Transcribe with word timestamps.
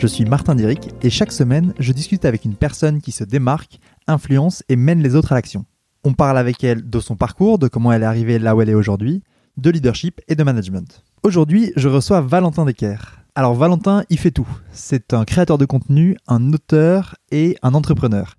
Je 0.00 0.06
suis 0.06 0.24
Martin 0.24 0.54
Diric 0.54 0.88
et 1.02 1.10
chaque 1.10 1.30
semaine, 1.30 1.74
je 1.78 1.92
discute 1.92 2.24
avec 2.24 2.46
une 2.46 2.54
personne 2.54 3.02
qui 3.02 3.12
se 3.12 3.22
démarque, 3.22 3.80
influence 4.06 4.64
et 4.70 4.76
mène 4.76 5.02
les 5.02 5.14
autres 5.14 5.32
à 5.32 5.34
l'action. 5.34 5.66
On 6.04 6.14
parle 6.14 6.38
avec 6.38 6.64
elle 6.64 6.88
de 6.88 7.00
son 7.00 7.16
parcours, 7.16 7.58
de 7.58 7.68
comment 7.68 7.92
elle 7.92 8.02
est 8.02 8.06
arrivée 8.06 8.38
là 8.38 8.56
où 8.56 8.62
elle 8.62 8.70
est 8.70 8.74
aujourd'hui, 8.74 9.22
de 9.58 9.68
leadership 9.68 10.22
et 10.26 10.36
de 10.36 10.42
management. 10.42 11.04
Aujourd'hui, 11.22 11.74
je 11.76 11.90
reçois 11.90 12.22
Valentin 12.22 12.64
Decker. 12.64 12.96
Alors 13.34 13.52
Valentin, 13.52 14.04
il 14.08 14.18
fait 14.18 14.30
tout. 14.30 14.48
C'est 14.72 15.12
un 15.12 15.26
créateur 15.26 15.58
de 15.58 15.66
contenu, 15.66 16.16
un 16.26 16.50
auteur 16.54 17.16
et 17.30 17.58
un 17.60 17.74
entrepreneur. 17.74 18.36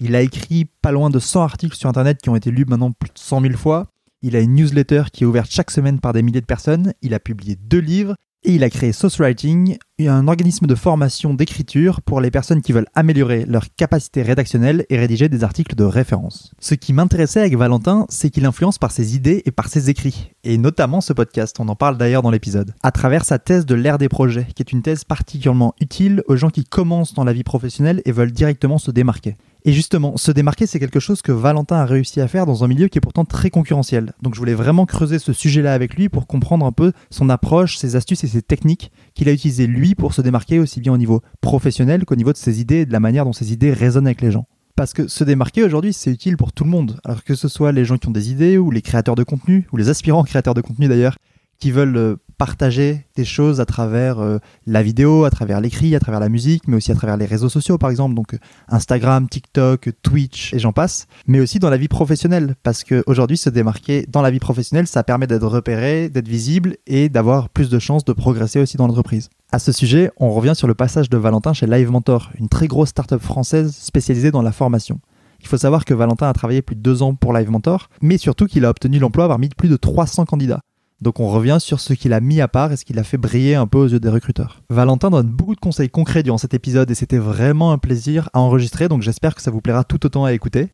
Il 0.00 0.14
a 0.14 0.20
écrit 0.20 0.66
pas 0.82 0.92
loin 0.92 1.08
de 1.08 1.18
100 1.18 1.40
articles 1.40 1.76
sur 1.76 1.88
Internet 1.88 2.20
qui 2.20 2.28
ont 2.28 2.36
été 2.36 2.50
lus 2.50 2.66
maintenant 2.66 2.92
plus 2.92 3.08
de 3.08 3.18
100 3.18 3.40
000 3.40 3.54
fois. 3.54 3.86
Il 4.20 4.36
a 4.36 4.40
une 4.40 4.52
newsletter 4.52 5.04
qui 5.10 5.24
est 5.24 5.26
ouverte 5.26 5.50
chaque 5.50 5.70
semaine 5.70 5.98
par 5.98 6.12
des 6.12 6.20
milliers 6.20 6.42
de 6.42 6.46
personnes. 6.46 6.92
Il 7.00 7.14
a 7.14 7.20
publié 7.20 7.56
deux 7.56 7.78
livres 7.78 8.16
et 8.42 8.54
il 8.54 8.64
a 8.64 8.70
créé 8.70 8.92
Sauce 8.92 9.18
Writing, 9.18 9.76
un 10.08 10.28
organisme 10.28 10.66
de 10.66 10.74
formation 10.74 11.34
d'écriture 11.34 12.00
pour 12.00 12.20
les 12.20 12.30
personnes 12.30 12.62
qui 12.62 12.72
veulent 12.72 12.88
améliorer 12.94 13.44
leur 13.44 13.64
capacité 13.76 14.22
rédactionnelle 14.22 14.86
et 14.88 14.98
rédiger 14.98 15.28
des 15.28 15.44
articles 15.44 15.74
de 15.74 15.84
référence. 15.84 16.52
Ce 16.58 16.74
qui 16.74 16.92
m'intéressait 16.92 17.40
avec 17.40 17.56
Valentin, 17.56 18.06
c'est 18.08 18.30
qu'il 18.30 18.46
influence 18.46 18.78
par 18.78 18.92
ses 18.92 19.14
idées 19.14 19.42
et 19.44 19.50
par 19.50 19.68
ses 19.68 19.90
écrits, 19.90 20.32
et 20.42 20.56
notamment 20.56 21.00
ce 21.00 21.12
podcast, 21.12 21.56
on 21.60 21.68
en 21.68 21.76
parle 21.76 21.98
d'ailleurs 21.98 22.22
dans 22.22 22.30
l'épisode, 22.30 22.74
à 22.82 22.92
travers 22.92 23.24
sa 23.24 23.38
thèse 23.38 23.66
de 23.66 23.74
l'ère 23.74 23.98
des 23.98 24.08
projets, 24.08 24.46
qui 24.54 24.62
est 24.62 24.72
une 24.72 24.82
thèse 24.82 25.04
particulièrement 25.04 25.74
utile 25.80 26.22
aux 26.26 26.36
gens 26.36 26.50
qui 26.50 26.64
commencent 26.64 27.14
dans 27.14 27.24
la 27.24 27.32
vie 27.32 27.44
professionnelle 27.44 28.00
et 28.04 28.12
veulent 28.12 28.32
directement 28.32 28.78
se 28.78 28.90
démarquer. 28.90 29.36
Et 29.64 29.72
justement, 29.72 30.16
se 30.16 30.32
démarquer, 30.32 30.66
c'est 30.66 30.78
quelque 30.78 31.00
chose 31.00 31.20
que 31.20 31.32
Valentin 31.32 31.76
a 31.76 31.84
réussi 31.84 32.20
à 32.20 32.28
faire 32.28 32.46
dans 32.46 32.64
un 32.64 32.68
milieu 32.68 32.88
qui 32.88 32.98
est 32.98 33.00
pourtant 33.00 33.24
très 33.24 33.50
concurrentiel. 33.50 34.12
Donc 34.22 34.34
je 34.34 34.38
voulais 34.38 34.54
vraiment 34.54 34.86
creuser 34.86 35.18
ce 35.18 35.32
sujet-là 35.32 35.74
avec 35.74 35.94
lui 35.94 36.08
pour 36.08 36.26
comprendre 36.26 36.64
un 36.64 36.72
peu 36.72 36.92
son 37.10 37.28
approche, 37.28 37.76
ses 37.76 37.96
astuces 37.96 38.24
et 38.24 38.28
ses 38.28 38.42
techniques 38.42 38.90
qu'il 39.14 39.28
a 39.28 39.32
utilisées 39.32 39.66
lui 39.66 39.94
pour 39.94 40.14
se 40.14 40.22
démarquer 40.22 40.58
aussi 40.58 40.80
bien 40.80 40.92
au 40.92 40.96
niveau 40.96 41.20
professionnel 41.40 42.04
qu'au 42.04 42.16
niveau 42.16 42.32
de 42.32 42.38
ses 42.38 42.60
idées 42.60 42.80
et 42.80 42.86
de 42.86 42.92
la 42.92 43.00
manière 43.00 43.24
dont 43.24 43.32
ses 43.32 43.52
idées 43.52 43.72
résonnent 43.72 44.06
avec 44.06 44.22
les 44.22 44.30
gens. 44.30 44.46
Parce 44.76 44.94
que 44.94 45.08
se 45.08 45.24
démarquer 45.24 45.62
aujourd'hui, 45.62 45.92
c'est 45.92 46.10
utile 46.10 46.38
pour 46.38 46.52
tout 46.52 46.64
le 46.64 46.70
monde. 46.70 46.98
Alors 47.04 47.22
que 47.22 47.34
ce 47.34 47.48
soit 47.48 47.70
les 47.70 47.84
gens 47.84 47.98
qui 47.98 48.08
ont 48.08 48.12
des 48.12 48.30
idées 48.30 48.56
ou 48.56 48.70
les 48.70 48.80
créateurs 48.80 49.14
de 49.14 49.24
contenu, 49.24 49.66
ou 49.72 49.76
les 49.76 49.90
aspirants 49.90 50.24
créateurs 50.24 50.54
de 50.54 50.62
contenu 50.62 50.88
d'ailleurs, 50.88 51.18
qui 51.58 51.70
veulent 51.70 51.96
euh, 51.98 52.16
partager 52.40 53.04
des 53.16 53.26
choses 53.26 53.60
à 53.60 53.66
travers 53.66 54.18
euh, 54.18 54.38
la 54.66 54.82
vidéo, 54.82 55.24
à 55.26 55.30
travers 55.30 55.60
l'écrit, 55.60 55.94
à 55.94 56.00
travers 56.00 56.20
la 56.20 56.30
musique, 56.30 56.66
mais 56.68 56.78
aussi 56.78 56.90
à 56.90 56.94
travers 56.94 57.18
les 57.18 57.26
réseaux 57.26 57.50
sociaux 57.50 57.76
par 57.76 57.90
exemple, 57.90 58.14
donc 58.14 58.32
euh, 58.32 58.38
Instagram, 58.68 59.28
TikTok, 59.28 59.90
Twitch 60.00 60.54
et 60.54 60.58
j'en 60.58 60.72
passe, 60.72 61.06
mais 61.26 61.38
aussi 61.38 61.58
dans 61.58 61.68
la 61.68 61.76
vie 61.76 61.86
professionnelle, 61.88 62.54
parce 62.62 62.82
qu'aujourd'hui 62.82 63.36
se 63.36 63.50
démarquer 63.50 64.06
dans 64.08 64.22
la 64.22 64.30
vie 64.30 64.38
professionnelle, 64.38 64.86
ça 64.86 65.04
permet 65.04 65.26
d'être 65.26 65.46
repéré, 65.46 66.08
d'être 66.08 66.28
visible 66.28 66.76
et 66.86 67.10
d'avoir 67.10 67.50
plus 67.50 67.68
de 67.68 67.78
chances 67.78 68.06
de 68.06 68.14
progresser 68.14 68.58
aussi 68.58 68.78
dans 68.78 68.86
l'entreprise. 68.86 69.28
À 69.52 69.58
ce 69.58 69.70
sujet, 69.70 70.10
on 70.16 70.30
revient 70.30 70.54
sur 70.56 70.66
le 70.66 70.74
passage 70.74 71.10
de 71.10 71.18
Valentin 71.18 71.52
chez 71.52 71.66
Live 71.66 71.90
Mentor, 71.90 72.30
une 72.38 72.48
très 72.48 72.68
grosse 72.68 72.88
startup 72.88 73.20
française 73.20 73.76
spécialisée 73.76 74.30
dans 74.30 74.40
la 74.40 74.52
formation. 74.52 74.98
Il 75.42 75.46
faut 75.46 75.58
savoir 75.58 75.84
que 75.84 75.92
Valentin 75.92 76.26
a 76.26 76.32
travaillé 76.32 76.62
plus 76.62 76.76
de 76.76 76.80
deux 76.80 77.02
ans 77.02 77.14
pour 77.14 77.34
Live 77.34 77.50
Mentor, 77.50 77.90
mais 78.00 78.16
surtout 78.16 78.46
qu'il 78.46 78.64
a 78.64 78.70
obtenu 78.70 78.98
l'emploi 78.98 79.28
parmi 79.28 79.50
plus 79.50 79.68
de 79.68 79.76
300 79.76 80.24
candidats. 80.24 80.60
Donc 81.00 81.18
on 81.18 81.28
revient 81.28 81.56
sur 81.60 81.80
ce 81.80 81.94
qu'il 81.94 82.12
a 82.12 82.20
mis 82.20 82.42
à 82.42 82.48
part 82.48 82.72
et 82.72 82.76
ce 82.76 82.84
qu'il 82.84 82.98
a 82.98 83.04
fait 83.04 83.16
briller 83.16 83.54
un 83.54 83.66
peu 83.66 83.78
aux 83.78 83.88
yeux 83.88 84.00
des 84.00 84.10
recruteurs. 84.10 84.62
Valentin 84.68 85.08
donne 85.08 85.28
beaucoup 85.28 85.54
de 85.54 85.60
conseils 85.60 85.88
concrets 85.88 86.22
durant 86.22 86.36
cet 86.36 86.52
épisode 86.52 86.90
et 86.90 86.94
c'était 86.94 87.18
vraiment 87.18 87.72
un 87.72 87.78
plaisir 87.78 88.28
à 88.34 88.40
enregistrer, 88.40 88.88
donc 88.88 89.00
j'espère 89.00 89.34
que 89.34 89.40
ça 89.40 89.50
vous 89.50 89.62
plaira 89.62 89.82
tout 89.82 90.04
autant 90.04 90.26
à 90.26 90.34
écouter. 90.34 90.68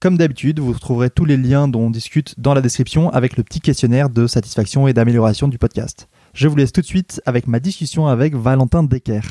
Comme 0.00 0.16
d'habitude, 0.16 0.60
vous 0.60 0.72
retrouverez 0.72 1.10
tous 1.10 1.24
les 1.24 1.36
liens 1.36 1.66
dont 1.66 1.86
on 1.86 1.90
discute 1.90 2.38
dans 2.38 2.54
la 2.54 2.60
description 2.60 3.10
avec 3.10 3.36
le 3.36 3.42
petit 3.42 3.60
questionnaire 3.60 4.10
de 4.10 4.26
satisfaction 4.26 4.86
et 4.86 4.92
d'amélioration 4.92 5.48
du 5.48 5.58
podcast. 5.58 6.08
Je 6.34 6.46
vous 6.46 6.56
laisse 6.56 6.72
tout 6.72 6.82
de 6.82 6.86
suite 6.86 7.20
avec 7.26 7.48
ma 7.48 7.58
discussion 7.58 8.06
avec 8.06 8.36
Valentin 8.36 8.84
Decker. 8.84 9.22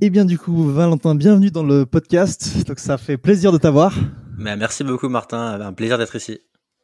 Et 0.00 0.10
bien 0.10 0.26
du 0.26 0.38
coup, 0.38 0.70
Valentin, 0.70 1.14
bienvenue 1.14 1.50
dans 1.50 1.62
le 1.62 1.86
podcast. 1.86 2.66
Donc 2.66 2.78
ça 2.78 2.98
fait 2.98 3.16
plaisir 3.16 3.52
de 3.52 3.58
t'avoir. 3.58 3.94
Merci 4.36 4.84
beaucoup 4.84 5.08
Martin, 5.08 5.58
un 5.58 5.72
plaisir 5.72 5.96
d'être 5.96 6.16
ici 6.16 6.40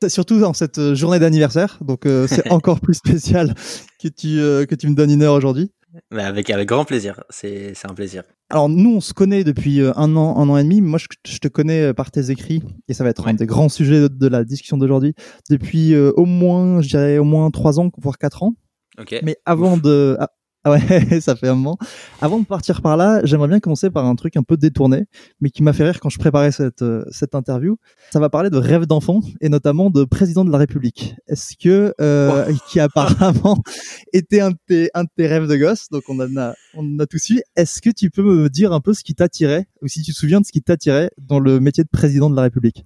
surtout 0.09 0.41
dans 0.41 0.53
cette 0.53 0.79
euh, 0.79 0.95
journée 0.95 1.19
d'anniversaire, 1.19 1.79
donc 1.81 2.07
euh, 2.07 2.27
c'est 2.27 2.51
encore 2.53 2.81
plus 2.81 2.95
spécial 2.95 3.55
que 4.01 4.09
tu, 4.09 4.39
euh, 4.41 4.67
que 4.67 4.75
tu 4.75 4.89
me 4.89 4.95
donnes 4.95 5.11
une 5.11 5.23
heure 5.23 5.35
aujourd'hui. 5.35 5.73
avec, 6.11 6.51
avec 6.51 6.69
grand 6.69 6.85
plaisir, 6.85 7.23
c'est 7.31 7.75
un 7.85 7.95
plaisir. 7.95 8.23
Alors 8.51 8.69
nous, 8.69 8.97
on 8.97 9.01
se 9.01 9.15
connaît 9.15 9.45
depuis 9.45 9.81
un 9.81 10.17
an, 10.17 10.39
un 10.39 10.49
an 10.49 10.57
et 10.57 10.63
demi. 10.63 10.81
Moi, 10.81 10.99
je, 10.99 11.39
te 11.39 11.49
connais 11.49 11.95
par 11.95 12.11
tes 12.11 12.31
écrits, 12.31 12.63
et 12.89 12.95
ça 12.95 13.05
va 13.05 13.11
être 13.11 13.27
un 13.27 13.35
des 13.35 13.47
grands 13.47 13.69
sujets 13.69 14.09
de, 14.09 14.29
la 14.29 14.45
discussion 14.45 14.77
d'aujourd'hui, 14.77 15.15
depuis 15.51 15.97
au 15.97 16.25
moins, 16.25 16.83
je 16.83 16.89
dirais 16.89 17.19
au 17.19 17.25
moins 17.25 17.51
trois 17.51 17.81
ans, 17.81 17.91
voire 17.99 18.19
quatre 18.19 18.43
ans. 18.43 18.55
Okay. 18.99 19.21
Mais 19.23 19.37
avant 19.47 19.79
de, 19.79 20.19
ah 20.65 20.71
ouais, 20.71 20.81
ça 21.21 21.35
fait 21.35 21.49
un 21.49 21.57
moment. 21.57 21.77
Avant 22.21 22.39
de 22.39 22.45
partir 22.45 22.83
par 22.83 22.97
là, 22.97 23.21
j'aimerais 23.25 23.49
bien 23.49 23.59
commencer 23.59 23.91
par 23.91 24.07
un 24.07 24.15
truc 24.15 24.37
un 24.37 24.45
peu 24.45 24.57
détourné, 24.57 25.07
mais 25.41 25.51
qui 25.51 25.63
m'a 25.63 25.73
fait 25.73 25.85
rire 25.85 25.99
quand 25.99 26.09
je 26.09 26.19
préparais 26.19 26.53
cette, 26.53 26.83
euh, 26.83 27.05
cette 27.11 27.35
interview. 27.35 27.79
Ça 28.13 28.21
va 28.21 28.31
parler 28.31 28.49
de 28.49 28.59
rêve 28.59 28.87
d'enfant 28.87 29.21
et 29.41 29.49
notamment 29.49 29.91
de 29.91 30.05
président 30.05 30.45
de 30.45 30.53
la 30.53 30.59
République. 30.59 31.17
Est-ce 31.27 31.57
que, 31.57 31.95
euh, 32.01 32.53
qui 32.69 32.79
apparemment 32.79 33.59
était 34.13 34.41
un 34.41 34.51
de, 34.51 34.57
tes, 34.69 34.91
un 34.95 35.03
de 35.05 35.09
tes 35.17 35.27
rêves 35.27 35.49
de 35.49 35.57
gosse, 35.57 35.89
donc 35.91 36.05
on 36.09 36.21
en 36.21 36.37
a, 36.37 36.55
on 36.75 36.99
a 37.01 37.07
tout 37.07 37.19
su. 37.19 37.43
Est-ce 37.57 37.83
que 37.83 37.91
tu 37.91 38.11
peux 38.11 38.23
me 38.23 38.49
dire 38.49 38.73
un 38.73 38.81
peu 38.81 38.95
ce 38.95 39.03
qui 39.03 39.15
t'attirait, 39.15 39.67
ou 39.83 39.89
si 39.89 40.03
tu 40.03 40.13
te 40.13 40.17
souviens 40.17 40.41
de 40.41 40.47
ce 40.47 40.53
qui 40.53 40.63
t'attirait 40.63 41.11
dans 41.19 41.41
le 41.41 41.59
métier 41.59 41.83
de 41.83 41.89
président 41.89 42.31
de 42.31 42.37
la 42.37 42.43
République? 42.43 42.85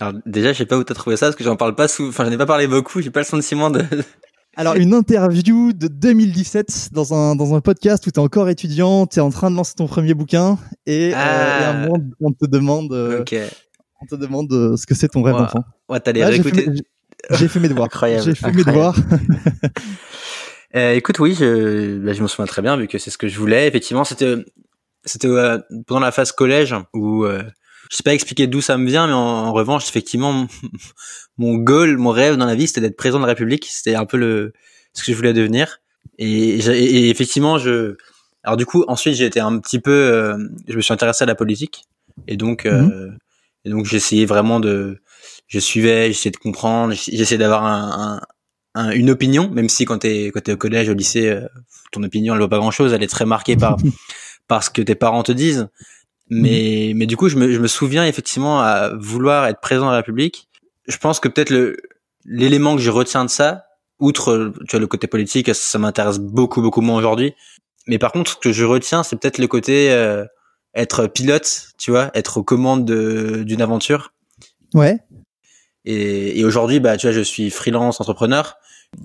Alors 0.00 0.14
déjà, 0.26 0.52
je 0.52 0.58
sais 0.58 0.66
pas 0.66 0.76
où 0.76 0.84
t'as 0.84 0.94
trouvé 0.94 1.16
ça 1.16 1.26
parce 1.26 1.36
que 1.36 1.44
j'en 1.44 1.56
parle 1.56 1.74
pas 1.74 1.88
sous, 1.88 2.08
enfin 2.08 2.24
j'en 2.24 2.30
ai 2.30 2.36
pas 2.36 2.46
parlé 2.46 2.66
beaucoup, 2.66 3.00
j'ai 3.00 3.10
pas 3.10 3.20
le 3.20 3.26
sentiment 3.26 3.70
de, 3.70 3.82
alors, 4.58 4.74
une 4.76 4.94
interview 4.94 5.74
de 5.74 5.86
2017 5.86 6.88
dans 6.92 7.12
un, 7.12 7.36
dans 7.36 7.54
un 7.54 7.60
podcast 7.60 8.06
où 8.06 8.10
tu 8.10 8.18
es 8.18 8.22
encore 8.22 8.48
étudiant, 8.48 9.06
tu 9.06 9.18
es 9.18 9.20
en 9.20 9.28
train 9.28 9.50
de 9.50 9.56
lancer 9.56 9.74
ton 9.76 9.86
premier 9.86 10.14
bouquin 10.14 10.58
et, 10.86 11.12
euh, 11.12 11.14
ah. 11.14 11.70
un 11.70 11.82
moment, 11.82 12.02
on 12.22 12.32
te 12.32 12.46
demande, 12.46 12.90
euh, 12.94 13.22
on 14.00 14.06
te 14.06 14.14
demande 14.14 14.50
euh, 14.52 14.78
ce 14.78 14.86
que 14.86 14.94
c'est 14.94 15.08
ton 15.08 15.22
rêve 15.22 15.36
d'enfant. 15.36 15.62
Ouais, 15.90 16.00
t'allais 16.00 16.24
réécouter. 16.24 16.68
J'ai 17.32 17.48
fait 17.48 17.60
mes 17.60 17.68
devoirs. 17.68 17.86
Incroyable. 17.86 18.24
J'ai 18.24 18.34
fait 18.34 18.50
mes 18.50 18.64
devoirs. 18.64 18.96
euh, 20.74 20.94
écoute, 20.94 21.18
oui, 21.18 21.36
je, 21.38 21.98
bah, 21.98 22.14
je 22.14 22.22
me 22.22 22.26
souviens 22.26 22.46
très 22.46 22.62
bien 22.62 22.78
vu 22.78 22.88
que 22.88 22.96
c'est 22.96 23.10
ce 23.10 23.18
que 23.18 23.28
je 23.28 23.38
voulais. 23.38 23.68
Effectivement, 23.68 24.04
c'était, 24.04 24.36
c'était 25.04 25.28
pendant 25.86 26.00
la 26.00 26.12
phase 26.12 26.32
collège 26.32 26.74
où 26.94 27.26
je 27.90 27.96
sais 27.96 28.02
pas 28.02 28.14
expliquer 28.14 28.46
d'où 28.46 28.60
ça 28.60 28.76
me 28.76 28.86
vient, 28.86 29.06
mais 29.06 29.12
en, 29.12 29.52
revanche, 29.52 29.88
effectivement, 29.88 30.46
mon, 31.38 31.56
goal, 31.56 31.96
mon 31.96 32.10
rêve 32.10 32.36
dans 32.36 32.46
la 32.46 32.54
vie, 32.54 32.66
c'était 32.66 32.80
d'être 32.80 32.96
président 32.96 33.18
de 33.18 33.24
la 33.24 33.28
République. 33.28 33.66
C'était 33.70 33.94
un 33.94 34.06
peu 34.06 34.16
le 34.16 34.52
ce 34.92 35.04
que 35.04 35.12
je 35.12 35.16
voulais 35.16 35.32
devenir. 35.32 35.80
Et, 36.18 36.58
et, 36.58 37.10
effectivement, 37.10 37.58
je. 37.58 37.96
Alors 38.42 38.56
du 38.56 38.64
coup, 38.64 38.84
ensuite, 38.88 39.14
j'ai 39.14 39.26
été 39.26 39.40
un 39.40 39.58
petit 39.58 39.80
peu. 39.80 39.90
Euh, 39.90 40.38
je 40.68 40.76
me 40.76 40.80
suis 40.80 40.92
intéressé 40.92 41.24
à 41.24 41.26
la 41.26 41.34
politique, 41.34 41.84
et 42.26 42.36
donc, 42.36 42.64
euh, 42.64 42.82
mhm. 42.82 43.18
et 43.64 43.70
donc, 43.70 43.84
j'essayais 43.86 44.26
vraiment 44.26 44.60
de. 44.60 44.98
Je 45.48 45.58
suivais, 45.58 46.08
j'essayais 46.08 46.30
de 46.32 46.36
comprendre, 46.38 46.94
j'essayais 46.94 47.38
d'avoir 47.38 47.64
un, 47.64 48.20
un, 48.74 48.90
une 48.90 49.10
opinion, 49.10 49.50
même 49.50 49.68
si 49.68 49.84
quand 49.84 49.98
t'es 49.98 50.30
quand 50.32 50.48
es 50.48 50.52
au 50.52 50.56
collège, 50.56 50.88
au 50.88 50.94
lycée, 50.94 51.28
euh, 51.28 51.46
ton 51.92 52.02
opinion 52.02 52.34
elle 52.34 52.40
vaut 52.40 52.48
pas 52.48 52.58
grand 52.58 52.70
chose, 52.70 52.92
elle 52.92 53.02
est 53.02 53.08
très 53.08 53.26
marquée 53.26 53.56
par 53.56 53.76
par 54.48 54.62
ce 54.62 54.70
que 54.70 54.82
tes 54.82 54.94
parents 54.94 55.22
te 55.22 55.32
disent. 55.32 55.68
Mais, 56.28 56.90
mhm. 56.90 56.98
mais 56.98 57.06
du 57.06 57.16
coup, 57.16 57.28
je 57.28 57.36
me, 57.36 57.52
je 57.52 57.58
me 57.58 57.68
souviens 57.68 58.04
effectivement 58.04 58.60
à 58.60 58.90
vouloir 58.98 59.46
être 59.46 59.60
présent 59.60 59.88
à 59.88 59.92
la 59.92 59.98
République. 59.98 60.48
Je 60.86 60.96
pense 60.98 61.20
que 61.20 61.28
peut-être 61.28 61.50
le 61.50 61.76
l'élément 62.26 62.76
que 62.76 62.82
je 62.82 62.90
retiens 62.90 63.24
de 63.24 63.30
ça, 63.30 63.66
outre 63.98 64.52
tu 64.68 64.72
vois, 64.72 64.80
le 64.80 64.86
côté 64.86 65.06
politique, 65.06 65.54
ça, 65.54 65.78
m'intéresse 65.78 66.18
beaucoup, 66.18 66.60
beaucoup 66.60 66.80
moins 66.80 66.98
aujourd'hui. 66.98 67.34
Mais 67.86 67.98
par 67.98 68.12
contre, 68.12 68.32
ce 68.32 68.36
que 68.36 68.52
je 68.52 68.64
retiens, 68.64 69.02
c'est 69.02 69.16
peut-être 69.16 69.38
le 69.38 69.46
côté 69.46 69.92
euh, 69.92 70.24
être 70.74 71.06
pilote, 71.06 71.68
tu 71.78 71.92
vois, 71.92 72.10
être 72.14 72.38
aux 72.38 72.42
commandes 72.42 72.84
d'une 72.84 73.62
aventure. 73.62 74.12
Ouais. 74.74 74.98
Et, 75.84 76.40
et 76.40 76.44
aujourd'hui, 76.44 76.80
bah, 76.80 76.96
tu 76.96 77.06
vois, 77.06 77.14
je 77.14 77.20
suis 77.20 77.50
freelance 77.50 78.00
entrepreneur. 78.00 78.56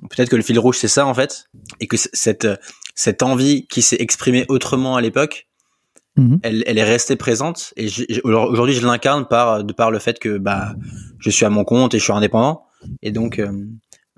Peut-être 0.09 0.29
que 0.29 0.35
le 0.35 0.41
fil 0.41 0.57
rouge, 0.57 0.77
c'est 0.77 0.87
ça, 0.87 1.05
en 1.05 1.13
fait. 1.13 1.45
Et 1.79 1.87
que 1.87 1.95
cette, 1.97 2.47
cette 2.95 3.21
envie 3.21 3.67
qui 3.67 3.81
s'est 3.81 3.97
exprimée 3.99 4.45
autrement 4.49 4.95
à 4.95 5.01
l'époque, 5.01 5.47
Mhm. 6.21 6.39
Elle, 6.43 6.63
elle, 6.67 6.77
est 6.77 6.83
restée 6.83 7.15
présente 7.15 7.73
et 7.77 7.87
aujourd'hui 8.23 8.75
je 8.75 8.85
l'incarne 8.85 9.25
par 9.27 9.63
de 9.63 9.73
par 9.73 9.89
le 9.91 9.99
fait 9.99 10.19
que 10.19 10.37
bah 10.37 10.75
je 11.19 11.29
suis 11.29 11.45
à 11.45 11.49
mon 11.49 11.63
compte 11.63 11.93
et 11.95 11.99
je 11.99 12.03
suis 12.03 12.13
indépendant 12.13 12.63
et 13.01 13.11
donc 13.11 13.39
euh, 13.39 13.51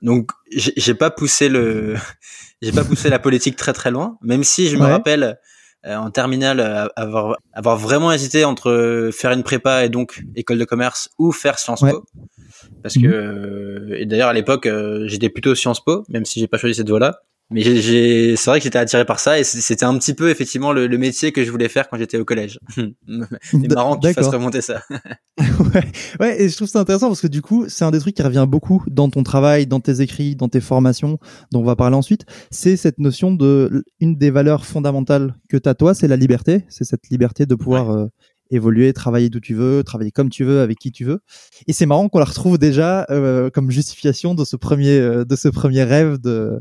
donc 0.01 0.31
j'ai 0.51 0.94
pas 0.95 1.09
poussé 1.11 1.47
le 1.50 1.95
j'ai 2.61 2.71
pas 2.73 2.83
poussé 2.83 3.09
la 3.09 3.19
politique 3.19 3.55
très 3.55 3.73
très 3.73 3.89
loin, 3.91 4.17
même 4.21 4.44
si 4.44 4.67
je 4.67 4.75
me 4.77 4.83
Ouais. 4.83 4.91
rappelle 4.91 5.38
euh, 5.85 5.95
en 5.95 6.11
terminale 6.11 6.59
euh, 6.59 6.88
avoir 6.95 7.38
avoir 7.53 7.77
vraiment 7.77 8.11
hésité 8.11 8.44
entre 8.45 9.09
faire 9.13 9.31
une 9.31 9.44
prépa 9.44 9.85
et 9.85 9.89
donc 9.89 10.23
école 10.35 10.57
de 10.57 10.65
commerce 10.65 11.09
ou 11.19 11.31
faire 11.31 11.57
Sciences 11.59 11.81
Ouais. 11.83 11.91
Po. 11.91 12.03
Parce 12.81 12.95
que 12.95 13.07
euh, 13.07 13.95
et 13.97 14.05
d'ailleurs 14.05 14.29
à 14.29 14.33
l'époque 14.33 14.65
euh, 14.65 15.05
j'étais 15.07 15.29
plutôt 15.29 15.55
Sciences 15.55 15.83
Po, 15.83 16.03
même 16.09 16.25
si 16.25 16.39
j'ai 16.39 16.47
pas 16.47 16.57
choisi 16.57 16.75
cette 16.75 16.89
voie-là. 16.89 17.21
Mais 17.53 17.61
j'ai, 17.61 18.35
c'est 18.35 18.50
vrai 18.50 18.59
que 18.59 18.63
j'étais 18.63 18.79
attiré 18.79 19.05
par 19.05 19.19
ça 19.19 19.39
et 19.39 19.44
c'était 19.44 19.85
un 19.85 19.97
petit 19.97 20.13
peu 20.13 20.29
effectivement 20.29 20.73
le, 20.73 20.88
le 20.88 20.97
métier 20.97 21.31
que 21.31 21.44
je 21.44 21.51
voulais 21.51 21.69
faire 21.69 21.88
quand 21.88 21.97
j'étais 21.97 22.17
au 22.17 22.25
collège. 22.25 22.59
C'est 23.44 23.73
marrant 23.73 23.97
que 23.97 24.07
tu 24.07 24.13
fasses 24.13 24.27
remonter 24.27 24.61
ça. 24.61 24.81
ouais. 25.39 25.91
ouais, 26.19 26.41
et 26.41 26.50
je 26.50 26.55
trouve 26.55 26.67
ça 26.67 26.79
intéressant 26.79 27.07
parce 27.07 27.21
que 27.21 27.27
du 27.27 27.41
coup, 27.41 27.65
c'est 27.67 27.85
un 27.85 27.91
des 27.91 28.00
trucs 28.00 28.15
qui 28.15 28.23
revient 28.23 28.45
beaucoup 28.47 28.83
dans 28.88 29.09
ton 29.09 29.23
travail, 29.23 29.67
dans 29.67 29.79
tes 29.79 30.01
écrits, 30.01 30.35
dans 30.35 30.50
tes 30.50 30.61
formations, 30.61 31.19
dont 31.51 31.61
on 31.61 31.63
va 31.63 31.75
parler 31.75 31.95
ensuite. 31.95 32.25
C'est 32.51 32.75
cette 32.75 33.00
notion 33.00 33.31
de 33.33 33.83
une 34.00 34.15
des 34.15 34.31
valeurs 34.31 34.65
fondamentales 34.65 35.35
que 35.50 35.57
tu 35.57 35.69
as 35.69 35.75
toi, 35.75 35.94
c'est 35.94 36.07
la 36.07 36.15
liberté. 36.15 36.65
C'est 36.69 36.85
cette 36.85 37.09
liberté 37.09 37.45
de 37.45 37.55
pouvoir 37.55 37.91
euh, 37.91 38.07
évoluer, 38.51 38.94
travailler 38.94 39.29
d'où 39.29 39.39
tu 39.39 39.53
veux, 39.53 39.83
travailler 39.83 40.11
comme 40.11 40.29
tu 40.29 40.44
veux, 40.44 40.61
avec 40.61 40.79
qui 40.79 40.91
tu 40.91 41.05
veux. 41.05 41.21
Et 41.67 41.73
c'est 41.73 41.85
marrant 41.85 42.09
qu'on 42.09 42.19
la 42.19 42.25
retrouve 42.25 42.57
déjà 42.57 43.05
euh, 43.09 43.50
comme 43.50 43.71
justification 43.71 44.35
de 44.35 44.45
ce 44.45 44.55
premier, 44.55 44.97
euh, 45.00 45.25
de 45.25 45.35
ce 45.35 45.50
premier 45.50 45.83
rêve 45.83 46.19
de, 46.19 46.59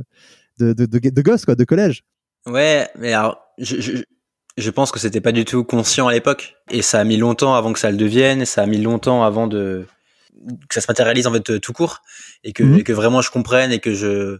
de, 0.62 0.72
de, 0.72 0.86
de, 0.86 1.10
de 1.10 1.22
gosse, 1.22 1.44
quoi, 1.44 1.54
de 1.54 1.64
collège. 1.64 2.04
Ouais, 2.46 2.88
mais 2.98 3.12
alors, 3.12 3.38
je, 3.58 3.80
je, 3.80 3.92
je 4.56 4.70
pense 4.70 4.90
que 4.90 4.98
c'était 4.98 5.20
pas 5.20 5.32
du 5.32 5.44
tout 5.44 5.64
conscient 5.64 6.08
à 6.08 6.12
l'époque. 6.12 6.54
Et 6.70 6.82
ça 6.82 7.00
a 7.00 7.04
mis 7.04 7.16
longtemps 7.16 7.54
avant 7.54 7.72
que 7.72 7.78
ça 7.78 7.90
le 7.90 7.96
devienne, 7.96 8.42
et 8.42 8.46
ça 8.46 8.62
a 8.62 8.66
mis 8.66 8.78
longtemps 8.78 9.24
avant 9.24 9.46
de 9.46 9.86
que 10.68 10.74
ça 10.74 10.80
se 10.80 10.86
matérialise 10.88 11.26
en 11.26 11.32
fait 11.32 11.50
euh, 11.50 11.60
tout 11.60 11.72
court, 11.72 11.98
et 12.42 12.52
que, 12.52 12.64
Mhm. 12.64 12.78
et 12.78 12.82
que 12.84 12.92
vraiment 12.92 13.20
je 13.22 13.30
comprenne 13.30 13.70
et 13.70 13.78
que 13.80 13.94
je 13.94 14.38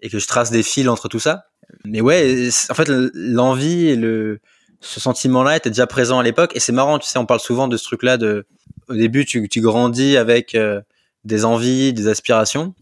et 0.00 0.10
que 0.10 0.18
je 0.18 0.26
trace 0.26 0.50
des 0.50 0.62
fils 0.62 0.88
entre 0.88 1.08
tout 1.08 1.20
ça. 1.20 1.44
Mais 1.84 2.00
ouais, 2.00 2.48
en 2.70 2.74
fait, 2.74 2.88
l'envie 3.14 3.86
et 3.88 3.96
le 3.96 4.40
ce 4.80 5.00
sentiment-là 5.00 5.56
était 5.56 5.70
déjà 5.70 5.86
présent 5.88 6.18
à 6.18 6.22
l'époque, 6.22 6.52
et 6.54 6.60
c'est 6.60 6.72
marrant, 6.72 6.98
tu 7.00 7.08
sais, 7.08 7.18
on 7.18 7.26
parle 7.26 7.40
souvent 7.40 7.66
de 7.66 7.76
ce 7.76 7.84
truc-là 7.84 8.16
de 8.16 8.46
au 8.88 8.94
début 8.94 9.24
tu, 9.24 9.48
tu 9.48 9.60
grandis 9.60 10.16
avec 10.16 10.54
euh, 10.54 10.80
des 11.24 11.44
envies, 11.44 11.92
des 11.92 12.06
aspirations. 12.08 12.74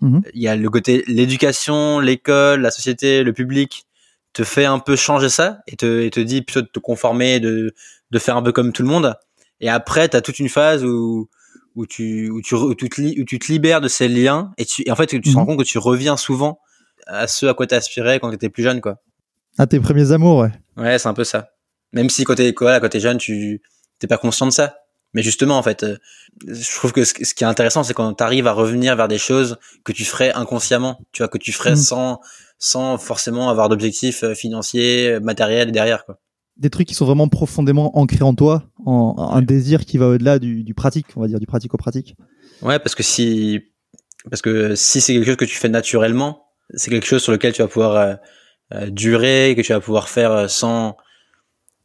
Mhm. 0.00 0.22
Il 0.34 0.42
y 0.42 0.48
a 0.48 0.56
le 0.56 0.70
côté 0.70 1.04
l'éducation, 1.06 2.00
l'école, 2.00 2.60
la 2.62 2.70
société, 2.70 3.22
le 3.22 3.32
public 3.32 3.84
te 4.32 4.44
fait 4.44 4.64
un 4.64 4.78
peu 4.78 4.96
changer 4.96 5.28
ça 5.28 5.60
et 5.66 5.76
te, 5.76 6.00
et 6.02 6.10
te 6.10 6.20
dit 6.20 6.42
plutôt 6.42 6.62
de 6.62 6.66
te 6.68 6.78
conformer, 6.78 7.40
de, 7.40 7.74
de 8.10 8.18
faire 8.18 8.36
un 8.36 8.42
peu 8.42 8.52
comme 8.52 8.72
tout 8.72 8.82
le 8.82 8.88
monde. 8.88 9.14
Et 9.60 9.68
après, 9.68 10.08
tu 10.08 10.16
as 10.16 10.20
toute 10.22 10.38
une 10.38 10.48
phase 10.48 10.84
où, 10.84 11.28
où, 11.74 11.86
tu, 11.86 12.30
où, 12.30 12.40
tu, 12.40 12.54
où, 12.54 12.74
tu 12.74 12.88
te, 12.88 13.00
li- 13.00 13.20
où 13.20 13.24
tu 13.24 13.38
te 13.38 13.50
libères 13.52 13.80
de 13.80 13.88
ces 13.88 14.08
liens 14.08 14.52
et, 14.56 14.64
tu, 14.64 14.82
et 14.86 14.90
en 14.90 14.96
fait, 14.96 15.06
tu 15.06 15.20
te 15.20 15.28
Mhm. 15.28 15.34
rends 15.36 15.46
compte 15.46 15.58
que 15.58 15.64
tu 15.64 15.78
reviens 15.78 16.16
souvent 16.16 16.60
à 17.06 17.26
ce 17.26 17.46
à 17.46 17.54
quoi 17.54 17.66
tu 17.66 17.74
aspirais 17.74 18.20
quand 18.20 18.28
tu 18.30 18.36
étais 18.36 18.48
plus 18.48 18.62
jeune. 18.62 18.80
quoi. 18.80 18.96
À 19.58 19.66
tes 19.66 19.80
premiers 19.80 20.12
amours, 20.12 20.38
ouais. 20.38 20.50
Ouais, 20.76 20.98
c'est 20.98 21.08
un 21.08 21.14
peu 21.14 21.24
ça. 21.24 21.50
Même 21.92 22.08
si 22.08 22.24
quand 22.24 22.36
t'es 22.36 22.54
quand 22.54 22.88
t'es 22.88 23.00
jeune, 23.00 23.18
tu 23.18 23.60
t'es 23.98 24.06
pas 24.06 24.16
conscient 24.18 24.46
de 24.46 24.52
ça. 24.52 24.76
Mais 25.14 25.22
justement, 25.22 25.58
en 25.58 25.62
fait, 25.62 25.82
euh, 25.82 25.96
je 26.46 26.74
trouve 26.76 26.92
que 26.92 27.04
ce, 27.04 27.12
ce 27.24 27.34
qui 27.34 27.44
est 27.44 27.46
intéressant, 27.46 27.82
c'est 27.82 27.94
quand 27.94 28.12
t'arrives 28.14 28.46
à 28.46 28.52
revenir 28.52 28.94
vers 28.96 29.08
des 29.08 29.18
choses 29.18 29.58
que 29.84 29.92
tu 29.92 30.04
ferais 30.04 30.32
inconsciemment, 30.32 31.00
tu 31.12 31.22
vois, 31.22 31.28
que 31.28 31.38
tu 31.38 31.52
ferais 31.52 31.72
Mm. 31.72 31.76
sans 31.76 32.20
sans 32.62 32.98
forcément 32.98 33.48
avoir 33.48 33.70
d'objectifs 33.70 34.22
euh, 34.22 34.34
financiers, 34.34 35.12
euh, 35.12 35.20
matériels 35.20 35.72
derrière, 35.72 36.04
quoi. 36.04 36.18
des 36.58 36.68
trucs 36.68 36.86
qui 36.86 36.94
sont 36.94 37.06
vraiment 37.06 37.26
profondément 37.28 37.96
ancrés 37.98 38.22
en 38.22 38.34
toi, 38.34 38.64
en, 38.84 39.14
un 39.32 39.40
désir 39.40 39.86
qui 39.86 39.96
va 39.96 40.08
au-delà 40.08 40.38
du, 40.38 40.62
du 40.62 40.74
pratique, 40.74 41.06
on 41.16 41.22
va 41.22 41.26
dire, 41.26 41.40
du 41.40 41.46
pratico-pratique. 41.46 42.16
Ouais, 42.60 42.78
parce 42.78 42.94
que 42.94 43.02
si 43.02 43.60
parce 44.28 44.42
que 44.42 44.74
si 44.74 45.00
c'est 45.00 45.14
quelque 45.14 45.24
chose 45.24 45.36
que 45.36 45.46
tu 45.46 45.56
fais 45.56 45.70
naturellement, 45.70 46.44
c'est 46.74 46.90
quelque 46.90 47.06
chose 47.06 47.22
sur 47.22 47.32
lequel 47.32 47.54
tu 47.54 47.62
vas 47.62 47.68
pouvoir 47.68 48.18
euh, 48.74 48.90
durer, 48.90 49.54
que 49.56 49.62
tu 49.62 49.72
vas 49.72 49.80
pouvoir 49.80 50.10
faire 50.10 50.50
sans 50.50 50.96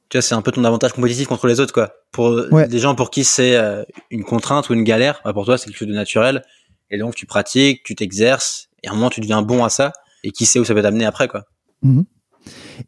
tu 0.09 0.17
vois, 0.17 0.21
c'est 0.21 0.35
un 0.35 0.41
peu 0.41 0.51
ton 0.51 0.63
avantage 0.63 0.93
compétitif 0.93 1.27
contre 1.27 1.47
les 1.47 1.59
autres, 1.59 1.73
quoi. 1.73 1.93
Pour 2.11 2.29
Ouais. 2.51 2.67
des 2.67 2.79
gens 2.79 2.95
pour 2.95 3.09
qui 3.11 3.23
c'est 3.23 3.55
euh, 3.55 3.83
une 4.11 4.23
contrainte 4.23 4.69
ou 4.69 4.73
une 4.73 4.83
galère, 4.83 5.21
bah, 5.25 5.33
pour 5.33 5.45
toi 5.45 5.57
c'est 5.57 5.65
quelque 5.65 5.77
chose 5.77 5.87
de 5.87 5.93
naturel. 5.93 6.43
Et 6.91 6.97
donc 6.97 7.15
tu 7.15 7.25
pratiques, 7.25 7.81
tu 7.83 7.95
t'exerces, 7.95 8.67
et 8.83 8.87
à 8.87 8.91
un 8.91 8.95
moment 8.95 9.09
tu 9.09 9.19
deviens 9.21 9.41
bon 9.41 9.63
à 9.63 9.69
ça. 9.69 9.91
Et 10.23 10.31
qui 10.31 10.45
sait 10.45 10.59
où 10.59 10.65
ça 10.65 10.73
peut 10.73 10.81
t'amener 10.81 11.05
après, 11.05 11.27
quoi. 11.27 11.43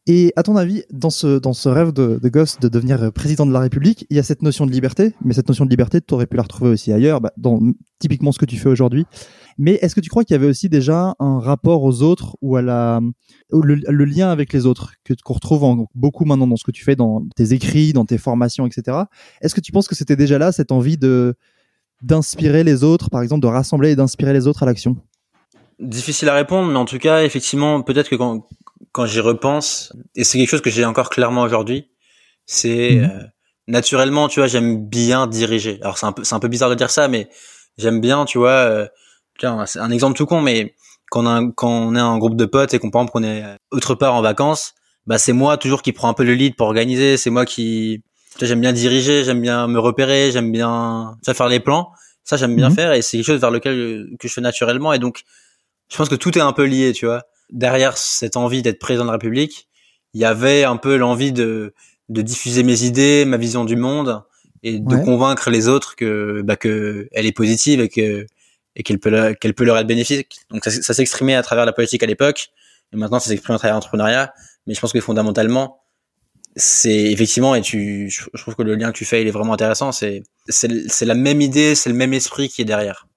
Et 0.05 0.33
à 0.35 0.43
ton 0.43 0.55
avis, 0.55 0.83
dans 0.91 1.09
ce, 1.09 1.39
dans 1.39 1.53
ce 1.53 1.69
rêve 1.69 1.93
de, 1.93 2.19
de 2.21 2.29
gosse 2.29 2.59
de 2.59 2.67
devenir 2.67 3.11
président 3.11 3.45
de 3.45 3.53
la 3.53 3.59
République, 3.59 4.05
il 4.09 4.17
y 4.17 4.19
a 4.19 4.23
cette 4.23 4.41
notion 4.41 4.65
de 4.65 4.71
liberté, 4.71 5.13
mais 5.23 5.33
cette 5.33 5.47
notion 5.47 5.65
de 5.65 5.69
liberté, 5.69 6.01
tu 6.01 6.13
aurais 6.13 6.27
pu 6.27 6.37
la 6.37 6.43
retrouver 6.43 6.71
aussi 6.71 6.91
ailleurs, 6.91 7.21
bah, 7.21 7.31
dans 7.37 7.59
typiquement 7.99 8.31
ce 8.31 8.39
que 8.39 8.45
tu 8.45 8.57
fais 8.57 8.69
aujourd'hui. 8.69 9.05
Mais 9.57 9.73
est-ce 9.81 9.95
que 9.95 10.01
tu 10.01 10.09
crois 10.09 10.23
qu'il 10.23 10.35
y 10.35 10.37
avait 10.37 10.47
aussi 10.47 10.69
déjà 10.69 11.15
un 11.19 11.39
rapport 11.39 11.83
aux 11.83 12.03
autres 12.03 12.37
ou 12.41 12.57
à 12.57 12.61
la, 12.61 13.01
le, 13.51 14.05
lien 14.05 14.29
avec 14.29 14.53
les 14.53 14.65
autres 14.65 14.93
que 15.03 15.13
qu'on 15.23 15.33
retrouve 15.33 15.85
beaucoup 15.95 16.25
maintenant 16.25 16.47
dans 16.47 16.57
ce 16.57 16.63
que 16.63 16.71
tu 16.71 16.83
fais, 16.83 16.95
dans 16.95 17.25
tes 17.35 17.53
écrits, 17.53 17.93
dans 17.93 18.05
tes 18.05 18.19
formations, 18.19 18.67
etc. 18.67 18.97
Est-ce 19.41 19.55
que 19.55 19.61
tu 19.61 19.71
penses 19.71 19.87
que 19.87 19.95
c'était 19.95 20.15
déjà 20.15 20.37
là 20.37 20.51
cette 20.51 20.71
envie 20.71 20.97
de 20.97 21.35
d'inspirer 22.03 22.63
les 22.63 22.83
autres, 22.83 23.09
par 23.09 23.23
exemple, 23.23 23.41
de 23.41 23.47
rassembler 23.47 23.91
et 23.91 23.95
d'inspirer 23.95 24.31
les 24.31 24.45
autres 24.45 24.61
à 24.61 24.67
l'action? 24.67 24.97
Difficile 25.79 26.29
à 26.29 26.35
répondre, 26.35 26.71
mais 26.71 26.77
en 26.77 26.85
tout 26.85 26.99
cas, 26.99 27.23
effectivement, 27.23 27.81
peut-être 27.81 28.09
que 28.09 28.15
quand, 28.15 28.47
quand 28.97 29.05
j'y 29.05 29.19
repense, 29.21 29.93
et 30.15 30.23
c'est 30.23 30.37
quelque 30.39 30.49
chose 30.49 30.61
que 30.61 30.71
j'ai 30.71 30.83
encore 30.85 31.09
clairement 31.11 31.43
aujourd'hui, 31.43 31.91
c'est 32.47 32.97
Mhm. 33.01 33.11
euh, 33.11 33.23
naturellement, 33.67 34.27
tu 34.27 34.39
vois, 34.39 34.47
j'aime 34.47 34.87
bien 34.89 35.27
diriger. 35.27 35.77
Alors 35.83 35.97
c'est 35.99 36.07
un 36.07 36.11
peu, 36.13 36.23
c'est 36.23 36.33
un 36.35 36.39
peu 36.39 36.47
bizarre 36.47 36.69
de 36.71 36.75
dire 36.75 36.89
ça, 36.89 37.07
mais 37.07 37.29
j'aime 37.77 38.01
bien, 38.01 38.25
tu 38.25 38.37
vois. 38.39 38.49
euh, 38.51 38.87
tiens, 39.39 39.65
c'est 39.67 39.79
un 39.79 39.91
exemple 39.91 40.17
tout 40.17 40.25
con, 40.25 40.41
mais 40.41 40.73
quand 41.11 41.23
on, 41.23 41.27
a, 41.27 41.31
un- 41.31 41.51
quand 41.51 41.69
on 41.69 41.95
est 41.95 41.99
un 41.99 42.17
groupe 42.17 42.35
de 42.35 42.45
potes 42.45 42.73
et 42.73 42.79
qu'on 42.79 42.89
par 42.89 43.01
exemple 43.03 43.13
qu'on 43.13 43.23
est 43.23 43.43
autre 43.71 43.93
part 43.95 44.15
en 44.15 44.21
vacances, 44.21 44.73
bah 45.05 45.17
c'est 45.19 45.33
moi 45.33 45.57
toujours 45.57 45.81
qui 45.83 45.93
prends 45.93 46.09
un 46.09 46.13
peu 46.15 46.23
le 46.23 46.33
lead 46.33 46.55
pour 46.55 46.67
organiser. 46.67 47.17
C'est 47.17 47.29
moi 47.29 47.45
qui, 47.45 48.01
tu 48.33 48.39
vois, 48.39 48.47
j'aime 48.47 48.61
bien 48.61 48.73
diriger, 48.73 49.23
j'aime 49.23 49.41
bien 49.41 49.67
me 49.67 49.79
repérer, 49.79 50.31
j'aime 50.31 50.51
bien 50.51 51.15
tu 51.21 51.25
vois, 51.25 51.33
faire 51.35 51.49
les 51.49 51.59
plans. 51.59 51.91
Ça 52.23 52.35
j'aime 52.35 52.55
bien 52.55 52.69
Mhm. 52.69 52.75
faire 52.75 52.91
et 52.93 53.01
c'est 53.03 53.17
quelque 53.17 53.27
chose 53.27 53.39
vers 53.41 53.51
lequel 53.51 53.75
euh, 53.79 54.07
que 54.19 54.27
je 54.27 54.33
fais 54.33 54.41
naturellement 54.41 54.91
et 54.91 54.99
donc 54.99 55.21
je 55.91 55.95
pense 55.97 56.09
que 56.09 56.15
tout 56.15 56.37
est 56.37 56.41
un 56.41 56.51
peu 56.53 56.65
lié, 56.65 56.91
tu 56.93 57.05
vois. 57.05 57.23
Derrière 57.49 57.97
cette 57.97 58.35
envie 58.37 58.61
d'être 58.61 58.79
président 58.79 59.03
de 59.05 59.09
la 59.09 59.13
République, 59.13 59.67
il 60.13 60.21
y 60.21 60.25
avait 60.25 60.63
un 60.63 60.77
peu 60.77 60.97
l'envie 60.97 61.31
de, 61.31 61.73
de 62.09 62.21
diffuser 62.21 62.63
mes 62.63 62.83
idées, 62.83 63.25
ma 63.25 63.37
vision 63.37 63.63
du 63.65 63.75
monde, 63.75 64.23
et 64.63 64.79
de 64.79 64.95
Ouais. 64.95 65.03
convaincre 65.03 65.49
les 65.49 65.67
autres 65.67 65.95
que, 65.95 66.41
bah, 66.43 66.55
que 66.55 67.07
elle 67.11 67.25
est 67.25 67.31
positive 67.31 67.79
et 67.79 67.89
que 67.89 68.25
et 68.75 68.83
qu'elle 68.83 68.99
peut 68.99 69.09
leur- 69.09 69.37
qu'elle 69.39 69.53
peut 69.55 69.63
leur 69.63 69.77
être 69.77 69.87
bénéfique. 69.87 70.39
Donc 70.51 70.63
ça, 70.63 70.69
ça 70.71 70.93
s'exprimait 70.93 71.33
à 71.35 71.41
travers 71.41 71.65
la 71.65 71.73
politique 71.73 72.03
à 72.03 72.05
l'époque, 72.05 72.49
et 72.93 72.97
maintenant 72.97 73.19
ça 73.19 73.29
s'exprime 73.29 73.55
à 73.55 73.57
travers 73.59 73.75
l'entrepreneuriat. 73.75 74.33
Mais 74.67 74.73
je 74.75 74.79
pense 74.79 74.93
que 74.93 74.99
fondamentalement, 75.01 75.79
c'est 76.55 77.11
effectivement, 77.11 77.55
et 77.55 77.61
tu, 77.61 78.09
je 78.09 78.41
trouve 78.41 78.55
que 78.55 78.63
le 78.63 78.75
lien 78.75 78.91
que 78.91 78.97
tu 78.97 79.05
fais, 79.05 79.21
il 79.21 79.27
est 79.27 79.31
vraiment 79.31 79.53
intéressant. 79.53 79.91
C'est 79.91 80.23
c'est 80.49 81.05
la 81.05 81.13
même 81.15 81.41
idée, 81.41 81.75
c'est 81.75 81.89
le 81.89 81.95
même 81.95 82.13
esprit 82.13 82.49
qui 82.49 82.61
est 82.61 82.65
derrière. 82.65 83.07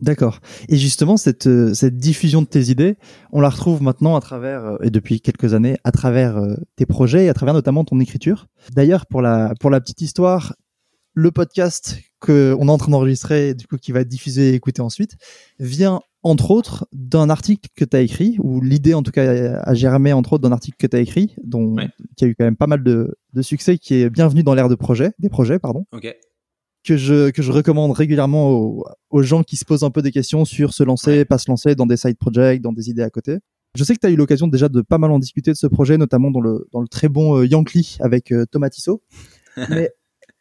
D'accord. 0.00 0.40
Et 0.68 0.76
justement, 0.76 1.16
cette, 1.16 1.46
euh, 1.46 1.74
cette 1.74 1.96
diffusion 1.98 2.42
de 2.42 2.46
tes 2.46 2.70
idées, 2.70 2.96
on 3.32 3.40
la 3.40 3.48
retrouve 3.50 3.82
maintenant 3.82 4.16
à 4.16 4.20
travers, 4.20 4.64
euh, 4.64 4.76
et 4.82 4.90
depuis 4.90 5.20
quelques 5.20 5.52
années, 5.54 5.76
à 5.84 5.92
travers 5.92 6.36
euh, 6.38 6.54
tes 6.76 6.86
projets 6.86 7.26
et 7.26 7.28
à 7.28 7.34
travers 7.34 7.54
notamment 7.54 7.84
ton 7.84 8.00
écriture. 8.00 8.46
D'ailleurs, 8.74 9.06
pour 9.06 9.20
la, 9.22 9.52
pour 9.60 9.70
la 9.70 9.80
petite 9.80 10.00
histoire, 10.00 10.54
le 11.14 11.30
podcast 11.30 11.98
que 12.20 12.54
on 12.58 12.68
est 12.68 12.70
en 12.70 12.78
train 12.78 12.92
d'enregistrer, 12.92 13.54
du 13.54 13.66
coup, 13.66 13.76
qui 13.76 13.92
va 13.92 14.00
être 14.00 14.08
diffusé 14.08 14.50
et 14.50 14.54
écouté 14.54 14.80
ensuite, 14.80 15.16
vient 15.58 16.00
entre 16.22 16.50
autres 16.50 16.86
d'un 16.92 17.30
article 17.30 17.68
que 17.74 17.84
tu 17.84 17.96
as 17.96 18.00
écrit, 18.00 18.36
ou 18.42 18.60
l'idée 18.60 18.92
en 18.94 19.02
tout 19.02 19.10
cas 19.10 19.56
a 19.62 19.74
germé 19.74 20.12
entre 20.12 20.34
autres 20.34 20.42
d'un 20.42 20.52
article 20.52 20.76
que 20.78 20.86
tu 20.86 20.96
as 20.96 21.00
écrit, 21.00 21.34
dont, 21.42 21.76
Ouais. 21.76 21.88
qui 22.16 22.24
a 22.24 22.28
eu 22.28 22.34
quand 22.34 22.44
même 22.44 22.56
pas 22.56 22.66
mal 22.66 22.82
de, 22.84 23.16
de 23.32 23.42
succès, 23.42 23.78
qui 23.78 23.94
est 23.94 24.10
bienvenu 24.10 24.42
dans 24.42 24.54
l'ère 24.54 24.68
de 24.68 24.74
projet, 24.74 25.12
des 25.18 25.30
projets, 25.30 25.58
pardon 25.58 25.86
Ok. 25.92 26.14
Que 26.84 26.96
je, 26.96 27.30
que 27.30 27.42
je 27.42 27.52
recommande 27.52 27.92
régulièrement 27.92 28.50
aux, 28.50 28.84
aux 29.10 29.22
gens 29.22 29.42
qui 29.42 29.56
se 29.56 29.64
posent 29.64 29.84
un 29.84 29.90
peu 29.90 30.02
des 30.02 30.12
questions 30.12 30.44
sur 30.44 30.72
se 30.72 30.82
lancer, 30.82 31.24
pas 31.24 31.38
se 31.38 31.50
lancer 31.50 31.74
dans 31.74 31.86
des 31.86 31.96
side 31.96 32.16
projects, 32.18 32.60
dans 32.62 32.72
des 32.72 32.88
idées 32.90 33.02
à 33.02 33.10
côté. 33.10 33.38
Je 33.76 33.84
sais 33.84 33.94
que 33.94 34.00
tu 34.00 34.06
as 34.06 34.10
eu 34.10 34.16
l'occasion 34.16 34.48
déjà 34.48 34.68
de 34.68 34.80
pas 34.80 34.98
mal 34.98 35.10
en 35.12 35.18
discuter 35.18 35.52
de 35.52 35.56
ce 35.56 35.66
projet, 35.66 35.96
notamment 35.98 36.30
dans 36.30 36.40
le, 36.40 36.66
dans 36.72 36.80
le 36.80 36.88
très 36.88 37.08
bon 37.08 37.36
euh, 37.38 37.46
Yankee 37.46 37.98
avec 38.00 38.32
euh, 38.32 38.44
Thomas 38.50 38.70
Tissot. 38.70 39.02
Mais 39.68 39.90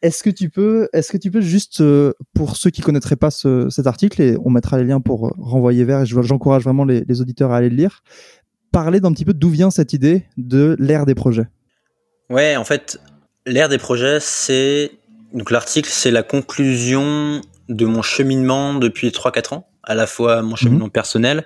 est-ce 0.01 0.24
que 0.24 0.29
tu 0.29 0.50
peux, 0.50 0.88
est-ce 0.93 1.12
que 1.12 1.17
tu 1.17 1.29
peux 1.29 1.41
juste, 1.41 1.81
euh, 1.81 2.13
pour 2.34 2.55
ceux 2.55 2.69
qui 2.69 2.81
connaîtraient 2.81 3.17
pas 3.17 3.31
ce- 3.31 3.69
cet 3.69 3.86
article, 3.86 4.22
et 4.22 4.38
on 4.46 4.50
mettra 4.50 4.77
les 4.77 4.86
liens 4.86 5.01
pour 5.01 5.27
euh, 5.27 5.31
renvoyer 5.38 5.84
vers, 5.84 6.01
et 6.01 6.05
je- 6.05 6.22
j'encourage 6.22 6.63
vraiment 6.63 6.86
les, 6.86 7.03
les 7.08 7.22
auditeurs 7.22 7.51
à 7.51 7.58
aller 7.58 7.69
le 7.69 7.75
lire, 7.75 8.01
parler 8.72 9.00
d'un 9.01 9.12
petit 9.12 9.25
peu 9.25 9.34
d'où 9.34 9.50
vient 9.50 9.72
cette 9.72 9.91
idée 9.93 10.24
de 10.38 10.75
l'ère 10.79 11.05
des 11.05 11.15
projets? 11.15 11.48
Ouais, 12.29 12.55
en 12.55 12.63
fait, 12.63 13.00
l'ère 13.46 13.67
des 13.69 13.77
projets, 13.77 14.19
c'est 14.22 14.91
donc 15.33 15.51
l'article, 15.51 15.89
c'est 15.89 16.12
la 16.12 16.24
conclusion 16.24 17.41
de 17.67 17.86
mon 17.86 18.01
cheminement 18.01 18.74
depuis 18.74 19.09
3-4 19.09 19.53
ans, 19.53 19.69
à 19.83 19.95
la 19.95 20.07
fois 20.07 20.41
mon 20.41 20.55
cheminement 20.55 20.89
personnel, 20.89 21.45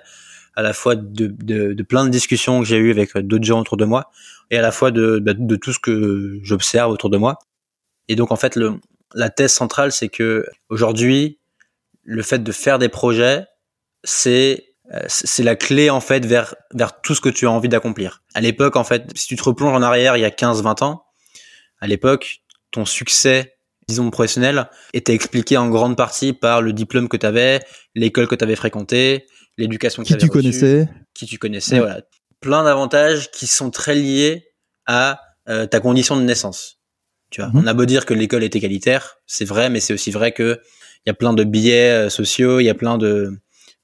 à 0.56 0.62
la 0.62 0.72
fois 0.72 0.96
de, 0.96 1.26
de, 1.26 1.72
de 1.72 1.82
plein 1.82 2.04
de 2.04 2.10
discussions 2.10 2.60
que 2.60 2.66
j'ai 2.66 2.76
eues 2.76 2.90
avec 2.90 3.16
d'autres 3.18 3.44
gens 3.44 3.60
autour 3.60 3.76
de 3.76 3.84
moi, 3.84 4.10
et 4.50 4.58
à 4.58 4.62
la 4.62 4.72
fois 4.72 4.90
de, 4.90 5.18
bah, 5.18 5.32
de 5.34 5.56
tout 5.56 5.72
ce 5.72 5.78
que 5.78 6.38
j'observe 6.42 6.90
autour 6.90 7.10
de 7.10 7.16
moi. 7.16 7.38
Et 8.08 8.16
donc 8.16 8.32
en 8.32 8.36
fait, 8.36 8.56
le, 8.56 8.80
la 9.14 9.30
thèse 9.30 9.52
centrale, 9.52 9.92
c'est 9.92 10.08
que 10.08 10.46
aujourd'hui, 10.68 11.38
le 12.02 12.22
fait 12.22 12.42
de 12.42 12.52
faire 12.52 12.78
des 12.78 12.88
projets, 12.88 13.44
c'est 14.02 14.74
euh, 14.92 15.02
c'est 15.08 15.42
la 15.42 15.56
clé 15.56 15.88
en 15.88 16.00
fait 16.00 16.26
vers 16.26 16.54
vers 16.74 17.00
tout 17.00 17.14
ce 17.14 17.20
que 17.22 17.30
tu 17.30 17.46
as 17.46 17.50
envie 17.50 17.70
d'accomplir. 17.70 18.22
À 18.34 18.40
l'époque 18.42 18.76
en 18.76 18.84
fait, 18.84 19.10
si 19.14 19.28
tu 19.28 19.36
te 19.36 19.42
replonges 19.42 19.72
en 19.72 19.80
arrière 19.80 20.16
il 20.16 20.20
y 20.20 20.26
a 20.26 20.30
15 20.30 20.62
20 20.62 20.82
ans, 20.82 21.06
à 21.80 21.86
l'époque, 21.86 22.42
ton 22.70 22.84
succès 22.84 23.53
disons 23.88 24.10
professionnel 24.10 24.68
était 24.92 25.14
expliqué 25.14 25.56
en 25.56 25.68
grande 25.68 25.96
partie 25.96 26.32
par 26.32 26.62
le 26.62 26.72
diplôme 26.72 27.08
que 27.08 27.16
tu 27.16 27.26
avais, 27.26 27.60
l'école 27.94 28.28
que 28.28 28.34
tu 28.34 28.44
avais 28.44 28.56
fréquentée, 28.56 29.26
l'éducation 29.58 30.02
que 30.02 30.08
Qui 30.08 30.16
tu 30.18 30.28
connaissais. 30.28 30.88
qui 31.14 31.26
tu 31.26 31.38
connaissais, 31.38 31.78
voilà. 31.78 32.02
Plein 32.40 32.64
d'avantages 32.64 33.30
qui 33.30 33.46
sont 33.46 33.70
très 33.70 33.94
liés 33.94 34.48
à 34.86 35.20
euh, 35.48 35.66
ta 35.66 35.80
condition 35.80 36.16
de 36.16 36.22
naissance. 36.22 36.78
Tu 37.30 37.40
vois, 37.40 37.50
Mhm. 37.50 37.60
on 37.62 37.66
a 37.66 37.74
beau 37.74 37.84
dire 37.84 38.06
que 38.06 38.14
l'école 38.14 38.44
est 38.44 38.54
égalitaire, 38.56 39.16
c'est 39.26 39.44
vrai, 39.44 39.68
mais 39.70 39.80
c'est 39.80 39.92
aussi 39.94 40.10
vrai 40.10 40.32
que 40.32 40.60
il 41.06 41.08
y 41.08 41.10
a 41.10 41.14
plein 41.14 41.34
de 41.34 41.44
biais 41.44 41.90
euh, 41.90 42.08
sociaux, 42.10 42.60
il 42.60 42.64
y 42.64 42.70
a 42.70 42.74
plein 42.74 42.96
de, 42.96 43.30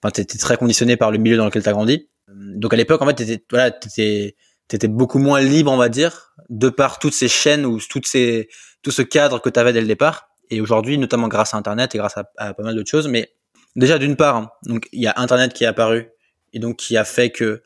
enfin, 0.03 0.11
t'es 0.11 0.25
très 0.25 0.57
conditionné 0.57 0.97
par 0.97 1.11
le 1.11 1.19
milieu 1.19 1.37
dans 1.37 1.45
lequel 1.45 1.63
t'as 1.63 1.73
grandi. 1.73 2.09
Donc 2.29 2.73
à 2.73 2.77
l'époque, 2.77 3.03
en 3.03 3.07
fait, 3.07 3.15
t'étais, 3.15 3.45
voilà, 3.51 3.71
t'étais, 3.71 4.37
t'étais 4.69 4.89
beaucoup 4.89 5.19
moins 5.19 5.41
libre, 5.41 5.71
on 5.73 5.77
va 5.77 5.89
dire, 5.89 6.33
de 6.49 6.69
par 6.71 6.99
toutes 6.99 7.13
ces 7.13 7.29
chaînes 7.29 7.67
ou 7.67 7.79
toutes 7.81 8.07
ces, 8.07 8.49
tout 8.83 8.91
ce 8.91 9.03
cadre 9.03 9.41
que 9.41 9.49
t'avais 9.49 9.73
dès 9.73 9.81
le 9.81 9.87
départ. 9.87 10.29
Et 10.51 10.61
aujourd'hui, 10.61 10.99
notamment 10.99 11.29
grâce 11.29 11.55
à 11.55 11.57
Internet 11.57 11.95
et 11.95 11.99
grâce 11.99 12.17
à, 12.17 12.31
à 12.37 12.55
pas 12.55 12.63
mal 12.63 12.75
d'autres 12.75 12.91
choses, 12.91 13.09
mais 13.09 13.33
déjà 13.77 13.99
d'une 13.99 14.17
part, 14.17 14.37
hein, 14.37 14.51
donc 14.65 14.89
il 14.93 15.03
y 15.03 15.07
a 15.07 15.15
Internet 15.17 15.53
qui 15.53 15.65
est 15.65 15.69
apparu 15.69 16.09
et 16.53 16.59
donc 16.59 16.77
qui 16.77 16.97
a 16.97 17.05
fait 17.05 17.31
que 17.31 17.63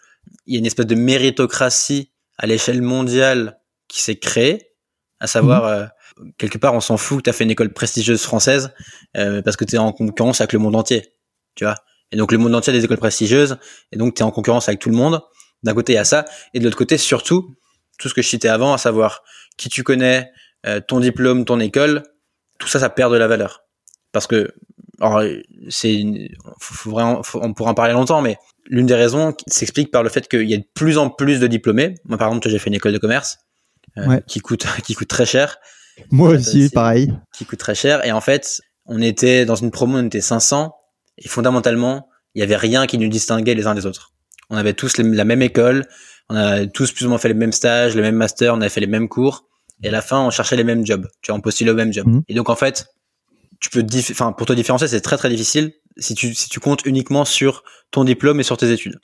il 0.47 0.54
y 0.54 0.56
a 0.56 0.59
une 0.59 0.66
espèce 0.66 0.87
de 0.87 0.94
méritocratie 0.94 2.11
à 2.38 2.47
l'échelle 2.47 2.83
mondiale 2.83 3.59
qui 3.88 4.00
s'est 4.00 4.16
créée, 4.16 4.71
à 5.21 5.26
savoir 5.26 5.64
euh, 5.64 5.87
quelque 6.38 6.59
part 6.59 6.75
on 6.75 6.80
s'en 6.80 6.97
fout 6.97 7.18
que 7.18 7.23
tu 7.25 7.30
as 7.30 7.33
fait 7.33 7.44
une 7.44 7.50
école 7.50 7.73
prestigieuse 7.73 8.23
française 8.23 8.73
euh, 9.16 9.42
parce 9.42 9.56
que 9.56 9.64
tu 9.64 9.76
es 9.76 9.78
en 9.78 9.92
concurrence 9.92 10.40
avec 10.40 10.52
le 10.52 10.59
monde 10.59 10.76
entier, 10.76 11.14
tu 11.54 11.64
vois. 11.64 11.76
Et 12.12 12.16
donc 12.16 12.33
le 12.33 12.38
monde 12.38 12.54
entier 12.54 12.73
a 12.73 12.76
des 12.76 12.85
écoles 12.85 12.99
prestigieuses 12.99 13.59
et 13.92 13.97
donc 13.97 14.14
tu 14.14 14.21
es 14.21 14.25
en 14.25 14.30
concurrence 14.30 14.68
avec 14.68 14.80
tout 14.80 14.90
le 14.90 14.97
monde. 14.97 15.23
D'un 15.62 15.75
côté 15.75 15.92
il 15.92 15.97
y 15.97 15.99
a 15.99 16.04
ça 16.04 16.25
et 16.52 16.59
de 16.59 16.64
l'autre 16.64 16.76
côté 16.76 16.99
surtout 16.99 17.54
tout 17.99 18.09
ce 18.09 18.14
que 18.14 18.23
je 18.23 18.28
citais 18.28 18.49
avant, 18.49 18.73
à 18.73 18.78
savoir 18.78 19.23
qui 19.56 19.68
tu 19.68 19.83
connais, 19.83 20.30
euh, 20.66 20.80
ton 20.80 21.00
diplôme, 21.00 21.44
ton 21.44 21.61
école, 21.61 22.02
tout 22.59 22.68
ça 22.68 22.78
ça 22.78 22.88
perd 22.90 23.12
de 23.12 23.18
la 23.18 23.26
valeur 23.26 23.62
parce 24.12 24.26
que 24.26 24.52
alors 25.00 25.23
c'est 25.68 26.02
on 27.42 27.52
pourra 27.54 27.71
en 27.71 27.75
parler 27.75 27.92
longtemps 27.92 28.23
mais 28.23 28.37
l'une 28.66 28.87
des 28.87 28.94
raisons 28.94 29.35
s'explique 29.47 29.90
par 29.90 30.02
le 30.02 30.09
fait 30.09 30.28
qu'il 30.28 30.49
y 30.49 30.54
a 30.54 30.59
de 30.59 30.64
plus 30.75 30.97
en 30.99 31.11
plus 31.11 31.40
de 31.40 31.47
diplômés. 31.47 31.97
Moi, 32.04 32.16
par 32.16 32.28
exemple, 32.28 32.49
j'ai 32.49 32.59
fait 32.59 32.68
une 32.71 32.75
école 32.76 32.92
de 32.92 32.99
commerce 32.99 33.38
euh, 33.99 34.06
Ouais. 34.06 34.23
qui 34.26 34.40
coûte 34.40 34.64
qui 34.85 34.94
coûte 34.94 35.09
très 35.09 35.26
cher, 35.26 35.59
Moi 36.11 36.30
aussi, 36.30 36.71
pareil. 36.71 37.12
qui 37.37 37.44
coûte 37.44 37.59
très 37.59 37.75
cher. 37.75 38.04
Et 38.06 38.12
en 38.12 38.21
fait, 38.21 38.61
on 38.87 39.02
était 39.02 39.44
dans 39.44 39.54
une 39.56 39.71
promo, 39.71 39.99
on 39.99 40.06
était 40.06 40.21
500 40.21 40.75
et 41.18 41.28
fondamentalement, 41.28 42.09
il 42.35 42.40
y 42.40 42.42
avait 42.42 42.56
rien 42.56 42.87
qui 42.87 42.97
nous 42.99 43.09
distinguait 43.09 43.54
les 43.54 43.66
uns 43.66 43.75
des 43.75 43.85
autres. 43.87 44.12
On 44.50 44.56
avait 44.56 44.73
tous 44.75 44.97
les- 44.99 45.04
la 45.04 45.25
même 45.25 45.42
école, 45.42 45.87
on 46.30 46.37
a 46.37 46.66
tous 46.66 46.92
plus 46.92 47.04
ou 47.04 47.09
moins 47.11 47.18
fait 47.18 47.28
les 47.28 47.35
mêmes 47.35 47.52
stages, 47.52 47.94
les 47.94 48.02
mêmes 48.02 48.16
masters, 48.16 48.54
on 48.54 48.61
avait 48.61 48.71
fait 48.71 48.80
les 48.80 48.87
mêmes 48.87 49.09
cours. 49.09 49.47
Et 49.84 49.88
à 49.88 49.90
la 49.90 50.02
fin, 50.02 50.20
on 50.20 50.30
cherchait 50.30 50.56
les 50.56 50.64
mêmes 50.64 50.84
jobs. 50.84 51.06
Tu 51.20 51.30
vois, 51.30 51.38
on 51.38 51.42
postulait 51.42 51.70
au 51.70 51.74
même 51.74 51.92
job. 51.92 52.06
Mhm. 52.06 52.22
Et 52.28 52.34
donc, 52.34 52.48
en 52.48 52.56
fait, 52.56 52.86
tu 53.60 53.70
peux, 53.70 53.84
enfin, 54.10 54.32
pour 54.32 54.46
te 54.46 54.52
différencier, 54.52 54.88
c'est 54.88 55.00
très 55.00 55.16
très 55.16 55.28
difficile 55.28 55.72
si 55.98 56.14
tu 56.14 56.34
si 56.34 56.48
tu 56.48 56.58
comptes 56.58 56.84
uniquement 56.86 57.24
sur 57.24 57.62
ton 57.90 58.04
diplôme 58.04 58.40
et 58.40 58.42
sur 58.42 58.56
tes 58.56 58.72
études. 58.72 58.98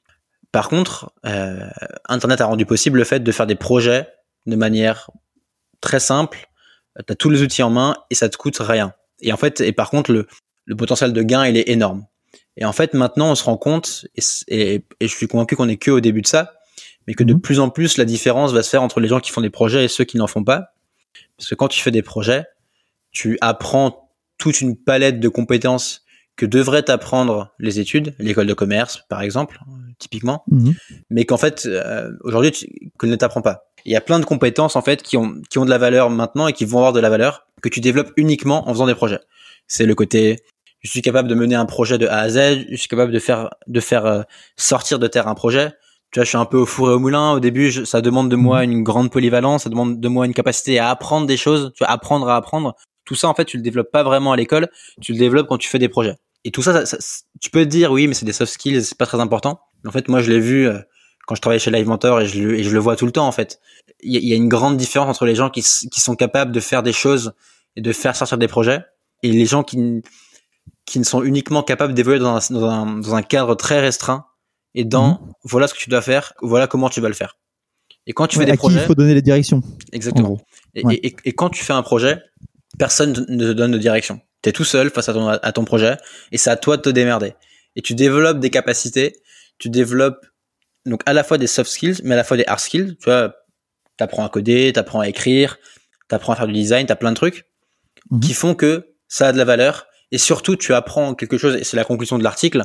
Par 0.52 0.68
contre, 0.68 1.12
euh, 1.26 1.68
Internet 2.08 2.40
a 2.40 2.46
rendu 2.46 2.66
possible 2.66 2.98
le 2.98 3.04
fait 3.04 3.20
de 3.20 3.30
faire 3.32 3.46
des 3.46 3.54
projets 3.54 4.08
de 4.46 4.56
manière 4.56 5.10
très 5.80 6.00
simple. 6.00 6.48
Tu 7.06 7.12
as 7.12 7.14
tous 7.14 7.30
les 7.30 7.42
outils 7.42 7.62
en 7.62 7.70
main 7.70 7.94
et 8.10 8.14
ça 8.14 8.28
te 8.28 8.36
coûte 8.36 8.58
rien. 8.58 8.94
Et 9.20 9.32
en 9.32 9.36
fait, 9.36 9.60
et 9.60 9.72
par 9.72 9.90
contre, 9.90 10.10
le, 10.10 10.26
le 10.64 10.76
potentiel 10.76 11.12
de 11.12 11.22
gain, 11.22 11.46
il 11.46 11.56
est 11.56 11.68
énorme. 11.68 12.06
Et 12.56 12.64
en 12.64 12.72
fait, 12.72 12.94
maintenant, 12.94 13.30
on 13.30 13.34
se 13.34 13.44
rend 13.44 13.56
compte, 13.56 14.06
et, 14.16 14.22
et, 14.48 14.84
et 14.98 15.08
je 15.08 15.14
suis 15.14 15.28
convaincu 15.28 15.56
qu'on 15.56 15.68
est 15.68 15.76
que 15.76 15.90
au 15.90 16.00
début 16.00 16.22
de 16.22 16.26
ça, 16.26 16.52
mais 17.10 17.14
que 17.14 17.24
de 17.24 17.34
Mhm. 17.34 17.40
plus 17.40 17.58
en 17.58 17.70
plus, 17.70 17.96
la 17.98 18.04
différence 18.04 18.52
va 18.52 18.62
se 18.62 18.70
faire 18.70 18.84
entre 18.84 19.00
les 19.00 19.08
gens 19.08 19.18
qui 19.18 19.32
font 19.32 19.40
des 19.40 19.50
projets 19.50 19.84
et 19.84 19.88
ceux 19.88 20.04
qui 20.04 20.16
n'en 20.16 20.28
font 20.28 20.44
pas. 20.44 20.74
Parce 21.36 21.48
que 21.50 21.56
quand 21.56 21.66
tu 21.66 21.80
fais 21.80 21.90
des 21.90 22.02
projets, 22.02 22.44
tu 23.10 23.36
apprends 23.40 24.08
toute 24.38 24.60
une 24.60 24.76
palette 24.76 25.18
de 25.18 25.28
compétences 25.28 26.04
que 26.36 26.46
devraient 26.46 26.84
t'apprendre 26.84 27.52
les 27.58 27.80
études, 27.80 28.14
l'école 28.20 28.46
de 28.46 28.54
commerce, 28.54 29.02
par 29.08 29.22
exemple, 29.22 29.58
typiquement 29.98 30.44
Mhm. 30.52 30.74
mais 31.10 31.24
qu'en 31.24 31.36
fait 31.36 31.66
euh, 31.66 32.12
aujourd'hui 32.22 32.52
tu- 32.52 32.68
que 32.96 33.06
ne 33.06 33.16
t'apprends 33.16 33.42
pas. 33.42 33.64
Il 33.84 33.90
y 33.92 33.96
a 33.96 34.00
plein 34.00 34.20
de 34.20 34.24
compétences 34.24 34.76
en 34.76 34.82
fait 34.82 35.02
qui 35.02 35.16
ont 35.16 35.34
qui 35.50 35.58
ont 35.58 35.64
de 35.64 35.70
la 35.70 35.78
valeur 35.78 36.08
maintenant 36.10 36.46
et 36.46 36.52
qui 36.52 36.64
vont 36.64 36.78
avoir 36.78 36.92
de 36.92 37.00
la 37.00 37.10
valeur 37.10 37.46
que 37.60 37.68
tu 37.68 37.80
développes 37.80 38.12
uniquement 38.16 38.68
en 38.68 38.72
faisant 38.72 38.86
des 38.86 38.94
projets. 38.94 39.18
C'est 39.66 39.84
le 39.84 39.94
côté 39.96 40.36
je 40.80 40.88
suis 40.88 41.02
capable 41.02 41.28
de 41.28 41.34
mener 41.34 41.56
un 41.56 41.66
projet 41.66 41.98
de 41.98 42.06
A 42.06 42.20
à 42.20 42.28
Z, 42.30 42.64
je 42.70 42.76
suis 42.76 42.88
capable 42.88 43.12
de 43.12 43.18
faire 43.18 43.50
de 43.66 43.80
faire 43.80 44.06
euh, 44.06 44.22
sortir 44.56 44.98
de 45.00 45.08
terre 45.08 45.26
un 45.28 45.34
projet. 45.34 45.72
Tu 46.12 46.18
vois, 46.18 46.24
je 46.24 46.28
suis 46.30 46.38
un 46.38 46.44
peu 46.44 46.58
au 46.58 46.66
four 46.66 46.90
et 46.90 46.94
au 46.94 46.98
moulin. 46.98 47.32
Au 47.32 47.40
début, 47.40 47.70
je- 47.70 47.84
ça 47.84 48.00
demande 48.00 48.28
de 48.28 48.36
moi 48.36 48.64
une 48.64 48.82
grande 48.82 49.10
polyvalence, 49.12 49.62
ça 49.64 49.70
demande 49.70 50.00
de 50.00 50.08
moi 50.08 50.26
une 50.26 50.34
capacité 50.34 50.78
à 50.78 50.90
apprendre 50.90 51.26
des 51.26 51.36
choses, 51.36 51.72
tu 51.74 51.84
vois, 51.84 51.90
apprendre 51.92 52.28
à 52.28 52.36
apprendre. 52.36 52.74
Tout 53.04 53.14
ça, 53.14 53.28
en 53.28 53.34
fait, 53.34 53.44
tu 53.44 53.56
le 53.56 53.62
développes 53.62 53.90
pas 53.92 54.02
vraiment 54.02 54.32
à 54.32 54.36
l'école, 54.36 54.68
tu 55.00 55.12
le 55.12 55.18
développes 55.18 55.46
quand 55.48 55.58
tu 55.58 55.68
fais 55.68 55.78
des 55.78 55.88
projets. 55.88 56.16
Et 56.44 56.50
tout 56.50 56.62
ça, 56.62 56.84
ça- 56.86 56.96
ça- 57.00 57.22
tu 57.40 57.50
peux 57.50 57.64
te 57.64 57.68
dire 57.70 57.92
oui, 57.92 58.06
mais 58.08 58.14
c'est 58.14 58.24
des 58.26 58.32
soft 58.32 58.52
skills, 58.52 58.82
c'est 58.84 58.96
pas 58.98 59.06
très 59.06 59.20
important. 59.20 59.60
Mais 59.84 59.88
en 59.90 59.92
fait, 59.92 60.08
moi, 60.08 60.20
je 60.20 60.30
l'ai 60.30 60.40
vu 60.40 60.66
euh, 60.68 60.78
quand 61.26 61.34
je 61.36 61.40
travaillais 61.40 61.60
chez 61.60 61.70
Live 61.70 61.86
Mentor 61.86 62.20
et 62.22 62.26
je, 62.26 62.40
le- 62.42 62.58
et 62.58 62.62
je 62.64 62.70
le 62.70 62.78
vois 62.80 62.96
tout 62.96 63.06
le 63.06 63.12
temps 63.12 63.26
en 63.28 63.32
fait. 63.32 63.60
Il 64.00 64.12
y, 64.12 64.16
a- 64.16 64.20
il 64.20 64.26
y 64.28 64.32
a 64.32 64.36
une 64.36 64.48
grande 64.48 64.76
différence 64.76 65.08
entre 65.16 65.26
les 65.26 65.34
gens 65.36 65.48
qui, 65.50 65.62
qui 65.62 66.00
sont 66.00 66.16
capables 66.16 66.50
de 66.50 66.60
faire 66.60 66.82
des 66.82 66.92
choses 66.92 67.34
et 67.76 67.82
de 67.82 67.92
faire 67.92 68.16
sortir 68.16 68.36
des 68.38 68.48
projets 68.48 68.80
et 69.22 69.30
les 69.30 69.46
gens 69.46 69.62
qui, 69.62 70.02
qui 70.86 70.98
ne 70.98 71.04
sont 71.04 71.22
uniquement 71.22 71.62
capables 71.62 71.94
d'évoluer 71.94 72.18
dans 72.18 72.36
un, 72.36 72.40
dans, 72.54 72.64
un, 72.68 72.86
dans 72.98 73.14
un 73.14 73.22
cadre 73.22 73.54
très 73.54 73.80
restreint 73.80 74.24
et 74.74 74.84
dans 74.84 75.20
voilà 75.44 75.66
ce 75.66 75.74
que 75.74 75.78
tu 75.78 75.90
dois 75.90 76.02
faire, 76.02 76.32
voilà 76.42 76.66
comment 76.66 76.88
tu 76.88 77.00
vas 77.00 77.08
le 77.08 77.14
faire. 77.14 77.36
Et 78.06 78.12
quand 78.12 78.26
tu 78.26 78.38
Ouais, 78.38 78.44
fais 78.44 78.50
à 78.50 78.54
des 78.54 78.58
qui 78.58 78.66
il 78.66 78.70
projets, 78.72 78.86
faut 78.86 78.94
donner 78.94 79.14
les 79.14 79.22
directions, 79.22 79.58
en 79.58 79.62
exactement. 79.92 80.40
Et, 80.74 80.84
Ouais. 80.84 80.94
et- 80.96 81.08
et- 81.08 81.16
et 81.26 81.32
quand 81.32 81.50
tu 81.50 81.62
fais 81.64 81.72
un 81.72 81.82
projet, 81.82 82.22
personne 82.78 83.12
ne 83.28 83.46
te 83.48 83.52
donne 83.52 83.72
de 83.72 83.78
direction. 83.78 84.20
Tu 84.42 84.48
es 84.48 84.52
tout 84.52 84.64
seul 84.64 84.90
face 84.90 85.08
à 85.08 85.12
ton, 85.12 85.28
à 85.28 85.52
ton 85.52 85.64
projet 85.64 85.96
et 86.32 86.38
c'est 86.38 86.50
à 86.50 86.56
toi 86.56 86.76
de 86.76 86.82
te 86.82 86.88
démerder. 86.90 87.34
Et 87.76 87.82
tu 87.82 87.94
développes 87.94 88.40
des 88.40 88.50
capacités, 88.50 89.16
tu 89.58 89.68
développes 89.68 90.24
donc 90.86 91.02
à 91.06 91.12
la 91.12 91.22
fois 91.24 91.36
des 91.36 91.46
soft 91.46 91.70
skills, 91.70 92.00
mais 92.04 92.14
à 92.14 92.16
la 92.16 92.24
fois 92.24 92.36
des 92.38 92.44
hard 92.46 92.58
skills. 92.60 92.96
Tu 92.98 93.04
vois, 93.04 93.34
t'apprends 93.98 94.24
à 94.24 94.28
coder, 94.30 94.72
t'apprends 94.72 95.00
à 95.00 95.08
écrire, 95.08 95.58
t'apprends 96.08 96.32
à 96.32 96.36
faire 96.36 96.46
du 96.46 96.54
design, 96.54 96.86
t'as 96.86 96.96
plein 96.96 97.10
de 97.10 97.16
trucs 97.16 97.44
Mhm. 98.10 98.20
qui 98.20 98.32
font 98.32 98.54
que 98.54 98.86
ça 99.08 99.28
a 99.28 99.32
de 99.32 99.38
la 99.38 99.44
valeur. 99.44 99.86
Et 100.10 100.18
surtout, 100.18 100.56
tu 100.56 100.72
apprends 100.74 101.14
quelque 101.14 101.36
chose, 101.38 101.54
et 101.56 101.64
c'est 101.64 101.76
la 101.76 101.84
conclusion 101.84 102.18
de 102.18 102.24
l'article, 102.24 102.64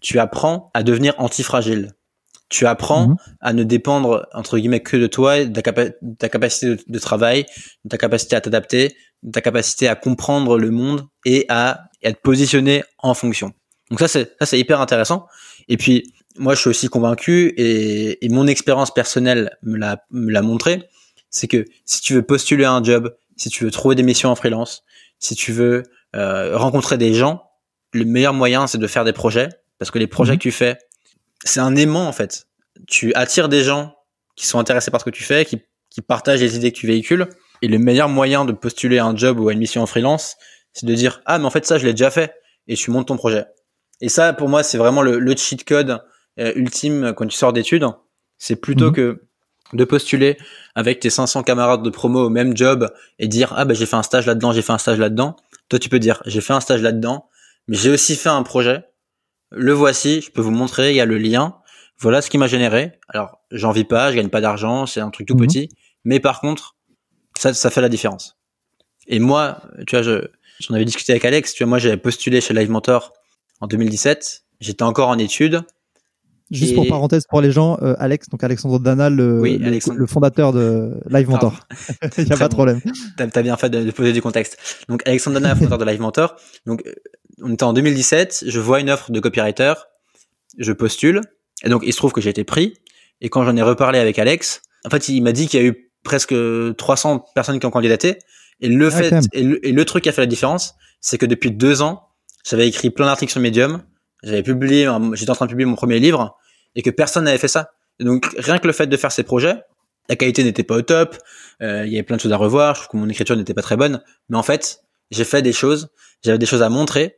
tu 0.00 0.18
apprends 0.18 0.70
à 0.74 0.82
devenir 0.82 1.14
antifragile. 1.18 1.92
Tu 2.48 2.66
apprends 2.66 3.08
Mhm. 3.08 3.16
à 3.40 3.52
ne 3.52 3.62
dépendre, 3.62 4.26
entre 4.32 4.58
guillemets, 4.58 4.80
que 4.80 4.96
de 4.96 5.06
toi, 5.06 5.44
de 5.44 5.52
ta, 5.52 5.62
capa- 5.62 5.92
de 6.02 6.16
ta 6.16 6.28
capacité 6.28 6.66
de, 6.66 6.78
de 6.86 6.98
travail, 6.98 7.46
de 7.84 7.88
ta 7.90 7.96
capacité 7.98 8.34
à 8.36 8.40
t'adapter, 8.40 8.96
de 9.22 9.30
ta 9.30 9.40
capacité 9.40 9.86
à 9.88 9.94
comprendre 9.94 10.58
le 10.58 10.70
monde 10.70 11.06
et 11.24 11.46
à, 11.48 11.84
et 12.02 12.08
à 12.08 12.12
te 12.12 12.20
positionner 12.20 12.82
en 12.98 13.14
fonction. 13.14 13.52
Donc 13.90 14.00
ça, 14.00 14.08
c'est, 14.08 14.34
ça, 14.40 14.46
c'est 14.46 14.58
hyper 14.58 14.80
intéressant. 14.80 15.26
Et 15.68 15.76
puis, 15.76 16.12
moi, 16.38 16.54
je 16.54 16.60
suis 16.60 16.70
aussi 16.70 16.88
convaincu 16.88 17.48
et, 17.56 18.24
et 18.24 18.28
mon 18.30 18.46
expérience 18.46 18.92
personnelle 18.92 19.56
me 19.62 19.76
l'a, 19.76 20.04
me 20.10 20.30
l'a 20.32 20.42
montré, 20.42 20.88
c'est 21.28 21.46
que 21.46 21.64
si 21.84 22.00
tu 22.00 22.14
veux 22.14 22.22
postuler 22.22 22.64
à 22.64 22.72
un 22.72 22.82
job, 22.82 23.14
si 23.36 23.48
tu 23.50 23.64
veux 23.64 23.70
trouver 23.70 23.94
des 23.94 24.02
missions 24.02 24.30
en 24.30 24.34
freelance, 24.34 24.82
si 25.20 25.34
tu 25.36 25.52
veux 25.52 25.84
euh, 26.16 26.56
rencontrer 26.56 26.98
des 26.98 27.14
gens, 27.14 27.42
le 27.92 28.04
meilleur 28.04 28.32
moyen, 28.34 28.66
c'est 28.66 28.78
de 28.78 28.86
faire 28.86 29.04
des 29.04 29.12
projets, 29.12 29.48
parce 29.80 29.90
que 29.90 29.98
les 29.98 30.06
projets 30.06 30.32
Mhm. 30.34 30.38
que 30.38 30.42
tu 30.42 30.52
fais, 30.52 30.78
c'est 31.44 31.58
un 31.60 31.74
aimant 31.74 32.06
en 32.06 32.12
fait. 32.12 32.46
Tu 32.86 33.12
attires 33.14 33.48
des 33.48 33.64
gens 33.64 33.96
qui 34.36 34.46
sont 34.46 34.60
intéressés 34.60 34.92
par 34.92 35.00
ce 35.00 35.04
que 35.06 35.10
tu 35.10 35.24
fais, 35.24 35.44
qui, 35.44 35.60
qui 35.90 36.00
partagent 36.02 36.40
les 36.40 36.54
idées 36.56 36.70
que 36.70 36.78
tu 36.78 36.86
véhicules. 36.86 37.26
Et 37.62 37.68
le 37.68 37.78
meilleur 37.78 38.08
moyen 38.08 38.44
de 38.44 38.52
postuler 38.52 38.98
à 38.98 39.04
un 39.06 39.16
job 39.16 39.40
ou 39.40 39.48
à 39.48 39.52
une 39.52 39.58
mission 39.58 39.82
en 39.82 39.86
freelance, 39.86 40.36
c'est 40.72 40.86
de 40.86 40.94
dire 40.94 41.20
ah 41.26 41.38
mais 41.38 41.44
en 41.46 41.50
fait 41.50 41.66
ça 41.66 41.76
je 41.78 41.84
l'ai 41.86 41.92
déjà 41.92 42.10
fait 42.12 42.32
et 42.68 42.76
tu 42.76 42.90
montes 42.92 43.08
ton 43.08 43.16
projet. 43.16 43.46
Et 44.00 44.08
ça 44.08 44.32
pour 44.32 44.48
moi 44.48 44.62
c'est 44.62 44.78
vraiment 44.78 45.02
le, 45.02 45.18
le 45.18 45.36
cheat 45.36 45.64
code 45.64 46.00
euh, 46.38 46.52
ultime 46.54 47.12
quand 47.16 47.26
tu 47.26 47.36
sors 47.36 47.52
d'études. 47.52 47.84
C'est 48.38 48.56
plutôt 48.56 48.86
Mhm. 48.88 48.92
que 48.94 49.22
de 49.72 49.84
postuler 49.84 50.36
avec 50.74 51.00
tes 51.00 51.10
500 51.10 51.42
camarades 51.42 51.82
de 51.82 51.90
promo 51.90 52.24
au 52.24 52.30
même 52.30 52.56
job 52.56 52.90
et 53.18 53.28
dire 53.28 53.52
ah 53.56 53.64
bah 53.64 53.74
j'ai 53.74 53.86
fait 53.86 53.96
un 53.96 54.02
stage 54.02 54.26
là-dedans, 54.26 54.52
j'ai 54.52 54.62
fait 54.62 54.72
un 54.72 54.78
stage 54.78 54.98
là-dedans. 54.98 55.36
Toi 55.68 55.78
tu 55.78 55.88
peux 55.88 55.98
dire 55.98 56.22
j'ai 56.26 56.40
fait 56.40 56.52
un 56.54 56.60
stage 56.60 56.82
là-dedans, 56.82 57.28
mais 57.68 57.76
j'ai 57.76 57.90
aussi 57.90 58.16
fait 58.16 58.28
un 58.30 58.42
projet. 58.42 58.84
Le 59.50 59.72
voici, 59.72 60.20
je 60.20 60.30
peux 60.30 60.40
vous 60.40 60.50
montrer, 60.50 60.90
il 60.90 60.96
y 60.96 61.00
a 61.00 61.04
le 61.06 61.18
lien. 61.18 61.56
Voilà 61.98 62.22
ce 62.22 62.30
qui 62.30 62.38
m'a 62.38 62.46
généré. 62.46 62.92
Alors, 63.08 63.40
j'en 63.50 63.72
vis 63.72 63.84
pas, 63.84 64.10
je 64.10 64.16
gagne 64.16 64.28
pas 64.28 64.40
d'argent, 64.40 64.86
c'est 64.86 65.00
un 65.00 65.10
truc 65.10 65.26
tout 65.28 65.34
Mhm. 65.34 65.46
petit, 65.46 65.68
mais 66.04 66.20
par 66.20 66.40
contre, 66.40 66.76
ça, 67.36 67.52
ça 67.52 67.70
fait 67.70 67.80
la 67.80 67.88
différence. 67.88 68.38
Et 69.06 69.18
moi, 69.18 69.62
tu 69.86 69.96
vois, 69.96 70.02
je, 70.02 70.26
j'en 70.60 70.74
avais 70.74 70.84
discuté 70.84 71.12
avec 71.12 71.24
Alex, 71.24 71.52
tu 71.54 71.64
vois, 71.64 71.68
moi 71.68 71.78
j'avais 71.78 71.96
postulé 71.96 72.40
chez 72.40 72.54
Live 72.54 72.70
Mentor 72.70 73.12
en 73.60 73.66
2017, 73.66 74.44
j'étais 74.60 74.82
encore 74.82 75.08
en 75.08 75.18
études. 75.18 75.62
Juste 76.50 76.72
Et- 76.72 76.74
pour 76.74 76.86
parenthèse 76.88 77.26
pour 77.28 77.40
les 77.40 77.52
gens, 77.52 77.78
euh, 77.82 77.94
Alex, 77.98 78.28
donc 78.28 78.42
Alexandre 78.42 78.80
Dana, 78.80 79.08
le, 79.08 79.40
Oui, 79.40 79.58
le- 79.58 79.66
Alexandre. 79.68 79.98
le 80.00 80.06
fondateur 80.06 80.52
de 80.52 80.94
Live 81.08 81.28
Mentor. 81.28 81.60
Il 82.18 82.24
n'y 82.24 82.32
a 82.32 82.36
pas 82.36 82.46
de 82.46 82.50
bon. 82.50 82.56
problème. 82.56 82.80
T'as, 83.16 83.42
bien 83.42 83.56
fait 83.56 83.70
de, 83.70 83.84
de 83.84 83.90
poser 83.92 84.12
du 84.12 84.20
contexte. 84.20 84.58
Donc, 84.88 85.02
Alexandre 85.06 85.38
Dana, 85.38 85.54
fondateur 85.54 85.78
de 85.78 85.84
Live 85.84 86.00
Mentor. 86.00 86.34
Donc, 86.66 86.82
euh, 86.86 86.92
on 87.42 87.52
était 87.52 87.62
en 87.62 87.72
2017, 87.72 88.44
je 88.48 88.60
vois 88.60 88.80
une 88.80 88.90
offre 88.90 89.12
de 89.12 89.20
copywriter. 89.20 89.74
je 90.58 90.72
postule. 90.72 91.20
Et 91.64 91.68
donc, 91.68 91.82
il 91.86 91.92
se 91.92 91.98
trouve 91.98 92.12
que 92.12 92.20
j'ai 92.20 92.30
été 92.30 92.42
pris. 92.44 92.74
Et 93.20 93.28
quand 93.28 93.44
j'en 93.44 93.56
ai 93.56 93.62
reparlé 93.62 93.98
avec 94.00 94.18
Alex, 94.18 94.62
en 94.84 94.90
fait, 94.90 95.08
il 95.08 95.22
m'a 95.22 95.32
dit 95.32 95.46
qu'il 95.46 95.60
y 95.60 95.62
a 95.62 95.66
eu 95.66 95.92
presque 96.02 96.34
300 96.76 97.24
personnes 97.34 97.60
qui 97.60 97.66
ont 97.66 97.70
candidaté. 97.70 98.18
Et 98.60 98.68
le 98.68 98.88
Ah, 98.88 98.90
fait, 98.90 99.14
et 99.32 99.42
le, 99.44 99.64
et 99.66 99.72
le 99.72 99.84
truc 99.84 100.02
qui 100.04 100.08
a 100.08 100.12
fait 100.12 100.22
la 100.22 100.26
différence, 100.26 100.74
c'est 101.00 101.16
que 101.18 101.26
depuis 101.26 101.50
deux 101.50 101.80
ans, 101.82 102.02
j'avais 102.48 102.66
écrit 102.66 102.90
plein 102.90 103.06
d'articles 103.06 103.30
sur 103.32 103.40
Medium, 103.40 103.82
j'avais 104.22 104.42
publié, 104.42 104.88
j'étais 105.14 105.30
en 105.30 105.34
train 105.34 105.46
de 105.46 105.50
publier 105.50 105.66
mon 105.66 105.76
premier 105.76 105.98
livre, 105.98 106.36
et 106.74 106.82
que 106.82 106.90
personne 106.90 107.24
n'avait 107.24 107.38
fait 107.38 107.48
ça. 107.48 107.70
Et 107.98 108.04
donc, 108.04 108.28
rien 108.38 108.58
que 108.58 108.66
le 108.66 108.72
fait 108.72 108.86
de 108.86 108.96
faire 108.96 109.12
ces 109.12 109.22
projets, 109.22 109.56
la 110.08 110.16
qualité 110.16 110.42
n'était 110.42 110.64
pas 110.64 110.76
au 110.76 110.82
top, 110.82 111.16
euh, 111.62 111.84
il 111.86 111.92
y 111.92 111.96
avait 111.96 112.02
plein 112.02 112.16
de 112.16 112.20
choses 112.20 112.32
à 112.32 112.36
revoir, 112.36 112.74
je 112.74 112.80
trouve 112.82 112.92
que 112.92 112.96
mon 112.96 113.08
écriture 113.08 113.36
n'était 113.36 113.54
pas 113.54 113.62
très 113.62 113.76
bonne, 113.76 114.02
mais 114.28 114.36
en 114.36 114.42
fait, 114.42 114.80
j'ai 115.10 115.24
fait 115.24 115.42
des 115.42 115.52
choses, 115.52 115.88
j'avais 116.24 116.38
des 116.38 116.46
choses 116.46 116.62
à 116.62 116.68
montrer, 116.68 117.16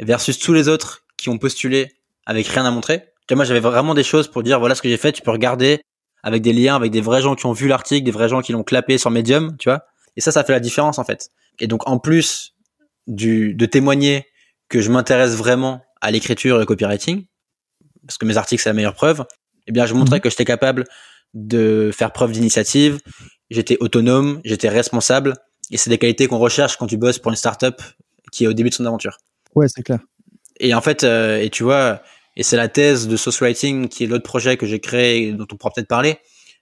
versus 0.00 0.38
tous 0.38 0.52
les 0.52 0.68
autres 0.68 1.04
qui 1.16 1.28
ont 1.28 1.38
postulé 1.38 1.92
avec 2.26 2.46
rien 2.48 2.64
à 2.64 2.70
montrer. 2.70 3.04
Vois, 3.28 3.36
moi, 3.36 3.44
j'avais 3.44 3.60
vraiment 3.60 3.94
des 3.94 4.02
choses 4.02 4.28
pour 4.28 4.42
dire, 4.42 4.58
voilà 4.58 4.74
ce 4.74 4.82
que 4.82 4.88
j'ai 4.88 4.96
fait, 4.96 5.12
tu 5.12 5.22
peux 5.22 5.30
regarder 5.30 5.80
avec 6.22 6.42
des 6.42 6.52
liens, 6.52 6.76
avec 6.76 6.90
des 6.90 7.00
vrais 7.00 7.22
gens 7.22 7.34
qui 7.34 7.46
ont 7.46 7.52
vu 7.52 7.68
l'article, 7.68 8.04
des 8.04 8.10
vrais 8.10 8.28
gens 8.28 8.40
qui 8.40 8.52
l'ont 8.52 8.64
clapé 8.64 8.98
sur 8.98 9.10
Medium, 9.10 9.56
tu 9.58 9.68
vois. 9.68 9.84
Et 10.16 10.20
ça, 10.20 10.32
ça 10.32 10.44
fait 10.44 10.52
la 10.52 10.60
différence, 10.60 10.98
en 10.98 11.04
fait. 11.04 11.30
Et 11.58 11.66
donc, 11.66 11.88
en 11.88 11.98
plus 11.98 12.54
du, 13.06 13.54
de 13.54 13.66
témoigner 13.66 14.26
que 14.68 14.80
je 14.80 14.90
m'intéresse 14.90 15.36
vraiment 15.36 15.82
à 16.00 16.10
l'écriture 16.10 16.58
et 16.58 16.62
au 16.62 16.66
copywriting, 16.66 17.26
parce 18.06 18.18
que 18.18 18.26
mes 18.26 18.36
articles, 18.36 18.62
c'est 18.62 18.68
la 18.68 18.74
meilleure 18.74 18.94
preuve, 18.94 19.24
eh 19.66 19.72
bien, 19.72 19.86
je 19.86 19.94
montrais 19.94 20.20
que 20.20 20.30
j'étais 20.30 20.44
capable 20.44 20.84
de 21.32 21.90
faire 21.92 22.12
preuve 22.12 22.32
d'initiative, 22.32 23.00
j'étais 23.50 23.76
autonome, 23.80 24.40
j'étais 24.44 24.68
responsable, 24.68 25.34
et 25.70 25.76
c'est 25.76 25.90
des 25.90 25.98
qualités 25.98 26.26
qu'on 26.26 26.38
recherche 26.38 26.76
quand 26.76 26.86
tu 26.86 26.96
bosses 26.96 27.18
pour 27.18 27.32
une 27.32 27.36
startup 27.36 27.80
qui 28.32 28.44
est 28.44 28.46
au 28.46 28.52
début 28.52 28.70
de 28.70 28.74
son 28.74 28.86
aventure. 28.86 29.16
Ouais, 29.54 29.66
c'est 29.68 29.82
clair. 29.82 30.00
Et 30.60 30.74
en 30.74 30.80
fait, 30.80 31.04
euh, 31.04 31.40
et 31.40 31.50
tu 31.50 31.62
vois, 31.62 32.02
et 32.36 32.42
c'est 32.42 32.56
la 32.56 32.68
thèse 32.68 33.08
de 33.08 33.16
Source 33.16 33.40
Writing 33.40 33.88
qui 33.88 34.04
est 34.04 34.06
l'autre 34.06 34.24
projet 34.24 34.56
que 34.56 34.66
j'ai 34.66 34.80
créé 34.80 35.28
et 35.28 35.32
dont 35.32 35.46
on 35.50 35.56
pourra 35.56 35.72
peut-être 35.74 35.88
parler. 35.88 36.18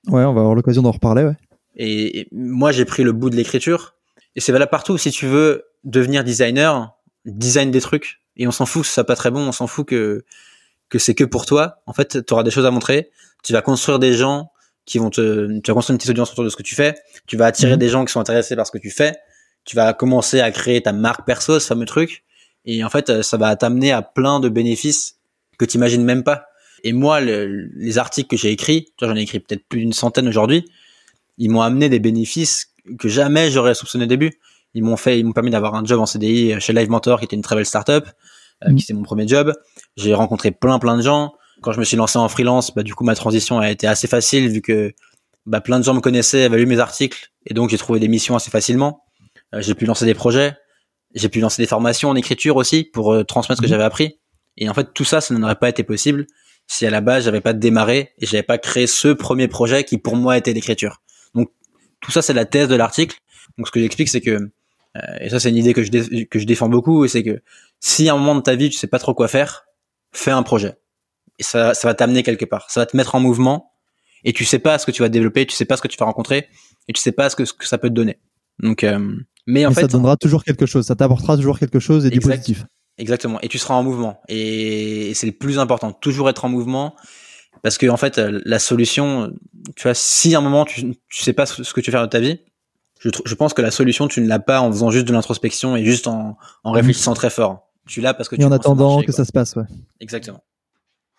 Ouais, 0.08 0.24
on 0.24 0.32
va 0.32 0.40
avoir 0.40 0.54
l'occasion 0.54 0.82
d'en 0.82 0.92
reparler, 0.92 1.24
ouais. 1.24 1.36
Et, 1.76 2.20
et 2.20 2.28
moi, 2.32 2.72
j'ai 2.72 2.84
pris 2.84 3.02
le 3.02 3.12
bout 3.12 3.30
de 3.30 3.36
l'écriture. 3.36 3.94
Et 4.36 4.40
c'est 4.40 4.52
valable 4.52 4.70
partout. 4.70 4.98
Si 4.98 5.10
tu 5.10 5.26
veux 5.26 5.64
devenir 5.84 6.24
designer, 6.24 6.94
design 7.24 7.70
des 7.70 7.80
trucs. 7.80 8.20
Et 8.36 8.46
on 8.46 8.50
s'en 8.50 8.66
fout 8.66 8.82
que 8.82 8.88
ce 8.88 8.94
soit 8.94 9.04
pas 9.04 9.16
très 9.16 9.30
bon. 9.30 9.40
On 9.40 9.52
s'en 9.52 9.66
fout 9.66 9.86
que, 9.86 10.24
que 10.92 10.98
c'est 10.98 11.14
que 11.14 11.24
pour 11.24 11.46
toi. 11.46 11.78
En 11.86 11.94
fait, 11.94 12.24
tu 12.26 12.34
auras 12.34 12.42
des 12.42 12.50
choses 12.50 12.66
à 12.66 12.70
montrer. 12.70 13.10
Tu 13.42 13.54
vas 13.54 13.62
construire 13.62 13.98
des 13.98 14.12
gens 14.12 14.50
qui 14.84 14.98
vont 14.98 15.08
te, 15.08 15.58
tu 15.60 15.70
vas 15.70 15.74
construire 15.74 15.94
une 15.94 15.98
petite 15.98 16.10
audience 16.10 16.30
autour 16.32 16.44
de 16.44 16.50
ce 16.50 16.56
que 16.56 16.62
tu 16.62 16.74
fais. 16.74 16.94
Tu 17.26 17.38
vas 17.38 17.46
attirer 17.46 17.72
Mhm. 17.72 17.78
des 17.78 17.88
gens 17.88 18.04
qui 18.04 18.12
sont 18.12 18.20
intéressés 18.20 18.54
par 18.56 18.66
ce 18.66 18.72
que 18.72 18.78
tu 18.78 18.90
fais. 18.90 19.14
Tu 19.64 19.74
vas 19.74 19.94
commencer 19.94 20.40
à 20.40 20.50
créer 20.50 20.82
ta 20.82 20.92
marque 20.92 21.24
perso, 21.24 21.58
ce 21.58 21.66
fameux 21.66 21.86
truc. 21.86 22.24
Et 22.66 22.84
en 22.84 22.90
fait, 22.90 23.22
ça 23.22 23.36
va 23.38 23.56
t'amener 23.56 23.90
à 23.90 24.02
plein 24.02 24.38
de 24.38 24.50
bénéfices 24.50 25.16
que 25.58 25.64
tu 25.64 25.78
imagines 25.78 26.04
même 26.04 26.24
pas. 26.24 26.44
Et 26.84 26.92
moi, 26.92 27.20
le- 27.22 27.70
les 27.74 27.96
articles 27.96 28.28
que 28.28 28.36
j'ai 28.36 28.50
écrits, 28.50 28.84
tu 28.98 29.04
vois, 29.04 29.08
j'en 29.14 29.16
ai 29.18 29.22
écrit 29.22 29.40
peut-être 29.40 29.64
plus 29.68 29.80
d'une 29.80 29.92
centaine 29.94 30.28
aujourd'hui, 30.28 30.64
ils 31.38 31.48
m'ont 31.50 31.62
amené 31.62 31.88
des 31.88 32.00
bénéfices 32.00 32.72
que 32.98 33.08
jamais 33.08 33.50
j'aurais 33.50 33.74
soupçonné 33.74 34.04
au 34.04 34.08
début. 34.08 34.32
Ils 34.74 34.82
m'ont 34.82 34.96
fait, 34.96 35.18
ils 35.18 35.24
m'ont 35.24 35.32
permis 35.32 35.50
d'avoir 35.50 35.74
un 35.74 35.84
job 35.84 36.00
en 36.00 36.06
CDI 36.06 36.60
chez 36.60 36.72
Live 36.74 36.90
Mentor, 36.90 37.18
qui 37.20 37.24
était 37.26 37.36
une 37.36 37.42
très 37.42 37.54
belle 37.56 37.66
startup, 37.66 38.04
euh, 38.64 38.70
Mhm. 38.70 38.76
qui 38.76 38.82
c'était 38.82 38.94
mon 38.94 39.02
premier 39.04 39.26
job. 39.28 39.52
J'ai 39.96 40.14
rencontré 40.14 40.50
plein 40.50 40.78
plein 40.78 40.96
de 40.96 41.02
gens. 41.02 41.34
Quand 41.60 41.72
je 41.72 41.78
me 41.78 41.84
suis 41.84 41.96
lancé 41.96 42.18
en 42.18 42.28
freelance, 42.28 42.74
bah 42.74 42.82
du 42.82 42.94
coup 42.94 43.04
ma 43.04 43.14
transition 43.14 43.58
a 43.58 43.70
été 43.70 43.86
assez 43.86 44.08
facile 44.08 44.48
vu 44.48 44.60
que 44.62 44.92
bah, 45.46 45.60
plein 45.60 45.78
de 45.78 45.84
gens 45.84 45.94
me 45.94 46.00
connaissaient, 46.00 46.44
avaient 46.44 46.58
lu 46.58 46.66
mes 46.66 46.78
articles, 46.78 47.30
et 47.46 47.54
donc 47.54 47.70
j'ai 47.70 47.78
trouvé 47.78 48.00
des 48.00 48.08
missions 48.08 48.34
assez 48.36 48.50
facilement. 48.50 49.04
Euh, 49.54 49.60
j'ai 49.60 49.74
pu 49.74 49.84
lancer 49.86 50.04
des 50.06 50.14
projets, 50.14 50.56
j'ai 51.14 51.28
pu 51.28 51.40
lancer 51.40 51.62
des 51.62 51.66
formations 51.68 52.08
en 52.10 52.16
écriture 52.16 52.56
aussi 52.56 52.84
pour 52.84 53.12
euh, 53.12 53.24
transmettre 53.24 53.58
ce 53.58 53.62
que 53.62 53.66
Mhm. 53.66 53.70
j'avais 53.72 53.84
appris. 53.84 54.18
Et 54.56 54.68
en 54.68 54.74
fait 54.74 54.92
tout 54.94 55.04
ça, 55.04 55.20
ça 55.20 55.34
n'aurait 55.34 55.56
pas 55.56 55.68
été 55.68 55.82
possible 55.84 56.26
si 56.68 56.86
à 56.86 56.90
la 56.90 57.00
base 57.00 57.24
j'avais 57.24 57.40
pas 57.40 57.52
démarré 57.52 58.12
et 58.18 58.26
j'avais 58.26 58.42
pas 58.42 58.58
créé 58.58 58.86
ce 58.86 59.08
premier 59.08 59.48
projet 59.48 59.84
qui 59.84 59.98
pour 59.98 60.16
moi 60.16 60.36
était 60.36 60.52
l'écriture. 60.52 61.02
Donc 61.34 61.50
tout 62.00 62.10
ça 62.12 62.22
c'est 62.22 62.34
la 62.34 62.44
thèse 62.44 62.68
de 62.68 62.76
l'article. 62.76 63.18
Donc 63.58 63.66
ce 63.66 63.72
que 63.72 63.80
j'explique 63.80 64.08
c'est 64.08 64.20
que 64.20 64.30
euh, 64.96 65.00
et 65.20 65.28
ça 65.28 65.38
c'est 65.40 65.48
une 65.50 65.56
idée 65.56 65.74
que 65.74 65.82
je 65.82 66.24
que 66.24 66.38
je 66.38 66.46
défends 66.46 66.68
beaucoup 66.68 67.04
et 67.04 67.08
c'est 67.08 67.22
que 67.22 67.42
si 67.80 68.08
à 68.08 68.14
un 68.14 68.16
moment 68.18 68.34
de 68.36 68.42
ta 68.42 68.54
vie 68.54 68.68
tu 68.70 68.78
sais 68.78 68.86
pas 68.86 68.98
trop 68.98 69.14
quoi 69.14 69.26
faire, 69.28 69.64
fais 70.12 70.30
un 70.30 70.42
projet. 70.42 70.76
Et 71.38 71.42
ça 71.42 71.74
ça 71.74 71.88
va 71.88 71.94
t'amener 71.94 72.22
quelque 72.22 72.44
part, 72.44 72.70
ça 72.70 72.80
va 72.80 72.86
te 72.86 72.96
mettre 72.96 73.14
en 73.14 73.20
mouvement 73.20 73.72
et 74.24 74.32
tu 74.32 74.44
sais 74.44 74.58
pas 74.58 74.78
ce 74.78 74.86
que 74.86 74.92
tu 74.92 75.02
vas 75.02 75.08
développer, 75.08 75.46
tu 75.46 75.54
sais 75.54 75.64
pas 75.64 75.76
ce 75.76 75.82
que 75.82 75.88
tu 75.88 75.96
vas 75.96 76.06
rencontrer 76.06 76.48
et 76.88 76.92
tu 76.92 77.00
sais 77.00 77.12
pas 77.12 77.28
ce 77.30 77.36
que 77.36 77.44
ce 77.44 77.52
que 77.52 77.66
ça 77.66 77.78
peut 77.78 77.88
te 77.88 77.94
donner. 77.94 78.18
Donc 78.60 78.84
euh, 78.84 78.98
mais 79.46 79.66
en 79.66 79.70
Mais 79.70 79.74
fait 79.74 79.80
ça 79.82 79.86
te 79.88 79.92
donnera 79.92 80.16
toujours 80.16 80.44
quelque 80.44 80.66
chose, 80.66 80.86
ça 80.86 80.94
t'apportera 80.94 81.36
toujours 81.36 81.58
quelque 81.58 81.80
chose 81.80 82.06
et 82.06 82.10
du 82.10 82.20
positif. 82.20 82.64
Exactement. 82.98 83.40
Et 83.40 83.48
tu 83.48 83.58
seras 83.58 83.74
en 83.74 83.82
mouvement. 83.82 84.20
Et 84.28 85.12
c'est 85.14 85.26
le 85.26 85.32
plus 85.32 85.58
important. 85.58 85.92
Toujours 85.92 86.28
être 86.28 86.44
en 86.44 86.48
mouvement. 86.48 86.94
Parce 87.62 87.78
que, 87.78 87.86
en 87.86 87.96
fait, 87.96 88.18
euh, 88.18 88.40
la 88.44 88.58
solution, 88.58 89.32
tu 89.76 89.84
vois, 89.84 89.94
si 89.94 90.34
à 90.34 90.38
un 90.38 90.40
moment 90.40 90.64
tu, 90.64 90.94
tu 91.08 91.22
sais 91.22 91.32
pas 91.32 91.46
ce 91.46 91.72
que 91.72 91.80
tu 91.80 91.90
veux 91.90 91.92
faire 91.92 92.02
de 92.02 92.10
ta 92.10 92.20
vie, 92.20 92.40
je, 93.00 93.34
pense 93.34 93.52
que 93.52 93.62
la 93.62 93.72
solution, 93.72 94.06
tu 94.06 94.20
ne 94.20 94.28
l'as 94.28 94.38
pas 94.38 94.60
en 94.60 94.70
faisant 94.70 94.90
juste 94.90 95.06
de 95.06 95.12
l'introspection 95.12 95.76
et 95.76 95.84
juste 95.84 96.06
en, 96.06 96.36
en 96.62 96.70
réfléchissant 96.70 97.14
très 97.14 97.30
fort. 97.30 97.71
Tu 97.86 98.00
l'as 98.00 98.14
parce 98.14 98.28
que 98.28 98.36
tu 98.36 98.42
Et 98.42 98.44
en 98.44 98.48
commences 98.48 98.58
à 98.58 98.62
attendant 98.62 98.90
marcher, 98.94 99.06
que 99.06 99.12
ça 99.12 99.24
se 99.24 99.32
passe, 99.32 99.56
ouais. 99.56 99.64
Exactement. 100.00 100.42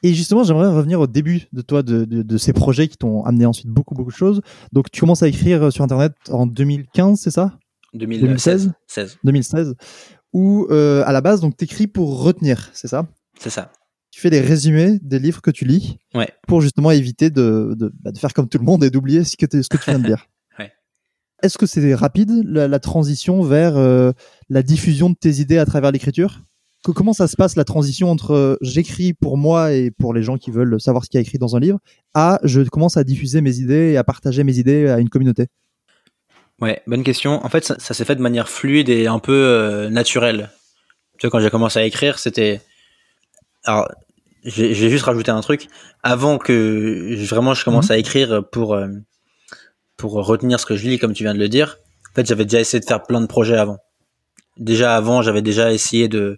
Et 0.06 0.14
justement, 0.14 0.44
j'aimerais 0.44 0.68
revenir 0.68 1.00
au 1.00 1.08
début 1.08 1.48
de 1.54 1.62
toi, 1.62 1.82
de, 1.84 2.04
de, 2.06 2.24
de 2.24 2.38
ces 2.38 2.52
projets 2.54 2.88
qui 2.90 2.98
t'ont 2.98 3.24
amené 3.24 3.46
ensuite 3.46 3.68
beaucoup, 3.68 3.96
beaucoup 3.96 4.12
de 4.12 4.16
choses. 4.16 4.42
Donc, 4.74 4.92
tu 4.92 5.00
commences 5.00 5.24
à 5.24 5.28
écrire 5.28 5.72
sur 5.72 5.84
Internet 5.84 6.14
en 6.30 6.46
2015, 6.46 7.20
c'est 7.20 7.32
ça? 7.32 7.58
2016 7.94 8.74
16. 8.88 9.18
2016 9.24 9.76
Où, 10.34 10.68
euh, 10.72 11.04
à 11.06 11.12
la 11.14 11.22
base, 11.22 11.40
donc, 11.42 11.56
t'écris 11.56 11.88
pour 11.88 12.22
retenir, 12.24 12.70
c'est 12.74 12.88
ça? 12.88 13.08
C'est 13.40 13.50
ça. 13.50 13.72
Tu 14.12 14.20
fais 14.20 14.30
des 14.30 14.42
résumés 14.42 15.00
des 15.02 15.20
livres 15.20 15.42
que 15.42 15.52
tu 15.52 15.64
lis 15.66 15.98
Ouais. 16.14 16.30
pour 16.48 16.62
justement 16.62 16.92
éviter 16.92 17.30
de, 17.30 17.74
de, 17.78 17.92
bah, 18.02 18.12
de 18.12 18.18
faire 18.18 18.34
comme 18.34 18.48
tout 18.50 18.58
le 18.58 18.64
monde 18.66 18.84
et 18.84 18.90
d'oublier 18.90 19.24
ce 19.24 19.36
que, 19.38 19.46
ce 19.62 19.70
que 19.70 19.78
tu 19.78 19.90
viens 19.90 20.00
de 20.00 20.06
dire. 20.06 20.28
Ouais. 20.60 20.72
Est-ce 21.42 21.58
que 21.58 21.66
c'est 21.66 21.96
rapide, 21.96 22.30
la, 22.46 22.68
la 22.68 22.80
transition 22.80 23.42
vers 23.42 23.76
euh, 23.78 24.12
la 24.50 24.62
diffusion 24.64 25.10
de 25.10 25.16
tes 25.16 25.40
idées 25.40 25.58
à 25.58 25.66
travers 25.66 25.92
l'écriture? 25.92 26.42
Que- 26.84 26.92
Comment 26.92 27.14
ça 27.14 27.28
se 27.28 27.36
passe 27.36 27.56
la 27.56 27.64
transition 27.64 28.10
entre 28.12 28.32
euh, 28.34 28.58
j'écris 28.62 29.14
pour 29.14 29.38
moi 29.38 29.74
et 29.74 29.92
pour 29.92 30.14
les 30.14 30.24
gens 30.24 30.38
qui 30.38 30.52
veulent 30.52 30.80
savoir 30.82 31.04
ce 31.06 31.10
qu'il 31.10 31.18
y 31.18 31.20
a 31.20 31.22
écrit 31.22 31.38
dans 31.38 31.56
un 31.56 31.60
livre 31.60 31.80
à 32.14 32.40
je 32.44 32.62
commence 32.62 32.98
à 32.98 33.04
diffuser 33.04 33.42
mes 33.42 33.58
idées 33.60 33.92
et 33.92 33.98
à 33.98 34.04
partager 34.04 34.44
mes 34.44 34.58
idées 34.58 34.90
à 34.90 35.00
une 35.00 35.10
communauté? 35.10 35.48
Ouais, 36.62 36.82
bonne 36.88 37.04
question. 37.04 37.44
En 37.44 37.50
fait, 37.50 37.66
ça, 37.66 37.76
ça 37.80 37.94
s'est 37.94 38.06
fait 38.06 38.16
de 38.16 38.22
manière 38.22 38.48
fluide 38.48 38.90
et 38.90 39.08
un 39.08 39.20
peu 39.20 39.34
euh, 39.34 39.90
naturelle. 39.90 40.52
Tu 41.18 41.28
vois, 41.28 41.32
quand 41.32 41.40
j'ai 41.40 41.50
commencé 41.50 41.80
à 41.80 41.84
écrire, 41.86 42.20
c'était. 42.20 42.62
Alors, 43.66 43.90
j'ai 44.44 44.74
juste 44.90 45.06
rajouté 45.06 45.32
un 45.32 45.42
truc. 45.42 45.68
Avant 46.04 46.38
que 46.38 47.16
vraiment 47.26 47.54
je 47.54 47.64
commence 47.64 47.92
à 47.92 47.98
écrire 47.98 48.44
pour 48.52 48.74
euh, 48.74 48.88
pour 49.98 50.14
retenir 50.14 50.60
ce 50.60 50.66
que 50.66 50.76
je 50.76 50.88
lis, 50.88 51.00
comme 51.00 51.14
tu 51.14 51.24
viens 51.24 51.34
de 51.34 51.40
le 51.40 51.50
dire. 51.50 51.78
En 52.12 52.16
fait, 52.16 52.28
j'avais 52.28 52.46
déjà 52.46 52.60
essayé 52.60 52.80
de 52.80 52.86
faire 52.86 53.04
plein 53.04 53.22
de 53.22 53.26
projets 53.26 53.58
avant. 53.58 53.78
Déjà 54.58 54.96
avant, 54.96 55.22
j'avais 55.22 55.42
déjà 55.42 55.74
essayé 55.74 56.08
de 56.08 56.38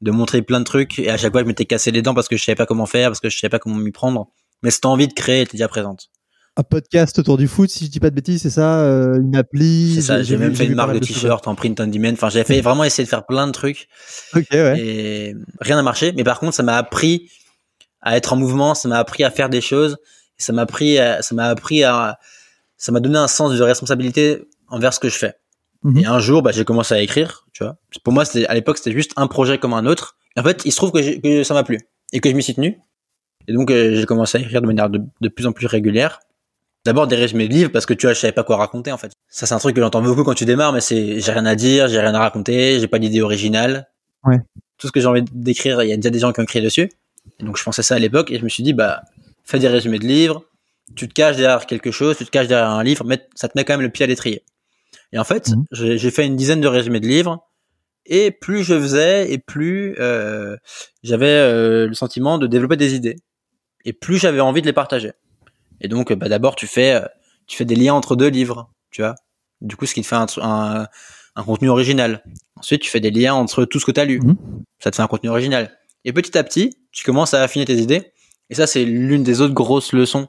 de 0.00 0.10
montrer 0.10 0.42
plein 0.42 0.60
de 0.60 0.64
trucs 0.64 0.98
et 0.98 1.10
à 1.10 1.16
chaque 1.16 1.32
fois, 1.32 1.42
je 1.42 1.46
m'étais 1.46 1.66
cassé 1.66 1.90
les 1.90 2.02
dents 2.02 2.14
parce 2.14 2.28
que 2.28 2.36
je 2.36 2.44
savais 2.44 2.56
pas 2.56 2.66
comment 2.66 2.86
faire, 2.86 3.10
parce 3.10 3.20
que 3.20 3.28
je 3.28 3.38
savais 3.38 3.50
pas 3.50 3.58
comment 3.58 3.76
m'y 3.76 3.92
prendre. 3.92 4.28
Mais 4.62 4.70
cette 4.70 4.86
envie 4.86 5.08
de 5.08 5.12
créer 5.12 5.42
était 5.42 5.52
déjà 5.52 5.68
présente. 5.68 6.08
Un 6.56 6.62
podcast 6.64 7.18
autour 7.18 7.36
du 7.38 7.46
foot, 7.48 7.70
si 7.70 7.86
je 7.86 7.90
dis 7.90 8.00
pas 8.00 8.10
de 8.10 8.14
bêtises, 8.14 8.42
c'est 8.42 8.50
ça 8.50 8.80
euh, 8.80 9.20
Une 9.20 9.36
appli 9.36 9.94
C'est 9.94 10.02
ça. 10.02 10.22
J'ai 10.22 10.36
même 10.36 10.54
fait 10.54 10.66
une 10.66 10.74
marque 10.74 10.92
de 10.94 10.98
t-shirt 10.98 11.46
en 11.46 11.54
print 11.54 11.78
on 11.80 11.86
demand. 11.86 12.12
Enfin, 12.12 12.28
j'ai 12.28 12.44
fait 12.44 12.60
vraiment 12.60 12.84
essayer 12.84 13.04
de 13.04 13.08
faire 13.08 13.24
plein 13.24 13.46
de 13.46 13.52
trucs. 13.52 13.88
Ok, 14.34 14.46
ouais. 14.52 14.78
et 14.80 15.34
rien 15.60 15.76
n'a 15.76 15.82
marché. 15.82 16.12
Mais 16.16 16.24
par 16.24 16.40
contre, 16.40 16.54
ça 16.54 16.62
m'a 16.62 16.76
appris 16.76 17.30
à 18.02 18.16
être 18.16 18.32
en 18.32 18.36
mouvement, 18.36 18.74
ça 18.74 18.88
m'a 18.88 18.98
appris 18.98 19.22
à 19.24 19.30
faire 19.30 19.48
des 19.48 19.60
choses, 19.60 19.98
ça 20.38 20.52
m'a 20.52 20.62
appris, 20.62 20.98
à- 20.98 21.22
ça 21.22 21.34
m'a 21.34 21.46
appris 21.48 21.84
à, 21.84 22.18
ça 22.76 22.90
m'a 22.92 23.00
donné 23.00 23.18
un 23.18 23.28
sens 23.28 23.56
de 23.56 23.62
responsabilité 23.62 24.42
envers 24.68 24.92
ce 24.92 25.00
que 25.00 25.08
je 25.08 25.16
fais. 25.18 25.34
Mhm. 25.82 25.98
Et 25.98 26.06
un 26.06 26.18
jour, 26.18 26.42
bah, 26.42 26.52
j'ai 26.52 26.64
commencé 26.64 26.94
à 26.94 27.00
écrire, 27.00 27.46
tu 27.52 27.64
vois. 27.64 27.76
Pour 28.04 28.12
moi, 28.12 28.24
à 28.48 28.54
l'époque, 28.54 28.78
c'était 28.78 28.92
juste 28.92 29.12
un 29.16 29.26
projet 29.26 29.58
comme 29.58 29.72
un 29.72 29.86
autre. 29.86 30.16
Et 30.36 30.40
en 30.40 30.44
fait, 30.44 30.62
il 30.64 30.72
se 30.72 30.76
trouve 30.76 30.92
que, 30.92 31.42
ça 31.42 31.54
m'a 31.54 31.64
plu 31.64 31.78
et 32.12 32.20
que 32.20 32.28
je 32.28 32.34
m'y 32.34 32.42
suis 32.42 32.54
tenu. 32.54 32.78
Et 33.48 33.52
donc, 33.52 33.70
euh, 33.70 33.94
j'ai 33.94 34.06
commencé 34.06 34.38
à 34.38 34.40
écrire 34.40 34.60
de 34.60 34.66
manière 34.66 34.90
de, 34.90 35.00
de 35.20 35.28
plus 35.28 35.46
en 35.46 35.52
plus 35.52 35.66
régulière. 35.66 36.20
D'abord 36.84 37.06
des 37.06 37.16
résumés 37.16 37.48
de 37.48 37.52
livres 37.52 37.70
parce 37.70 37.86
que 37.86 37.94
tu 37.94 38.06
vois, 38.06 38.14
je 38.14 38.20
savais 38.20 38.32
pas 38.32 38.44
quoi 38.44 38.56
raconter 38.56 38.90
en 38.90 38.96
fait. 38.96 39.12
Ça, 39.28 39.46
c'est 39.46 39.54
un 39.54 39.58
truc 39.58 39.76
que 39.76 39.82
j'entends 39.82 40.00
beaucoup 40.00 40.24
quand 40.24 40.34
tu 40.34 40.46
démarres, 40.46 40.72
mais 40.72 40.80
c'est 40.80 41.20
j'ai 41.20 41.32
rien 41.32 41.44
à 41.44 41.54
dire, 41.54 41.88
j'ai 41.88 42.00
rien 42.00 42.14
à 42.14 42.18
raconter, 42.18 42.80
j'ai 42.80 42.88
pas 42.88 42.98
d'idée 42.98 43.20
originale. 43.20 43.88
Ouais. 44.24 44.38
Tout 44.78 44.86
ce 44.86 44.92
que 44.92 45.00
j'ai 45.00 45.06
envie 45.06 45.22
d'écrire, 45.30 45.82
il 45.82 45.90
y 45.90 45.92
a 45.92 45.96
déjà 45.96 46.10
des 46.10 46.18
gens 46.18 46.32
qui 46.32 46.40
ont 46.40 46.44
écrit 46.44 46.62
dessus. 46.62 46.90
Et 47.38 47.44
donc, 47.44 47.58
je 47.58 47.64
pensais 47.64 47.82
ça 47.82 47.96
à 47.96 47.98
l'époque 47.98 48.30
et 48.30 48.38
je 48.38 48.44
me 48.44 48.48
suis 48.48 48.62
dit, 48.62 48.72
bah, 48.72 49.02
fais 49.44 49.58
des 49.58 49.68
résumés 49.68 49.98
de 49.98 50.06
livres, 50.06 50.44
tu 50.96 51.06
te 51.06 51.12
caches 51.12 51.36
derrière 51.36 51.66
quelque 51.66 51.90
chose, 51.90 52.16
tu 52.16 52.24
te 52.24 52.30
caches 52.30 52.48
derrière 52.48 52.70
un 52.70 52.82
livre, 52.82 53.04
mais 53.04 53.26
ça 53.34 53.48
te 53.48 53.58
met 53.58 53.64
quand 53.64 53.74
même 53.74 53.82
le 53.82 53.90
pied 53.90 54.04
à 54.04 54.06
l'étrier. 54.06 54.42
Et 55.12 55.18
en 55.18 55.24
fait, 55.24 55.48
Mhm. 55.50 55.64
j'ai 55.98 56.10
fait 56.10 56.26
une 56.26 56.36
dizaine 56.36 56.60
de 56.60 56.68
résumés 56.68 57.00
de 57.00 57.06
livres 57.06 57.46
et 58.06 58.30
plus 58.30 58.62
je 58.64 58.78
faisais 58.80 59.32
et 59.32 59.38
plus 59.38 59.96
euh, 59.98 60.56
j'avais 61.02 61.26
euh, 61.26 61.86
le 61.88 61.94
sentiment 61.94 62.38
de 62.38 62.46
développer 62.46 62.76
des 62.76 62.94
idées 62.94 63.16
et 63.84 63.92
plus 63.92 64.18
j'avais 64.18 64.40
envie 64.40 64.60
de 64.62 64.66
les 64.66 64.72
partager. 64.72 65.12
Et 65.80 65.88
donc, 65.88 66.12
bah, 66.12 66.28
d'abord, 66.28 66.54
tu 66.56 66.66
fais, 66.66 66.94
euh, 66.94 67.06
tu 67.46 67.56
fais 67.56 67.64
des 67.64 67.74
liens 67.74 67.94
entre 67.94 68.14
deux 68.16 68.28
livres, 68.28 68.70
tu 68.90 69.02
vois. 69.02 69.14
Du 69.60 69.76
coup, 69.76 69.86
ce 69.86 69.94
qui 69.94 70.02
te 70.02 70.06
fait 70.06 70.16
un, 70.16 70.26
un, 70.42 70.86
un 71.36 71.42
contenu 71.42 71.68
original. 71.70 72.22
Ensuite, 72.56 72.82
tu 72.82 72.90
fais 72.90 73.00
des 73.00 73.10
liens 73.10 73.34
entre 73.34 73.64
tout 73.64 73.80
ce 73.80 73.86
que 73.86 73.92
tu 73.92 74.00
as 74.00 74.04
lu. 74.04 74.20
Mhm. 74.20 74.36
Ça 74.78 74.90
te 74.90 74.96
fait 74.96 75.02
un 75.02 75.06
contenu 75.06 75.28
original. 75.30 75.76
Et 76.04 76.12
petit 76.12 76.36
à 76.38 76.44
petit, 76.44 76.76
tu 76.92 77.04
commences 77.04 77.34
à 77.34 77.42
affiner 77.42 77.64
tes 77.64 77.76
idées. 77.76 78.12
Et 78.50 78.54
ça, 78.54 78.66
c'est 78.66 78.84
l'une 78.84 79.22
des 79.22 79.40
autres 79.40 79.54
grosses 79.54 79.92
leçons 79.92 80.28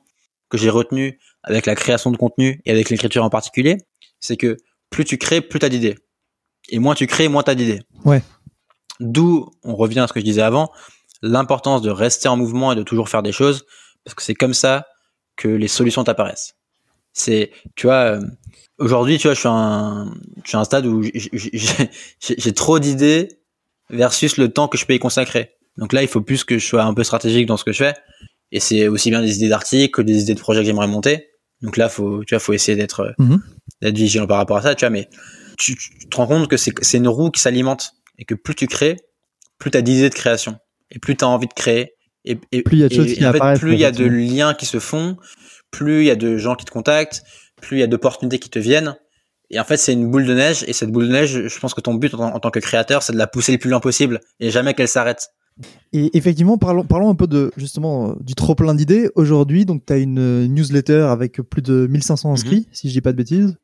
que 0.49 0.57
j'ai 0.57 0.69
retenues 0.69 1.19
avec 1.43 1.65
la 1.65 1.75
création 1.75 2.11
de 2.11 2.17
contenu 2.17 2.61
et 2.65 2.71
avec 2.71 2.89
l'écriture 2.89 3.23
en 3.23 3.29
particulier. 3.29 3.77
C'est 4.19 4.37
que 4.37 4.57
plus 4.91 5.05
tu 5.05 5.17
crées, 5.17 5.41
plus 5.41 5.57
t'as 5.57 5.69
d'idées. 5.69 5.97
Et 6.69 6.77
moins 6.77 6.93
tu 6.93 7.07
crées, 7.07 7.27
moins 7.27 7.41
t'as 7.41 7.55
d'idées. 7.55 7.81
Ouais. 8.05 8.21
D'où, 8.99 9.49
on 9.63 9.75
revient 9.75 10.01
à 10.01 10.07
ce 10.07 10.13
que 10.13 10.19
je 10.19 10.25
disais 10.25 10.43
avant, 10.43 10.71
l'importance 11.23 11.81
de 11.81 11.89
rester 11.89 12.29
en 12.29 12.37
mouvement 12.37 12.71
et 12.71 12.75
de 12.75 12.83
toujours 12.83 13.09
faire 13.09 13.23
des 13.23 13.31
choses, 13.31 13.65
parce 14.03 14.13
que 14.13 14.21
c'est 14.21 14.35
comme 14.35 14.53
ça 14.53 14.85
que 15.35 15.47
les 15.47 15.67
solutions 15.67 16.03
t'apparaissent. 16.03 16.55
C'est, 17.13 17.51
tu 17.75 17.87
vois, 17.87 18.17
euh, 18.17 18.21
aujourd'hui, 18.77 19.17
tu 19.17 19.27
vois, 19.27 19.33
je 19.33 19.39
suis, 19.39 19.49
un, 19.49 20.13
je 20.43 20.49
suis 20.49 20.57
à 20.57 20.59
un 20.59 20.63
stade 20.63 20.85
où 20.85 21.03
j'ai 21.03 22.53
trop 22.53 22.79
d'idées 22.79 23.39
versus 23.89 24.37
le 24.37 24.49
temps 24.49 24.67
que 24.67 24.77
je 24.77 24.85
peux 24.85 24.93
y 24.93 24.99
consacrer. 24.99 25.55
Donc 25.77 25.93
là, 25.93 26.01
il 26.01 26.07
faut 26.07 26.21
plus 26.21 26.43
que 26.43 26.57
je 26.57 26.65
sois 26.65 26.83
un 26.83 26.93
peu 26.93 27.03
stratégique 27.03 27.47
dans 27.47 27.57
ce 27.57 27.63
que 27.63 27.71
je 27.71 27.79
fais. 27.79 27.93
Et 28.51 28.59
c'est 28.59 28.87
aussi 28.87 29.09
bien 29.09 29.21
des 29.21 29.37
idées 29.37 29.49
d'articles 29.49 29.91
que 29.91 30.01
des 30.01 30.21
idées 30.21 30.35
de 30.35 30.39
projets 30.39 30.61
que 30.61 30.65
j'aimerais 30.65 30.87
monter. 30.87 31.30
Donc 31.61 31.77
là, 31.77 31.89
faut, 31.89 32.23
tu 32.23 32.33
vois, 32.33 32.39
faut 32.39 32.53
essayer 32.53 32.75
d'être, 32.75 33.13
Mhm. 33.19 33.41
d'être 33.81 33.95
vigilant 33.97 34.27
par 34.27 34.37
rapport 34.37 34.57
à 34.57 34.61
ça, 34.61 34.75
tu 34.75 34.85
vois. 34.85 34.89
Mais 34.89 35.07
tu, 35.57 35.75
tu 35.75 36.09
te 36.09 36.15
rends 36.17 36.27
compte 36.27 36.47
que 36.47 36.57
c'est, 36.57 36.97
une 36.97 37.07
roue 37.07 37.29
qui 37.31 37.39
s'alimente 37.41 37.93
et 38.17 38.25
que 38.25 38.33
plus 38.35 38.55
tu 38.55 38.67
crées, 38.67 38.97
plus 39.59 39.71
t'as 39.71 39.81
d'idées 39.81 40.09
de 40.09 40.15
création 40.15 40.57
et 40.89 40.99
plus 40.99 41.15
t'as 41.15 41.27
envie 41.27 41.47
de 41.47 41.53
créer. 41.53 41.93
Et, 42.25 42.37
et 42.51 42.61
Plus 42.63 42.77
il 42.77 42.81
y 42.81 42.83
a 42.83 42.89
de 42.89 42.93
choses 42.93 43.13
qui 43.13 43.25
en 43.25 43.31
fait, 43.31 43.59
plus 43.59 43.73
il 43.73 43.79
y 43.79 43.85
a 43.85 43.91
de 43.91 44.05
liens 44.05 44.53
qui 44.53 44.65
se 44.65 44.79
font, 44.79 45.17
plus 45.71 46.01
il 46.01 46.05
y 46.07 46.11
a 46.11 46.15
de 46.15 46.37
gens 46.37 46.55
qui 46.55 46.65
te 46.65 46.71
contactent, 46.71 47.23
plus 47.61 47.77
il 47.77 47.79
y 47.79 47.83
a 47.83 47.87
d'opportunités 47.87 48.39
qui 48.39 48.49
te 48.49 48.59
viennent. 48.59 48.95
Et 49.49 49.59
en 49.59 49.63
fait, 49.65 49.77
c'est 49.77 49.93
une 49.93 50.09
boule 50.09 50.25
de 50.25 50.33
neige. 50.33 50.63
Et 50.67 50.73
cette 50.73 50.91
boule 50.91 51.07
de 51.07 51.11
neige, 51.11 51.47
je 51.47 51.59
pense 51.59 51.73
que 51.73 51.81
ton 51.81 51.93
but 51.93 52.13
en, 52.13 52.33
en 52.33 52.39
tant 52.39 52.51
que 52.51 52.59
créateur, 52.59 53.03
c'est 53.03 53.13
de 53.13 53.17
la 53.17 53.27
pousser 53.27 53.51
le 53.51 53.57
plus 53.57 53.69
loin 53.69 53.79
possible 53.81 54.19
et 54.39 54.49
jamais 54.49 54.73
qu'elle 54.73 54.87
s'arrête. 54.87 55.29
Et 55.93 56.15
effectivement, 56.17 56.57
parlons, 56.57 56.83
parlons 56.83 57.09
un 57.09 57.15
peu 57.15 57.27
de 57.27 57.51
justement 57.57 58.11
euh, 58.11 58.13
du 58.21 58.33
trop 58.35 58.55
plein 58.55 58.73
d'idées. 58.73 59.09
Aujourd'hui, 59.15 59.65
donc 59.65 59.85
tu 59.85 59.93
as 59.93 59.97
une 59.97 60.19
euh, 60.19 60.47
newsletter 60.47 61.01
avec 61.09 61.41
plus 61.41 61.61
de 61.61 61.87
1500 61.87 62.31
inscrits, 62.33 62.67
si 62.71 62.87
je 62.87 62.93
dis 62.93 63.01
pas 63.01 63.11
de 63.11 63.17
bêtises. 63.17 63.57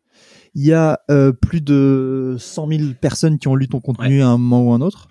Il 0.55 0.65
y 0.65 0.73
a 0.73 0.99
euh, 1.11 1.31
plus 1.33 1.61
de 1.61 2.35
100 2.39 2.67
000 2.69 2.81
personnes 2.99 3.37
qui 3.39 3.47
ont 3.47 3.55
lu 3.55 3.67
ton 3.67 3.79
contenu 3.79 4.21
à 4.21 4.27
un 4.27 4.37
moment 4.37 4.63
ou 4.69 4.73
un 4.73 4.81
autre. 4.81 5.07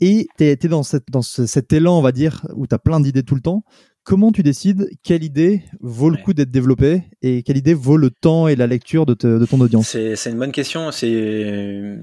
Et 0.00 0.26
tu 0.36 0.44
es, 0.44 0.56
dans, 0.56 0.82
cette, 0.82 1.04
dans 1.12 1.22
ce- 1.22 1.46
cet 1.46 1.72
élan, 1.72 1.98
on 1.98 2.02
va 2.02 2.10
dire, 2.12 2.44
où 2.56 2.66
tu 2.66 2.74
as 2.74 2.78
plein 2.78 2.98
d'idées 3.00 3.22
tout 3.22 3.34
le 3.36 3.40
temps. 3.40 3.62
Comment 4.04 4.32
tu 4.32 4.42
décides 4.42 4.88
quelle 5.04 5.22
idée 5.22 5.62
vaut 5.80 6.10
le 6.10 6.16
Ouais. 6.16 6.22
coup 6.22 6.32
d'être 6.34 6.50
développée 6.50 7.04
et 7.22 7.44
quelle 7.44 7.56
idée 7.56 7.74
vaut 7.74 7.96
le 7.96 8.10
temps 8.10 8.48
et 8.48 8.56
la 8.56 8.66
lecture 8.66 9.06
de, 9.06 9.14
te- 9.14 9.38
de 9.38 9.46
ton 9.46 9.60
audience? 9.60 9.86
C'est, 10.16 10.30
une 10.30 10.38
bonne 10.38 10.50
question. 10.50 10.90
C'est, 10.90 11.98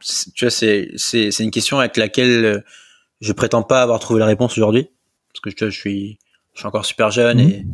c'est- 0.00 0.32
tu 0.32 0.44
vois, 0.46 0.50
c'est, 0.50 0.88
c'est, 0.96 1.30
c'est 1.30 1.44
une 1.44 1.52
question 1.52 1.78
avec 1.78 1.96
laquelle 1.96 2.64
je 3.20 3.32
prétends 3.32 3.62
pas 3.62 3.82
avoir 3.82 3.98
trouvé 4.00 4.20
la 4.20 4.26
réponse 4.26 4.52
aujourd'hui. 4.56 4.88
Parce 5.32 5.40
que 5.54 5.64
vois, 5.64 5.70
je 5.70 5.78
suis, 5.78 6.18
je 6.54 6.60
suis 6.60 6.66
encore 6.66 6.84
super 6.86 7.10
jeune 7.10 7.38
Mhm. 7.38 7.48
et, 7.50 7.66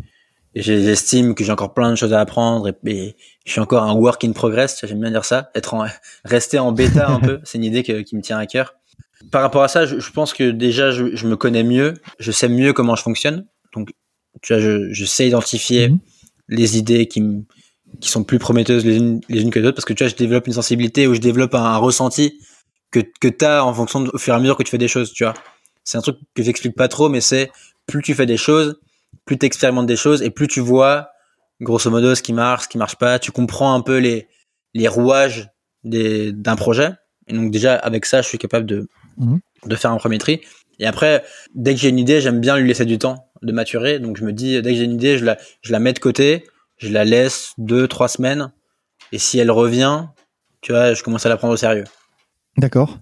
et 0.57 0.62
j'ai- 0.62 0.83
j'estime 0.83 1.35
que 1.35 1.44
j'ai 1.44 1.52
encore 1.52 1.74
plein 1.74 1.90
de 1.90 1.96
choses 1.96 2.12
à 2.12 2.20
apprendre 2.20 2.68
et, 2.68 2.74
et 2.90 3.16
je 3.44 3.52
suis 3.52 3.61
encore 3.61 3.83
un 3.83 3.94
work 3.94 4.22
in 4.24 4.33
progress. 4.33 4.85
J'aime 4.87 5.00
bien 5.00 5.11
dire 5.11 5.24
ça. 5.24 5.50
Être 5.54 5.74
en, 5.74 5.87
rester 6.24 6.59
en 6.59 6.72
bêta 6.72 7.09
un 7.09 7.20
peu. 7.20 7.40
C'est 7.44 7.59
une 7.59 7.64
idée 7.64 7.83
que- 7.83 8.00
qui 8.02 8.16
me 8.16 8.22
tient 8.22 8.38
à 8.38 8.46
cœur. 8.46 8.74
Par 9.30 9.42
rapport 9.42 9.62
à 9.62 9.68
ça, 9.68 9.87
je, 9.87 9.98
je 9.98 10.11
pense 10.12 10.33
que 10.35 10.50
déjà, 10.50 10.90
je, 10.90 11.16
je 11.16 11.26
me 11.26 11.37
connais 11.37 11.62
mieux. 11.64 11.94
Je 12.18 12.30
sais 12.30 12.48
mieux 12.48 12.72
comment 12.72 12.94
je 12.96 13.02
fonctionne. 13.02 13.46
Donc, 13.74 13.90
tu 14.42 14.52
vois, 14.52 14.61
je, 14.62 14.92
je 14.92 15.04
sais 15.04 15.26
identifier 15.28 15.88
Mhm. 15.88 15.98
les 16.48 16.76
idées 16.78 17.07
qui 17.07 17.20
me, 17.22 17.42
qui 18.00 18.09
sont 18.11 18.22
plus 18.24 18.38
prometteuses 18.38 18.85
les 18.85 18.96
unes, 18.96 19.20
les 19.28 19.40
unes 19.42 19.50
que 19.50 19.59
les 19.61 19.66
autres 19.66 19.76
parce 19.76 19.85
que 19.85 19.92
tu 19.92 20.02
vois 20.04 20.11
je 20.11 20.16
développe 20.16 20.46
une 20.48 20.52
sensibilité 20.52 21.07
ou 21.07 21.14
je 21.14 21.20
développe 21.20 21.54
un, 21.54 21.62
un 21.64 21.76
ressenti 21.76 22.38
que 22.94 23.00
que 23.20 23.28
t'as 23.28 23.62
en 23.62 23.72
fonction 23.74 24.00
de, 24.00 24.11
au 24.12 24.18
fur 24.18 24.33
et 24.35 24.37
à 24.37 24.40
mesure 24.40 24.57
que 24.57 24.62
tu 24.62 24.70
fais 24.70 24.78
des 24.78 24.88
choses 24.88 25.12
tu 25.12 25.24
vois. 25.24 25.35
C'est 25.85 25.98
un 25.98 26.00
truc 26.00 26.16
que 26.35 26.42
j'explique 26.42 26.76
pas 26.76 26.88
trop 26.88 27.09
mais 27.09 27.20
c'est 27.20 27.50
plus 27.87 28.02
tu 28.02 28.14
fais 28.14 28.26
des 28.26 28.37
choses 28.37 28.76
plus 29.26 29.38
tu 29.38 29.46
expérimentes 29.46 29.87
des 29.87 29.96
choses 29.96 30.22
et 30.22 30.30
plus 30.30 30.48
tu 30.48 30.61
vois 30.61 31.09
grosso 31.61 31.90
modo 31.90 32.14
ce 32.14 32.22
qui 32.22 32.33
marche 32.33 32.64
ce 32.64 32.68
qui 32.68 32.78
marche 32.78 32.96
pas. 32.96 33.18
Tu 33.18 33.30
comprends 33.33 33.74
un 33.74 33.80
peu 33.80 33.98
les 33.98 34.28
les 34.74 34.88
rouages 34.88 35.50
d'un 35.85 36.57
projet. 36.57 36.90
Et 37.28 37.33
donc 37.35 37.50
déjà 37.50 37.74
avec 37.74 38.07
ça 38.07 38.22
je 38.22 38.28
suis 38.28 38.38
capable 38.38 38.66
de 38.66 38.88
Mhm. 39.16 39.38
de 39.66 39.76
faire 39.76 39.92
un 39.92 39.98
premier 39.98 40.18
tri. 40.18 40.40
Et 40.80 40.87
après 40.87 41.22
dès 41.54 41.74
que 41.74 41.80
j'ai 41.80 41.88
une 41.90 41.98
idée 42.00 42.20
j'aime 42.20 42.40
bien 42.40 42.57
lui 42.57 42.66
laisser 42.68 42.85
du 42.85 42.98
temps 42.98 43.30
de 43.42 43.52
maturer. 43.52 43.98
Donc 43.98 44.16
je 44.16 44.24
me 44.24 44.33
dis 44.33 44.61
dès 44.62 44.70
que 44.72 44.76
j'ai 44.78 44.85
une 44.85 44.94
idée 45.00 45.18
je 45.18 45.24
la 45.24 45.37
je 45.62 45.70
la 45.72 45.78
mets 45.78 45.92
de 45.92 46.00
côté 46.00 46.44
je 46.78 46.88
la 46.90 47.04
laisse 47.04 47.52
deux, 47.57 47.87
trois 47.87 48.09
semaines, 48.09 48.52
et 49.12 49.18
si 49.18 49.38
elle 49.38 49.50
revient, 49.52 50.07
tu 50.61 50.72
vois, 50.72 50.92
je 50.92 51.02
commence 51.04 51.24
à 51.24 51.28
la 51.28 51.37
prendre 51.37 51.54
au 51.54 51.57
sérieux. 51.57 51.85
D'accord. 52.57 52.99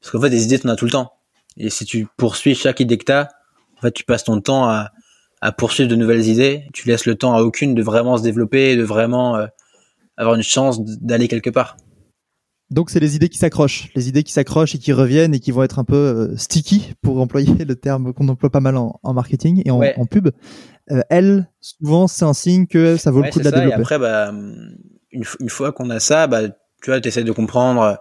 Parce 0.00 0.10
qu'en 0.12 0.20
fait, 0.20 0.30
des 0.30 0.44
idées, 0.44 0.58
t'en 0.58 0.68
as 0.70 0.76
tout 0.76 0.84
le 0.84 0.90
temps. 0.90 1.12
Et 1.56 1.70
si 1.70 1.84
tu 1.84 2.06
poursuis 2.16 2.54
chaque 2.54 2.80
idée 2.80 2.98
que 2.98 3.04
t'as, 3.04 3.28
en 3.78 3.80
fait, 3.82 3.92
tu 3.92 4.04
passes 4.04 4.24
ton 4.24 4.40
temps 4.40 4.68
à, 4.68 4.90
à 5.40 5.52
poursuivre 5.52 5.88
de 5.90 5.96
nouvelles 5.96 6.26
idées, 6.26 6.64
tu 6.72 6.88
laisses 6.88 7.06
le 7.06 7.14
temps 7.14 7.34
à 7.36 7.42
aucune 7.42 7.74
de 7.74 7.82
vraiment 7.82 8.16
se 8.16 8.22
développer, 8.22 8.76
de 8.76 8.82
vraiment 8.82 9.36
euh, 9.36 9.46
avoir 10.16 10.34
une 10.34 10.42
chance 10.42 10.80
d'aller 11.00 11.28
quelque 11.28 11.50
part. 11.50 11.76
Donc 12.70 12.88
c'est 12.88 13.00
les 13.00 13.16
idées 13.16 13.28
qui 13.28 13.36
s'accrochent, 13.36 13.90
les 13.94 14.08
idées 14.08 14.22
qui 14.22 14.32
s'accrochent 14.32 14.74
et 14.74 14.78
qui 14.78 14.94
reviennent 14.94 15.34
et 15.34 15.40
qui 15.40 15.50
vont 15.50 15.62
être 15.62 15.78
un 15.78 15.84
peu 15.84 15.94
euh, 16.32 16.36
sticky, 16.38 16.94
pour 17.02 17.20
employer 17.20 17.52
le 17.66 17.76
terme 17.76 18.14
qu'on 18.14 18.28
emploie 18.28 18.48
pas 18.50 18.60
mal 18.60 18.76
en, 18.78 18.98
en 19.02 19.12
marketing 19.12 19.62
et 19.66 19.70
en, 19.70 19.78
Ouais. 19.78 19.94
en 19.98 20.06
pub. 20.06 20.28
Euh, 20.90 21.02
elles, 21.10 21.48
souvent, 21.60 22.08
c'est 22.08 22.24
un 22.24 22.32
signe 22.32 22.66
que 22.66 22.96
ça 22.96 23.10
vaut 23.10 23.20
Ouais, 23.20 23.26
le 23.26 23.32
coup 23.32 23.40
de 23.40 23.44
la 23.44 23.50
ça. 23.50 23.56
Et 23.58 23.60
développer. 23.60 23.80
après, 23.82 23.98
bah, 23.98 24.32
une, 25.10 25.24
une 25.40 25.48
fois 25.50 25.72
qu'on 25.72 25.90
a 25.90 26.00
ça, 26.00 26.26
bah, 26.26 26.48
tu 26.48 26.90
vois, 26.90 26.98
tu 27.00 27.08
essaies 27.08 27.24
de 27.24 27.32
comprendre, 27.32 27.98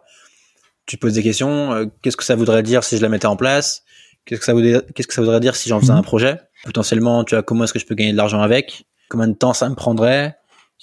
tu 0.92 0.98
te 0.98 1.02
poses 1.02 1.14
des 1.14 1.24
questions, 1.24 1.72
euh, 1.74 1.86
qu'est-ce 2.02 2.18
que 2.18 2.24
ça 2.26 2.36
voudrait 2.36 2.64
dire 2.64 2.84
si 2.84 2.98
je 2.98 3.02
la 3.02 3.08
mettais 3.08 3.26
en 3.28 3.38
place? 3.38 3.84
Qu'est-ce 4.26 4.40
que 4.42 4.46
ça 4.46 4.54
voudrait, 4.54 4.82
qu'est-ce 4.94 5.08
que 5.08 5.14
ça 5.14 5.22
voudrait 5.22 5.40
dire 5.40 5.56
si 5.56 5.70
j'en 5.70 5.80
faisais 5.80 5.94
Mhm. 5.94 6.00
un 6.00 6.04
projet? 6.04 6.38
Potentiellement, 6.66 7.24
tu 7.24 7.34
vois, 7.34 7.44
comment 7.44 7.64
est-ce 7.64 7.72
que 7.72 7.80
je 7.80 7.86
peux 7.86 7.96
gagner 7.96 8.12
de 8.12 8.18
l'argent 8.18 8.42
avec? 8.42 8.84
Combien 9.10 9.30
de 9.30 9.34
temps 9.34 9.54
ça 9.54 9.70
me 9.70 9.76
prendrait? 9.76 10.36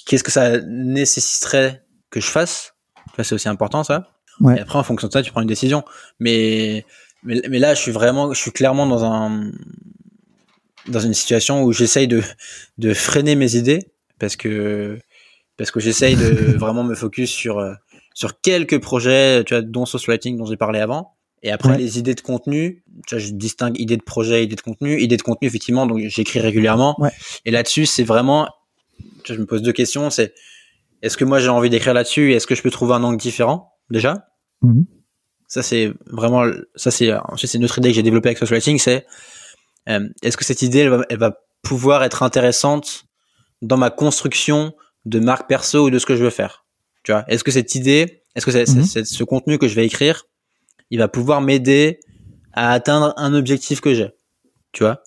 Qu'est-ce 0.07 0.25
que 0.25 0.31
ça 0.31 0.61
nécessiterait 0.63 1.83
que 2.11 2.21
je 2.21 2.27
fasse? 2.27 2.73
Vois, 3.17 3.25
c'est 3.25 3.35
aussi 3.35 3.49
important 3.51 3.85
ça. 3.85 4.09
Ouais. 4.41 4.57
Et 4.57 4.61
après, 4.61 4.79
en 4.79 4.83
fonction 4.83 5.09
de 5.09 5.13
ça, 5.13 5.23
tu 5.23 5.31
prends 5.31 5.43
une 5.43 5.47
décision. 5.49 5.85
Mais, 6.21 6.87
mais, 7.23 7.43
mais 7.51 7.59
là, 7.59 7.75
je 7.75 7.81
suis 7.83 7.93
vraiment, 7.93 8.33
je 8.33 8.41
suis 8.41 8.51
clairement 8.53 8.87
dans 8.87 9.05
un, 9.05 9.51
dans 10.89 11.01
une 11.01 11.15
situation 11.15 11.65
où 11.65 11.73
j'essaye 11.73 12.09
de, 12.09 12.23
de 12.79 12.95
freiner 12.95 13.35
mes 13.35 13.57
idées 13.57 13.91
parce 14.19 14.37
que, 14.37 14.99
parce 15.59 15.71
que 15.71 15.81
j'essaye 15.81 16.17
de 16.17 16.57
vraiment 16.59 16.83
me 16.85 16.95
focus 16.95 17.31
sur, 17.31 17.59
euh, 17.59 17.75
sur 18.19 18.41
quelques 18.41 18.81
projets, 18.81 19.45
tu 19.45 19.55
vois, 19.55 19.63
dont 19.63 19.87
Social 19.87 20.13
Lighting 20.15 20.37
dont 20.37 20.45
j'ai 20.45 20.57
parlé 20.57 20.81
avant. 20.81 21.15
Et 21.45 21.53
après, 21.53 21.69
Ouais. 21.71 21.79
les 21.79 22.01
idées 22.01 22.17
de 22.17 22.21
contenu, 22.21 22.83
tu 23.07 23.15
vois, 23.15 23.25
je 23.25 23.31
distingue 23.31 23.79
idées 23.79 23.97
de 23.97 24.03
projet, 24.03 24.43
idées 24.43 24.57
de 24.57 24.61
contenu. 24.61 25.01
Idées 25.01 25.17
de 25.17 25.23
contenu, 25.23 25.47
effectivement, 25.47 25.87
donc 25.87 26.01
j'écris 26.09 26.41
régulièrement. 26.41 26.97
Ouais. 26.99 27.13
Et 27.45 27.53
là-dessus, 27.53 27.87
c'est 27.87 28.03
vraiment, 28.03 28.49
tu 29.23 29.29
vois, 29.29 29.37
je 29.37 29.41
me 29.41 29.47
pose 29.47 29.63
deux 29.63 29.71
questions. 29.73 30.11
C'est, 30.11 30.35
est-ce 31.01 31.17
que 31.17 31.25
moi 31.25 31.39
j'ai 31.39 31.49
envie 31.49 31.71
d'écrire 31.71 31.95
là-dessus 31.95 32.33
et 32.33 32.35
est-ce 32.35 32.49
que 32.49 32.57
je 32.57 32.63
peux 32.63 32.73
trouver 32.73 32.95
un 32.95 33.05
angle 33.05 33.19
différent, 33.19 33.71
déjà? 33.89 34.27
Mhm. 34.63 34.85
Ça, 35.47 35.63
c'est 35.63 35.93
vraiment, 36.07 36.43
ça, 36.75 36.91
c'est, 36.91 37.13
c'est 37.37 37.55
une 37.55 37.65
autre 37.65 37.79
idée 37.79 37.91
que 37.91 37.95
j'ai 37.95 38.03
développée 38.03 38.31
avec 38.31 38.39
Social 38.39 38.57
Writing, 38.59 38.79
c'est, 38.81 39.07
euh, 39.89 40.09
est-ce 40.25 40.37
que 40.37 40.45
cette 40.45 40.63
idée, 40.63 40.81
elle 40.81 40.89
va, 40.91 41.05
elle 41.09 41.19
va 41.19 41.37
pouvoir 41.63 42.03
être 42.03 42.25
intéressante 42.25 43.05
dans 43.63 43.77
ma 43.77 43.91
construction 43.91 44.73
de 45.05 45.21
marque 45.21 45.49
perso 45.49 45.87
ou 45.87 45.91
de 45.91 46.01
ce 46.01 46.07
que 46.07 46.17
je 46.17 46.25
veux 46.25 46.31
faire? 46.31 46.65
Tu 47.09 47.13
vois? 47.13 47.25
Est-ce 47.27 47.43
que 47.43 47.51
cette 47.51 47.75
idée, 47.75 48.23
est-ce 48.35 48.45
que 48.45 48.53
c'est, 48.53 48.69
Mhm. 48.69 48.85
c'est- 48.85 49.05
ce 49.07 49.25
contenu 49.25 49.57
que 49.57 49.67
je 49.67 49.75
vais 49.75 49.87
écrire, 49.87 50.27
il 50.91 50.99
va 50.99 51.09
pouvoir 51.09 51.41
m'aider 51.41 52.01
à 52.53 52.71
atteindre 52.73 53.15
un 53.17 53.33
objectif 53.33 53.81
que 53.81 53.95
j'ai? 53.95 54.11
Tu 54.73 54.83
vois? 54.83 55.03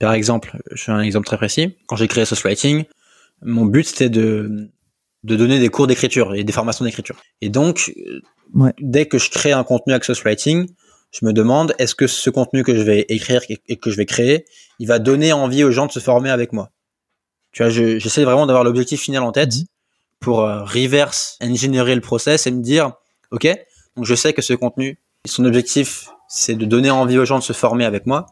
Par 0.00 0.12
exemple, 0.12 0.58
je 0.72 0.82
fais 0.82 0.90
un 0.90 1.02
exemple 1.02 1.24
très 1.24 1.36
précis. 1.36 1.76
Quand 1.86 1.94
j'ai 1.94 2.08
créé 2.08 2.24
Social 2.24 2.48
Writing, 2.50 2.84
mon 3.42 3.64
but, 3.64 3.84
c'était 3.86 4.08
de, 4.08 4.72
de 5.22 5.36
donner 5.36 5.60
des 5.60 5.68
cours 5.68 5.86
d'écriture 5.86 6.34
et 6.34 6.42
des 6.42 6.52
formations 6.52 6.84
d'écriture. 6.84 7.14
Et 7.40 7.48
donc, 7.48 7.92
euh, 7.96 8.20
Ouais. 8.52 8.72
dès 8.80 9.06
que 9.06 9.16
je 9.16 9.30
crée 9.30 9.52
un 9.52 9.62
contenu 9.62 9.92
Access 9.92 10.20
Writing, 10.24 10.68
je 11.12 11.24
me 11.24 11.32
demande 11.32 11.76
est-ce 11.78 11.94
que 11.94 12.08
ce 12.08 12.28
contenu 12.28 12.64
que 12.64 12.74
je 12.76 12.82
vais 12.82 13.06
écrire 13.08 13.42
et 13.68 13.76
que 13.76 13.92
je 13.92 13.96
vais 13.96 14.04
créer, 14.06 14.46
il 14.80 14.88
va 14.88 14.98
donner 14.98 15.32
envie 15.32 15.62
aux 15.62 15.70
gens 15.70 15.86
de 15.86 15.92
se 15.92 16.00
former 16.00 16.30
avec 16.30 16.52
moi? 16.52 16.72
Tu 17.52 17.62
vois, 17.62 17.70
je- 17.70 18.00
j'essaie 18.00 18.24
vraiment 18.24 18.46
d'avoir 18.46 18.64
l'objectif 18.64 19.00
final 19.02 19.22
en 19.22 19.30
tête 19.30 19.54
Mhm. 19.54 19.64
Pour 20.20 20.40
euh, 20.40 20.62
reverse 20.64 21.38
engineer 21.42 21.94
le 21.94 22.00
process 22.00 22.46
et 22.46 22.50
me 22.50 22.62
dire 22.62 22.92
ok, 23.30 23.46
donc 23.96 24.04
je 24.04 24.14
sais 24.14 24.32
que 24.32 24.42
ce 24.42 24.52
contenu, 24.54 24.98
son 25.26 25.44
objectif, 25.44 26.08
c'est 26.28 26.54
de 26.54 26.64
donner 26.64 26.90
envie 26.90 27.18
aux 27.18 27.24
gens 27.24 27.38
de 27.38 27.44
se 27.44 27.52
former 27.52 27.84
avec 27.84 28.06
moi. 28.06 28.26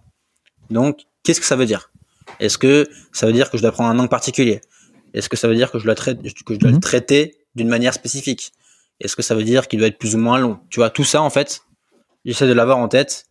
Donc, 0.70 1.00
qu'est-ce 1.22 1.40
que 1.40 1.46
ça 1.46 1.56
veut 1.56 1.66
dire? 1.66 1.90
Est-ce 2.40 2.58
que 2.58 2.88
ça 3.12 3.26
veut 3.26 3.32
dire 3.32 3.50
que 3.50 3.56
je 3.56 3.62
dois 3.62 3.72
prendre 3.72 3.90
un 3.90 3.98
angle 3.98 4.08
particulier? 4.08 4.60
Est-ce 5.12 5.28
que 5.28 5.36
ça 5.36 5.46
veut 5.48 5.54
dire 5.54 5.70
que 5.70 5.78
je 5.78 5.84
dois, 5.84 5.94
traiter, 5.94 6.32
que 6.44 6.54
je 6.54 6.58
dois 6.58 6.70
Mhm. 6.70 6.76
le 6.76 6.80
traiter 6.80 7.36
d'une 7.54 7.68
manière 7.68 7.94
spécifique? 7.94 8.52
Est-ce 9.00 9.14
que 9.16 9.22
ça 9.22 9.34
veut 9.34 9.44
dire 9.44 9.68
qu'il 9.68 9.78
doit 9.78 9.88
être 9.88 9.98
plus 9.98 10.14
ou 10.14 10.18
moins 10.18 10.38
long? 10.38 10.58
Tu 10.70 10.80
vois, 10.80 10.90
tout 10.90 11.04
ça, 11.04 11.22
en 11.22 11.30
fait, 11.30 11.62
j'essaie 12.24 12.46
de 12.48 12.52
l'avoir 12.52 12.78
en 12.78 12.88
tête. 12.88 13.26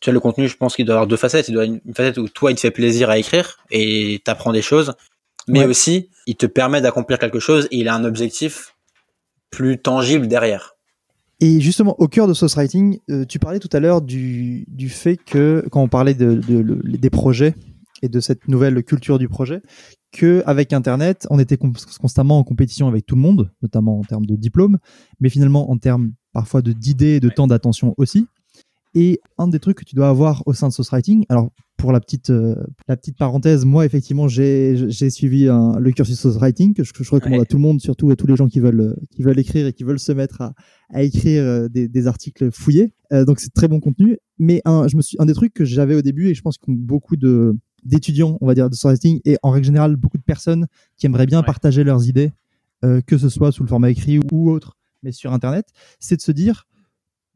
Tu 0.00 0.06
vois, 0.10 0.14
le 0.14 0.20
contenu, 0.20 0.48
je 0.48 0.56
pense 0.56 0.76
qu'il 0.76 0.84
doit 0.84 0.94
avoir 0.94 1.06
deux 1.06 1.16
facettes. 1.16 1.48
Il 1.48 1.52
doit 1.52 1.64
avoir 1.64 1.78
une 1.84 1.94
facette 1.94 2.18
où 2.18 2.28
toi, 2.28 2.50
il 2.50 2.54
te 2.54 2.60
fait 2.60 2.70
plaisir 2.70 3.10
à 3.10 3.18
écrire 3.18 3.58
et 3.70 4.20
t'apprends 4.24 4.52
des 4.52 4.62
choses. 4.62 4.94
Mais 5.48 5.60
Ouais. 5.60 5.66
aussi, 5.66 6.08
il 6.26 6.36
te 6.36 6.46
permet 6.46 6.80
d'accomplir 6.80 7.18
quelque 7.18 7.38
chose 7.38 7.68
et 7.70 7.78
il 7.78 7.88
a 7.88 7.94
un 7.94 8.04
objectif 8.04 8.74
plus 9.50 9.78
tangible 9.78 10.26
derrière. 10.28 10.72
Et 11.40 11.60
justement, 11.60 11.94
au 12.00 12.08
cœur 12.08 12.26
de 12.26 12.34
Source 12.34 12.54
Writing, 12.54 12.98
euh, 13.10 13.24
tu 13.26 13.38
parlais 13.38 13.58
tout 13.58 13.68
à 13.72 13.78
l'heure 13.80 14.00
du, 14.02 14.64
du 14.68 14.88
fait 14.88 15.16
que, 15.18 15.64
quand 15.70 15.82
on 15.82 15.88
parlait 15.88 16.14
de, 16.14 16.34
de- 16.34 16.58
le- 16.58 16.76
des 16.82 17.10
projets 17.10 17.54
et 18.02 18.08
de 18.08 18.20
cette 18.20 18.48
nouvelle 18.48 18.82
culture 18.82 19.18
du 19.18 19.28
projet, 19.28 19.60
que 20.12 20.42
avec 20.46 20.72
Internet, 20.72 21.26
on 21.30 21.38
était 21.38 21.58
con- 21.58 21.72
constamment 22.00 22.38
en 22.38 22.44
compétition 22.44 22.88
avec 22.88 23.04
tout 23.04 23.16
le 23.16 23.20
monde, 23.20 23.50
notamment 23.62 23.98
en 23.98 24.02
termes 24.02 24.24
de 24.24 24.34
diplôme, 24.34 24.78
mais 25.20 25.28
finalement 25.28 25.70
en 25.70 25.76
termes 25.76 26.12
parfois 26.32 26.62
de 26.62 26.72
d'idées 26.72 27.16
et 27.16 27.20
de 27.20 27.28
temps 27.28 27.46
d'attention 27.46 27.94
aussi. 27.98 28.26
Et 28.98 29.20
un 29.36 29.46
des 29.48 29.58
trucs 29.60 29.76
que 29.76 29.84
tu 29.84 29.94
dois 29.94 30.08
avoir 30.08 30.42
au 30.46 30.54
sein 30.54 30.68
de 30.68 30.72
Source 30.72 30.88
Writing, 30.90 31.26
alors 31.28 31.50
pour 31.76 31.92
la 31.92 32.00
petite, 32.00 32.30
euh, 32.30 32.54
la 32.88 32.96
petite 32.96 33.18
parenthèse, 33.18 33.66
moi 33.66 33.84
effectivement 33.84 34.26
j'ai 34.26 35.10
suivi 35.10 35.48
un- 35.48 35.78
le 35.78 35.92
cursus 35.92 36.18
Source 36.18 36.36
Writing 36.38 36.72
que 36.72 36.82
je, 36.82 36.94
que 36.94 37.04
je 37.04 37.10
recommande 37.10 37.40
Ouais. 37.40 37.42
à 37.42 37.46
tout 37.46 37.58
le 37.58 37.62
monde, 37.62 37.78
surtout 37.80 38.10
à 38.10 38.16
tous 38.16 38.26
les 38.26 38.36
gens 38.36 38.48
qui 38.48 38.58
veulent, 38.58 38.80
euh, 38.80 38.96
qui 39.10 39.22
veulent 39.22 39.38
écrire 39.38 39.66
et 39.66 39.74
qui 39.74 39.84
veulent 39.84 39.98
se 39.98 40.12
mettre 40.12 40.40
à, 40.40 40.54
à 40.94 41.02
écrire 41.02 41.42
euh, 41.44 41.68
des, 41.68 41.88
des 41.88 42.06
articles 42.06 42.50
fouillés. 42.50 42.94
Euh, 43.12 43.26
donc 43.26 43.38
c'est 43.38 43.52
très 43.52 43.68
bon 43.68 43.80
contenu. 43.80 44.16
Mais 44.38 44.62
un, 44.64 44.88
je 44.88 44.96
me 44.96 45.02
suis, 45.02 45.16
un 45.20 45.26
des 45.26 45.34
trucs 45.34 45.52
que 45.52 45.66
j'avais 45.66 45.94
au 45.94 46.02
début 46.02 46.28
et 46.28 46.34
je 46.34 46.40
pense 46.42 46.56
que 46.56 46.64
beaucoup 46.70 47.16
de 47.16 47.54
d'étudiants, 47.84 48.36
on 48.40 48.46
va 48.46 48.54
dire, 48.54 48.68
de 48.70 48.74
source 48.74 48.94
writing 48.94 49.20
et 49.26 49.36
en 49.44 49.50
règle 49.50 49.66
générale 49.66 49.94
beaucoup 49.96 50.18
de 50.18 50.22
personnes 50.24 50.66
qui 50.96 51.06
aimeraient 51.06 51.26
bien 51.26 51.40
Ouais. 51.40 51.46
partager 51.46 51.84
leurs 51.84 52.08
idées, 52.08 52.32
euh, 52.84 53.00
que 53.06 53.16
ce 53.18 53.28
soit 53.28 53.52
sous 53.52 53.62
le 53.62 53.68
format 53.68 53.90
écrit 53.90 54.18
ou 54.32 54.50
autre, 54.50 54.76
mais 55.04 55.12
sur 55.12 55.32
Internet, 55.32 55.66
c'est 56.00 56.16
de 56.16 56.22
se 56.22 56.32
dire 56.32 56.66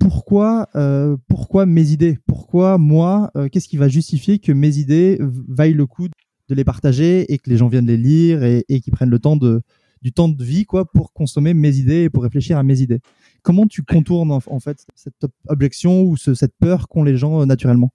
pourquoi, 0.00 0.68
euh, 0.74 1.16
pourquoi 1.28 1.66
mes 1.66 1.90
idées? 1.92 2.18
Pourquoi 2.26 2.78
moi 2.78 3.30
euh, 3.36 3.48
Qu'est-ce 3.48 3.68
qui 3.68 3.76
va 3.76 3.88
justifier 3.88 4.40
que 4.40 4.50
mes 4.50 4.78
idées 4.78 5.18
vaillent 5.20 5.74
le 5.74 5.86
coup 5.86 6.08
de 6.48 6.54
les 6.54 6.64
partager 6.64 7.32
et 7.32 7.38
que 7.38 7.48
les 7.48 7.56
gens 7.56 7.68
viennent 7.68 7.86
les 7.86 7.96
lire 7.96 8.42
et, 8.42 8.64
et 8.68 8.80
qu'ils 8.80 8.92
prennent 8.92 9.10
le 9.10 9.20
temps 9.20 9.36
de 9.36 9.60
du 10.02 10.12
temps 10.14 10.30
de 10.30 10.42
vie 10.42 10.64
quoi 10.64 10.90
pour 10.90 11.12
consommer 11.12 11.52
mes 11.52 11.76
idées 11.76 12.04
et 12.04 12.10
pour 12.10 12.22
réfléchir 12.22 12.56
à 12.56 12.62
mes 12.62 12.80
idées? 12.80 13.00
Comment 13.42 13.66
tu 13.66 13.82
contournes 13.82 14.32
en, 14.32 14.40
en 14.46 14.58
fait 14.58 14.86
cette 14.94 15.26
objection 15.46 16.02
ou 16.02 16.16
ce- 16.16 16.32
cette 16.34 16.54
peur 16.58 16.88
qu'ont 16.88 17.04
les 17.04 17.16
gens 17.18 17.42
euh, 17.42 17.44
naturellement? 17.44 17.92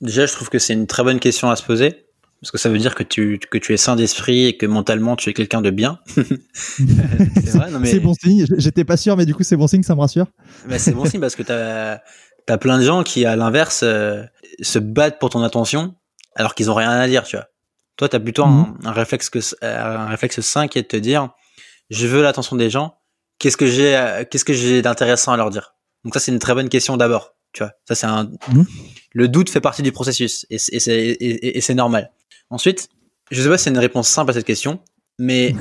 Déjà, 0.00 0.26
je 0.26 0.32
trouve 0.32 0.48
que 0.48 0.60
c'est 0.60 0.72
une 0.74 0.86
très 0.86 1.02
bonne 1.02 1.18
question 1.18 1.50
à 1.50 1.56
se 1.56 1.64
poser. 1.64 1.92
Parce 2.40 2.50
que 2.50 2.58
ça 2.58 2.68
veut 2.70 2.78
dire 2.78 2.94
que 2.94 3.02
tu, 3.02 3.38
que 3.50 3.58
tu 3.58 3.74
es 3.74 3.76
sain 3.76 3.96
d'esprit 3.96 4.46
et 4.46 4.56
que 4.56 4.64
mentalement 4.66 5.14
tu 5.16 5.28
es 5.28 5.34
quelqu'un 5.34 5.60
de 5.60 5.70
bien. 5.70 5.98
c'est 6.56 7.50
vrai, 7.50 7.70
non 7.70 7.78
mais. 7.80 7.90
C'est 7.90 8.00
bon 8.00 8.14
signe. 8.14 8.46
J'étais 8.56 8.84
pas 8.84 8.96
sûr, 8.96 9.16
mais 9.16 9.26
du 9.26 9.34
coup 9.34 9.42
c'est 9.42 9.56
bon 9.56 9.66
signe, 9.66 9.82
ça 9.82 9.94
me 9.94 10.00
rassure. 10.00 10.26
Bah, 10.68 10.78
c'est 10.78 10.92
bon 10.92 11.04
signe 11.04 11.20
parce 11.20 11.36
que 11.36 11.42
t'as 11.42 11.98
as 12.48 12.58
plein 12.58 12.78
de 12.78 12.84
gens 12.84 13.02
qui, 13.04 13.24
à 13.26 13.36
l'inverse, 13.36 13.82
euh, 13.84 14.24
se 14.60 14.78
battent 14.80 15.18
pour 15.20 15.30
ton 15.30 15.42
attention 15.42 15.94
alors 16.34 16.54
qu'ils 16.54 16.70
ont 16.70 16.74
rien 16.74 16.90
à 16.90 17.06
dire, 17.06 17.22
tu 17.24 17.36
vois. 17.36 17.46
Toi, 17.96 18.08
t'as 18.08 18.18
plutôt 18.18 18.44
un, 18.44 18.74
un 18.84 18.92
réflexe 18.92 19.28
que 19.30 19.38
un 19.64 20.06
réflexe 20.06 20.40
sain 20.40 20.66
qui 20.66 20.78
est 20.78 20.82
de 20.82 20.88
te 20.88 20.96
dire, 20.96 21.28
je 21.90 22.06
veux 22.06 22.22
l'attention 22.22 22.56
des 22.56 22.70
gens. 22.70 22.94
Qu'est-ce 23.38 23.56
que 23.56 23.66
j'ai, 23.66 23.96
euh, 23.96 24.24
qu'est-ce 24.28 24.44
que 24.44 24.52
j'ai 24.52 24.82
d'intéressant 24.82 25.32
à 25.32 25.36
leur 25.36 25.50
dire? 25.50 25.74
Donc 26.04 26.14
ça, 26.14 26.20
c'est 26.20 26.32
une 26.32 26.38
très 26.38 26.54
bonne 26.54 26.68
question 26.68 26.96
d'abord, 26.96 27.34
tu 27.52 27.62
vois. 27.62 27.72
Ça, 27.86 27.94
c'est 27.94 28.06
un. 28.06 28.30
Mhm. 28.52 28.66
Le 29.12 29.28
doute 29.28 29.50
fait 29.50 29.60
partie 29.60 29.82
du 29.82 29.92
processus 29.92 30.46
et- 30.50 30.56
et 31.58 31.60
c'est 31.60 31.74
normal. 31.74 32.10
Ensuite, 32.50 32.88
je 33.30 33.40
sais 33.42 33.48
pas 33.48 33.58
si 33.58 33.64
c'est 33.64 33.70
une 33.70 33.78
réponse 33.78 34.08
simple 34.08 34.30
à 34.30 34.34
cette 34.34 34.46
question, 34.46 34.80
mais 35.18 35.54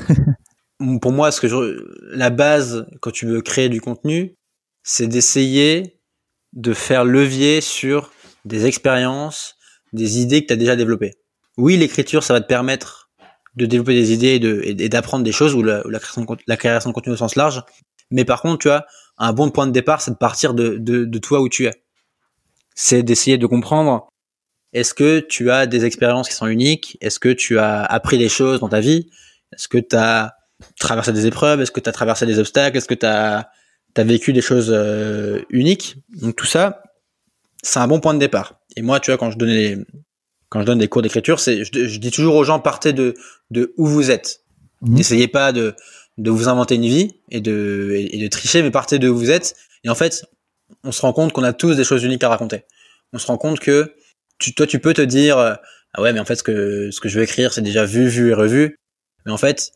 pour 1.01 1.11
moi, 1.11 1.31
ce 1.31 1.41
que 1.41 1.47
je, 1.47 2.15
la 2.15 2.29
base 2.29 2.87
quand 3.01 3.11
tu 3.11 3.25
veux 3.27 3.41
créer 3.41 3.69
du 3.69 3.81
contenu, 3.81 4.35
c'est 4.83 5.07
d'essayer 5.07 5.99
de 6.53 6.73
faire 6.73 7.05
levier 7.05 7.61
sur 7.61 8.11
des 8.45 8.65
expériences, 8.65 9.55
des 9.93 10.19
idées 10.19 10.41
que 10.41 10.47
tu 10.47 10.53
as 10.53 10.57
déjà 10.57 10.75
développées. 10.75 11.13
Oui, 11.57 11.77
l'écriture, 11.77 12.23
ça 12.23 12.33
va 12.33 12.41
te 12.41 12.47
permettre 12.47 13.09
de 13.55 13.65
développer 13.65 13.93
des 13.93 14.13
idées 14.13 14.35
et 14.35 14.39
de- 14.39 14.87
d'apprendre 14.87 15.23
des 15.23 15.31
choses 15.31 15.53
ou 15.53 15.61
la, 15.63 15.85
ou 15.85 15.89
la 15.89 15.99
création 15.99 16.21
de, 16.21 16.25
cont- 16.27 16.37
la 16.47 16.57
création 16.57 16.89
de 16.91 16.95
contenu 16.95 17.13
au 17.13 17.17
sens 17.17 17.35
large. 17.35 17.63
Mais 18.09 18.25
par 18.25 18.41
contre, 18.41 18.59
tu 18.59 18.67
vois, 18.69 18.85
un 19.17 19.33
bon 19.33 19.51
point 19.51 19.67
de 19.67 19.71
départ, 19.71 20.01
c'est 20.01 20.11
de 20.11 20.15
partir 20.17 20.53
de, 20.53 20.77
de, 20.77 21.05
de 21.05 21.19
toi 21.19 21.41
où 21.41 21.49
tu 21.49 21.65
es. 21.67 21.83
C'est 22.75 23.03
d'essayer 23.03 23.37
de 23.37 23.45
comprendre 23.45 24.07
est-ce 24.73 24.93
que 24.93 25.19
tu 25.19 25.49
as 25.49 25.65
des 25.65 25.85
expériences 25.85 26.29
qui 26.29 26.35
sont 26.35 26.47
uniques? 26.47 26.97
Est-ce 27.01 27.19
que 27.19 27.29
tu 27.29 27.57
as 27.59 27.83
appris 27.83 28.17
des 28.17 28.29
choses 28.29 28.59
dans 28.59 28.69
ta 28.69 28.79
vie? 28.79 29.09
Est-ce 29.53 29.67
que 29.67 29.79
tu 29.79 29.95
as 29.95 30.35
traversé 30.79 31.11
des 31.11 31.25
épreuves? 31.25 31.61
Est-ce 31.61 31.71
que 31.71 31.79
tu 31.79 31.89
as 31.89 31.93
traversé 31.93 32.25
des 32.25 32.39
obstacles? 32.39 32.77
Est-ce 32.77 32.87
que 32.87 32.93
tu 32.93 33.05
as, 33.05 33.49
vécu 33.97 34.31
des 34.31 34.41
choses 34.41 34.71
euh, 34.71 35.41
uniques? 35.49 35.97
Donc 36.21 36.35
tout 36.35 36.45
ça, 36.45 36.83
c'est 37.63 37.79
un 37.79 37.87
bon 37.87 37.99
point 37.99 38.13
de 38.13 38.19
départ. 38.19 38.59
Et 38.75 38.81
moi, 38.81 38.99
tu 38.99 39.11
vois, 39.11 39.17
quand 39.17 39.31
je 39.31 39.37
donne 39.37 39.49
les, 39.49 39.77
quand 40.49 40.61
je 40.61 40.65
donne 40.65 40.79
des 40.79 40.87
cours 40.87 41.01
d'écriture, 41.01 41.39
c'est, 41.39 41.63
je, 41.63 41.87
je 41.87 41.99
dis 41.99 42.11
toujours 42.11 42.35
aux 42.35 42.43
gens 42.43 42.59
partez 42.59 42.93
de, 42.93 43.15
de 43.49 43.73
où 43.77 43.87
vous 43.87 44.11
êtes. 44.11 44.41
Mhm. 44.81 44.93
N'essayez 44.93 45.27
pas 45.27 45.51
de, 45.51 45.75
de 46.19 46.29
vous 46.29 46.47
inventer 46.47 46.75
une 46.75 46.85
vie 46.85 47.15
et 47.29 47.41
de, 47.41 47.91
et, 47.95 48.17
et 48.17 48.21
de 48.21 48.27
tricher, 48.27 48.61
mais 48.61 48.71
partez 48.71 48.99
de 48.99 49.09
où 49.09 49.17
vous 49.17 49.31
êtes. 49.31 49.55
Et 49.83 49.89
en 49.89 49.95
fait, 49.95 50.25
on 50.83 50.91
se 50.91 51.01
rend 51.01 51.13
compte 51.13 51.33
qu'on 51.33 51.43
a 51.43 51.53
tous 51.53 51.75
des 51.75 51.83
choses 51.83 52.03
uniques 52.03 52.23
à 52.23 52.29
raconter. 52.29 52.63
On 53.13 53.17
se 53.17 53.25
rend 53.25 53.37
compte 53.37 53.59
que 53.59 53.95
tu, 54.39 54.53
toi, 54.53 54.65
tu 54.67 54.79
peux 54.79 54.93
te 54.93 55.01
dire, 55.01 55.37
euh, 55.37 55.53
ah 55.93 56.01
ouais, 56.01 56.13
mais 56.13 56.19
en 56.19 56.25
fait, 56.25 56.35
ce 56.35 56.43
que, 56.43 56.89
ce 56.91 56.99
que 56.99 57.09
je 57.09 57.17
veux 57.17 57.23
écrire, 57.23 57.53
c'est 57.53 57.61
déjà 57.61 57.85
vu, 57.85 58.07
vu 58.07 58.29
et 58.29 58.33
revu. 58.33 58.77
Mais 59.25 59.31
en 59.31 59.37
fait, 59.37 59.71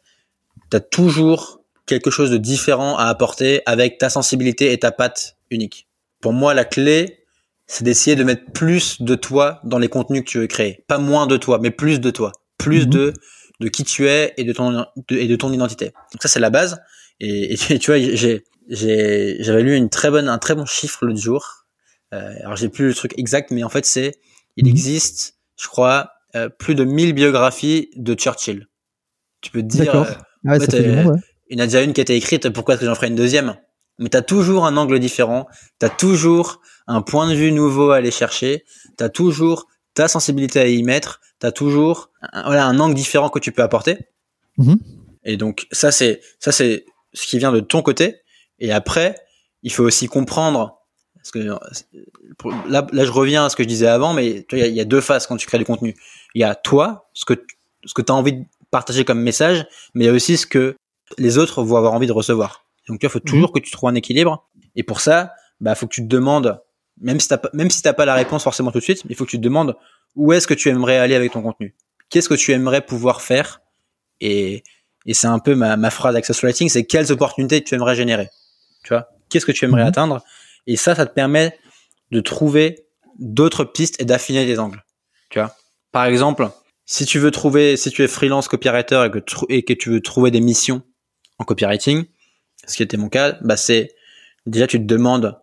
tu 0.71 0.77
as 0.77 0.79
toujours 0.79 1.61
quelque 1.85 2.09
chose 2.09 2.31
de 2.31 2.37
différent 2.37 2.97
à 2.97 3.05
apporter 3.05 3.61
avec 3.65 3.97
ta 3.97 4.09
sensibilité 4.09 4.71
et 4.71 4.79
ta 4.79 4.91
patte 4.91 5.35
unique. 5.49 5.87
Pour 6.21 6.33
moi, 6.33 6.53
la 6.53 6.65
clé, 6.65 7.19
c'est 7.67 7.83
d'essayer 7.83 8.15
de 8.15 8.23
mettre 8.23 8.51
plus 8.53 9.01
de 9.01 9.15
toi 9.15 9.59
dans 9.63 9.77
les 9.79 9.89
contenus 9.89 10.21
que 10.23 10.29
tu 10.29 10.37
veux 10.39 10.47
créer. 10.47 10.83
Pas 10.87 10.97
moins 10.97 11.27
de 11.27 11.37
toi, 11.37 11.59
mais 11.61 11.71
plus 11.71 11.99
de 11.99 12.09
toi. 12.09 12.31
Plus 12.57 12.85
Mhm. 12.85 12.91
de, 12.91 13.13
de 13.59 13.67
qui 13.67 13.83
tu 13.83 14.07
es 14.07 14.33
et 14.37 14.43
de 14.45 14.53
ton, 14.53 14.71
de- 14.71 15.17
et 15.17 15.27
de 15.27 15.35
ton 15.35 15.51
identité. 15.51 15.87
Donc 16.11 16.21
ça, 16.21 16.27
c'est 16.29 16.39
la 16.39 16.49
base. 16.49 16.81
Et, 17.19 17.53
et 17.53 17.57
tu 17.79 17.91
vois, 17.91 17.99
j'ai, 17.99 18.43
j'ai, 18.69 19.37
j'avais 19.43 19.63
lu 19.63 19.75
une 19.75 19.89
très 19.89 20.09
bonne, 20.09 20.29
un 20.29 20.37
très 20.37 20.55
bon 20.55 20.65
chiffre 20.65 21.05
l'autre 21.05 21.19
jour. 21.19 21.65
Euh, 22.13 22.33
alors 22.41 22.55
j'ai 22.55 22.69
plus 22.69 22.87
le 22.87 22.93
truc 22.93 23.13
exact, 23.17 23.51
mais 23.51 23.63
en 23.63 23.69
fait 23.69 23.85
c'est, 23.85 24.13
il 24.57 24.65
Mhm. 24.65 24.71
existe, 24.71 25.35
je 25.59 25.67
crois, 25.67 26.11
euh, 26.35 26.49
plus 26.49 26.75
de 26.75 26.83
1000 26.83 27.13
biographies 27.13 27.89
de 27.95 28.13
Churchill. 28.15 28.67
Tu 29.41 29.51
peux 29.51 29.61
te 29.61 29.67
dire, 29.67 29.95
euh, 29.95 30.03
Ah 30.47 30.57
ouais, 30.57 30.59
ouais, 30.59 31.05
ouais. 31.05 31.19
il 31.49 31.57
y 31.57 31.61
en 31.61 31.63
a 31.63 31.67
déjà 31.67 31.81
une 31.83 31.93
qui 31.93 32.01
a 32.01 32.03
été 32.03 32.15
écrite, 32.15 32.49
pourquoi 32.49 32.73
est-ce 32.73 32.81
que 32.81 32.85
j'en 32.87 32.95
ferai 32.95 33.07
une 33.07 33.15
deuxième? 33.15 33.55
Mais 33.99 34.09
t'as 34.09 34.21
toujours 34.23 34.65
un 34.65 34.75
angle 34.77 34.99
différent, 34.99 35.47
t'as 35.79 35.89
toujours 35.89 36.61
un 36.87 37.01
point 37.01 37.29
de 37.29 37.35
vue 37.35 37.51
nouveau 37.51 37.91
à 37.91 37.97
aller 37.97 38.11
chercher, 38.11 38.65
t'as 38.97 39.09
toujours 39.09 39.67
ta 39.93 40.07
sensibilité 40.07 40.59
à 40.59 40.67
y 40.67 40.81
mettre, 40.83 41.21
t'as 41.39 41.51
toujours 41.51 42.09
un, 42.21 42.43
voilà, 42.45 42.65
un 42.65 42.79
angle 42.79 42.95
différent 42.95 43.29
que 43.29 43.37
tu 43.39 43.51
peux 43.51 43.61
apporter. 43.61 43.97
Mhm. 44.57 44.79
Et 45.25 45.37
donc 45.37 45.67
ça 45.71 45.91
c'est 45.91 46.21
ça 46.39 46.51
c'est 46.51 46.85
ce 47.13 47.27
qui 47.27 47.37
vient 47.37 47.51
de 47.51 47.59
ton 47.59 47.81
côté. 47.83 48.21
Et 48.59 48.71
après, 48.71 49.15
il 49.61 49.71
faut 49.71 49.83
aussi 49.83 50.07
comprendre 50.07 50.79
parce 51.23 51.31
que 51.31 51.39
euh, 51.39 52.51
là, 52.67 52.85
là 52.91 53.05
je 53.05 53.11
reviens 53.11 53.45
à 53.45 53.49
ce 53.49 53.55
que 53.55 53.63
je 53.63 53.67
disais 53.67 53.87
avant, 53.87 54.13
mais 54.13 54.45
il 54.51 54.57
y, 54.57 54.61
a- 54.61 54.67
il 54.67 54.75
y 54.75 54.81
a 54.81 54.85
deux 54.85 55.01
phases 55.01 55.25
quand 55.27 55.37
tu 55.37 55.47
crées 55.47 55.57
du 55.57 55.65
contenu. 55.65 55.95
Il 56.35 56.41
y 56.41 56.43
a 56.43 56.53
toi, 56.55 57.09
ce 57.13 57.25
que 57.25 57.33
ce 57.85 57.93
que 57.93 58.01
tu 58.01 58.11
as 58.11 58.15
envie 58.15 58.33
de 58.33 58.43
partager 58.71 59.05
comme 59.05 59.19
message, 59.21 59.65
mais 59.93 60.05
il 60.05 60.07
y 60.07 60.09
a 60.09 60.13
aussi 60.13 60.37
ce 60.37 60.45
que 60.45 60.75
les 61.17 61.37
autres 61.37 61.63
vont 61.63 61.77
avoir 61.77 61.93
envie 61.93 62.07
de 62.07 62.11
recevoir. 62.13 62.65
Donc 62.87 62.99
tu 62.99 63.05
vois, 63.05 63.11
faut 63.11 63.19
toujours 63.19 63.51
que 63.53 63.59
tu 63.59 63.71
trouves 63.71 63.89
un 63.89 63.95
équilibre. 63.95 64.47
Et 64.75 64.83
pour 64.83 64.99
ça, 65.01 65.33
bah 65.61 65.75
faut 65.75 65.87
que 65.87 65.93
tu 65.93 66.01
te 66.01 66.07
demandes, 66.07 66.61
même 66.99 67.19
si 67.19 67.27
t'as 67.29 67.39
même 67.53 67.69
si 67.69 67.81
t'as 67.81 67.93
pas 67.93 68.05
la 68.05 68.15
réponse 68.15 68.43
forcément 68.43 68.71
tout 68.71 68.79
de 68.79 68.83
suite, 68.83 69.03
il 69.09 69.15
faut 69.15 69.25
que 69.25 69.29
tu 69.31 69.37
te 69.37 69.43
demandes 69.43 69.75
où 70.15 70.33
est-ce 70.33 70.47
que 70.47 70.53
tu 70.53 70.69
aimerais 70.69 70.97
aller 70.97 71.15
avec 71.15 71.31
ton 71.31 71.41
contenu? 71.41 71.73
Qu'est-ce 72.09 72.29
que 72.29 72.33
tu 72.35 72.51
aimerais 72.51 72.81
pouvoir 72.81 73.21
faire? 73.21 73.61
Et 74.21 74.63
et 75.05 75.13
c'est 75.13 75.27
un 75.27 75.39
peu 75.39 75.53
ma, 75.55 75.75
ma 75.75 75.89
phrase 75.89 76.15
Access 76.15 76.41
Writing, 76.43 76.69
c'est 76.69 76.85
quelles 76.85 77.11
opportunités 77.11 77.61
tu 77.63 77.75
aimerais 77.75 77.95
générer? 77.95 78.29
Tu 78.83 78.89
vois, 78.93 79.09
qu'est-ce 79.29 79.45
que 79.45 79.51
tu 79.51 79.65
aimerais 79.65 79.81
Mhm. 79.83 79.87
atteindre? 79.89 80.23
Et 80.67 80.75
ça, 80.75 80.95
ça 80.95 81.05
te 81.05 81.13
permet 81.13 81.57
de 82.11 82.19
trouver 82.19 82.87
d'autres 83.19 83.63
pistes 83.63 83.99
et 84.01 84.05
d'affiner 84.05 84.45
les 84.45 84.59
angles. 84.59 84.83
Tu 85.29 85.39
vois, 85.39 85.55
par 85.91 86.05
exemple, 86.05 86.49
si 86.85 87.05
tu 87.05 87.19
veux 87.19 87.31
trouver, 87.31 87.77
si 87.77 87.91
tu 87.91 88.03
es 88.03 88.07
freelance 88.07 88.47
copywriter 88.47 89.05
et 89.07 89.11
que, 89.11 89.19
et 89.49 89.63
que 89.63 89.73
tu 89.73 89.89
veux 89.89 90.01
trouver 90.01 90.31
des 90.31 90.41
missions 90.41 90.81
en 91.39 91.43
copywriting, 91.43 92.05
ce 92.67 92.77
qui 92.77 92.83
était 92.83 92.97
mon 92.97 93.09
cas, 93.09 93.37
bah 93.41 93.57
c'est 93.57 93.95
déjà 94.45 94.67
tu 94.67 94.79
te 94.79 94.85
demandes 94.85 95.39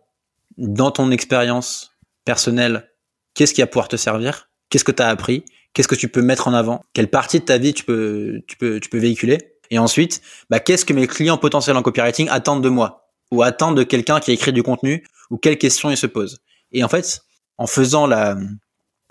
dans 0.57 0.91
ton 0.91 1.11
expérience 1.11 1.91
personnelle 2.25 2.89
qu'est-ce 3.33 3.53
qui 3.53 3.61
va 3.61 3.67
pouvoir 3.67 3.87
te 3.87 3.95
servir, 3.95 4.49
qu'est-ce 4.69 4.83
que 4.83 4.91
tu 4.91 5.01
as 5.01 5.07
appris, 5.07 5.43
qu'est-ce 5.73 5.87
que 5.87 5.95
tu 5.95 6.09
peux 6.09 6.21
mettre 6.21 6.47
en 6.47 6.53
avant, 6.53 6.83
quelle 6.93 7.09
partie 7.09 7.39
de 7.39 7.45
ta 7.45 7.57
vie 7.57 7.73
tu 7.73 7.83
peux 7.83 8.41
tu 8.47 8.57
peux 8.57 8.79
tu 8.79 8.89
peux 8.89 8.99
véhiculer? 8.99 9.37
Et 9.69 9.79
ensuite 9.79 10.21
bah 10.49 10.59
qu'est-ce 10.59 10.85
que 10.85 10.93
mes 10.93 11.07
clients 11.07 11.37
potentiels 11.37 11.77
en 11.77 11.81
copywriting 11.81 12.27
attendent 12.29 12.63
de 12.63 12.69
moi? 12.69 13.10
Ou 13.31 13.43
attendent 13.43 13.77
de 13.77 13.83
quelqu'un 13.83 14.19
qui 14.19 14.31
écrit 14.31 14.53
du 14.53 14.63
contenu 14.63 15.03
ou 15.29 15.37
quelles 15.37 15.57
questions 15.57 15.89
ils 15.89 15.97
se 15.97 16.07
posent. 16.07 16.39
Et 16.71 16.83
en 16.83 16.87
fait, 16.89 17.21
en 17.57 17.67
faisant 17.67 18.07
la 18.07 18.37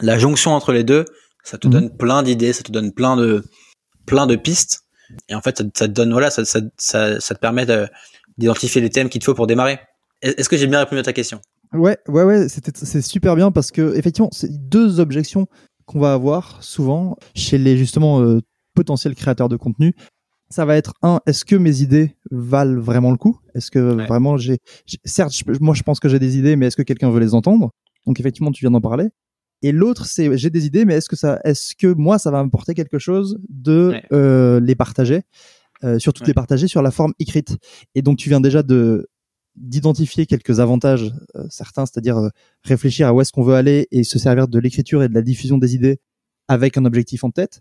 la 0.03 0.19
jonction 0.19 0.53
entre 0.53 0.73
les 0.73 0.83
deux, 0.85 1.05
ça 1.45 1.59
te 1.59 1.67
Mhm. 1.67 1.73
donne 1.73 1.97
plein 1.97 2.23
d'idées, 2.23 2.53
ça 2.55 2.63
te 2.63 2.73
donne 2.73 2.93
plein 2.93 3.17
de 3.17 3.43
plein 4.07 4.27
de 4.27 4.37
pistes 4.37 4.83
et 5.29 5.35
en 5.35 5.43
fait 5.43 5.59
ça, 5.59 5.65
ça 5.75 5.87
te 5.89 5.93
donne 5.93 6.13
voilà 6.13 6.31
ça, 6.31 6.45
ça, 6.45 6.61
te 7.19 7.35
permet 7.39 7.67
de- 7.67 7.87
d'identifier 8.39 8.81
les 8.81 8.91
thèmes 8.91 9.09
qu'il 9.11 9.21
te 9.21 9.25
faut 9.27 9.35
pour 9.35 9.47
démarrer. 9.47 9.79
Est-ce 10.23 10.49
que 10.49 10.57
j'ai 10.57 10.67
bien 10.67 10.79
répondu 10.81 11.01
à 11.01 11.03
ta 11.03 11.13
question? 11.13 11.41
Ouais, 11.73 11.99
ouais, 12.09 12.25
ouais, 12.25 12.49
c'est 12.49 13.03
super 13.03 13.37
bien 13.37 13.51
parce 13.53 13.71
que 13.71 13.95
effectivement, 13.97 14.31
c'est 14.33 14.51
deux 14.69 14.99
objections 15.01 15.47
qu'on 15.87 16.01
va 16.01 16.13
avoir 16.15 16.63
souvent 16.63 17.17
chez 17.35 17.59
les 17.59 17.77
justement 17.77 18.21
euh, 18.23 18.41
potentiels 18.75 19.15
créateurs 19.15 19.49
de 19.49 19.57
contenu. 19.57 19.95
Ça 20.51 20.65
va 20.65 20.77
être 20.77 20.95
un, 21.03 21.21
est-ce 21.27 21.45
que 21.45 21.57
mes 21.57 21.81
idées 21.81 22.17
valent 22.31 22.81
vraiment 22.81 23.11
le 23.11 23.17
coup? 23.17 23.39
Est-ce 23.55 23.71
que 23.71 23.79
vraiment 24.07 24.37
j'ai, 24.37 24.59
certes, 25.05 25.33
moi 25.61 25.75
je 25.75 25.83
pense 25.83 26.01
que 26.01 26.09
j'ai 26.09 26.19
des 26.19 26.37
idées, 26.37 26.57
mais 26.57 26.67
est-ce 26.67 26.77
que 26.77 26.83
quelqu'un 26.83 27.11
veut 27.11 27.21
les 27.21 27.35
entendre? 27.35 27.71
Donc 28.07 28.19
effectivement, 28.19 28.51
tu 28.51 28.65
viens 28.65 28.71
d'en 28.71 28.81
parler. 28.81 29.09
Et 29.63 29.73
l'autre, 29.73 30.07
c'est 30.07 30.37
j'ai 30.37 30.51
des 30.51 30.67
idées, 30.67 30.85
mais 30.85 30.95
est-ce 30.95 31.09
que 31.09 31.17
ça, 31.17 31.39
est-ce 31.45 31.75
que 31.77 31.87
moi 31.87 32.19
ça 32.19 32.31
va 32.31 32.43
m'apporter 32.43 32.75
quelque 32.75 32.99
chose 32.99 33.39
de 33.49 33.95
euh, 34.13 34.59
les 34.61 34.75
partager, 34.75 35.23
euh, 35.85 35.99
surtout 35.99 36.23
de 36.23 36.29
les 36.29 36.35
partager 36.35 36.67
sur 36.67 36.83
la 36.83 36.91
forme 36.91 37.13
écrite? 37.19 37.57
Et 37.95 38.03
donc 38.03 38.19
tu 38.19 38.29
viens 38.29 38.41
déjà 38.41 38.63
de 38.63 39.09
d'identifier 39.57 40.27
quelques 40.27 40.61
avantages, 40.61 41.13
euh, 41.37 41.45
certains, 41.51 41.85
c'est-à-dire 41.85 42.17
euh, 42.17 42.29
réfléchir 42.63 43.09
à 43.09 43.13
où 43.13 43.21
est-ce 43.21 43.33
qu'on 43.33 43.43
veut 43.43 43.55
aller 43.55 43.87
et 43.91 44.05
se 44.05 44.19
servir 44.19 44.49
de 44.49 44.59
l'écriture 44.59 45.03
et 45.03 45.09
de 45.09 45.15
la 45.15 45.23
diffusion 45.23 45.59
des 45.59 45.75
idées 45.75 46.01
avec 46.49 46.79
un 46.79 46.85
objectif 46.85 47.25
en 47.25 47.31
tête. 47.31 47.61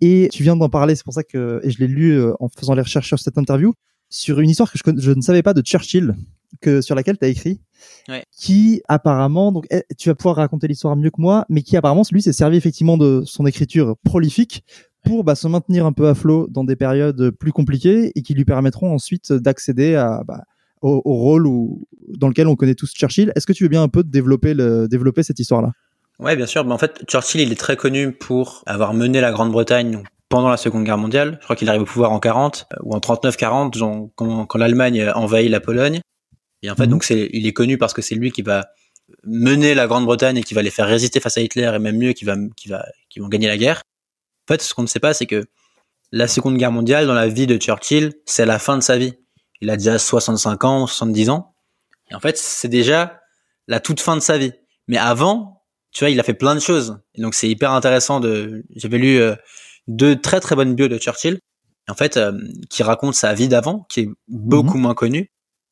Et 0.00 0.28
tu 0.32 0.42
viens 0.42 0.56
d'en 0.56 0.68
parler, 0.68 0.94
c'est 0.94 1.04
pour 1.04 1.14
ça 1.14 1.22
que 1.22 1.60
et 1.62 1.70
je 1.70 1.78
l'ai 1.78 1.86
lu 1.86 2.12
euh, 2.12 2.32
en 2.40 2.48
faisant 2.48 2.74
les 2.74 2.82
recherches 2.82 3.08
sur 3.08 3.18
cette 3.18 3.38
interview, 3.38 3.74
sur 4.08 4.40
une 4.40 4.50
histoire 4.50 4.70
que 4.72 4.78
je, 4.78 4.92
je 4.98 5.12
ne 5.12 5.20
savais 5.20 5.42
pas 5.42 5.54
de 5.54 5.62
Churchill, 5.62 6.14
que 6.60 6.80
sur 6.80 6.94
laquelle 6.94 7.18
tu 7.18 7.24
as 7.24 7.28
écrit, 7.28 7.60
ouais. 8.08 8.24
qui 8.32 8.82
apparemment, 8.88 9.52
donc 9.52 9.66
eh, 9.70 9.82
tu 9.96 10.08
vas 10.08 10.14
pouvoir 10.14 10.36
raconter 10.36 10.68
l'histoire 10.68 10.96
mieux 10.96 11.10
que 11.10 11.20
moi, 11.20 11.44
mais 11.48 11.62
qui 11.62 11.76
apparemment, 11.76 12.02
lui, 12.10 12.22
s'est 12.22 12.32
servi 12.32 12.56
effectivement 12.56 12.96
de 12.96 13.22
son 13.24 13.46
écriture 13.46 13.96
prolifique 14.04 14.64
pour 15.04 15.24
bah, 15.24 15.34
se 15.34 15.48
maintenir 15.48 15.86
un 15.86 15.92
peu 15.92 16.08
à 16.08 16.14
flot 16.14 16.46
dans 16.50 16.64
des 16.64 16.76
périodes 16.76 17.30
plus 17.30 17.52
compliquées 17.52 18.12
et 18.14 18.22
qui 18.22 18.34
lui 18.34 18.44
permettront 18.44 18.92
ensuite 18.92 19.32
d'accéder 19.32 19.94
à 19.94 20.22
bah, 20.26 20.44
au, 20.82 21.00
au, 21.04 21.14
rôle 21.14 21.46
où, 21.46 21.86
dans 22.08 22.28
lequel 22.28 22.48
on 22.48 22.56
connaît 22.56 22.74
tous 22.74 22.92
Churchill. 22.92 23.32
Est-ce 23.34 23.46
que 23.46 23.52
tu 23.52 23.64
veux 23.64 23.68
bien 23.68 23.82
un 23.82 23.88
peu 23.88 24.02
développer, 24.02 24.54
le, 24.54 24.88
développer 24.88 25.22
cette 25.22 25.38
histoire-là? 25.38 25.72
Ouais, 26.20 26.36
bien 26.36 26.46
sûr. 26.46 26.64
Mais 26.64 26.72
en 26.72 26.78
fait, 26.78 27.02
Churchill, 27.08 27.40
il 27.40 27.50
est 27.50 27.56
très 27.56 27.76
connu 27.76 28.12
pour 28.12 28.62
avoir 28.66 28.92
mené 28.94 29.20
la 29.20 29.32
Grande-Bretagne 29.32 30.02
pendant 30.28 30.48
la 30.48 30.58
Seconde 30.58 30.84
Guerre 30.84 30.98
mondiale. 30.98 31.38
Je 31.40 31.44
crois 31.44 31.56
qu'il 31.56 31.68
arrive 31.68 31.82
au 31.82 31.86
pouvoir 31.86 32.12
en 32.12 32.20
40 32.20 32.66
euh, 32.72 32.76
ou 32.82 32.94
en 32.94 32.98
39-40, 32.98 34.10
quand, 34.14 34.46
quand 34.46 34.58
l'Allemagne 34.58 35.10
envahit 35.14 35.50
la 35.50 35.60
Pologne. 35.60 36.00
Et 36.62 36.70
en 36.70 36.76
fait, 36.76 36.84
mhm. 36.84 36.90
donc 36.90 37.04
c'est, 37.04 37.30
il 37.32 37.46
est 37.46 37.52
connu 37.52 37.78
parce 37.78 37.94
que 37.94 38.02
c'est 38.02 38.14
lui 38.14 38.30
qui 38.30 38.42
va 38.42 38.68
mener 39.24 39.74
la 39.74 39.86
Grande-Bretagne 39.86 40.36
et 40.36 40.42
qui 40.42 40.54
va 40.54 40.62
les 40.62 40.70
faire 40.70 40.86
résister 40.86 41.20
face 41.20 41.38
à 41.38 41.40
Hitler 41.40 41.70
et 41.74 41.78
même 41.78 41.96
mieux, 41.96 42.12
qui 42.12 42.24
va, 42.24 42.36
qui 42.54 42.68
va, 42.68 42.84
qui 43.08 43.18
vont 43.18 43.28
gagner 43.28 43.48
la 43.48 43.56
guerre. 43.56 43.82
En 44.48 44.52
fait, 44.52 44.62
ce 44.62 44.74
qu'on 44.74 44.82
ne 44.82 44.86
sait 44.86 45.00
pas, 45.00 45.14
c'est 45.14 45.26
que 45.26 45.46
la 46.12 46.28
Seconde 46.28 46.56
Guerre 46.58 46.72
mondiale, 46.72 47.06
dans 47.06 47.14
la 47.14 47.28
vie 47.28 47.46
de 47.46 47.56
Churchill, 47.56 48.12
c'est 48.26 48.46
la 48.46 48.58
fin 48.58 48.76
de 48.76 48.82
sa 48.82 48.98
vie. 48.98 49.14
Il 49.60 49.70
a 49.70 49.76
déjà 49.76 49.98
65 49.98 50.64
ans, 50.64 50.86
70 50.86 51.30
ans. 51.30 51.54
Et 52.10 52.14
en 52.14 52.20
fait, 52.20 52.36
c'est 52.36 52.68
déjà 52.68 53.20
la 53.68 53.80
toute 53.80 54.00
fin 54.00 54.16
de 54.16 54.20
sa 54.20 54.36
vie. 54.36 54.52
Mais 54.86 54.96
avant, 54.96 55.59
tu 55.92 56.04
vois, 56.04 56.10
il 56.10 56.20
a 56.20 56.22
fait 56.22 56.34
plein 56.34 56.54
de 56.54 56.60
choses. 56.60 56.98
Et 57.14 57.22
donc 57.22 57.34
c'est 57.34 57.48
hyper 57.48 57.72
intéressant 57.72 58.20
de. 58.20 58.64
J'avais 58.76 58.98
lu 58.98 59.20
euh, 59.20 59.34
deux 59.88 60.20
très 60.20 60.40
très 60.40 60.54
bonnes 60.54 60.74
bios 60.74 60.88
de 60.88 60.98
Churchill, 60.98 61.40
en 61.88 61.94
fait, 61.94 62.16
euh, 62.16 62.32
qui 62.68 62.82
racontent 62.82 63.12
sa 63.12 63.34
vie 63.34 63.48
d'avant, 63.48 63.86
qui 63.88 64.00
est 64.00 64.08
beaucoup 64.28 64.76
mhm. 64.76 64.82
moins 64.82 64.94
connue. 64.94 65.30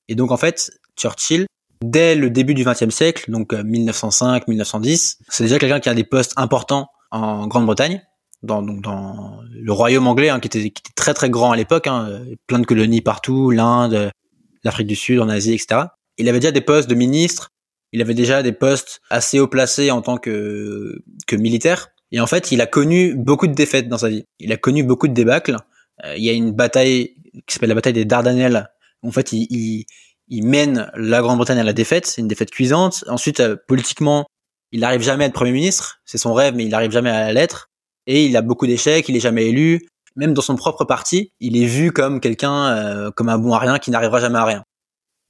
Et 0.08 0.14
donc 0.14 0.32
en 0.32 0.36
fait, 0.36 0.70
Churchill, 0.96 1.46
dès 1.82 2.14
le 2.14 2.30
début 2.30 2.54
du 2.54 2.64
XXe 2.64 2.90
siècle, 2.90 3.30
donc 3.30 3.52
1905-1910, 3.52 5.18
euh, 5.20 5.24
c'est 5.28 5.44
déjà 5.44 5.58
quelqu'un 5.58 5.80
qui 5.80 5.88
a 5.88 5.94
des 5.94 6.04
postes 6.04 6.32
importants 6.36 6.88
en 7.10 7.46
Grande-Bretagne, 7.46 8.02
dans, 8.42 8.62
donc 8.62 8.82
dans 8.82 9.40
le 9.50 9.72
royaume 9.72 10.06
anglais, 10.06 10.30
hein, 10.30 10.40
qui, 10.40 10.46
était, 10.46 10.60
qui, 10.60 10.66
était, 10.66 10.92
très 10.94 11.14
très 11.14 11.30
grand 11.30 11.52
à 11.52 11.56
l'époque, 11.56 11.86
hein, 11.86 12.20
plein 12.46 12.58
de 12.58 12.66
colonies 12.66 13.00
partout, 13.00 13.50
l'Inde, 13.50 14.10
l'Afrique 14.64 14.86
du 14.86 14.96
Sud, 14.96 15.20
en 15.20 15.28
Asie, 15.28 15.54
etc. 15.54 15.82
Il 16.18 16.28
avait 16.28 16.40
déjà 16.40 16.52
des 16.52 16.60
postes 16.60 16.88
de 16.88 16.94
ministre, 16.94 17.50
il 17.92 18.02
avait 18.02 18.14
déjà 18.14 18.42
des 18.42 18.52
postes 18.52 19.00
assez 19.10 19.40
haut 19.40 19.48
placés 19.48 19.90
en 19.90 20.02
tant 20.02 20.18
que, 20.18 21.02
que 21.26 21.36
militaire. 21.36 21.88
Et 22.12 22.20
en 22.20 22.26
fait, 22.26 22.52
il 22.52 22.60
a 22.60 22.66
connu 22.66 23.14
beaucoup 23.14 23.46
de 23.46 23.54
défaites 23.54 23.88
dans 23.88 23.98
sa 23.98 24.08
vie. 24.08 24.24
Il 24.38 24.52
a 24.52 24.56
connu 24.56 24.82
beaucoup 24.82 25.08
de 25.08 25.12
débâcles. 25.14 25.56
Euh, 26.04 26.16
il 26.16 26.24
y 26.24 26.30
a 26.30 26.32
une 26.32 26.52
bataille 26.52 27.16
qui 27.46 27.54
s'appelle 27.54 27.68
la 27.68 27.74
bataille 27.74 27.92
des 27.92 28.04
Dardanelles. 28.04 28.68
En 29.02 29.10
fait, 29.10 29.32
il, 29.32 29.46
il, 29.50 29.84
il 30.28 30.44
mène 30.44 30.90
la 30.94 31.20
Grande-Bretagne 31.20 31.58
à 31.58 31.64
la 31.64 31.72
défaite. 31.72 32.06
C'est 32.06 32.20
une 32.20 32.28
défaite 32.28 32.50
cuisante. 32.50 33.04
Ensuite, 33.08 33.40
euh, 33.40 33.56
politiquement, 33.66 34.26
il 34.72 34.80
n'arrive 34.80 35.02
jamais 35.02 35.24
à 35.24 35.26
être 35.26 35.34
Premier 35.34 35.52
ministre. 35.52 36.00
C'est 36.04 36.18
son 36.18 36.32
rêve, 36.34 36.54
mais 36.54 36.64
il 36.64 36.70
n'arrive 36.70 36.90
jamais 36.90 37.10
à 37.10 37.32
l'être. 37.32 37.68
Et 38.06 38.24
il 38.24 38.36
a 38.36 38.42
beaucoup 38.42 38.66
d'échecs. 38.66 39.08
Il 39.08 39.16
est 39.16 39.20
jamais 39.20 39.46
élu. 39.46 39.86
Même 40.16 40.34
dans 40.34 40.42
son 40.42 40.56
propre 40.56 40.84
parti, 40.84 41.32
il 41.40 41.62
est 41.62 41.66
vu 41.66 41.92
comme 41.92 42.20
quelqu'un, 42.20 42.66
euh, 42.66 43.10
comme 43.10 43.28
un 43.28 43.38
bon 43.38 43.52
à 43.52 43.58
rien 43.58 43.78
qui 43.78 43.90
n'arrivera 43.90 44.20
jamais 44.20 44.38
à 44.38 44.44
rien. 44.44 44.64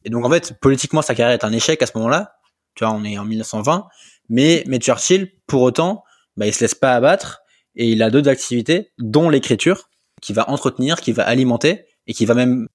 Et 0.04 0.10
donc, 0.10 0.24
en 0.24 0.30
fait, 0.30 0.54
politiquement, 0.60 1.02
sa 1.02 1.14
carrière 1.14 1.34
est 1.34 1.44
un 1.44 1.52
échec 1.52 1.82
à 1.82 1.86
ce 1.86 1.92
moment-là. 1.96 2.37
Tu 2.78 2.84
vois, 2.84 2.94
on 2.94 3.02
est 3.02 3.18
en 3.18 3.24
1920. 3.24 3.88
Mais, 4.28 4.62
mais 4.68 4.78
Churchill, 4.78 5.32
pour 5.48 5.62
autant, 5.62 6.04
bah, 6.36 6.46
il 6.46 6.54
se 6.54 6.60
laisse 6.60 6.76
pas 6.76 6.94
abattre 6.94 7.40
et 7.74 7.90
il 7.90 8.04
a 8.04 8.10
d'autres 8.10 8.28
activités, 8.28 8.92
dont 8.98 9.30
l'écriture, 9.30 9.90
qui 10.22 10.32
va 10.32 10.48
entretenir, 10.48 11.00
qui 11.00 11.10
va 11.10 11.24
alimenter 11.24 11.86
et 12.06 12.14
qui 12.14 12.24
va 12.24 12.34
même 12.34 12.68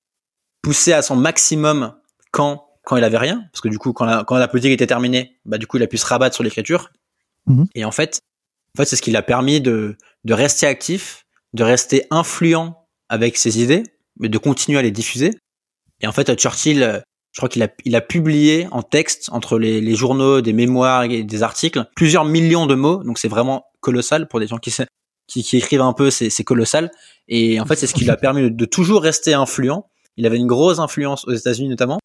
pousser 0.61 0.91
à 0.91 1.01
son 1.01 1.15
maximum 1.15 1.95
quand 2.31 2.67
quand 2.85 2.97
il 2.97 3.03
avait 3.05 3.17
rien, 3.17 3.45
parce 3.53 3.61
que 3.61 3.69
du 3.69 3.79
coup, 3.79 3.93
quand 3.93 4.03
la, 4.03 4.25
quand 4.25 4.35
la 4.35 4.49
politique 4.49 4.73
était 4.73 4.87
terminée, 4.87 5.39
bah 5.45 5.57
du 5.57 5.67
coup, 5.67 5.77
il 5.77 5.83
a 5.83 5.87
pu 5.87 5.97
se 5.97 6.05
rabattre 6.05 6.35
sur 6.35 6.43
l'écriture. 6.43 6.91
Mhm. 7.45 7.67
Et 7.75 7.85
en 7.85 7.91
fait, 7.91 8.19
en 8.75 8.81
fait, 8.81 8.85
c'est 8.85 8.97
ce 8.97 9.01
qui 9.01 9.11
l'a 9.11 9.21
permis 9.21 9.61
de 9.61 9.95
de 10.25 10.33
rester 10.33 10.67
actif, 10.67 11.25
de 11.53 11.63
rester 11.63 12.07
influent 12.11 12.75
avec 13.07 13.37
ses 13.37 13.61
idées, 13.63 13.83
mais 14.19 14.27
de 14.27 14.37
continuer 14.37 14.79
à 14.79 14.81
les 14.81 14.91
diffuser. 14.91 15.31
Et 16.01 16.07
en 16.07 16.11
fait, 16.11 16.37
Churchill, 16.37 17.01
je 17.33 17.39
crois 17.39 17.49
qu'il 17.49 17.63
a, 17.95 18.01
publié 18.01 18.67
en 18.71 18.83
texte 18.83 19.29
entre 19.31 19.57
les, 19.57 19.95
journaux, 19.95 20.41
des 20.41 20.53
mémoires 20.53 21.03
et 21.03 21.23
des 21.23 21.43
articles 21.43 21.83
plusieurs 21.95 22.25
millions 22.25 22.67
de 22.67 22.75
mots. 22.75 23.03
Donc 23.03 23.17
c'est 23.17 23.27
vraiment 23.27 23.65
colossal 23.79 24.27
pour 24.27 24.39
des 24.39 24.45
gens 24.45 24.59
qui, 24.59 25.57
écrivent 25.57 25.81
un 25.81 25.93
peu, 25.93 26.11
c'est, 26.11 26.43
colossal. 26.43 26.91
Et 27.27 27.59
en 27.59 27.65
fait, 27.65 27.75
c'est 27.75 27.87
ce 27.87 27.95
qui 27.95 28.03
lui 28.03 28.11
a 28.11 28.17
permis 28.17 28.43
de, 28.43 28.49
de, 28.49 28.65
toujours 28.65 29.01
rester 29.01 29.33
influent. 29.33 29.87
Il 30.15 30.27
avait 30.27 30.37
une 30.37 30.45
grosse 30.45 30.77
influence 30.77 31.25
aux 31.25 31.33
États-Unis 31.33 31.69
notamment. 31.69 31.97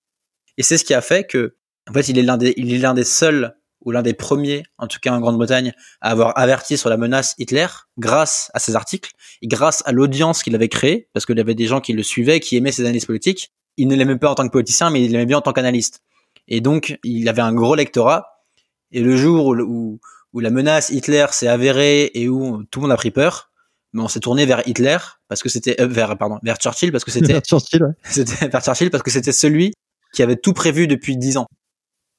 Et 0.57 0.63
c'est 0.63 0.79
ce 0.79 0.85
qui 0.85 0.95
a 0.95 1.03
fait 1.03 1.25
que, 1.25 1.57
en 1.91 1.93
fait, 1.93 2.09
il 2.09 2.19
est 2.19 2.23
l'un 2.23 2.39
des, 2.39 2.55
il 2.57 2.73
est 2.73 2.79
l'un 2.79 2.95
des 2.95 3.05
seuls 3.05 3.55
ou 3.85 3.91
l'un 3.91 4.03
des 4.03 4.15
premiers, 4.15 4.63
en 4.79 4.87
tout 4.87 4.99
cas 4.99 5.13
en 5.13 5.21
Grande-Bretagne, 5.21 5.75
à 6.01 6.11
avoir 6.11 6.39
averti 6.39 6.79
sur 6.79 6.89
la 6.89 6.97
menace 6.97 7.35
Hitler 7.39 7.67
grâce 7.99 8.51
à 8.55 8.61
ses 8.61 8.77
articles 8.77 9.11
et 9.43 9.47
grâce 9.47 9.83
à 9.85 9.93
l'audience 9.93 10.43
qu'il 10.43 10.55
avait 10.55 10.69
créée, 10.69 11.11
parce 11.13 11.27
qu'il 11.27 11.37
y 11.37 11.41
avait 11.41 11.55
des 11.55 11.67
gens 11.67 11.83
qui 11.83 11.93
le 11.93 12.03
suivaient, 12.03 12.41
qui 12.41 12.57
aimaient 12.57 12.73
ses 12.73 12.83
analyses 12.83 13.05
politiques 13.05 13.53
il 13.79 13.89
ne 13.89 13.95
l'aimait 13.95 14.19
pas 14.19 14.31
en 14.31 14.35
tant 14.35 14.47
que 14.47 14.53
politicien, 14.53 14.91
mais 14.91 15.03
il 15.03 15.13
l'aimait 15.13 15.27
bien 15.27 15.39
en 15.39 15.41
tant 15.41 15.53
qu'analyste. 15.53 16.03
Et 16.49 16.61
donc, 16.61 16.99
il 17.05 17.29
avait 17.29 17.43
un 17.43 17.55
gros 17.55 17.75
lectorat. 17.75 18.43
Et 18.91 19.01
le 19.01 19.17
jour 19.17 19.47
où, 19.47 20.01
où, 20.33 20.41
la 20.41 20.51
menace 20.51 20.91
Hitler 20.91 21.27
s'est 21.31 21.49
avérée 21.49 22.11
et 22.15 22.29
où 22.29 22.65
tout 22.65 22.81
le 22.81 22.83
monde 22.83 22.93
a 22.93 22.97
pris 22.97 23.11
peur, 23.11 23.51
mais 23.93 24.03
on 24.03 24.09
s'est 24.09 24.21
tourné 24.21 24.45
vers 24.45 24.67
Hitler 24.67 24.99
parce 25.29 25.43
que 25.43 25.49
c'était 25.49 25.81
euh, 25.81 25.87
vers 25.87 26.17
pardon 26.19 26.39
vers 26.43 26.57
Churchill 26.57 26.93
parce 26.93 27.05
que 27.05 27.11
c'était 27.11 27.41
Churchill, 27.41 27.83
ouais. 27.83 27.93
c'était 28.05 28.49
vers 28.49 28.63
Churchill 28.63 28.91
parce 28.91 29.03
que 29.03 29.11
c'était 29.11 29.33
celui 29.33 29.73
qui 30.13 30.23
avait 30.23 30.37
tout 30.37 30.53
prévu 30.53 30.87
depuis 30.87 31.17
dix 31.17 31.37
ans. 31.39 31.47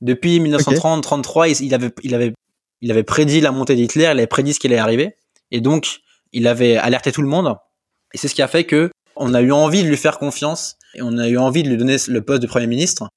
Depuis 0.02 0.40
1930-33, 0.40 1.64
il 1.64 1.74
avait 1.74 1.92
il 2.04 2.16
avait 2.16 2.34
il 2.82 2.92
avait 2.92 3.04
prédit 3.04 3.42
la 3.42 3.52
montée 3.52 3.76
d'Hitler, 3.76 4.06
il 4.06 4.08
avait 4.08 4.28
prédit 4.28 4.54
ce 4.54 4.60
qui 4.60 4.68
allait 4.68 4.78
arriver, 4.78 5.16
et 5.52 5.62
donc 5.62 6.00
il 6.32 6.48
avait 6.48 6.78
alerté 6.78 7.12
tout 7.12 7.22
le 7.22 7.28
monde. 7.28 7.56
Et 8.14 8.18
c'est 8.18 8.28
ce 8.28 8.36
qui 8.36 8.42
a 8.42 8.48
fait 8.48 8.64
que 8.64 8.90
on 9.16 9.34
a 9.34 9.42
eu 9.42 9.52
envie 9.52 9.84
de 9.84 9.88
lui 9.88 9.98
faire 9.98 10.18
confiance 10.18 10.79
et 10.94 11.02
on 11.02 11.18
a 11.18 11.28
eu 11.28 11.38
envie 11.38 11.64
de 11.64 11.70
lui 11.70 11.78
donner 11.78 11.98
le 12.08 12.22
poste 12.22 12.42
de 12.42 12.48
premier 12.48 12.68
ministre. 12.68 13.10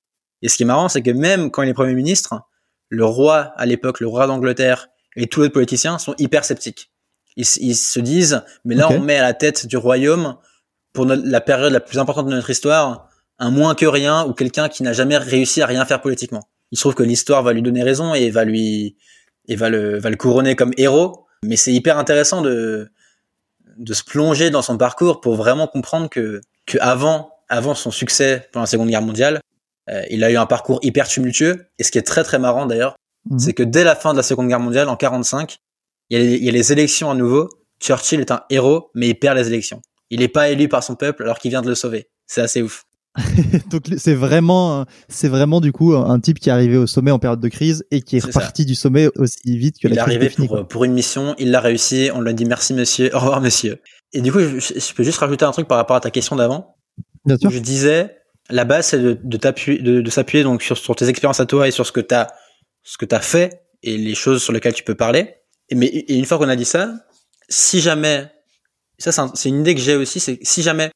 Et 0.42 0.48
ce 0.48 0.56
qui 0.56 0.64
est 0.64 0.66
marrant, 0.66 0.88
c'est 0.88 1.02
que 1.02 1.10
même 1.10 1.50
quand 1.50 1.62
il 1.62 1.68
est 1.68 1.74
premier 1.74 1.94
ministre, 1.94 2.42
le 2.88 3.04
roi 3.04 3.52
à 3.56 3.66
l'époque, 3.66 4.00
le 4.00 4.08
roi 4.08 4.26
d'Angleterre 4.26 4.88
et 5.16 5.26
tous 5.26 5.42
les 5.42 5.50
politiciens 5.50 5.98
sont 5.98 6.14
hyper 6.18 6.44
sceptiques. 6.44 6.90
Ils, 7.36 7.46
se 7.46 8.00
disent, 8.00 8.42
mais 8.66 8.74
là 8.74 8.90
on 8.90 9.00
met 9.00 9.16
à 9.16 9.22
la 9.22 9.32
tête 9.32 9.66
du 9.66 9.78
royaume 9.78 10.36
pour 10.92 11.06
la 11.06 11.40
période 11.40 11.72
la 11.72 11.80
plus 11.80 11.98
importante 11.98 12.26
de 12.26 12.32
notre 12.32 12.50
histoire 12.50 13.08
un 13.38 13.50
moins 13.50 13.74
que 13.74 13.86
rien 13.86 14.24
ou 14.26 14.34
quelqu'un 14.34 14.68
qui 14.68 14.82
n'a 14.82 14.92
jamais 14.92 15.16
réussi 15.16 15.62
à 15.62 15.66
rien 15.66 15.84
faire 15.86 16.02
politiquement. 16.02 16.42
Il 16.70 16.76
se 16.76 16.82
trouve 16.82 16.94
que 16.94 17.02
l'histoire 17.02 17.42
va 17.42 17.52
lui 17.52 17.62
donner 17.62 17.82
raison 17.82 18.14
et 18.14 18.30
va 18.30 18.44
lui 18.44 18.96
et 19.48 19.56
va 19.56 19.70
le 19.70 19.98
va 19.98 20.10
le 20.10 20.16
couronner 20.16 20.54
comme 20.54 20.72
héros. 20.76 21.26
Mais 21.42 21.56
c'est 21.56 21.72
hyper 21.72 21.98
intéressant 21.98 22.42
de 22.42 22.90
de 23.78 23.94
se 23.94 24.04
plonger 24.04 24.50
dans 24.50 24.62
son 24.62 24.76
parcours 24.76 25.20
pour 25.20 25.34
vraiment 25.34 25.66
comprendre 25.66 26.08
que, 26.08 26.40
que 26.66 26.78
avant, 26.80 27.31
avant 27.52 27.74
son 27.74 27.90
succès 27.90 28.48
pendant 28.50 28.62
la 28.62 28.66
Seconde 28.66 28.88
Guerre 28.88 29.02
mondiale, 29.02 29.40
euh, 29.90 30.02
il 30.10 30.24
a 30.24 30.30
eu 30.30 30.36
un 30.36 30.46
parcours 30.46 30.80
hyper 30.82 31.06
tumultueux. 31.06 31.66
Et 31.78 31.84
ce 31.84 31.92
qui 31.92 31.98
est 31.98 32.02
très 32.02 32.24
très 32.24 32.38
marrant 32.38 32.66
d'ailleurs, 32.66 32.96
mhm. 33.30 33.38
c'est 33.38 33.52
que 33.52 33.62
dès 33.62 33.84
la 33.84 33.94
fin 33.94 34.12
de 34.12 34.16
la 34.16 34.22
Seconde 34.22 34.48
Guerre 34.48 34.60
mondiale, 34.60 34.88
en 34.88 34.96
45, 34.96 35.58
il 36.10 36.18
y, 36.18 36.20
a 36.20 36.24
les, 36.24 36.36
il 36.36 36.44
y 36.44 36.48
a 36.48 36.52
les 36.52 36.72
élections 36.72 37.10
à 37.10 37.14
nouveau. 37.14 37.48
Churchill 37.80 38.20
est 38.20 38.30
un 38.30 38.42
héros, 38.48 38.90
mais 38.94 39.08
il 39.08 39.14
perd 39.14 39.36
les 39.36 39.48
élections. 39.48 39.82
Il 40.10 40.20
n'est 40.20 40.28
pas 40.28 40.48
élu 40.48 40.68
par 40.68 40.82
son 40.82 40.94
peuple 40.94 41.24
alors 41.24 41.38
qu'il 41.38 41.50
vient 41.50 41.62
de 41.62 41.68
le 41.68 41.74
sauver. 41.74 42.08
C'est 42.26 42.40
assez 42.40 42.62
ouf. 42.62 42.84
Donc 43.70 43.82
c'est 43.98 44.14
vraiment, 44.14 44.86
c'est 45.08 45.28
vraiment 45.28 45.60
du 45.60 45.72
coup 45.72 45.94
un 45.94 46.18
type 46.20 46.38
qui 46.38 46.48
est 46.48 46.52
arrivé 46.52 46.78
au 46.78 46.86
sommet 46.86 47.10
en 47.10 47.18
période 47.18 47.40
de 47.40 47.48
crise 47.48 47.84
et 47.90 48.00
qui 48.00 48.16
est, 48.16 48.24
reparti 48.24 48.64
du 48.64 48.74
sommet 48.74 49.10
aussi 49.16 49.58
vite 49.58 49.76
que 49.78 49.88
il 49.88 49.94
la 49.94 50.04
crise. 50.04 50.14
Il 50.14 50.22
est 50.22 50.26
arrivé 50.26 50.46
pour, 50.46 50.66
pour, 50.66 50.84
une 50.84 50.94
mission, 50.94 51.34
il 51.38 51.50
l'a 51.50 51.60
réussi, 51.60 52.10
on 52.14 52.22
lui 52.22 52.30
a 52.30 52.32
dit 52.32 52.46
merci 52.46 52.72
monsieur, 52.72 53.14
au 53.14 53.18
revoir 53.18 53.42
monsieur. 53.42 53.82
Et 54.14 54.22
du 54.22 54.32
coup, 54.32 54.40
je, 54.40 54.58
je, 54.58 54.94
peux 54.94 55.02
juste 55.02 55.18
rajouter 55.18 55.44
un 55.44 55.50
truc 55.50 55.68
par 55.68 55.76
rapport 55.76 55.96
à 55.96 56.00
ta 56.00 56.10
question 56.10 56.36
d'avant. 56.36 56.74
Bien 57.24 57.36
sûr. 57.38 57.50
Je 57.50 57.58
disais, 57.58 58.18
la 58.50 58.64
base 58.64 58.86
c'est 58.86 58.98
de, 58.98 59.18
de, 59.22 59.36
de, 59.82 60.00
de 60.00 60.10
s'appuyer 60.10 60.44
donc 60.44 60.62
sur, 60.62 60.76
sur, 60.76 60.96
tes 60.96 61.08
expériences 61.08 61.40
à 61.40 61.46
toi 61.46 61.68
et 61.68 61.70
sur 61.70 61.86
ce 61.86 61.92
que 61.92 62.00
t'as, 62.00 62.28
ce 62.82 62.98
que 62.98 63.04
t'as 63.04 63.20
fait 63.20 63.62
et 63.82 63.96
les 63.96 64.14
choses 64.14 64.42
sur 64.42 64.52
lesquelles 64.52 64.74
tu 64.74 64.84
peux 64.84 64.94
parler. 64.94 65.36
Et 65.68 65.74
mais 65.74 65.86
et 65.86 66.16
une 66.16 66.24
fois 66.24 66.38
qu'on 66.38 66.48
a 66.48 66.56
dit 66.56 66.64
ça, 66.64 66.92
si 67.48 67.80
jamais, 67.80 68.30
ça 68.98 69.12
c'est 69.34 69.48
une 69.48 69.60
idée 69.60 69.74
que 69.74 69.80
j'ai 69.80 69.96
aussi, 69.96 70.20
c'est 70.20 70.38
si 70.42 70.62
jamais 70.62 70.90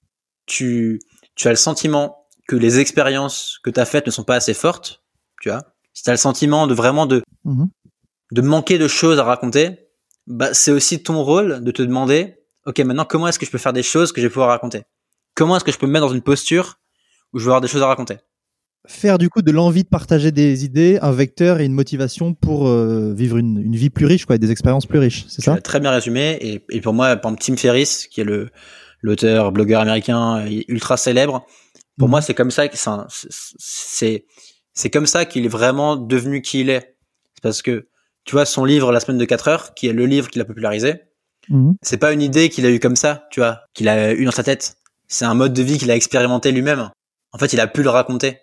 tu, 0.46 1.00
tu 1.34 1.48
as 1.48 1.50
le 1.50 1.56
sentiment 1.56 2.26
que 2.48 2.56
les 2.56 2.78
expériences 2.78 3.58
que 3.62 3.70
tu 3.70 3.80
as 3.80 3.84
faites 3.84 4.06
ne 4.06 4.10
sont 4.12 4.24
pas 4.24 4.36
assez 4.36 4.54
fortes, 4.54 5.02
tu 5.40 5.48
vois, 5.50 5.62
si 5.92 6.02
tu 6.02 6.10
as 6.10 6.12
le 6.12 6.18
sentiment 6.18 6.66
de 6.66 6.74
vraiment 6.74 7.06
de, 7.06 7.22
Mhm. 7.44 7.68
de 8.32 8.40
manquer 8.42 8.78
de 8.78 8.88
choses 8.88 9.18
à 9.18 9.24
raconter, 9.24 9.88
bah, 10.26 10.52
c'est 10.52 10.72
aussi 10.72 11.02
ton 11.02 11.22
rôle 11.22 11.62
de 11.62 11.70
te 11.70 11.82
demander, 11.82 12.36
OK, 12.66 12.78
maintenant, 12.80 13.04
comment 13.04 13.28
est-ce 13.28 13.38
que 13.38 13.46
je 13.46 13.50
peux 13.50 13.58
faire 13.58 13.72
des 13.72 13.84
choses 13.84 14.12
que 14.12 14.20
je 14.20 14.26
vais 14.26 14.32
pouvoir 14.32 14.48
raconter? 14.48 14.82
Comment 15.36 15.56
est-ce 15.56 15.64
que 15.64 15.70
je 15.70 15.78
peux 15.78 15.86
me 15.86 15.92
mettre 15.92 16.06
dans 16.08 16.12
une 16.14 16.22
posture 16.22 16.78
où 17.32 17.38
je 17.38 17.44
vais 17.44 17.48
avoir 17.50 17.60
des 17.60 17.68
choses 17.68 17.82
à 17.82 17.86
raconter? 17.86 18.16
Faire 18.88 19.18
du 19.18 19.28
coup 19.28 19.42
de 19.42 19.50
l'envie 19.50 19.82
de 19.84 19.88
partager 19.88 20.30
des 20.32 20.64
idées, 20.64 20.98
un 21.02 21.10
vecteur 21.12 21.60
et 21.60 21.64
une 21.64 21.72
motivation 21.72 22.34
pour 22.34 22.68
euh, 22.68 23.12
vivre 23.14 23.36
une, 23.36 23.58
une 23.60 23.74
vie 23.76 23.90
plus 23.90 24.06
riche, 24.06 24.24
quoi, 24.26 24.36
et 24.36 24.38
des 24.38 24.50
expériences 24.52 24.86
plus 24.86 24.98
riches, 25.00 25.24
c'est 25.28 25.42
ça? 25.42 25.60
très 25.60 25.80
bien 25.80 25.90
résumé. 25.90 26.38
Et, 26.40 26.64
et 26.70 26.80
pour 26.80 26.94
moi, 26.94 27.16
par 27.16 27.32
exemple, 27.32 27.44
Tim 27.44 27.56
Ferriss, 27.56 28.06
qui 28.06 28.20
est 28.20 28.24
le 28.24 28.48
l'auteur, 29.02 29.52
blogueur 29.52 29.80
américain 29.82 30.44
ultra 30.68 30.96
célèbre, 30.96 31.44
pour 31.98 32.08
Mhm. 32.08 32.10
moi, 32.12 32.22
c'est 32.22 32.34
comme 32.34 32.50
ça 32.50 32.66
que 32.68 32.76
c'est 32.78 34.24
c'est 34.72 34.90
comme 34.90 35.06
ça 35.06 35.24
qu'il 35.24 35.44
est 35.44 35.48
vraiment 35.48 35.96
devenu 35.96 36.40
qui 36.42 36.60
il 36.60 36.70
est. 36.70 36.96
C'est 37.34 37.42
parce 37.42 37.62
que 37.62 37.88
tu 38.24 38.32
vois 38.34 38.44
son 38.46 38.64
livre 38.64 38.92
La 38.92 39.00
semaine 39.00 39.18
de 39.18 39.24
4 39.24 39.48
heures, 39.48 39.74
qui 39.74 39.86
est 39.88 39.92
le 39.92 40.06
livre 40.06 40.28
qu'il 40.30 40.40
a 40.40 40.44
popularisé. 40.44 40.94
Mhm. 41.48 41.74
C'est 41.82 41.96
pas 41.98 42.12
une 42.12 42.22
idée 42.22 42.48
qu'il 42.48 42.64
a 42.66 42.70
eu 42.70 42.78
comme 42.80 42.96
ça, 42.96 43.26
tu 43.30 43.40
vois, 43.40 43.60
qu'il 43.74 43.88
a 43.88 44.12
eu 44.14 44.24
dans 44.24 44.30
sa 44.32 44.42
tête. 44.42 44.76
C'est 45.08 45.24
un 45.24 45.34
mode 45.34 45.52
de 45.52 45.62
vie 45.62 45.78
qu'il 45.78 45.90
a 45.90 45.96
expérimenté 45.96 46.52
lui-même. 46.52 46.90
En 47.32 47.38
fait, 47.38 47.52
il 47.52 47.60
a 47.60 47.66
pu 47.66 47.82
le 47.82 47.90
raconter. 47.90 48.38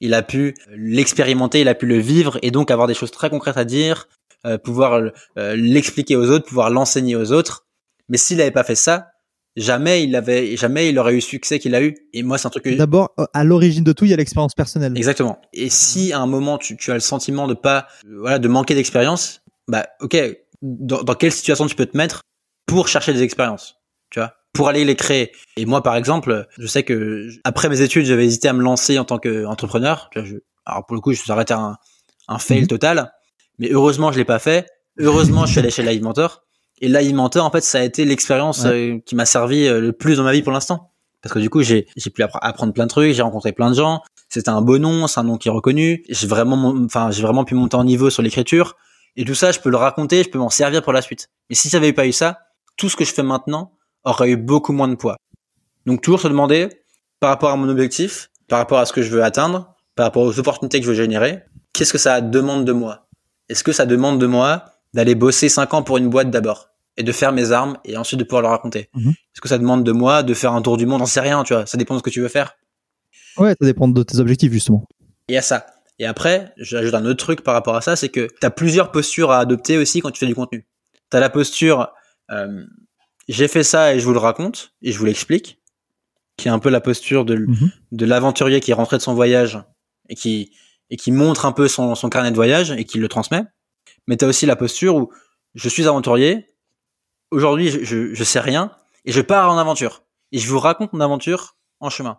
Il 0.00 0.14
a 0.14 0.22
pu 0.22 0.54
l'expérimenter, 0.70 1.60
il 1.60 1.68
a 1.68 1.74
pu 1.74 1.86
le 1.86 1.98
vivre 1.98 2.38
et 2.42 2.50
donc 2.50 2.70
avoir 2.70 2.86
des 2.86 2.94
choses 2.94 3.10
très 3.10 3.30
concrètes 3.30 3.56
à 3.56 3.64
dire, 3.64 4.08
euh, 4.46 4.56
pouvoir 4.56 5.00
euh, 5.36 5.56
l'expliquer 5.56 6.14
aux 6.14 6.30
autres, 6.30 6.46
pouvoir 6.46 6.70
l'enseigner 6.70 7.16
aux 7.16 7.32
autres. 7.32 7.66
Mais 8.08 8.16
s'il 8.16 8.40
avait 8.40 8.52
pas 8.52 8.62
fait 8.62 8.76
ça, 8.76 9.08
jamais 9.56 10.04
il 10.04 10.14
avait, 10.14 10.56
jamais 10.56 10.88
il 10.88 10.98
aurait 10.98 11.12
eu 11.12 11.16
le 11.16 11.20
succès 11.20 11.58
qu'il 11.58 11.74
a 11.74 11.82
eu. 11.82 11.96
Et 12.12 12.22
moi, 12.22 12.38
c'est 12.38 12.46
un 12.46 12.50
truc 12.50 12.64
que 12.64 12.70
D'abord, 12.70 13.10
euh, 13.18 13.24
à 13.34 13.42
l'origine 13.42 13.82
de 13.82 13.92
tout, 13.92 14.04
il 14.04 14.12
y 14.12 14.14
a 14.14 14.16
l'expérience 14.16 14.54
personnelle. 14.54 14.92
Exactement. 14.96 15.40
Et 15.52 15.68
si 15.68 16.12
à 16.12 16.20
un 16.20 16.26
moment 16.26 16.58
tu, 16.58 16.76
tu 16.76 16.92
as 16.92 16.94
le 16.94 17.00
sentiment 17.00 17.48
de 17.48 17.54
pas, 17.54 17.88
voilà, 18.08 18.38
de 18.38 18.48
manquer 18.48 18.76
d'expérience, 18.76 19.42
bah 19.66 19.88
ok, 20.00 20.16
dans, 20.62 21.02
dans 21.02 21.14
quelle 21.14 21.32
situation 21.32 21.66
tu 21.66 21.74
peux 21.74 21.86
te 21.86 21.96
mettre 21.96 22.22
pour 22.66 22.86
chercher 22.86 23.12
des 23.12 23.22
expériences, 23.22 23.76
tu 24.10 24.18
vois, 24.20 24.34
pour 24.52 24.68
aller 24.68 24.84
les 24.84 24.96
créer. 24.96 25.32
Et 25.56 25.66
moi, 25.66 25.82
par 25.82 25.96
exemple, 25.96 26.46
je 26.58 26.66
sais 26.66 26.82
que 26.82 27.28
après 27.44 27.68
mes 27.68 27.80
études, 27.80 28.06
j'avais 28.06 28.24
hésité 28.26 28.48
à 28.48 28.52
me 28.52 28.62
lancer 28.62 28.98
en 28.98 29.04
tant 29.04 29.18
qu'entrepreneur. 29.18 30.10
Alors 30.66 30.86
pour 30.86 30.94
le 30.94 31.00
coup, 31.00 31.12
je 31.12 31.20
suis 31.20 31.30
arrêté 31.32 31.54
à 31.54 31.58
un, 31.58 31.76
un 32.28 32.38
fail 32.38 32.62
Mhm. 32.62 32.66
total. 32.66 33.12
Mais 33.58 33.70
heureusement, 33.72 34.12
je 34.12 34.18
l'ai 34.18 34.24
pas 34.24 34.38
fait. 34.38 34.66
Heureusement, 34.98 35.46
je 35.46 35.52
suis 35.52 35.60
allé 35.60 35.70
chez 35.70 35.82
Live 35.82 36.02
Mentor. 36.02 36.42
Et 36.80 36.88
Live 36.88 37.14
Mentor, 37.14 37.44
en 37.44 37.50
fait, 37.50 37.60
ça 37.62 37.78
a 37.78 37.82
été 37.82 38.04
l'expérience 38.04 38.64
euh, 38.64 38.98
qui 39.04 39.14
m'a 39.16 39.26
servi 39.26 39.66
euh, 39.66 39.80
le 39.80 39.92
plus 39.92 40.16
dans 40.16 40.22
ma 40.24 40.32
vie 40.32 40.42
pour 40.42 40.52
l'instant. 40.52 40.92
Parce 41.22 41.34
que 41.34 41.40
du 41.40 41.50
coup, 41.50 41.62
j'ai 41.62 41.86
j'ai 41.96 42.10
pu 42.10 42.22
appre- 42.22 42.38
apprendre 42.40 42.72
plein 42.72 42.84
de 42.84 42.90
trucs, 42.90 43.12
j'ai 43.12 43.22
rencontré 43.22 43.52
plein 43.52 43.70
de 43.70 43.74
gens. 43.74 44.02
C'était 44.28 44.50
un 44.50 44.60
beau 44.62 44.78
nom, 44.78 45.06
c'est 45.08 45.18
un 45.18 45.24
nom 45.24 45.36
qui 45.36 45.48
est 45.48 45.50
reconnu. 45.50 46.04
J'ai 46.08 46.26
vraiment, 46.28 46.72
enfin, 46.84 47.10
j'ai 47.10 47.22
vraiment 47.22 47.44
pu 47.44 47.54
monter 47.56 47.76
en 47.76 47.82
niveau 47.84 48.10
sur 48.10 48.22
l'écriture. 48.22 48.76
Et 49.16 49.24
tout 49.24 49.34
ça, 49.34 49.50
je 49.50 49.58
peux 49.58 49.70
le 49.70 49.76
raconter, 49.76 50.22
je 50.22 50.28
peux 50.30 50.38
m'en 50.38 50.50
servir 50.50 50.82
pour 50.82 50.92
la 50.92 51.02
suite. 51.02 51.28
Mais 51.50 51.56
si 51.56 51.68
j'avais 51.68 51.92
pas 51.92 52.06
eu 52.06 52.12
ça, 52.12 52.38
tout 52.76 52.88
ce 52.88 52.94
que 52.94 53.04
je 53.04 53.12
fais 53.12 53.24
maintenant 53.24 53.72
aurait 54.08 54.30
eu 54.30 54.36
beaucoup 54.36 54.72
moins 54.72 54.88
de 54.88 54.94
poids. 54.94 55.16
Donc 55.86 56.02
toujours 56.02 56.20
se 56.20 56.28
demander, 56.28 56.68
par 57.20 57.30
rapport 57.30 57.50
à 57.50 57.56
mon 57.56 57.68
objectif, 57.68 58.30
par 58.48 58.58
rapport 58.58 58.78
à 58.78 58.86
ce 58.86 58.92
que 58.92 59.02
je 59.02 59.10
veux 59.10 59.22
atteindre, 59.22 59.74
par 59.94 60.06
rapport 60.06 60.22
aux 60.22 60.38
opportunités 60.38 60.80
que 60.80 60.86
je 60.86 60.90
veux 60.90 60.96
générer, 60.96 61.42
qu'est-ce 61.72 61.92
que 61.92 61.98
ça 61.98 62.20
demande 62.20 62.64
de 62.64 62.72
moi? 62.72 63.08
Est-ce 63.48 63.64
que 63.64 63.72
ça 63.72 63.86
demande 63.86 64.20
de 64.20 64.26
moi 64.26 64.64
d'aller 64.94 65.14
bosser 65.14 65.48
5 65.48 65.74
ans 65.74 65.82
pour 65.82 65.98
une 65.98 66.08
boîte 66.08 66.30
d'abord 66.30 66.70
et 66.96 67.02
de 67.02 67.12
faire 67.12 67.32
mes 67.32 67.52
armes 67.52 67.78
et 67.84 67.96
ensuite 67.96 68.18
de 68.18 68.24
pouvoir 68.24 68.42
le 68.42 68.48
raconter? 68.48 68.90
Mhm. 68.94 69.10
Est-ce 69.10 69.40
que 69.40 69.48
ça 69.48 69.58
demande 69.58 69.84
de 69.84 69.92
moi 69.92 70.22
de 70.22 70.34
faire 70.34 70.52
un 70.52 70.62
tour 70.62 70.76
du 70.76 70.86
monde? 70.86 71.00
J'en 71.00 71.06
sais 71.06 71.20
rien, 71.20 71.42
tu 71.44 71.54
vois. 71.54 71.66
Ça 71.66 71.78
dépend 71.78 71.94
de 71.94 71.98
ce 71.98 72.02
que 72.02 72.10
tu 72.10 72.20
veux 72.20 72.28
faire. 72.28 72.54
Ouais, 73.36 73.54
ça 73.60 73.66
dépend 73.66 73.88
de 73.88 74.02
tes 74.02 74.18
objectifs, 74.18 74.52
justement. 74.52 74.84
Il 75.28 75.34
y 75.34 75.38
a 75.38 75.42
ça. 75.42 75.66
Et 75.98 76.06
après, 76.06 76.52
j'ajoute 76.56 76.94
un 76.94 77.04
autre 77.04 77.24
truc 77.24 77.42
par 77.42 77.54
rapport 77.54 77.76
à 77.76 77.80
ça, 77.80 77.96
c'est 77.96 78.08
que 78.08 78.28
tu 78.40 78.46
as 78.46 78.50
plusieurs 78.50 78.92
postures 78.92 79.30
à 79.30 79.38
adopter 79.38 79.78
aussi 79.78 80.00
quand 80.00 80.10
tu 80.10 80.20
fais 80.20 80.26
du 80.26 80.34
contenu. 80.34 80.66
Tu 81.10 81.16
as 81.16 81.20
la 81.20 81.30
posture 81.30 81.92
euh, 82.30 82.64
j'ai 83.28 83.48
fait 83.48 83.62
ça 83.64 83.94
et 83.94 84.00
je 84.00 84.04
vous 84.04 84.12
le 84.12 84.18
raconte 84.18 84.72
et 84.82 84.92
je 84.92 84.98
vous 84.98 85.04
l'explique, 85.04 85.60
qui 86.36 86.48
est 86.48 86.50
un 86.50 86.58
peu 86.58 86.70
la 86.70 86.80
posture 86.80 87.24
de, 87.24 87.36
Mhm. 87.36 87.70
de 87.92 88.06
l'aventurier 88.06 88.60
qui 88.60 88.70
est 88.70 88.74
rentré 88.74 88.96
de 88.96 89.02
son 89.02 89.14
voyage 89.14 89.60
et 90.08 90.14
qui, 90.14 90.52
et 90.90 90.96
qui 90.96 91.12
montre 91.12 91.44
un 91.46 91.52
peu 91.52 91.68
son, 91.68 91.94
son 91.94 92.08
carnet 92.08 92.30
de 92.30 92.36
voyage 92.36 92.70
et 92.72 92.84
qui 92.84 92.98
le 92.98 93.08
transmet. 93.08 93.42
Mais 94.06 94.16
tu 94.16 94.24
as 94.24 94.28
aussi 94.28 94.46
la 94.46 94.56
posture 94.56 94.96
où 94.96 95.10
je 95.54 95.68
suis 95.68 95.86
aventurier, 95.86 96.46
aujourd'hui 97.30 97.68
je, 97.70 97.84
je, 97.84 98.14
je 98.14 98.24
sais 98.24 98.40
rien 98.40 98.70
et 99.04 99.12
je 99.12 99.20
pars 99.20 99.50
en 99.52 99.58
aventure. 99.58 100.02
Et 100.32 100.38
je 100.38 100.48
vous 100.48 100.58
raconte 100.58 100.92
mon 100.92 101.00
aventure 101.00 101.56
en 101.80 101.90
chemin. 101.90 102.18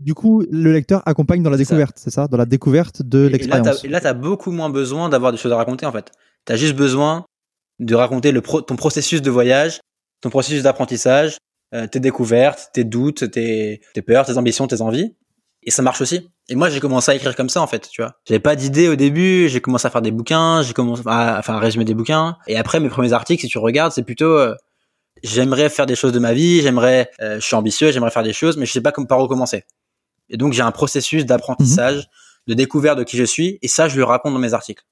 Du 0.00 0.12
coup, 0.14 0.42
le 0.50 0.72
lecteur 0.72 1.02
accompagne 1.06 1.42
dans 1.44 1.50
la 1.50 1.56
découverte, 1.56 1.96
c'est 1.98 2.10
ça? 2.10 2.26
Dans 2.26 2.36
la 2.36 2.46
découverte 2.46 3.02
de 3.02 3.26
l'expérience. 3.28 3.80
t'as- 3.82 3.86
et 3.86 3.90
là, 3.90 4.00
tu 4.00 4.08
as 4.08 4.12
beaucoup 4.14 4.50
moins 4.50 4.68
besoin 4.68 5.08
d'avoir 5.08 5.30
des 5.30 5.38
choses 5.38 5.52
à 5.52 5.56
raconter, 5.56 5.86
en 5.86 5.92
fait. 5.92 6.10
Tu 6.46 6.52
as 6.52 6.56
juste 6.56 6.74
besoin 6.74 7.24
de 7.78 7.94
raconter 7.94 8.32
le 8.32 8.40
pro- 8.40 8.60
ton 8.60 8.74
processus 8.74 9.22
de 9.22 9.30
voyage, 9.30 9.78
ton 10.24 10.30
processus 10.30 10.62
d'apprentissage, 10.62 11.36
euh, 11.74 11.86
tes 11.86 12.00
découvertes, 12.00 12.70
tes 12.72 12.84
doutes, 12.84 13.30
tes, 13.30 13.82
tes 13.92 14.02
peurs, 14.02 14.24
tes 14.24 14.38
ambitions, 14.38 14.66
tes 14.66 14.80
envies. 14.80 15.14
Et 15.62 15.70
ça 15.70 15.82
marche 15.82 16.00
aussi. 16.00 16.30
Et 16.48 16.56
moi, 16.56 16.70
j'ai 16.70 16.80
commencé 16.80 17.10
à 17.10 17.14
écrire 17.14 17.36
comme 17.36 17.50
ça, 17.50 17.60
en 17.60 17.66
fait, 17.66 17.88
tu 17.90 18.02
vois. 18.02 18.14
J'avais 18.26 18.40
pas 18.40 18.56
d'idée 18.56 18.88
au 18.88 18.96
début, 18.96 19.48
j'ai 19.48 19.60
commencé 19.60 19.86
à 19.86 19.90
faire 19.90 20.02
des 20.02 20.10
bouquins, 20.10 20.62
j'ai 20.62 20.72
commencé 20.72 21.02
à, 21.06 21.38
enfin, 21.38 21.54
à 21.54 21.58
résumer 21.58 21.84
des 21.84 21.94
bouquins. 21.94 22.36
Et 22.46 22.56
après, 22.56 22.80
mes 22.80 22.88
premiers 22.88 23.12
articles, 23.12 23.42
si 23.42 23.48
tu 23.48 23.58
regardes, 23.58 23.92
c'est 23.92 24.02
plutôt, 24.02 24.32
euh, 24.32 24.54
j'aimerais 25.22 25.68
faire 25.68 25.84
des 25.84 25.94
choses 25.94 26.12
de 26.12 26.18
ma 26.18 26.32
vie, 26.32 26.62
j'aimerais, 26.62 27.10
euh, 27.20 27.36
je 27.36 27.44
suis 27.44 27.56
ambitieux, 27.56 27.92
j'aimerais 27.92 28.10
faire 28.10 28.22
des 28.22 28.32
choses, 28.32 28.56
mais 28.56 28.64
je 28.64 28.72
sais 28.72 28.82
pas 28.82 28.92
comme 28.92 29.06
par 29.06 29.20
où 29.20 29.28
commencer. 29.28 29.64
Et 30.30 30.38
donc, 30.38 30.54
j'ai 30.54 30.62
un 30.62 30.72
processus 30.72 31.26
d'apprentissage, 31.26 32.08
de 32.46 32.54
découverte 32.54 32.98
de 32.98 33.04
qui 33.04 33.18
je 33.18 33.24
suis, 33.24 33.58
et 33.60 33.68
ça, 33.68 33.88
je 33.88 33.96
le 33.96 34.04
raconte 34.04 34.32
dans 34.32 34.38
mes 34.38 34.54
articles. 34.54 34.84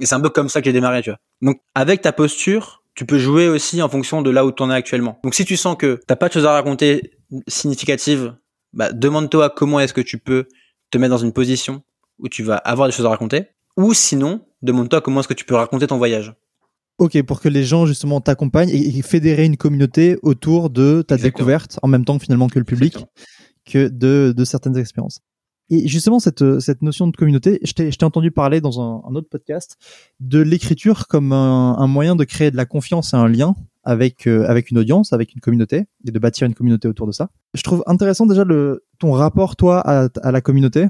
Et 0.00 0.06
c'est 0.06 0.14
un 0.14 0.20
peu 0.20 0.30
comme 0.30 0.48
ça 0.48 0.60
que 0.60 0.66
j'ai 0.66 0.72
démarré, 0.72 1.02
tu 1.02 1.10
vois. 1.10 1.18
Donc, 1.42 1.60
avec 1.74 2.00
ta 2.02 2.12
posture, 2.12 2.77
tu 2.98 3.06
peux 3.06 3.20
jouer 3.20 3.46
aussi 3.48 3.80
en 3.80 3.88
fonction 3.88 4.22
de 4.22 4.30
là 4.30 4.44
où 4.44 4.50
tu 4.50 4.60
en 4.60 4.72
es 4.72 4.74
actuellement. 4.74 5.20
Donc, 5.22 5.36
si 5.36 5.44
tu 5.44 5.56
sens 5.56 5.76
que 5.76 6.00
t'as 6.08 6.16
pas 6.16 6.26
de 6.26 6.32
choses 6.32 6.46
à 6.46 6.50
raconter 6.50 7.12
significatives, 7.46 8.34
bah, 8.72 8.90
demande-toi 8.90 9.50
comment 9.50 9.78
est-ce 9.78 9.94
que 9.94 10.00
tu 10.00 10.18
peux 10.18 10.48
te 10.90 10.98
mettre 10.98 11.10
dans 11.10 11.18
une 11.18 11.32
position 11.32 11.84
où 12.18 12.28
tu 12.28 12.42
vas 12.42 12.56
avoir 12.56 12.88
des 12.88 12.92
choses 12.92 13.06
à 13.06 13.10
raconter. 13.10 13.50
Ou 13.76 13.94
sinon, 13.94 14.40
demande-toi 14.62 15.00
comment 15.00 15.20
est-ce 15.20 15.28
que 15.28 15.34
tu 15.34 15.44
peux 15.44 15.54
raconter 15.54 15.86
ton 15.86 15.96
voyage. 15.96 16.34
Ok, 16.98 17.22
pour 17.22 17.40
que 17.40 17.48
les 17.48 17.62
gens 17.62 17.86
justement 17.86 18.20
t'accompagnent 18.20 18.70
et, 18.70 19.00
fédérer 19.02 19.44
une 19.44 19.56
communauté 19.56 20.18
autour 20.22 20.68
de 20.68 21.02
ta 21.02 21.14
Exactement. 21.14 21.22
découverte, 21.22 21.78
en 21.82 21.86
même 21.86 22.04
temps 22.04 22.18
finalement 22.18 22.48
que 22.48 22.58
le 22.58 22.64
public, 22.64 22.96
Exactement. 22.96 23.12
que 23.64 23.86
de, 23.86 24.34
de 24.36 24.44
certaines 24.44 24.76
expériences. 24.76 25.20
Et 25.70 25.86
justement, 25.86 26.18
cette, 26.18 26.60
cette 26.60 26.82
notion 26.82 27.06
de 27.08 27.16
communauté, 27.16 27.60
je 27.62 27.72
t'ai 27.72 27.92
je 27.92 27.98
t'ai 27.98 28.04
entendu 28.04 28.30
parler 28.30 28.60
dans 28.60 28.80
un, 28.80 29.02
un 29.08 29.14
autre 29.14 29.28
podcast 29.28 29.76
de 30.20 30.40
l'écriture 30.40 31.06
comme 31.08 31.32
un, 31.32 31.76
un 31.78 31.86
moyen 31.86 32.16
de 32.16 32.24
créer 32.24 32.50
de 32.50 32.56
la 32.56 32.64
confiance 32.64 33.12
et 33.12 33.16
un 33.16 33.28
lien 33.28 33.54
avec, 33.84 34.26
euh, 34.26 34.44
avec 34.46 34.70
une 34.70 34.78
audience, 34.78 35.12
avec 35.12 35.32
une 35.34 35.40
communauté, 35.40 35.86
et 36.06 36.10
de 36.10 36.18
bâtir 36.18 36.46
une 36.46 36.54
communauté 36.54 36.88
autour 36.88 37.06
de 37.06 37.12
ça. 37.12 37.30
Je 37.54 37.62
trouve 37.62 37.82
intéressant 37.86 38.26
déjà 38.26 38.44
le, 38.44 38.84
ton 38.98 39.12
rapport, 39.12 39.56
toi, 39.56 39.80
à, 39.80 40.08
à 40.22 40.30
la 40.30 40.40
communauté. 40.42 40.88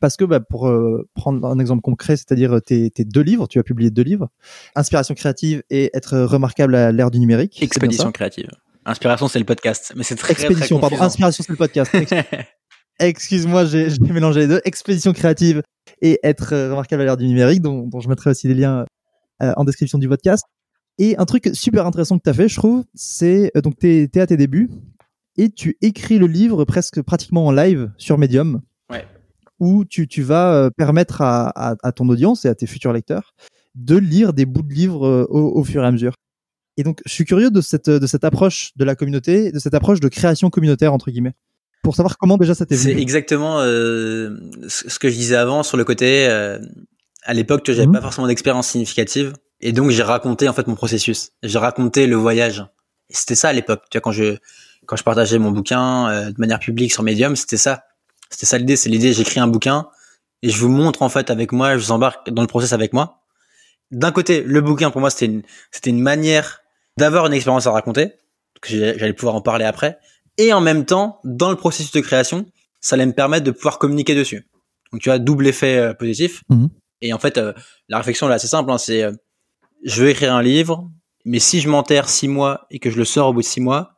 Parce 0.00 0.16
que 0.16 0.24
bah, 0.24 0.40
pour 0.40 0.68
euh, 0.68 1.08
prendre 1.14 1.46
un 1.46 1.58
exemple 1.58 1.82
concret, 1.82 2.16
c'est-à-dire 2.16 2.62
tes, 2.62 2.90
tes 2.90 3.04
deux 3.04 3.20
livres, 3.20 3.46
tu 3.46 3.58
as 3.58 3.62
publié 3.62 3.90
deux 3.90 4.02
livres, 4.02 4.28
Inspiration 4.74 5.14
créative 5.14 5.62
et 5.68 5.90
Être 5.94 6.18
remarquable 6.20 6.74
à 6.74 6.92
l'ère 6.92 7.10
du 7.10 7.18
numérique. 7.18 7.62
Expédition 7.62 8.10
créative. 8.10 8.50
Inspiration, 8.86 9.28
c'est 9.28 9.38
le 9.38 9.44
podcast. 9.44 9.92
Mais 9.96 10.02
c'est 10.02 10.16
très, 10.16 10.32
Expédition, 10.32 10.78
très 10.78 10.90
pardon. 10.90 11.04
Inspiration, 11.04 11.44
c'est 11.46 11.52
le 11.52 11.58
podcast. 11.58 11.92
Ex- 12.98 13.20
Excuse-moi, 13.20 13.64
j'ai 13.66 13.88
mélangé 14.00 14.40
les 14.40 14.48
deux. 14.48 14.60
Expédition 14.64 15.12
créative 15.12 15.62
et 16.00 16.20
Être 16.22 16.52
euh, 16.54 16.70
remarquable 16.70 17.02
à 17.02 17.04
l'ère 17.06 17.16
du 17.16 17.26
numérique, 17.26 17.62
dont, 17.62 17.86
dont 17.86 18.00
je 18.00 18.08
mettrai 18.08 18.30
aussi 18.30 18.48
les 18.48 18.54
liens 18.54 18.84
euh, 19.42 19.52
en 19.56 19.64
description 19.64 19.98
du 19.98 20.08
podcast. 20.08 20.44
Et 20.98 21.16
un 21.16 21.24
truc 21.24 21.50
super 21.54 21.86
intéressant 21.86 22.18
que 22.18 22.22
tu 22.24 22.30
as 22.30 22.34
fait, 22.34 22.48
je 22.48 22.56
trouve, 22.56 22.84
c'est 22.94 23.50
euh, 23.56 23.60
donc 23.60 23.78
tu 23.78 23.88
es, 23.88 24.18
à 24.18 24.26
tes 24.26 24.36
débuts 24.36 24.70
et 25.38 25.48
tu 25.50 25.78
écris 25.80 26.18
le 26.18 26.26
livre 26.26 26.64
presque 26.64 27.00
pratiquement 27.02 27.46
en 27.46 27.52
live 27.52 27.90
sur 27.96 28.18
Medium. 28.18 28.60
Ouais. 28.90 29.04
Où 29.58 29.84
tu, 29.84 30.06
tu 30.08 30.22
vas 30.22 30.52
euh, 30.54 30.70
permettre 30.70 31.22
à, 31.22 31.48
à, 31.48 31.76
à 31.82 31.92
ton 31.92 32.08
audience 32.08 32.44
et 32.44 32.48
à 32.48 32.54
tes 32.54 32.66
futurs 32.66 32.92
lecteurs 32.92 33.34
de 33.74 33.96
lire 33.96 34.34
des 34.34 34.44
bouts 34.44 34.62
de 34.62 34.74
livres 34.74 35.06
euh, 35.06 35.26
au, 35.30 35.58
au 35.58 35.64
fur 35.64 35.82
et 35.82 35.86
à 35.86 35.90
mesure. 35.90 36.14
Et 36.76 36.82
donc, 36.82 37.00
je 37.06 37.12
suis 37.12 37.24
curieux 37.24 37.50
de 37.50 37.60
cette, 37.62 37.88
de 37.88 38.06
cette 38.06 38.24
approche 38.24 38.72
de 38.76 38.84
la 38.84 38.94
communauté, 38.94 39.50
de 39.52 39.58
cette 39.58 39.74
approche 39.74 40.00
de 40.00 40.08
création 40.08 40.50
communautaire, 40.50 40.92
entre 40.92 41.10
guillemets, 41.10 41.32
pour 41.82 41.96
savoir 41.96 42.16
comment 42.18 42.36
déjà 42.36 42.54
ça 42.54 42.64
t'est 42.66 42.76
C'est 42.76 42.90
venu. 42.90 43.00
exactement 43.02 43.60
euh, 43.60 44.36
ce 44.68 44.98
que 44.98 45.08
je 45.10 45.14
disais 45.16 45.36
avant 45.36 45.62
sur 45.62 45.76
le 45.76 45.84
côté. 45.84 46.26
euh, 46.28 46.58
à 47.24 47.34
l'époque, 47.34 47.62
j'avais 47.66 47.86
Mhm. 47.86 47.92
pas 47.92 48.00
forcément 48.00 48.26
d'expérience 48.26 48.68
significative, 48.68 49.32
et 49.60 49.72
donc 49.72 49.90
j'ai 49.90 50.02
raconté 50.02 50.48
en 50.48 50.52
fait 50.52 50.66
mon 50.66 50.74
processus. 50.74 51.30
J'ai 51.42 51.58
raconté 51.58 52.06
le 52.06 52.16
voyage. 52.16 52.64
C'était 53.10 53.34
ça 53.36 53.48
à 53.50 53.52
l'époque. 53.52 53.82
Tu 53.90 53.98
vois, 53.98 54.02
quand 54.02 54.12
je 54.12 54.36
quand 54.86 54.96
je 54.96 55.04
partageais 55.04 55.38
mon 55.38 55.50
bouquin 55.52 56.08
euh, 56.10 56.30
de 56.30 56.34
manière 56.38 56.58
publique 56.58 56.92
sur 56.92 57.02
Medium, 57.04 57.36
c'était 57.36 57.56
ça. 57.58 57.84
C'était 58.30 58.46
ça 58.46 58.58
l'idée. 58.58 58.74
C'est 58.76 58.88
l'idée. 58.88 59.12
J'écris 59.12 59.38
un 59.38 59.46
bouquin 59.46 59.86
et 60.42 60.48
je 60.50 60.58
vous 60.58 60.68
montre 60.68 61.02
en 61.02 61.08
fait 61.08 61.30
avec 61.30 61.52
moi. 61.52 61.76
Je 61.76 61.84
vous 61.84 61.92
embarque 61.92 62.30
dans 62.30 62.42
le 62.42 62.48
process 62.48 62.72
avec 62.72 62.92
moi. 62.92 63.20
D'un 63.92 64.10
côté, 64.10 64.42
le 64.42 64.60
bouquin 64.60 64.90
pour 64.90 65.00
moi 65.00 65.10
c'était 65.10 65.26
une 65.26 65.42
c'était 65.70 65.90
une 65.90 66.00
manière 66.00 66.62
d'avoir 66.98 67.26
une 67.26 67.34
expérience 67.34 67.66
à 67.66 67.70
raconter 67.70 68.12
que 68.60 68.68
j'allais 68.70 69.12
pouvoir 69.12 69.34
en 69.36 69.40
parler 69.42 69.64
après. 69.64 69.98
Et 70.38 70.52
en 70.52 70.60
même 70.60 70.84
temps, 70.86 71.20
dans 71.24 71.50
le 71.50 71.56
processus 71.56 71.92
de 71.92 72.00
création, 72.00 72.46
ça 72.80 72.94
allait 72.94 73.06
me 73.06 73.12
permettre 73.12 73.44
de 73.44 73.50
pouvoir 73.50 73.78
communiquer 73.78 74.14
dessus. 74.14 74.48
Donc 74.92 75.00
tu 75.02 75.10
as 75.10 75.18
double 75.18 75.46
effet 75.46 75.76
euh, 75.78 75.94
positif. 75.94 76.42
Mhm. 76.48 76.68
Et 77.00 77.12
en 77.12 77.18
fait, 77.18 77.38
euh, 77.38 77.52
la 77.88 77.98
réflexion 77.98 78.28
là, 78.28 78.38
c'est 78.38 78.46
simple. 78.48 78.70
Hein, 78.70 78.78
c'est, 78.78 79.02
euh, 79.02 79.12
je 79.84 80.02
veux 80.02 80.08
écrire 80.10 80.34
un 80.34 80.42
livre, 80.42 80.88
mais 81.24 81.38
si 81.38 81.60
je 81.60 81.68
m'enterre 81.68 82.08
six 82.08 82.28
mois 82.28 82.66
et 82.70 82.78
que 82.78 82.90
je 82.90 82.96
le 82.96 83.04
sors 83.04 83.28
au 83.28 83.32
bout 83.32 83.40
de 83.42 83.46
six 83.46 83.60
mois, 83.60 83.94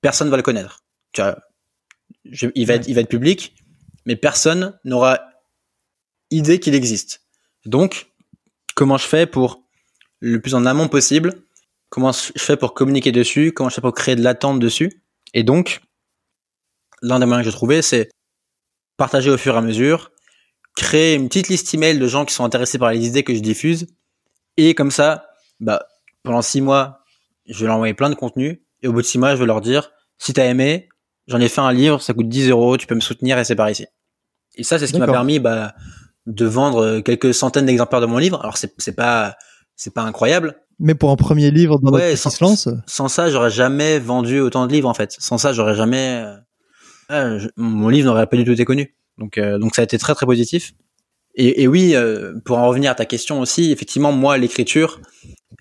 personne 0.00 0.28
va 0.30 0.36
le 0.36 0.42
connaître. 0.42 0.80
Tu 1.12 1.20
vois, 1.22 1.36
je- 2.30 2.48
il 2.54 2.66
va 2.66 2.74
être, 2.74 2.88
il 2.88 2.94
va 2.94 3.00
être 3.02 3.08
public, 3.08 3.54
mais 4.06 4.16
personne 4.16 4.78
n'aura 4.84 5.20
idée 6.30 6.60
qu'il 6.60 6.74
existe. 6.74 7.22
Donc, 7.66 8.08
comment 8.74 8.98
je 8.98 9.06
fais 9.06 9.26
pour 9.26 9.62
le 10.20 10.40
plus 10.40 10.54
en 10.54 10.66
amont 10.66 10.88
possible 10.88 11.42
Comment 11.90 12.12
je 12.12 12.32
fais 12.38 12.56
pour 12.56 12.72
communiquer 12.72 13.12
dessus 13.12 13.52
Comment 13.52 13.68
je 13.68 13.74
fais 13.74 13.80
pour 13.82 13.92
créer 13.92 14.16
de 14.16 14.22
l'attente 14.22 14.58
dessus? 14.60 15.01
Et 15.34 15.42
donc, 15.42 15.80
l'un 17.02 17.18
des 17.18 17.26
moyens 17.26 17.44
que 17.44 17.50
j'ai 17.50 17.56
trouvé, 17.56 17.82
c'est 17.82 18.10
partager 18.96 19.30
au 19.30 19.38
fur 19.38 19.54
et 19.54 19.58
à 19.58 19.60
mesure, 19.60 20.12
créer 20.76 21.14
une 21.14 21.28
petite 21.28 21.48
liste 21.48 21.72
email 21.74 21.98
de 21.98 22.06
gens 22.06 22.24
qui 22.24 22.34
sont 22.34 22.44
intéressés 22.44 22.78
par 22.78 22.92
les 22.92 23.06
idées 23.06 23.24
que 23.24 23.34
je 23.34 23.40
diffuse, 23.40 23.86
et 24.56 24.74
comme 24.74 24.90
ça, 24.90 25.28
bah, 25.60 25.86
pendant 26.22 26.42
six 26.42 26.60
mois, 26.60 27.00
je 27.46 27.60
vais 27.60 27.66
leur 27.66 27.76
envoyer 27.76 27.94
plein 27.94 28.10
de 28.10 28.14
contenu, 28.14 28.62
et 28.82 28.88
au 28.88 28.92
bout 28.92 29.02
de 29.02 29.06
six 29.06 29.18
mois, 29.18 29.34
je 29.34 29.40
vais 29.40 29.46
leur 29.46 29.60
dire, 29.60 29.90
si 30.18 30.32
t'as 30.32 30.44
aimé, 30.44 30.88
j'en 31.26 31.40
ai 31.40 31.48
fait 31.48 31.60
un 31.60 31.72
livre, 31.72 32.00
ça 32.00 32.14
coûte 32.14 32.28
10 32.28 32.50
euros, 32.50 32.76
tu 32.76 32.86
peux 32.86 32.94
me 32.94 33.00
soutenir, 33.00 33.38
et 33.38 33.44
c'est 33.44 33.56
par 33.56 33.70
ici. 33.70 33.86
Et 34.54 34.62
ça, 34.62 34.78
c'est 34.78 34.86
ce 34.86 34.92
qui 34.92 34.98
m'a 34.98 35.06
permis 35.06 35.38
bah, 35.38 35.74
de 36.26 36.46
vendre 36.46 37.00
quelques 37.00 37.32
centaines 37.34 37.66
d'exemplaires 37.66 38.00
de 38.00 38.06
mon 38.06 38.18
livre. 38.18 38.40
Alors, 38.40 38.56
c'est 38.56 38.94
pas, 38.94 39.36
c'est 39.76 39.92
pas 39.94 40.02
incroyable, 40.02 40.56
Mais 40.78 40.94
pour 40.94 41.10
un 41.10 41.16
premier 41.16 41.50
livre 41.50 41.78
dans 41.80 41.92
Ouais, 41.92 42.16
sans- 42.16 42.30
qui 42.30 42.36
se 42.36 42.44
lance, 42.44 42.68
sans 42.86 43.08
ça, 43.08 43.30
j'aurais 43.30 43.50
jamais 43.50 43.98
vendu 43.98 44.40
autant 44.40 44.66
de 44.66 44.72
livres 44.72 44.88
en 44.88 44.94
fait. 44.94 45.14
Sans 45.18 45.38
ça, 45.38 45.52
j'aurais 45.52 45.74
jamais. 45.74 46.24
euh, 47.10 47.38
je- 47.38 47.48
mon 47.56 47.88
livre 47.88 48.06
n'aurait 48.06 48.26
pas 48.26 48.36
du 48.36 48.44
tout 48.44 48.52
été 48.52 48.64
connu. 48.64 48.94
Donc, 49.18 49.38
euh, 49.38 49.58
donc 49.58 49.74
ça 49.74 49.82
a 49.82 49.84
été 49.84 49.98
très 49.98 50.14
très 50.14 50.26
positif. 50.26 50.72
Et, 51.34 51.62
et 51.62 51.68
oui, 51.68 51.94
euh, 51.94 52.34
pour 52.44 52.58
en 52.58 52.66
revenir 52.68 52.90
à 52.90 52.94
ta 52.94 53.04
question 53.06 53.40
aussi, 53.40 53.70
effectivement, 53.72 54.12
moi, 54.12 54.36
l'écriture, 54.38 55.00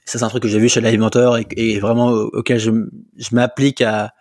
ça 0.05 0.17
c'est 0.19 0.23
un 0.25 0.29
truc 0.29 0.43
que 0.43 0.49
j'ai 0.49 0.59
vu 0.59 0.69
chez 0.69 0.81
Live 0.81 0.99
Mentor 0.99 1.37
et, 1.37 1.47
et 1.55 1.79
vraiment 1.79 2.09
au- 2.09 2.29
auquel 2.33 2.59
je, 2.59 2.71
je 3.17 3.29
m'applique 3.35 3.81
à, 3.81 4.13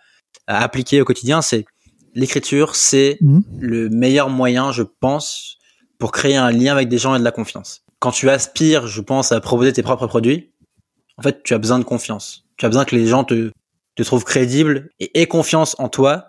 à 0.47 0.63
appliquer 0.63 1.01
au 1.01 1.05
quotidien, 1.05 1.41
c'est 1.41 1.65
l'écriture, 2.13 2.75
c'est 2.75 3.17
Mhm. 3.21 3.43
le 3.59 3.89
meilleur 3.89 4.29
moyen, 4.29 4.71
je 4.71 4.83
pense, 4.83 5.57
pour 5.97 6.11
créer 6.11 6.35
un 6.35 6.51
lien 6.51 6.73
avec 6.73 6.89
des 6.89 6.97
gens 6.97 7.15
et 7.15 7.19
de 7.19 7.23
la 7.23 7.31
confiance. 7.31 7.80
Quand 8.01 8.11
tu 8.11 8.29
aspires, 8.29 8.87
je 8.87 8.99
pense, 8.99 9.31
à 9.31 9.39
proposer 9.39 9.71
tes 9.73 9.83
propres 9.83 10.07
produits, 10.07 10.51
en 11.17 11.21
fait, 11.21 11.43
tu 11.43 11.53
as 11.53 11.59
besoin 11.59 11.77
de 11.79 11.83
confiance. 11.83 12.45
Tu 12.57 12.65
as 12.65 12.69
besoin 12.69 12.83
que 12.83 12.95
les 12.95 13.05
gens 13.05 13.23
te, 13.23 13.51
te 13.95 14.03
trouvent 14.03 14.23
crédible 14.25 14.89
et 14.99 15.21
aient 15.21 15.27
confiance 15.27 15.75
en 15.77 15.87
toi, 15.87 16.25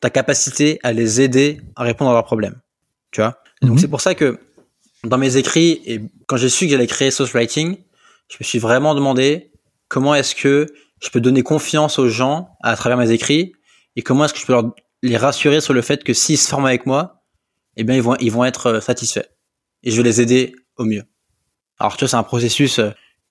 ta 0.00 0.10
capacité 0.10 0.78
à 0.82 0.92
les 0.92 1.20
aider 1.22 1.60
à 1.76 1.82
répondre 1.82 2.10
à 2.10 2.12
leurs 2.12 2.24
problèmes. 2.24 2.60
Tu 3.10 3.20
vois? 3.22 3.38
Donc 3.62 3.72
Mhm. 3.72 3.78
c'est 3.78 3.88
pour 3.88 4.02
ça 4.02 4.14
que 4.14 4.38
dans 5.02 5.16
mes 5.18 5.36
écrits 5.38 5.80
et 5.86 6.02
quand 6.26 6.36
j'ai 6.36 6.50
su 6.50 6.66
que 6.66 6.72
j'allais 6.72 6.86
créer 6.86 7.10
Source 7.10 7.32
Writing, 7.32 7.78
je 8.28 8.36
me 8.38 8.44
suis 8.44 8.58
vraiment 8.58 8.94
demandé 8.94 9.50
comment 9.88 10.14
est-ce 10.14 10.34
que 10.34 10.66
je 11.00 11.08
peux 11.10 11.20
donner 11.20 11.42
confiance 11.42 11.98
aux 11.98 12.08
gens 12.08 12.50
à 12.62 12.76
travers 12.76 12.98
mes 12.98 13.10
écrits 13.10 13.54
et 13.96 14.02
comment 14.02 14.26
est-ce 14.26 14.34
que 14.34 14.40
je 14.40 14.46
peux 14.46 14.52
leur, 14.52 14.74
les 15.02 15.16
rassurer 15.16 15.60
sur 15.62 15.72
le 15.72 15.80
fait 15.82 16.04
que 16.04 16.12
s'ils 16.12 16.36
se 16.38 16.48
forment 16.48 16.66
avec 16.66 16.84
moi, 16.84 17.22
eh 17.76 17.84
bien 17.84 17.96
ils 17.96 18.02
vont 18.02 18.16
ils 18.20 18.30
vont 18.30 18.44
être 18.44 18.66
euh, 18.66 18.80
satisfaits 18.80 19.26
et 19.82 19.90
je 19.90 19.96
vais 19.96 20.02
les 20.02 20.20
aider 20.20 20.54
au 20.78 20.84
mieux. 20.84 21.04
Alors 21.78 21.96
tu 21.96 22.04
vois 22.04 22.08
c'est 22.08 22.16
un 22.16 22.22
processus 22.22 22.78
euh, 22.78 22.90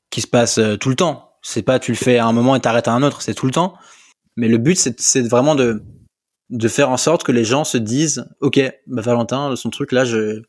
qui 0.09 0.21
se 0.21 0.27
passe 0.27 0.57
euh, 0.57 0.77
tout 0.77 0.89
le 0.89 0.95
temps. 0.95 1.31
C'est 1.41 1.61
pas 1.61 1.79
tu 1.79 1.91
le 1.91 1.97
fais 1.97 2.17
à 2.17 2.25
un 2.25 2.33
moment 2.33 2.55
et 2.55 2.59
t'arrêtes 2.59 2.87
à 2.87 2.93
un 2.93 3.03
autre, 3.03 3.21
c'est 3.21 3.33
tout 3.33 3.45
le 3.45 3.51
temps. 3.51 3.75
Mais 4.35 4.47
le 4.47 4.57
but 4.57 4.77
c'est 4.77 5.21
vraiment 5.21 5.55
de 5.55 5.83
de 6.49 6.67
faire 6.69 6.89
en 6.89 6.97
sorte 6.97 7.23
que 7.23 7.31
les 7.31 7.43
gens 7.43 7.63
se 7.63 7.77
disent 7.77 8.25
OK, 8.39 8.59
bah 8.87 9.01
Valentin, 9.01 9.55
son 9.55 9.69
truc 9.69 9.91
là 9.91 10.05
je 10.05 10.43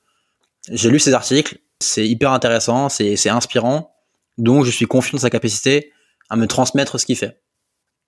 j'ai 0.71 0.91
lu 0.91 0.99
ses 0.99 1.15
articles, 1.15 1.59
c'est 1.81 2.07
hyper 2.07 2.33
intéressant, 2.33 2.89
c'est 2.89 3.29
inspirant, 3.29 3.95
donc 4.37 4.65
je 4.65 4.71
suis 4.71 4.87
confiant 4.87 5.17
de 5.17 5.23
sa 5.23 5.31
capacité 5.31 5.93
à 6.29 6.37
me 6.37 6.47
transmettre 6.47 7.01
ce 7.01 7.07
qu'il 7.07 7.17
fait. 7.17 7.41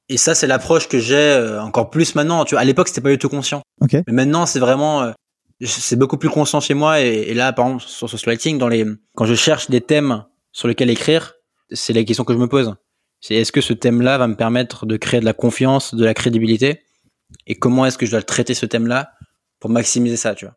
Et 0.08 0.16
ça 0.16 0.34
c'est 0.34 0.46
l'approche 0.46 0.88
que 0.88 0.98
j'ai 0.98 1.16
euh, 1.16 1.62
encore 1.62 1.90
plus 1.90 2.14
maintenant, 2.14 2.44
tu 2.44 2.54
vois, 2.54 2.60
à 2.60 2.64
l'époque 2.64 2.88
c'était 2.88 3.00
pas 3.00 3.10
du 3.10 3.18
tout 3.18 3.28
conscient. 3.28 3.62
Mais 3.92 4.12
maintenant 4.12 4.46
c'est 4.46 4.58
vraiment 4.60 5.12
c'est 5.62 5.96
beaucoup 5.96 6.16
plus 6.16 6.30
conscient 6.30 6.60
chez 6.60 6.74
moi 6.74 7.00
et, 7.00 7.34
là 7.34 7.52
par 7.52 7.66
exemple 7.66 7.84
sur 7.86 8.08
ce 8.08 8.16
writing 8.26 8.58
dans 8.58 8.68
les 8.68 8.86
quand 9.14 9.26
je 9.26 9.34
cherche 9.34 9.68
des 9.68 9.80
thèmes 9.80 10.24
sur 10.52 10.68
lesquels 10.68 10.90
écrire, 10.90 11.34
c'est 11.70 11.92
la 11.92 12.04
question 12.04 12.24
que 12.24 12.32
je 12.32 12.38
me 12.38 12.48
pose. 12.48 12.74
C'est 13.20 13.34
est-ce 13.34 13.52
que 13.52 13.60
ce 13.60 13.72
thème-là 13.72 14.18
va 14.18 14.26
me 14.26 14.34
permettre 14.34 14.86
de 14.86 14.96
créer 14.96 15.20
de 15.20 15.24
la 15.24 15.34
confiance, 15.34 15.94
de 15.94 16.04
la 16.04 16.14
crédibilité? 16.14 16.80
Et 17.46 17.54
comment 17.54 17.86
est-ce 17.86 17.98
que 17.98 18.06
je 18.06 18.10
dois 18.10 18.22
traiter 18.22 18.54
ce 18.54 18.66
thème-là 18.66 19.12
pour 19.60 19.70
maximiser 19.70 20.16
ça, 20.16 20.34
tu 20.34 20.46
vois? 20.46 20.56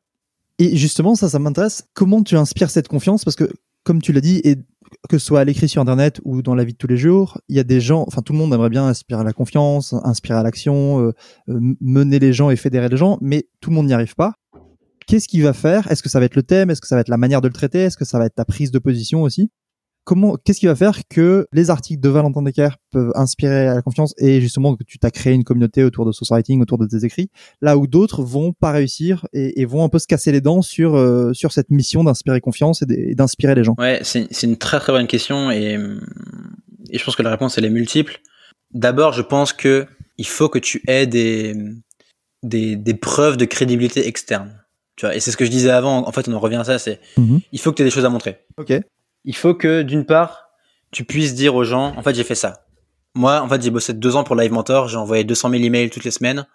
Et 0.60 0.78
justement, 0.78 1.16
ça, 1.16 1.30
ça 1.30 1.40
m'intéresse. 1.40 1.84
Comment 1.94 2.24
tu 2.24 2.38
inspires 2.38 2.70
cette 2.70 2.88
confiance? 2.88 3.26
Parce 3.26 3.36
que, 3.36 3.52
comme 3.84 4.02
tu 4.02 4.14
l'as 4.14 4.22
dit, 4.22 4.40
et 4.46 4.56
que 5.10 5.18
ce 5.18 5.26
soit 5.26 5.42
à 5.42 5.44
l'écrit 5.44 5.68
sur 5.68 5.82
Internet 5.82 6.22
ou 6.24 6.42
dans 6.42 6.56
la 6.56 6.64
vie 6.64 6.74
de 6.74 6.78
tous 6.78 6.88
les 6.88 6.98
jours, 6.98 7.42
il 7.50 7.56
y 7.56 7.60
a 7.60 7.64
des 7.64 7.82
gens, 7.82 8.06
enfin, 8.08 8.22
tout 8.22 8.32
le 8.34 8.40
monde 8.40 8.54
aimerait 8.54 8.70
bien 8.70 8.86
inspirer 8.86 9.24
la 9.24 9.34
confiance, 9.34 9.94
inspirer 10.04 10.40
à 10.40 10.44
l'action, 10.44 11.02
euh, 11.02 11.14
euh, 11.50 11.60
mener 11.82 12.20
les 12.20 12.32
gens 12.32 12.50
et 12.50 12.56
fédérer 12.56 12.88
les 12.88 12.98
gens, 12.98 13.18
mais 13.20 13.48
tout 13.60 13.72
le 13.72 13.76
monde 13.76 13.88
n'y 13.88 13.94
arrive 13.94 14.16
pas. 14.16 14.36
Qu'est-ce 15.08 15.28
qu'il 15.28 15.44
va 15.44 15.54
faire? 15.54 15.92
Est-ce 15.92 16.04
que 16.04 16.10
ça 16.10 16.20
va 16.20 16.26
être 16.26 16.36
le 16.36 16.44
thème? 16.44 16.70
Est-ce 16.70 16.82
que 16.82 16.88
ça 16.88 16.96
va 16.96 17.02
être 17.02 17.10
la 17.10 17.18
manière 17.18 17.42
de 17.42 17.48
le 17.48 17.54
traiter? 17.54 17.80
Est-ce 17.80 17.98
que 17.98 18.06
ça 18.06 18.20
va 18.20 18.26
être 18.26 18.36
ta 18.36 18.46
prise 18.46 18.72
de 18.72 18.80
position 18.80 19.22
aussi? 19.22 19.50
Comment, 20.06 20.36
qu'est-ce 20.36 20.60
qui 20.60 20.66
va 20.66 20.76
faire 20.76 21.00
que 21.10 21.48
les 21.54 21.70
articles 21.70 22.02
de 22.02 22.10
Valentin 22.10 22.42
Decker 22.42 22.72
peuvent 22.92 23.14
inspirer 23.16 23.68
la 23.68 23.82
confiance 23.82 24.14
et 24.18 24.42
justement 24.42 24.76
que 24.76 24.84
tu 24.84 25.00
t'as 25.00 25.12
créé 25.12 25.34
une 25.34 25.46
communauté 25.46 25.82
autour 25.86 26.06
de 26.06 26.12
Source 26.12 26.32
Writing, 26.32 26.62
autour 26.62 26.78
de 26.78 26.86
tes 26.86 27.06
écrits, 27.06 27.30
là 27.62 27.78
où 27.78 27.88
d'autres 27.88 28.22
vont 28.22 28.52
pas 28.52 28.72
réussir 28.72 29.26
et, 29.32 29.64
vont 29.64 29.86
un 29.86 29.88
peu 29.88 30.00
se 30.00 30.08
casser 30.08 30.34
les 30.34 30.42
dents 30.42 30.62
sur 30.62 30.96
euh, 30.96 31.32
sur 31.32 31.54
cette 31.54 31.72
mission 31.72 32.04
d'inspirer 32.04 32.42
confiance 32.42 32.82
et 32.82 33.16
d'inspirer 33.16 33.56
les 33.56 33.64
gens? 33.64 33.76
Ouais, 33.78 34.02
c'est 34.04 34.44
une 34.44 34.58
très 34.58 34.82
très 34.82 34.92
bonne 34.92 35.08
question 35.08 35.50
et, 35.52 35.80
et 36.90 36.98
je 36.98 37.04
pense 37.06 37.16
que 37.16 37.24
la 37.24 37.30
réponse 37.30 37.58
elle 37.58 37.64
est 37.64 37.70
multiple. 37.70 38.20
D'abord, 38.74 39.14
je 39.14 39.22
pense 39.22 39.54
que 39.54 39.88
il 40.18 40.28
faut 40.28 40.50
que 40.50 40.60
tu 40.60 40.84
aies 40.88 41.08
des, 41.08 41.56
des, 42.44 42.76
des 42.76 42.94
preuves 42.94 43.38
de 43.38 43.46
crédibilité 43.46 44.06
externe. 44.08 44.63
Tu 44.96 45.06
vois, 45.06 45.16
et 45.16 45.20
c'est 45.20 45.32
ce 45.32 45.38
que 45.38 45.46
je 45.46 45.50
disais 45.50 45.72
avant, 45.72 46.08
en 46.08 46.12
fait 46.12 46.28
on 46.30 46.34
en 46.34 46.40
revient 46.40 46.58
à 46.58 46.64
ça, 46.64 46.78
c'est 46.80 47.00
Mhm. 47.18 47.40
il 47.52 47.60
faut 47.60 47.72
que 47.72 47.78
tu 47.78 47.82
aies 47.82 47.86
des 47.86 47.92
choses 47.92 48.06
à 48.06 48.10
montrer. 48.10 48.46
Ok. 48.58 48.74
Il 49.26 49.36
faut 49.36 49.56
que 49.56 49.82
d'une 49.82 50.06
part, 50.06 50.50
tu 50.92 51.04
puisses 51.06 51.34
dire 51.34 51.56
aux 51.56 51.64
gens, 51.64 51.94
en 51.98 52.04
fait 52.04 52.14
j'ai 52.16 52.24
fait 52.24 52.36
ça. 52.36 52.66
Moi, 53.16 53.42
en 53.42 53.48
fait 53.50 53.62
j'ai 53.62 53.72
bossé 53.72 53.94
deux 53.94 54.16
ans 54.16 54.24
pour 54.24 54.36
Live 54.36 54.52
Mentor, 54.52 54.88
j'ai 54.88 54.98
envoyé 54.98 55.24
200 55.24 55.50
000 55.50 55.64
emails 55.64 55.90
toutes 55.90 56.04
les 56.04 56.12
semaines, 56.12 56.46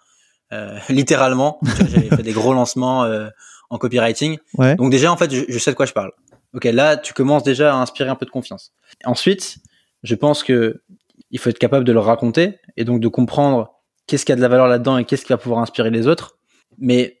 euh, 0.53 0.77
littéralement. 0.89 1.59
J'avais 1.89 2.09
fait 2.09 2.23
des 2.23 2.31
gros 2.33 2.53
lancements 2.53 3.03
euh, 3.03 3.27
en 3.69 3.77
copywriting. 3.77 4.37
Ouais. 4.57 4.75
Donc 4.75 4.89
déjà, 4.91 5.11
en 5.11 5.17
fait, 5.17 5.31
je, 5.33 5.43
je 5.47 5.59
sais 5.59 5.71
de 5.71 5.75
quoi 5.75 5.85
je 5.85 5.93
parle. 5.93 6.11
Ok, 6.53 6.63
là, 6.63 6.97
tu 6.97 7.13
commences 7.13 7.43
déjà 7.43 7.73
à 7.73 7.77
inspirer 7.77 8.09
un 8.09 8.15
peu 8.15 8.25
de 8.25 8.31
confiance. 8.31 8.71
Ensuite, 9.05 9.57
je 10.03 10.15
pense 10.15 10.43
que 10.43 10.81
il 11.31 11.37
faut 11.39 11.49
être 11.49 11.59
capable 11.59 11.85
de 11.85 11.91
le 11.91 11.99
raconter 11.99 12.57
et 12.77 12.85
donc 12.85 13.01
de 13.01 13.07
comprendre 13.07 13.71
qu'est-ce 14.07 14.25
qui 14.25 14.31
a 14.31 14.35
de 14.35 14.41
la 14.41 14.47
valeur 14.47 14.67
là-dedans 14.67 14.97
et 14.97 15.05
qu'est-ce 15.05 15.23
qui 15.25 15.31
va 15.33 15.37
pouvoir 15.37 15.59
inspirer 15.61 15.91
les 15.91 16.07
autres. 16.07 16.37
Mais 16.79 17.18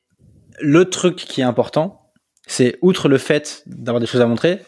le 0.61 0.85
truc 0.89 1.15
qui 1.17 1.41
est 1.41 1.43
important, 1.43 2.11
c'est 2.47 2.77
outre 2.81 3.07
le 3.09 3.17
fait 3.17 3.63
d'avoir 3.65 3.99
des 3.99 4.07
choses 4.07 4.21
à 4.21 4.25
montrer, 4.25 4.59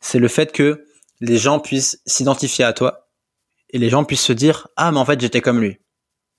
c'est 0.00 0.18
le 0.18 0.28
fait 0.28 0.52
que 0.52 0.84
les 1.20 1.38
gens 1.38 1.60
puissent 1.60 2.00
s'identifier 2.06 2.64
à 2.64 2.72
toi 2.72 3.08
et 3.70 3.78
les 3.78 3.88
gens 3.88 4.04
puissent 4.04 4.22
se 4.24 4.32
dire 4.32 4.68
ah 4.76 4.90
mais 4.92 4.98
en 4.98 5.04
fait 5.04 5.20
j'étais 5.20 5.40
comme 5.40 5.60
lui. 5.60 5.78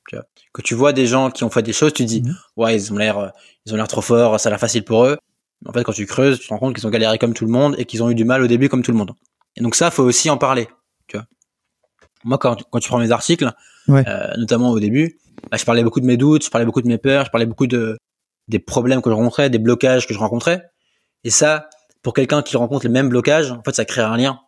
Tu 0.09 0.15
vois. 0.17 0.25
Que 0.53 0.61
tu 0.61 0.75
vois 0.75 0.91
des 0.93 1.07
gens 1.07 1.31
qui 1.31 1.43
ont 1.45 1.49
fait 1.49 1.63
des 1.63 1.73
choses, 1.73 1.93
tu 1.93 2.03
dis 2.05 2.21
Mhm. 2.21 2.35
ouais 2.57 2.75
ils 2.75 2.91
ont 2.93 2.97
l'air 2.97 3.17
euh, 3.17 3.29
ils 3.65 3.73
ont 3.73 3.77
l'air 3.77 3.87
trop 3.87 4.01
forts, 4.01 4.39
ça 4.39 4.49
a 4.49 4.51
l'air 4.51 4.59
facile 4.59 4.83
pour 4.83 5.05
eux. 5.05 5.17
Mais 5.61 5.69
en 5.69 5.73
fait 5.73 5.83
quand 5.83 5.93
tu 5.93 6.05
creuses, 6.05 6.39
tu 6.39 6.47
te 6.47 6.53
rends 6.53 6.59
compte 6.59 6.75
qu'ils 6.75 6.85
ont 6.85 6.89
galéré 6.91 7.17
comme 7.17 7.33
tout 7.33 7.45
le 7.45 7.51
monde 7.51 7.75
et 7.77 7.85
qu'ils 7.85 8.03
ont 8.03 8.09
eu 8.09 8.15
du 8.15 8.25
mal 8.25 8.41
au 8.43 8.47
début 8.47 8.67
comme 8.69 8.83
tout 8.83 8.91
le 8.91 8.97
monde. 8.97 9.11
Et 9.55 9.61
donc 9.61 9.75
ça 9.75 9.89
faut 9.91 10.03
aussi 10.03 10.29
en 10.29 10.37
parler. 10.37 10.67
Tu 11.07 11.15
vois. 11.17 11.25
Moi 12.25 12.37
quand 12.37 12.61
quand 12.69 12.79
tu 12.79 12.89
prends 12.89 12.99
mes 12.99 13.11
articles, 13.11 13.51
Ouais. 13.87 14.03
euh, 14.07 14.31
notamment 14.37 14.69
au 14.71 14.79
début, 14.79 15.17
bah, 15.51 15.57
je 15.57 15.65
parlais 15.65 15.83
beaucoup 15.83 15.99
de 15.99 16.05
mes 16.05 16.15
doutes, 16.17 16.45
je 16.45 16.49
parlais 16.49 16.65
beaucoup 16.65 16.81
de 16.81 16.87
mes 16.87 16.97
peurs, 16.97 17.25
je 17.25 17.31
parlais 17.31 17.45
beaucoup 17.45 17.67
de 17.67 17.97
des 18.47 18.59
problèmes 18.59 19.01
que 19.01 19.09
je 19.09 19.15
rencontrais, 19.15 19.49
des 19.49 19.59
blocages 19.59 20.07
que 20.07 20.13
je 20.13 20.19
rencontrais. 20.19 20.63
Et 21.23 21.29
ça, 21.29 21.69
pour 22.01 22.13
quelqu'un 22.13 22.41
qui 22.41 22.57
rencontre 22.57 22.85
les 22.85 22.91
mêmes 22.91 23.09
blocages, 23.09 23.51
en 23.51 23.61
fait, 23.63 23.75
ça 23.75 23.85
crée 23.85 24.01
un 24.01 24.17
lien. 24.17 24.39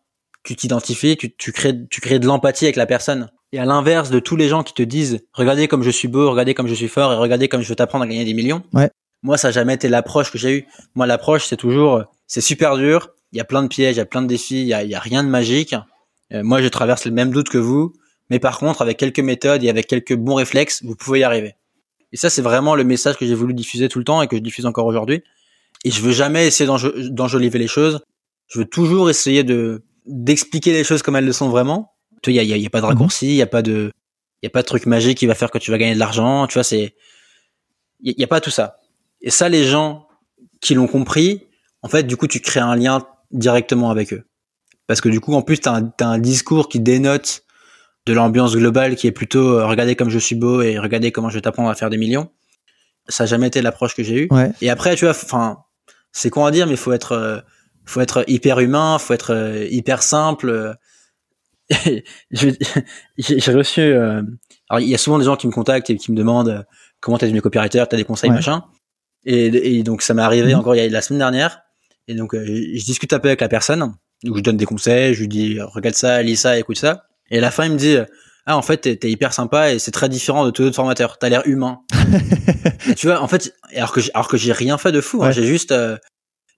Tu 0.43 0.55
t'identifies, 0.55 1.17
tu, 1.17 1.35
tu 1.35 1.51
crées, 1.51 1.87
tu 1.89 2.01
crées 2.01 2.19
de 2.19 2.27
l'empathie 2.27 2.65
avec 2.65 2.75
la 2.75 2.85
personne. 2.85 3.29
Et 3.51 3.59
à 3.59 3.65
l'inverse 3.65 4.09
de 4.09 4.19
tous 4.19 4.35
les 4.35 4.49
gens 4.49 4.63
qui 4.63 4.73
te 4.73 4.83
disent, 4.83 5.25
regardez 5.33 5.67
comme 5.67 5.81
je 5.81 5.89
suis 5.89 6.07
beau, 6.07 6.29
regardez 6.29 6.53
comme 6.53 6.67
je 6.67 6.73
suis 6.73 6.87
fort, 6.87 7.13
et 7.13 7.15
regardez 7.15 7.47
comme 7.47 7.61
je 7.61 7.69
veux 7.69 7.75
t'apprendre 7.75 8.03
à 8.03 8.07
gagner 8.07 8.25
des 8.25 8.33
millions. 8.33 8.61
Ouais. 8.73 8.89
Moi, 9.23 9.37
ça 9.37 9.47
n'a 9.47 9.53
jamais 9.53 9.73
été 9.73 9.87
l'approche 9.87 10.31
que 10.31 10.37
j'ai 10.37 10.57
eue. 10.57 10.67
Moi, 10.93 11.07
l'approche, 11.07 11.45
c'est 11.47 11.57
toujours, 11.57 12.03
c'est 12.27 12.41
super 12.41 12.77
dur. 12.77 13.09
Il 13.31 13.37
y 13.37 13.41
a 13.41 13.45
plein 13.45 13.63
de 13.63 13.67
pièges, 13.67 13.95
il 13.95 13.99
y 13.99 14.01
a 14.01 14.05
plein 14.05 14.21
de 14.21 14.27
défis, 14.27 14.61
il 14.61 14.67
y 14.67 14.73
a, 14.73 14.83
il 14.83 14.89
y 14.89 14.95
a 14.95 14.99
rien 14.99 15.23
de 15.23 15.29
magique. 15.29 15.75
Euh, 16.33 16.43
moi, 16.43 16.61
je 16.61 16.67
traverse 16.67 17.05
les 17.05 17.11
mêmes 17.11 17.31
doutes 17.31 17.49
que 17.49 17.57
vous. 17.57 17.93
Mais 18.29 18.39
par 18.39 18.59
contre, 18.59 18.81
avec 18.81 18.97
quelques 18.97 19.19
méthodes 19.19 19.63
et 19.63 19.69
avec 19.69 19.87
quelques 19.87 20.15
bons 20.15 20.35
réflexes, 20.35 20.83
vous 20.83 20.95
pouvez 20.95 21.19
y 21.19 21.23
arriver. 21.23 21.55
Et 22.11 22.17
ça, 22.17 22.29
c'est 22.29 22.41
vraiment 22.41 22.75
le 22.75 22.83
message 22.83 23.17
que 23.17 23.25
j'ai 23.25 23.35
voulu 23.35 23.53
diffuser 23.53 23.89
tout 23.89 23.99
le 23.99 24.05
temps 24.05 24.21
et 24.21 24.27
que 24.27 24.35
je 24.35 24.41
diffuse 24.41 24.65
encore 24.65 24.85
aujourd'hui. 24.85 25.23
Et 25.83 25.91
je 25.91 26.01
veux 26.01 26.11
jamais 26.11 26.47
essayer 26.47 26.67
d'enjo- 26.67 26.93
d'enjoliver 27.09 27.59
les 27.59 27.67
choses. 27.67 27.99
Je 28.47 28.59
veux 28.59 28.65
toujours 28.65 29.09
essayer 29.09 29.43
de 29.43 29.83
d'expliquer 30.07 30.71
les 30.71 30.83
choses 30.83 31.01
comme 31.01 31.15
elles 31.15 31.25
le 31.25 31.33
sont 31.33 31.49
vraiment. 31.49 31.95
Tu 32.21 32.31
vois, 32.31 32.41
il 32.41 32.47
y 32.47 32.53
a, 32.53 32.57
y 32.57 32.65
a- 32.65 32.69
pas 32.69 32.81
de 32.81 32.85
raccourci, 32.85 33.27
il 33.27 33.35
y 33.35 33.41
a 33.41 33.47
pas 33.47 33.63
de, 33.63 33.91
il 34.41 34.45
y 34.45 34.47
a 34.47 34.51
pas 34.51 34.61
de 34.61 34.67
truc 34.67 34.85
magique 34.85 35.17
qui 35.17 35.25
va 35.25 35.33
faire 35.33 35.49
que 35.49 35.57
tu 35.57 35.71
vas 35.71 35.79
gagner 35.79 35.95
de 35.95 35.99
l'argent. 35.99 36.45
Tu 36.47 36.53
vois, 36.53 36.63
c'est 36.63 36.95
il 38.01 38.13
y, 38.17 38.23
a 38.23 38.27
pas 38.27 38.41
tout 38.41 38.51
ça. 38.51 38.77
Et 39.21 39.31
ça, 39.31 39.49
les 39.49 39.63
gens 39.63 40.07
qui 40.61 40.75
l'ont 40.75 40.87
compris, 40.87 41.47
en 41.81 41.87
fait, 41.87 42.03
du 42.03 42.17
coup, 42.17 42.27
tu 42.27 42.39
crées 42.39 42.59
un 42.59 42.75
lien 42.75 43.05
directement 43.31 43.89
avec 43.89 44.13
eux. 44.13 44.23
Parce 44.87 45.01
que 45.01 45.09
du 45.09 45.19
coup, 45.19 45.33
en 45.33 45.41
plus, 45.41 45.59
tu 45.59 45.69
as, 45.69 45.81
un 45.99 46.19
discours 46.19 46.69
qui 46.69 46.79
dénote 46.79 47.44
de 48.05 48.13
l'ambiance 48.13 48.55
globale 48.55 48.95
qui 48.95 49.07
est 49.07 49.11
plutôt 49.11 49.57
euh, 49.59 49.65
regardez 49.65 49.95
comme 49.95 50.09
je 50.09 50.19
suis 50.19 50.35
beau 50.35 50.61
et 50.61 50.77
regardez 50.79 51.11
comment 51.11 51.29
je 51.29 51.35
vais 51.35 51.41
t'apprendre 51.41 51.69
à 51.69 51.75
faire 51.75 51.89
des 51.89 51.97
millions. 51.97 52.29
Ça 53.07 53.23
n'a 53.23 53.27
jamais 53.27 53.47
été 53.47 53.61
l'approche 53.61 53.95
que 53.95 54.03
j'ai 54.03 54.23
eue. 54.23 54.27
Ouais. 54.31 54.51
Et 54.61 54.69
après, 54.69 54.95
tu 54.95 55.05
vois, 55.05 55.11
enfin, 55.13 55.59
c'est 56.11 56.29
con 56.29 56.45
à 56.45 56.51
dire, 56.51 56.65
mais 56.67 56.73
il 56.73 56.77
faut 56.77 56.93
être, 56.93 57.11
euh, 57.13 57.39
faut 57.85 58.01
être 58.01 58.23
hyper 58.27 58.59
humain, 58.59 58.97
faut 58.99 59.13
être 59.13 59.33
euh, 59.33 59.67
hyper 59.69 60.01
simple. 60.03 60.75
J'ai 63.17 63.51
reçu, 63.53 63.81
euh, 63.81 64.21
alors 64.69 64.79
il 64.81 64.87
y 64.89 64.95
a 64.95 64.97
souvent 64.97 65.19
des 65.19 65.25
gens 65.25 65.35
qui 65.35 65.47
me 65.47 65.51
contactent 65.51 65.89
et 65.89 65.97
qui 65.97 66.11
me 66.11 66.17
demandent 66.17 66.49
euh, 66.49 66.61
comment 66.99 67.17
t'es 67.17 67.25
devenu 67.25 67.41
copywriter, 67.41 67.83
t'as 67.89 67.97
des 67.97 68.03
conseils, 68.03 68.29
Ouais. 68.29 68.35
machin. 68.35 68.63
Et, 69.25 69.77
et 69.79 69.83
donc 69.83 70.01
ça 70.03 70.13
m'est 70.13 70.21
arrivé 70.21 70.53
Mhm. 70.53 70.59
encore 70.59 70.75
il 70.75 70.83
y 70.83 70.85
a 70.85 70.89
la 70.89 71.01
semaine 71.01 71.19
dernière. 71.19 71.61
Et 72.07 72.13
donc 72.13 72.35
euh, 72.35 72.45
je 72.45 72.85
discute 72.85 73.11
un 73.13 73.19
peu 73.19 73.29
avec 73.29 73.41
la 73.41 73.49
personne, 73.49 73.79
donc 74.23 74.37
je 74.37 74.41
donne 74.41 74.57
des 74.57 74.65
conseils, 74.65 75.13
je 75.15 75.21
lui 75.21 75.27
dis 75.27 75.59
regarde 75.59 75.95
ça, 75.95 76.21
lis 76.21 76.35
ça, 76.35 76.57
écoute 76.59 76.77
ça. 76.77 77.05
Et 77.31 77.37
à 77.37 77.41
la 77.41 77.51
fin 77.51 77.65
il 77.65 77.71
me 77.71 77.77
dit 77.77 77.97
ah 78.45 78.57
en 78.57 78.61
fait 78.61 78.99
t'es 78.99 79.09
hyper 79.09 79.33
sympa 79.33 79.71
et 79.73 79.79
c'est 79.79 79.91
très 79.91 80.09
différent 80.09 80.45
de 80.45 80.51
tous 80.51 80.61
les 80.63 80.67
autres 80.67 80.75
formateurs. 80.75 81.17
T'as 81.17 81.29
l'air 81.29 81.41
humain. 81.45 81.79
et 82.89 82.95
tu 82.95 83.07
vois 83.07 83.21
en 83.21 83.27
fait 83.27 83.53
alors 83.75 83.91
que 83.91 84.01
j'ai- 84.01 84.11
alors 84.13 84.27
que 84.27 84.37
j'ai 84.37 84.51
rien 84.53 84.77
fait 84.77 84.91
de 84.91 85.01
fou, 85.01 85.23
hein, 85.23 85.31
j'ai 85.31 85.45
juste 85.45 85.71
euh, 85.71 85.97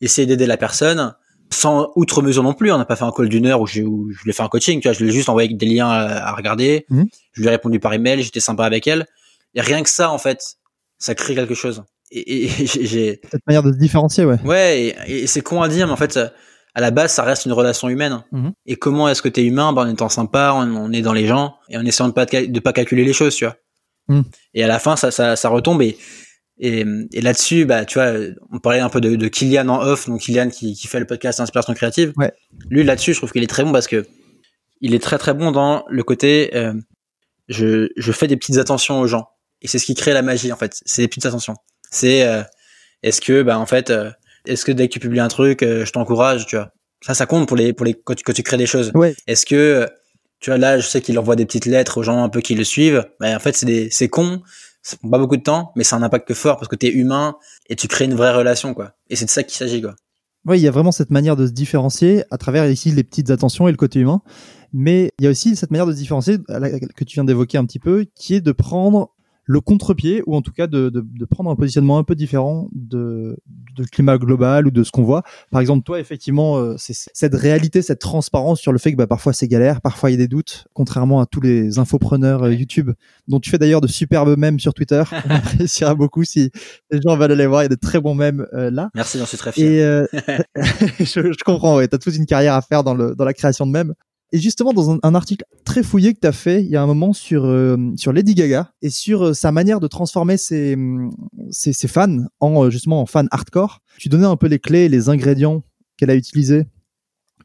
essayé 0.02 0.26
d'aider 0.26 0.46
la 0.46 0.58
personne 0.58 1.14
sans 1.50 1.92
outre 1.96 2.22
mesure 2.22 2.44
non 2.44 2.54
plus. 2.54 2.72
On 2.74 2.78
n'a 2.78 2.84
pas 2.86 2.98
fait 2.98 3.06
un 3.06 3.12
call 3.16 3.30
d'une 3.30 3.46
heure 3.46 3.62
où, 3.62 3.68
j'ai- 3.68 3.84
où 3.84 4.12
je 4.12 4.22
lui 4.24 4.32
ai 4.32 4.34
fait 4.34 4.44
un 4.44 4.50
coaching. 4.50 4.82
Tu 4.82 4.88
vois, 4.90 4.94
je 4.94 5.02
lui 5.04 5.10
ai 5.10 5.14
juste 5.14 5.30
envoyé 5.30 5.48
des 5.54 5.66
liens 5.66 5.88
à, 5.90 6.28
à 6.28 6.36
regarder. 6.36 6.86
Mhm. 6.90 7.06
Je 7.32 7.42
lui 7.42 7.48
ai 7.48 7.52
répondu 7.52 7.80
par 7.80 7.94
email. 7.94 8.22
J'étais 8.22 8.42
sympa 8.42 8.66
avec 8.66 8.86
elle. 8.86 9.06
Et 9.56 9.62
rien 9.62 9.82
que 9.82 9.90
ça, 9.90 10.12
en 10.12 10.18
fait, 10.18 10.42
ça 11.00 11.16
crée 11.16 11.36
quelque 11.36 11.54
chose. 11.56 11.84
Et, 12.12 12.20
et- 12.20 12.64
et 12.64 12.68
j'ai- 12.68 13.22
Cette 13.32 13.48
manière 13.48 13.64
de 13.64 13.72
se 13.72 13.78
différencier, 13.78 14.26
ouais. 14.26 14.40
ouais, 14.44 14.94
et, 15.08 15.22
et 15.24 15.28
c'est 15.28 15.40
con 15.42 15.62
à 15.62 15.70
dire, 15.70 15.88
mais 15.88 15.94
en 15.94 15.98
fait, 15.98 16.20
à 16.78 16.80
la 16.80 16.92
base, 16.92 17.12
ça 17.12 17.24
reste 17.24 17.46
une 17.48 17.54
relation 17.54 17.90
humaine. 17.90 18.24
Mhm. 18.32 18.52
Et 18.68 18.76
comment 18.76 19.10
est-ce 19.10 19.24
que 19.24 19.30
t'es 19.30 19.44
humain? 19.44 19.74
Ben, 19.74 19.82
En 19.82 19.90
étant 19.90 20.10
sympa, 20.10 20.54
on, 20.56 20.76
on 20.76 20.92
est 20.92 21.02
dans 21.02 21.12
les 21.12 21.26
gens 21.26 21.56
et 21.70 21.78
en 21.78 21.84
essayant 21.84 22.08
de 22.08 22.14
pas 22.14 22.28
de 22.28 22.60
pas 22.60 22.72
calculer 22.72 23.04
les 23.04 23.14
choses, 23.14 23.36
tu 23.36 23.46
vois. 23.46 23.56
Mhm. 24.10 24.24
Et 24.54 24.64
à 24.64 24.68
la 24.68 24.78
fin, 24.78 24.96
ça, 24.96 25.10
ça, 25.10 25.36
ça 25.36 25.50
retombe 25.50 25.82
et 25.82 25.98
et, 26.60 26.86
et 27.14 27.22
là-dessus, 27.22 27.66
bah, 27.66 27.86
tu 27.86 28.00
vois, 28.00 28.14
on 28.52 28.60
parlait 28.60 28.80
un 28.80 28.90
peu 28.90 29.02
de, 29.02 29.16
de 29.16 29.28
Kylian 29.28 29.68
en 29.70 29.82
off, 29.82 30.08
donc 30.08 30.22
Kylian 30.22 30.50
qui, 30.50 30.74
qui 30.74 30.88
fait 30.88 31.00
le 31.00 31.06
podcast 31.06 31.40
Inspiration 31.40 31.74
créative. 31.74 32.14
Ouais. 32.18 32.32
Lui, 32.70 32.84
là-dessus, 32.84 33.14
je 33.14 33.20
trouve 33.20 33.32
qu'il 33.32 33.44
est 33.44 33.48
très 33.48 33.64
bon 33.64 33.72
parce 33.72 33.88
que 33.88 34.06
il 34.82 34.94
est 34.94 35.00
très 35.00 35.18
très 35.18 35.34
bon 35.34 35.52
dans 35.52 35.84
le 35.88 36.04
côté, 36.04 36.52
euh, 36.56 36.74
je, 37.48 37.90
je 37.96 38.12
fais 38.12 38.28
des 38.28 38.38
petites 38.38 38.58
attentions 38.58 39.00
aux 39.00 39.08
gens. 39.08 39.30
Et 39.62 39.68
c'est 39.68 39.80
ce 39.80 39.86
qui 39.86 39.96
crée 39.96 40.14
la 40.14 40.22
magie, 40.22 40.52
en 40.52 40.58
fait. 40.58 40.80
C'est 40.86 41.02
des 41.02 41.08
petites 41.08 41.26
attentions. 41.26 41.56
C'est, 41.90 42.24
euh, 42.28 42.44
est-ce 43.02 43.22
que, 43.22 43.42
bah, 43.42 43.58
en 43.58 43.66
fait, 43.66 43.90
euh, 43.90 44.12
est-ce 44.48 44.66
que 44.66 44.72
dès 44.72 44.88
que 44.88 44.94
tu 44.94 45.00
publies 45.00 45.20
un 45.20 45.28
truc, 45.28 45.64
euh, 45.64 45.86
je 45.86 45.92
t'encourage, 45.92 46.46
tu 46.46 46.56
vois. 46.56 46.70
Ça, 47.06 47.14
ça 47.14 47.26
compte 47.26 47.48
pour 47.48 47.58
les, 47.58 47.74
pour 47.74 47.86
les, 47.86 47.94
quand 47.94 48.16
tu, 48.16 48.24
quand 48.24 48.34
tu 48.34 48.44
crées 48.44 48.58
des 48.58 48.66
choses. 48.66 48.92
Ouais. 48.96 49.16
Est-ce 49.28 49.46
que, 49.46 49.56
euh, 49.56 49.86
tu 50.40 50.50
vois, 50.50 50.58
là, 50.58 50.80
je 50.80 50.88
sais 50.88 51.02
qu'il 51.02 51.18
envoie 51.20 51.36
des 51.36 51.46
petites 51.46 51.66
lettres 51.66 52.00
aux 52.00 52.04
gens 52.04 52.24
un 52.24 52.30
peu 52.30 52.42
qui 52.42 52.56
le 52.56 52.64
suivent. 52.64 53.06
Mais 53.22 53.36
en 53.36 53.40
fait, 53.40 53.56
c'est 53.56 53.66
des, 53.66 53.90
c'est 53.92 54.08
con. 54.08 54.42
Ça 54.82 54.96
prend 54.98 55.10
pas 55.10 55.20
beaucoup 55.20 55.38
de 55.38 55.44
temps, 55.44 55.72
mais 55.76 55.84
ça 55.84 55.96
a 55.96 56.00
un 56.00 56.04
impact 56.04 56.34
fort 56.34 56.58
parce 56.58 56.70
que 56.70 56.76
t'es 56.76 56.90
humain 56.90 57.36
et 57.70 57.76
tu 57.76 57.88
crées 57.88 58.06
une 58.06 58.16
vraie 58.16 58.34
relation, 58.34 58.74
quoi. 58.74 58.94
Et 59.10 59.16
c'est 59.16 59.26
de 59.26 59.30
ça 59.30 59.44
qu'il 59.44 59.58
s'agit, 59.58 59.82
quoi. 59.82 59.96
Oui, 60.46 60.60
il 60.60 60.62
y 60.64 60.68
a 60.68 60.72
vraiment 60.72 60.94
cette 60.94 61.10
manière 61.10 61.36
de 61.36 61.46
se 61.46 61.52
différencier 61.52 62.24
à 62.32 62.38
travers 62.38 62.70
ici 62.70 62.92
les 62.92 63.04
petites 63.04 63.30
attentions 63.32 63.68
et 63.68 63.72
le 63.72 63.78
côté 63.78 64.00
humain. 64.00 64.22
Mais 64.72 65.12
il 65.20 65.26
y 65.26 65.28
a 65.28 65.30
aussi 65.30 65.56
cette 65.56 65.72
manière 65.72 65.86
de 65.86 65.92
se 65.92 65.98
différencier 65.98 66.38
que 66.38 67.04
tu 67.04 67.16
viens 67.16 67.26
d'évoquer 67.26 67.58
un 67.58 67.66
petit 67.66 67.80
peu, 67.80 68.06
qui 68.16 68.36
est 68.36 68.42
de 68.42 68.52
prendre 68.54 69.14
le 69.48 69.62
contre-pied, 69.62 70.22
ou 70.28 70.36
en 70.36 70.42
tout 70.42 70.52
cas 70.52 70.68
de, 70.68 70.90
de, 70.90 71.04
de 71.04 71.26
prendre 71.26 71.50
un 71.50 71.56
positionnement 71.56 71.98
un 71.98 72.04
peu 72.04 72.16
différent 72.16 72.70
de, 72.74 73.38
de 73.76 73.84
climat 73.86 74.18
global 74.18 74.68
ou 74.68 74.72
de 74.72 74.84
ce 74.84 74.92
qu'on 74.92 75.04
voit. 75.04 75.24
Par 75.52 75.62
exemple, 75.62 75.84
toi, 75.84 76.00
effectivement, 76.00 76.58
euh, 76.58 76.76
c'est 76.78 76.94
cette 76.94 77.34
réalité, 77.34 77.82
cette 77.82 78.00
transparence 78.00 78.60
sur 78.60 78.74
le 78.74 78.78
fait 78.78 78.92
que 78.92 78.98
bah, 78.98 79.08
parfois 79.08 79.32
c'est 79.32 79.48
galère, 79.48 79.80
parfois 79.80 80.10
il 80.10 80.14
y 80.14 80.16
a 80.16 80.18
des 80.18 80.28
doutes, 80.28 80.68
contrairement 80.74 81.22
à 81.22 81.26
tous 81.26 81.40
les 81.40 81.80
infopreneurs 81.80 82.44
euh, 82.44 82.54
YouTube, 82.54 82.92
dont 83.30 83.40
tu 83.40 83.50
fais 83.50 83.58
d'ailleurs 83.58 83.82
de 83.82 83.88
superbes 83.88 84.38
mèmes 84.38 84.60
sur 84.60 84.74
Twitter. 84.74 85.04
On 85.30 85.36
appréciera 85.36 85.96
beaucoup 85.96 86.26
si 86.26 86.52
les 86.92 87.00
gens 87.02 87.16
veulent 87.16 87.32
aller 87.32 87.48
voir, 87.48 87.62
il 87.62 87.66
y 87.66 87.68
a 87.68 87.70
de 87.70 87.76
très 87.76 88.02
bons 88.02 88.16
mèmes 88.16 88.46
euh, 88.54 88.70
là. 88.70 88.90
Merci, 88.96 89.18
j'en 89.18 89.26
suis 89.26 89.38
très 89.38 89.54
fier. 89.54 89.66
Et 89.66 89.82
euh, 89.82 90.06
je, 91.00 91.06
je 91.06 91.44
comprends, 91.46 91.78
ouais, 91.78 91.88
t'as 91.88 91.98
toute 91.98 92.16
une 92.16 92.26
carrière 92.26 92.54
à 92.54 92.62
faire 92.62 92.84
dans, 92.84 92.94
le, 92.94 93.16
dans 93.16 93.26
la 93.26 93.34
création 93.34 93.66
de 93.66 93.72
mèmes. 93.72 93.94
Et 94.34 94.40
justement, 94.40 94.74
dans 94.74 94.92
un, 94.92 95.16
article 95.16 95.46
très 95.64 95.84
fouillé 95.84 96.14
que 96.14 96.20
t'as 96.20 96.34
fait 96.34 96.62
il 96.62 96.70
y 96.70 96.76
a 96.76 96.84
un 96.84 96.86
moment 96.86 97.14
sur, 97.14 97.46
euh, 97.46 97.78
sur 97.96 98.12
Lady 98.12 98.36
Gaga 98.36 98.74
et 98.82 98.90
sur 98.90 99.28
euh, 99.28 99.34
sa 99.34 99.54
manière 99.54 99.80
de 99.80 99.88
transformer 99.88 100.36
ses, 100.36 100.74
hum, 100.74 101.16
ses, 101.50 101.74
fans 101.88 102.26
en 102.42 102.66
euh, 102.66 102.70
justement 102.70 103.02
en 103.02 103.06
fans 103.06 103.28
hardcore, 103.32 103.80
tu 103.98 104.10
donnais 104.10 104.26
un 104.26 104.36
peu 104.36 104.48
les 104.48 104.60
clés, 104.60 104.90
les 104.90 105.08
ingrédients 105.08 105.64
qu'elle 105.96 106.10
a 106.10 106.16
utilisés 106.16 106.66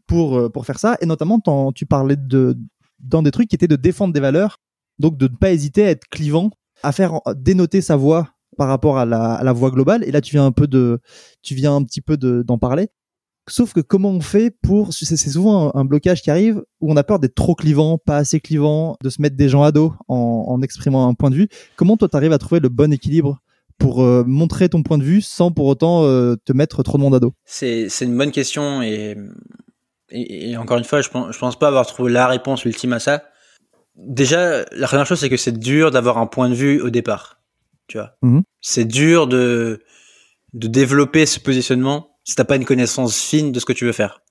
pour, 0.07 0.37
euh, 0.37 0.49
pour 0.49 0.67
faire 0.67 0.81
ça. 0.81 0.97
Et 1.01 1.07
notamment, 1.07 1.41
tu 1.73 1.87
parlais 1.87 2.17
de, 2.17 2.59
dans 2.99 3.23
des 3.23 3.31
trucs 3.31 3.49
qui 3.49 3.55
étaient 3.55 3.69
de 3.69 3.77
défendre 3.77 4.13
des 4.13 4.21
valeurs, 4.21 4.59
donc 4.99 5.17
de 5.17 5.29
ne 5.29 5.37
pas 5.37 5.53
hésiter 5.53 5.85
à 5.85 5.91
être 5.91 6.09
clivant, 6.09 6.51
à 6.83 6.91
faire 6.91 7.21
dénoter 7.37 7.81
sa 7.81 7.95
voix 7.95 8.31
par 8.57 8.69
rapport 8.69 8.99
à 8.99 9.07
la, 9.07 9.35
à 9.35 9.45
la 9.45 9.53
voix 9.53 9.71
globale. 9.71 10.03
Et 10.05 10.11
là, 10.11 10.21
tu 10.21 10.33
viens 10.33 10.47
un 10.47 10.53
peu 10.53 10.67
de, 10.67 11.01
tu 11.43 11.55
viens 11.55 11.77
un 11.77 11.85
petit 11.85 12.01
peu 12.01 12.17
de- 12.17 12.43
d'en 12.43 12.59
parler. 12.59 12.89
Sauf 13.49 13.73
que 13.73 13.81
comment 13.81 14.11
on 14.11 14.21
fait 14.21 14.55
pour, 14.63 14.93
c'est 14.93 15.17
souvent 15.17 15.75
un, 15.75 15.85
blocage 15.85 16.23
qui 16.23 16.31
arrive 16.31 16.63
où 16.81 16.93
on 16.93 16.97
a 16.97 17.03
peur 17.03 17.19
d'être 17.19 17.35
trop 17.35 17.57
clivant, 17.57 17.99
pas 17.99 18.17
assez 18.17 18.39
clivant, 18.39 18.97
de 19.03 19.11
se 19.11 19.21
mettre 19.21 19.37
des 19.37 19.49
gens 19.49 19.65
à 19.65 19.73
dos 19.73 19.95
en, 20.07 20.45
en 20.47 20.63
exprimant 20.63 21.09
un 21.09 21.15
point 21.15 21.31
de 21.31 21.35
vue. 21.35 21.49
Comment 21.75 21.97
toi 21.97 22.09
t'arrives 22.09 22.33
à 22.33 22.39
trouver 22.39 22.61
le 22.61 22.69
bon 22.69 22.93
équilibre 22.93 23.41
pour 23.79 24.05
euh, 24.05 24.23
montrer 24.25 24.69
ton 24.69 24.85
point 24.85 24.97
de 24.97 25.03
vue 25.03 25.21
sans 25.21 25.51
pour 25.51 25.67
autant 25.67 26.05
euh, 26.05 26.37
te 26.45 26.53
mettre 26.53 26.85
trop 26.85 26.99
de 26.99 27.03
monde 27.03 27.17
à 27.17 27.19
dos? 27.19 27.35
C'est, 27.45 27.89
une 28.01 28.17
bonne 28.17 28.31
question 28.31 28.81
et, 28.81 29.17
et, 30.11 30.51
et 30.51 30.57
encore 30.57 30.79
une 30.79 30.85
fois, 30.85 31.01
je 31.01 31.09
pense, 31.09 31.35
je 31.35 31.39
pense 31.39 31.59
pas 31.59 31.67
avoir 31.67 31.87
trouvé 31.87 32.13
la 32.13 32.29
réponse 32.29 32.65
ultime 32.65 32.93
à 32.93 33.01
ça. 33.01 33.25
Déjà, 33.97 34.65
la 34.71 34.87
première 34.87 35.05
chose, 35.05 35.19
c'est 35.19 35.29
que 35.29 35.37
c'est 35.37 35.59
dur 35.59 35.91
d'avoir 35.91 36.19
un 36.19 36.27
point 36.27 36.49
de 36.49 36.55
vue 36.55 36.81
au 36.81 36.91
départ. 36.91 37.41
Tu 37.89 37.99
vois. 37.99 38.17
Mhm. 38.23 38.43
C'est 38.61 38.85
dur 38.85 39.27
de, 39.27 39.83
de 40.55 40.69
développer 40.69 41.27
ce 41.27 41.41
positionnement 41.41 42.12
si 42.25 42.35
t'as 42.35 42.45
pas 42.45 42.57
une 42.57 42.65
connaissance 42.65 43.17
fine 43.21 43.53
de 43.53 43.61
ce 43.61 43.65
que 43.65 43.73
tu 43.73 43.85
veux 43.85 43.93
faire. 43.93 44.23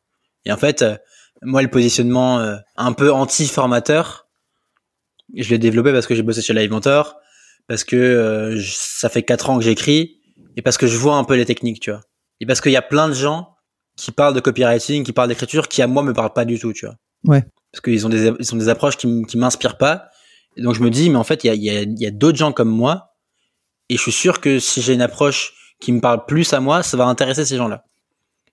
Et 0.45 0.51
en 0.51 0.57
fait, 0.57 0.81
euh, 0.81 0.95
moi, 1.41 1.61
le 1.61 1.69
positionnement 1.69 2.39
euh, 2.39 2.55
un 2.77 2.93
peu 2.93 3.11
anti-formateur, 3.11 4.27
je 5.35 5.49
l'ai 5.49 5.57
développé 5.59 5.91
parce 5.91 6.07
que 6.07 6.15
j'ai 6.15 6.23
bossé 6.23 6.41
chez 6.41 6.53
Live 6.53 6.71
Mentor, 6.71 7.15
parce 7.67 7.83
que 7.83 7.95
euh, 7.95 8.57
je- 8.57 8.73
ça 8.75 9.09
fait 9.09 9.23
quatre 9.23 9.49
ans 9.49 9.57
que 9.57 9.63
j'écris, 9.63 10.19
et 10.57 10.61
parce 10.61 10.77
que 10.77 10.87
je 10.87 10.97
vois 10.97 11.15
un 11.15 11.23
peu 11.23 11.35
les 11.35 11.45
techniques, 11.45 11.79
tu 11.79 11.91
vois. 11.91 12.01
Et 12.39 12.45
parce 12.45 12.59
qu'il 12.61 12.71
y 12.71 12.77
a 12.77 12.81
plein 12.81 13.07
de 13.07 13.13
gens 13.13 13.55
qui 13.97 14.11
parlent 14.11 14.33
de 14.33 14.39
copywriting, 14.39 15.03
qui 15.03 15.13
parlent 15.13 15.29
d'écriture, 15.29 15.67
qui 15.67 15.81
à 15.81 15.87
moi 15.87 16.03
me 16.03 16.13
parlent 16.13 16.33
pas 16.33 16.45
du 16.45 16.59
tout, 16.59 16.73
tu 16.73 16.85
vois. 16.85 16.95
Ouais. 17.25 17.43
Parce 17.71 17.81
qu'ils 17.81 18.05
ont 18.05 18.09
des, 18.09 18.31
ils 18.39 18.53
ont 18.53 18.57
des 18.57 18.67
approches 18.69 18.97
qui, 18.97 19.23
qui 19.27 19.37
m'inspirent 19.37 19.77
pas. 19.77 20.09
Et 20.57 20.61
donc 20.61 20.75
je 20.75 20.81
me 20.81 20.89
dis, 20.89 21.09
mais 21.09 21.17
en 21.17 21.23
fait, 21.23 21.43
il 21.43 21.47
y 21.47 21.49
a, 21.49 21.53
il 21.53 21.63
y 21.63 21.69
a, 21.69 21.81
il 21.83 21.99
y 22.01 22.05
a 22.05 22.11
d'autres 22.11 22.37
gens 22.37 22.51
comme 22.51 22.69
moi, 22.69 23.13
et 23.89 23.95
je 23.97 24.01
suis 24.01 24.11
sûr 24.11 24.41
que 24.41 24.59
si 24.59 24.81
j'ai 24.81 24.93
une 24.93 25.01
approche 25.01 25.53
qui 25.81 25.91
me 25.91 25.99
parle 25.99 26.25
plus 26.25 26.53
à 26.53 26.61
moi, 26.61 26.83
ça 26.83 26.95
va 26.95 27.05
intéresser 27.05 27.43
ces 27.45 27.57
gens-là. 27.57 27.83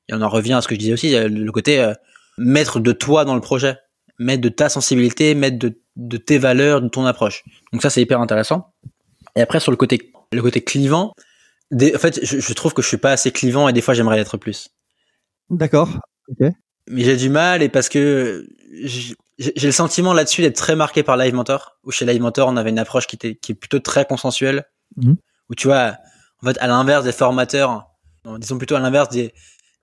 Et 0.09 0.15
on 0.15 0.23
en 0.23 0.29
revient 0.29 0.55
à 0.55 0.63
ce 0.63 0.67
que 0.69 0.75
je 0.75 0.81
disais 0.81 0.93
aussi, 0.93 1.15
euh, 1.15 1.29
le 1.29 1.53
côté 1.53 1.79
euh, 1.81 1.95
mettre 2.39 2.81
de 2.81 2.93
toi 2.93 3.25
dans 3.25 3.35
le 3.35 3.41
projet, 3.41 3.77
mettre 4.19 4.41
de 4.41 4.49
ta 4.49 4.69
sensibilité, 4.69 5.35
mettre 5.35 5.59
de, 5.59 5.79
de 5.97 6.17
tes 6.17 6.39
valeurs, 6.39 6.81
de 6.83 6.89
ton 6.89 7.05
approche. 7.07 7.45
Donc 7.73 7.83
ça, 7.83 7.91
c'est 7.91 8.01
hyper 8.01 8.21
intéressant. 8.21 8.73
Et 9.37 9.43
après, 9.43 9.61
sur 9.61 9.71
le 9.71 9.77
côté, 9.77 10.11
le 10.33 10.43
côté 10.43 10.63
clivant, 10.63 11.13
des, 11.71 11.95
en 11.95 11.99
fait, 11.99 12.19
je, 12.25 12.41
je 12.41 12.53
trouve 12.55 12.73
que 12.73 12.83
je 12.83 12.89
suis 12.89 12.97
pas 12.97 13.13
assez 13.13 13.31
clivant 13.31 13.69
et 13.69 13.73
des 13.73 13.83
fois, 13.83 13.93
j'aimerais 13.95 14.17
l'être 14.17 14.39
plus. 14.39 14.71
D'accord. 15.51 15.91
Mais 16.41 17.05
j'ai 17.05 17.17
du 17.17 17.29
mal 17.29 17.63
et 17.63 17.69
parce 17.69 17.89
que 17.89 18.49
j'ai 18.83 19.15
j'ai 19.39 19.67
le 19.67 19.73
sentiment 19.73 20.13
là-dessus 20.15 20.43
d'être 20.43 20.57
très 20.57 20.75
marqué 20.75 21.05
par 21.05 21.17
Live 21.17 21.33
Mentor, 21.33 21.79
où 21.85 21.93
chez 21.93 22.05
Live 22.05 22.21
Mentor, 22.21 22.49
on 22.49 22.57
avait 22.57 22.71
une 22.71 22.79
approche 22.79 23.07
qui 23.07 23.15
était 23.15 23.37
qui 23.37 23.53
est 23.53 23.55
plutôt 23.55 23.79
très 23.79 24.05
consensuelle, 24.05 24.65
Mhm. 24.97 25.17
où 25.49 25.55
tu 25.55 25.69
vois, 25.69 25.95
en 26.43 26.47
fait, 26.47 26.59
à 26.59 26.67
l'inverse 26.67 27.05
des 27.05 27.13
formateurs, 27.13 27.89
non, 28.25 28.39
disons 28.39 28.59
plutôt 28.59 28.77
à 28.77 28.81
l'inverse 28.81 29.09
des 29.09 29.33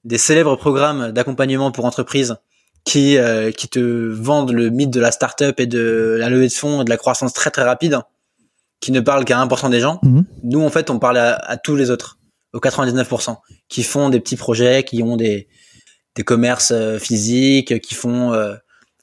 des 0.04 0.18
célèbres 0.20 0.56
programmes 0.56 1.12
d'accompagnement 1.12 1.72
pour 1.72 1.86
entreprises 1.86 2.36
qui 2.84 3.18
euh, 3.18 3.52
qui 3.52 3.68
te 3.68 3.80
vendent 3.80 4.52
le 4.52 4.70
mythe 4.70 4.92
de 4.92 5.00
la 5.00 5.12
start-up 5.12 5.60
et 5.60 5.66
de 5.66 6.18
la 6.20 6.30
levée 6.30 6.48
de 6.48 6.54
fonds 6.54 6.82
et 6.82 6.86
de 6.86 6.90
la 6.90 6.98
croissance 6.98 7.34
très 7.34 7.50
très 7.50 7.64
rapide, 7.64 8.00
qui 8.80 8.92
ne 8.92 9.00
parlent 9.00 9.26
qu'à 9.26 9.38
1% 9.44 9.70
des 9.70 9.80
gens. 9.80 10.00
Mhm. 10.04 10.26
Nous, 10.44 10.62
en 10.62 10.70
fait, 10.70 10.90
on 10.90 11.00
parle 11.00 11.18
à, 11.18 11.36
à 11.36 11.58
tous 11.58 11.76
les 11.76 11.90
autres, 11.90 12.20
aux 12.54 12.60
99%, 12.60 13.38
qui 13.68 13.84
font 13.84 14.10
des 14.10 14.20
petits 14.20 14.36
projets, 14.36 14.84
qui 14.84 15.02
ont 15.02 15.18
des 15.18 15.48
des 16.16 16.24
commerces 16.24 16.72
euh, 16.72 16.98
physiques, 16.98 17.80
qui 17.82 17.94
font 17.94 18.34
euh, 18.34 18.56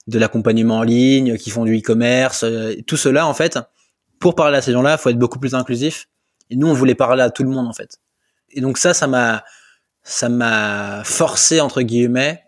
de 0.06 0.18
l'accompagnement 0.18 0.78
en 0.78 0.82
ligne, 0.82 1.36
qui 1.36 1.50
font 1.50 1.64
du 1.64 1.78
e-commerce, 1.78 2.42
euh, 2.44 2.74
tout 2.86 2.96
cela 2.96 3.26
en 3.26 3.34
fait. 3.34 3.58
Pour 4.18 4.34
parler 4.34 4.58
à 4.58 4.62
ces 4.62 4.72
gens-là, 4.72 4.96
faut 4.98 5.10
être 5.10 5.18
beaucoup 5.18 5.38
plus 5.38 5.54
inclusif. 5.54 6.08
Et 6.52 6.56
nous, 6.56 6.68
on 6.68 6.74
voulait 6.74 6.94
parler 6.94 7.22
à 7.22 7.30
tout 7.30 7.42
le 7.42 7.48
monde 7.48 7.66
en 7.66 7.72
fait. 7.72 7.98
Et 8.50 8.60
donc 8.60 8.76
ça, 8.76 8.92
ça 8.92 9.06
m'a, 9.06 9.42
ça 10.02 10.28
m'a 10.28 11.02
forcé 11.04 11.60
entre 11.60 11.80
guillemets 11.80 12.42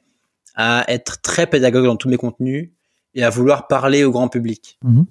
à 0.54 0.84
être 0.88 1.22
très 1.22 1.46
pédagogue 1.46 1.86
dans 1.86 1.96
tous 1.96 2.10
mes 2.10 2.18
contenus 2.18 2.70
et 3.14 3.24
à 3.24 3.30
vouloir 3.30 3.66
parler 3.66 4.04
au 4.04 4.10
grand 4.10 4.28
public. 4.28 4.78
Mhm. 4.82 5.06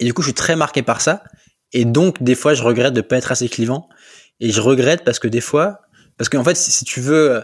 Et 0.00 0.04
du 0.04 0.12
coup, 0.12 0.20
je 0.20 0.26
suis 0.26 0.34
très 0.34 0.56
marqué 0.56 0.82
par 0.82 1.00
ça. 1.00 1.24
Et 1.72 1.84
donc, 1.84 2.22
des 2.22 2.34
fois, 2.34 2.52
je 2.52 2.62
regrette 2.62 2.92
de 2.92 3.00
pas 3.00 3.16
être 3.16 3.32
assez 3.32 3.48
clivant. 3.48 3.88
Et 4.40 4.50
je 4.50 4.60
regrette 4.60 5.04
parce 5.04 5.18
que 5.18 5.26
des 5.26 5.40
fois, 5.40 5.80
parce 6.18 6.28
qu'en 6.28 6.44
fait, 6.44 6.54
si, 6.54 6.84
tu 6.84 7.00
veux 7.00 7.30
euh, 7.32 7.40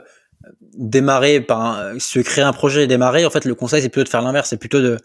démarrer 0.76 1.40
par, 1.40 1.60
un, 1.62 1.98
si 1.98 2.12
tu 2.12 2.18
veux 2.18 2.24
créer 2.24 2.44
un 2.44 2.52
projet 2.52 2.84
et 2.84 2.86
démarrer, 2.86 3.24
en 3.24 3.30
fait, 3.30 3.46
le 3.46 3.54
conseil 3.54 3.80
c'est 3.80 3.88
plutôt 3.88 4.04
de 4.04 4.10
faire 4.10 4.22
l'inverse, 4.22 4.50
c'est 4.50 4.58
plutôt 4.58 4.80
de 4.80 4.98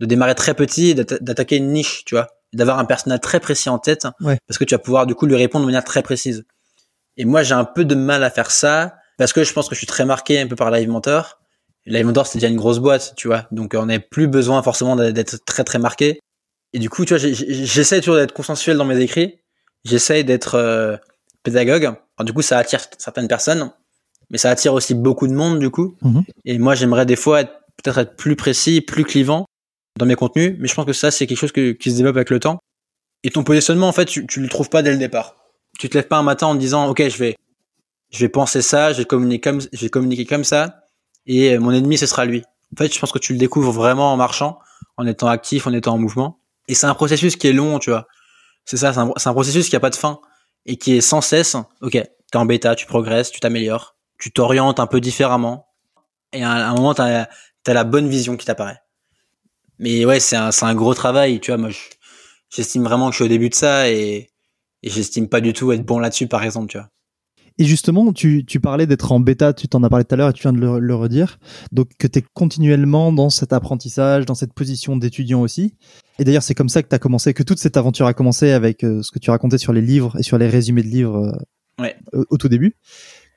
de 0.00 0.06
démarrer 0.06 0.34
très 0.34 0.54
petit, 0.54 0.94
d'attaquer 0.94 1.56
une 1.56 1.72
niche, 1.72 2.04
tu 2.06 2.14
vois, 2.14 2.28
d'avoir 2.52 2.78
un 2.78 2.84
personnage 2.84 3.20
très 3.20 3.40
précis 3.40 3.68
en 3.68 3.78
tête, 3.78 4.06
parce 4.46 4.58
que 4.58 4.64
tu 4.64 4.74
vas 4.74 4.78
pouvoir 4.78 5.06
du 5.06 5.14
coup 5.14 5.26
lui 5.26 5.36
répondre 5.36 5.64
de 5.64 5.66
manière 5.66 5.84
très 5.84 6.02
précise. 6.02 6.44
Et 7.16 7.24
moi, 7.24 7.42
j'ai 7.42 7.54
un 7.54 7.64
peu 7.64 7.84
de 7.84 7.94
mal 7.94 8.24
à 8.24 8.30
faire 8.30 8.50
ça 8.50 8.96
parce 9.18 9.32
que 9.32 9.44
je 9.44 9.52
pense 9.52 9.68
que 9.68 9.74
je 9.74 9.80
suis 9.80 9.86
très 9.86 10.04
marqué 10.04 10.40
un 10.40 10.46
peu 10.46 10.56
par 10.56 10.70
Live 10.70 10.88
Mentor. 10.88 11.40
Live 11.86 12.06
Mentor, 12.06 12.26
c'est 12.26 12.38
déjà 12.38 12.48
une 12.48 12.56
grosse 12.56 12.78
boîte, 12.78 13.14
tu 13.16 13.28
vois, 13.28 13.46
donc 13.50 13.74
on 13.76 13.86
n'a 13.86 13.98
plus 13.98 14.28
besoin 14.28 14.62
forcément 14.62 14.96
d'être 14.96 15.44
très 15.44 15.64
très 15.64 15.78
marqué. 15.78 16.20
Et 16.72 16.78
du 16.78 16.88
coup, 16.88 17.04
tu 17.04 17.16
vois, 17.16 17.18
j'essaie 17.18 18.00
toujours 18.00 18.16
d'être 18.16 18.32
consensuel 18.32 18.76
dans 18.76 18.84
mes 18.84 18.98
écrits. 19.00 19.40
J'essaie 19.84 20.24
d'être 20.24 20.54
euh, 20.54 20.96
pédagogue. 21.42 21.84
Alors, 21.84 22.24
du 22.24 22.32
coup, 22.32 22.42
ça 22.42 22.58
attire 22.58 22.80
certaines 22.98 23.28
personnes, 23.28 23.72
mais 24.30 24.38
ça 24.38 24.50
attire 24.50 24.72
aussi 24.74 24.94
beaucoup 24.94 25.26
de 25.26 25.32
monde, 25.32 25.58
du 25.58 25.70
coup. 25.70 25.96
Mhm. 26.02 26.22
Et 26.44 26.58
moi, 26.58 26.74
j'aimerais 26.74 27.06
des 27.06 27.16
fois 27.16 27.44
peut-être 27.44 27.98
être 27.98 28.16
plus 28.16 28.36
précis, 28.36 28.80
plus 28.80 29.04
clivant 29.04 29.46
dans 30.00 30.06
mes 30.06 30.16
contenus, 30.16 30.56
mais 30.58 30.66
je 30.66 30.74
pense 30.74 30.86
que 30.86 30.92
ça, 30.92 31.10
c'est 31.10 31.26
quelque 31.26 31.38
chose 31.38 31.52
qui 31.52 31.90
se 31.90 31.96
développe 31.96 32.16
avec 32.16 32.30
le 32.30 32.40
temps. 32.40 32.58
Et 33.22 33.30
ton 33.30 33.44
positionnement, 33.44 33.88
en 33.88 33.92
fait, 33.92 34.06
tu, 34.06 34.26
tu 34.26 34.40
le 34.40 34.48
trouves 34.48 34.70
pas 34.70 34.82
dès 34.82 34.90
le 34.90 34.96
départ. 34.96 35.36
Tu 35.78 35.88
te 35.88 35.96
lèves 35.96 36.08
pas 36.08 36.16
un 36.16 36.22
matin 36.22 36.46
en 36.46 36.54
disant, 36.54 36.88
OK, 36.88 37.06
je 37.06 37.18
vais, 37.18 37.36
je 38.10 38.18
vais 38.18 38.28
penser 38.28 38.62
ça, 38.62 38.92
je 38.92 38.98
vais 38.98 39.04
communiquer 39.04 39.40
comme, 39.40 39.60
je 39.60 39.80
vais 39.80 39.90
communiquer 39.90 40.24
comme 40.24 40.44
ça, 40.44 40.80
et 41.26 41.58
mon 41.58 41.70
ennemi, 41.70 41.98
ce 41.98 42.06
sera 42.06 42.24
lui. 42.24 42.42
En 42.72 42.76
fait, 42.78 42.92
je 42.92 42.98
pense 42.98 43.12
que 43.12 43.18
tu 43.18 43.32
le 43.32 43.38
découvres 43.38 43.72
vraiment 43.72 44.12
en 44.12 44.16
marchant, 44.16 44.58
en 44.96 45.06
étant 45.06 45.28
actif, 45.28 45.66
en 45.66 45.72
étant 45.72 45.94
en 45.94 45.98
mouvement. 45.98 46.40
Et 46.68 46.74
c'est 46.74 46.86
un 46.86 46.94
processus 46.94 47.36
qui 47.36 47.48
est 47.48 47.52
long, 47.52 47.78
tu 47.78 47.90
vois. 47.90 48.06
C'est 48.64 48.76
ça, 48.76 48.92
c'est 48.92 49.00
un, 49.00 49.32
processus 49.32 49.68
qui 49.68 49.76
a 49.76 49.80
pas 49.80 49.90
de 49.90 49.96
fin 49.96 50.20
et 50.66 50.76
qui 50.76 50.96
est 50.96 51.00
sans 51.00 51.20
cesse. 51.20 51.56
Ok, 51.82 51.92
t'es 51.92 52.36
en 52.36 52.46
bêta, 52.46 52.74
tu 52.74 52.86
progresses, 52.86 53.30
tu 53.30 53.40
t'améliores, 53.40 53.96
tu 54.18 54.32
t'orientes 54.32 54.80
un 54.80 54.86
peu 54.86 55.00
différemment. 55.00 55.66
Et 56.32 56.44
à 56.44 56.50
un, 56.50 56.74
moment, 56.74 56.94
t'as 56.94 57.26
as 57.66 57.72
la 57.74 57.84
bonne 57.84 58.08
vision 58.08 58.36
qui 58.36 58.46
t'apparaît. 58.46 58.80
Mais 59.80 60.04
ouais, 60.04 60.20
c'est 60.20 60.36
un, 60.36 60.50
un 60.60 60.74
gros 60.74 60.94
travail, 60.94 61.40
tu 61.40 61.50
vois. 61.50 61.58
Moi, 61.58 61.70
j'estime 62.54 62.84
vraiment 62.84 63.06
que 63.08 63.12
je 63.12 63.16
suis 63.16 63.24
au 63.24 63.28
début 63.28 63.48
de 63.48 63.54
ça 63.54 63.90
et, 63.90 64.30
et 64.82 64.90
j'estime 64.90 65.28
pas 65.28 65.40
du 65.40 65.52
tout 65.52 65.72
être 65.72 65.84
bon 65.84 65.98
là-dessus, 65.98 66.28
par 66.28 66.44
exemple, 66.44 66.68
tu 66.68 66.78
vois. 66.78 66.88
Et 67.58 67.64
justement, 67.64 68.12
tu, 68.12 68.44
tu 68.46 68.60
parlais 68.60 68.86
d'être 68.86 69.12
en 69.12 69.20
bêta, 69.20 69.52
tu 69.52 69.68
t'en 69.68 69.82
as 69.82 69.90
parlé 69.90 70.04
tout 70.04 70.14
à 70.14 70.16
l'heure 70.16 70.30
et 70.30 70.32
tu 70.32 70.42
viens 70.42 70.52
de 70.52 70.78
le, 70.78 70.94
redire. 70.94 71.38
Donc, 71.72 71.90
que 71.98 72.06
tu 72.06 72.20
es 72.20 72.24
continuellement 72.32 73.12
dans 73.12 73.28
cet 73.28 73.52
apprentissage, 73.52 74.24
dans 74.24 74.34
cette 74.34 74.54
position 74.54 74.96
d'étudiant 74.96 75.42
aussi. 75.42 75.74
Et 76.18 76.24
d'ailleurs, 76.24 76.42
c'est 76.42 76.54
comme 76.54 76.68
ça 76.68 76.82
que 76.82 76.88
tu 76.88 76.94
as 76.94 76.98
commencé, 76.98 77.34
que 77.34 77.42
toute 77.42 77.58
cette 77.58 77.76
aventure 77.76 78.06
a 78.06 78.14
commencé 78.14 78.50
avec 78.52 78.82
euh, 78.84 79.02
ce 79.02 79.10
que 79.10 79.18
tu 79.18 79.30
racontais 79.30 79.58
sur 79.58 79.72
les 79.72 79.82
livres 79.82 80.16
et 80.18 80.22
sur 80.22 80.38
les 80.38 80.48
résumés 80.48 80.82
de 80.82 80.88
livres 80.88 81.16
euh, 81.16 81.82
ouais. 81.82 81.96
au, 82.12 82.38
tout 82.38 82.48
début. 82.48 82.76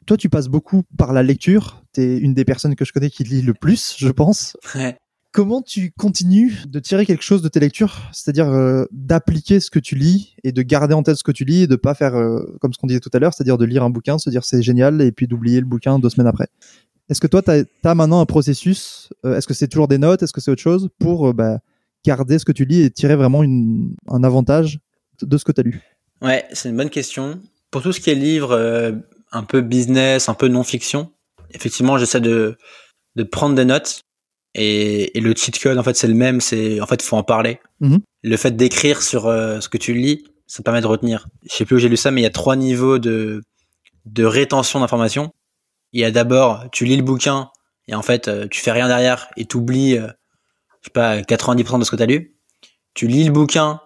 Toi, 0.06 0.16
tu 0.16 0.30
passes 0.30 0.48
beaucoup 0.48 0.84
par 0.98 1.12
la 1.12 1.24
lecture. 1.24 1.84
Tu 1.94 2.02
es 2.02 2.18
une 2.18 2.34
des 2.34 2.46
personnes 2.46 2.76
que 2.76 2.86
je 2.86 2.94
connais 2.94 3.10
qui 3.10 3.26
lit 3.26 3.42
le 3.42 3.54
plus, 3.54 3.96
je 3.98 4.10
pense. 4.10 4.56
Ouais. 4.76 4.98
Comment 5.34 5.64
tu 5.64 5.92
continues 5.98 6.62
de 6.68 6.80
tirer 6.80 7.08
quelque 7.08 7.24
chose 7.24 7.42
de 7.42 7.48
tes 7.48 7.60
lectures, 7.60 7.98
c'est-à-dire 8.12 8.50
euh, 8.50 8.86
d'appliquer 8.92 9.60
ce 9.60 9.72
que 9.72 9.80
tu 9.80 9.96
lis 9.96 10.36
et 10.44 10.52
de 10.52 10.62
garder 10.62 10.94
en 10.94 11.02
tête 11.02 11.16
ce 11.16 11.24
que 11.24 11.32
tu 11.32 11.44
lis 11.44 11.64
et 11.64 11.68
de 11.68 11.76
pas 11.76 11.96
faire 11.96 12.14
euh, 12.14 12.56
comme 12.62 12.72
ce 12.72 12.78
qu'on 12.78 12.86
disait 12.86 13.00
tout 13.00 13.10
à 13.14 13.18
l'heure, 13.18 13.34
c'est-à-dire 13.34 13.58
de 13.58 13.66
lire 13.66 13.82
un 13.82 13.90
bouquin, 13.90 14.20
se 14.20 14.30
dire 14.30 14.46
c'est 14.46 14.62
génial 14.62 15.02
et 15.02 15.12
puis 15.12 15.26
d'oublier 15.26 15.60
le 15.60 15.66
bouquin 15.66 15.98
deux 15.98 16.12
semaines 16.12 16.28
après. 16.28 16.50
Est-ce 17.10 17.20
que 17.20 17.26
toi, 17.26 17.42
tu 17.42 17.50
as, 17.50 17.96
maintenant 17.96 18.22
un 18.22 18.28
processus 18.28 19.10
euh, 19.26 19.36
Est-ce 19.36 19.48
que 19.48 19.56
c'est 19.56 19.68
toujours 19.68 19.88
des 19.88 19.98
notes 19.98 20.22
Est-ce 20.22 20.34
que 20.34 20.40
c'est 20.40 20.52
autre 20.52 20.62
chose 20.62 20.90
pour 21.00 21.34
bah, 21.34 21.62
garder 22.06 22.38
ce 22.38 22.46
que 22.46 22.52
tu 22.52 22.66
lis 22.66 22.82
et 22.82 22.92
tirer 22.92 23.16
vraiment 23.16 23.42
un 23.42 24.24
avantage 24.24 24.78
de 25.20 25.36
ce 25.40 25.46
que 25.46 25.52
tu 25.52 25.62
as 25.62 25.64
lu? 25.64 25.82
Ouais, 26.22 26.46
c'est 26.54 26.70
une 26.70 26.78
bonne 26.78 26.92
question. 26.92 27.42
Pour 27.72 27.82
tout 27.82 27.92
ce 27.92 28.00
qui 28.00 28.12
est 28.12 28.16
livre 28.16 29.02
un 29.32 29.44
peu 29.44 29.62
business, 29.62 30.30
un 30.30 30.36
peu 30.36 30.48
non-fiction, 30.48 31.10
effectivement, 31.50 31.98
j'essaie 31.98 32.22
de, 32.22 32.56
de 33.16 33.24
prendre 33.24 33.56
des 33.56 33.66
notes 33.66 34.04
et, 34.56 35.18
et, 35.18 35.22
le 35.22 35.34
cheat 35.36 35.60
code, 35.60 35.78
en 35.78 35.84
fait, 35.84 35.96
c'est 35.96 36.08
le 36.08 36.14
même. 36.14 36.40
C'est 36.42 36.80
en 36.80 36.86
fait, 36.86 37.02
faut 37.02 37.18
en 37.18 37.24
parler. 37.24 37.60
Mhm. 37.80 38.00
Le 38.24 38.38
fait 38.38 38.56
d'écrire 38.56 39.02
sur 39.02 39.28
euh, 39.28 39.60
ce 39.60 39.70
que 39.70 39.78
tu 39.78 39.94
lis, 39.94 40.24
ça 40.48 40.62
permet 40.64 40.82
de 40.82 40.88
retenir. 40.88 41.28
Je 41.50 41.56
sais 41.56 41.66
plus 41.66 41.78
où 41.78 41.80
j'ai 41.80 41.90
lu 41.90 41.98
ça, 41.98 42.12
mais 42.12 42.22
il 42.22 42.24
y 42.24 42.28
a 42.28 42.32
trois 42.32 42.56
niveaux 42.56 43.00
de 43.00 43.42
de 44.06 44.26
rétention 44.26 44.80
d'informations. 44.80 45.32
Il 45.92 46.02
y 46.02 46.06
a 46.06 46.12
d'abord, 46.12 46.66
tu 46.72 46.86
lis 46.86 46.98
le 46.98 47.04
bouquin 47.04 47.50
et 47.88 47.96
en 47.96 48.02
fait, 48.02 48.28
euh, 48.28 48.48
tu 48.48 48.62
fais 48.62 48.72
rien 48.72 48.88
derrière 48.88 49.30
et 49.38 49.46
tu 49.46 49.58
oublies, 49.58 49.98
euh, 49.98 50.08
je 50.82 50.88
sais 50.88 50.92
pas, 50.94 51.22
90% 51.22 51.80
de 51.80 51.84
ce 51.84 51.92
que 51.92 51.96
tu 51.96 52.04
as 52.04 52.08
lu. 52.08 52.38
Tu 52.94 53.08
lis 53.08 53.24
le 53.24 53.32
bouquin 53.32 53.82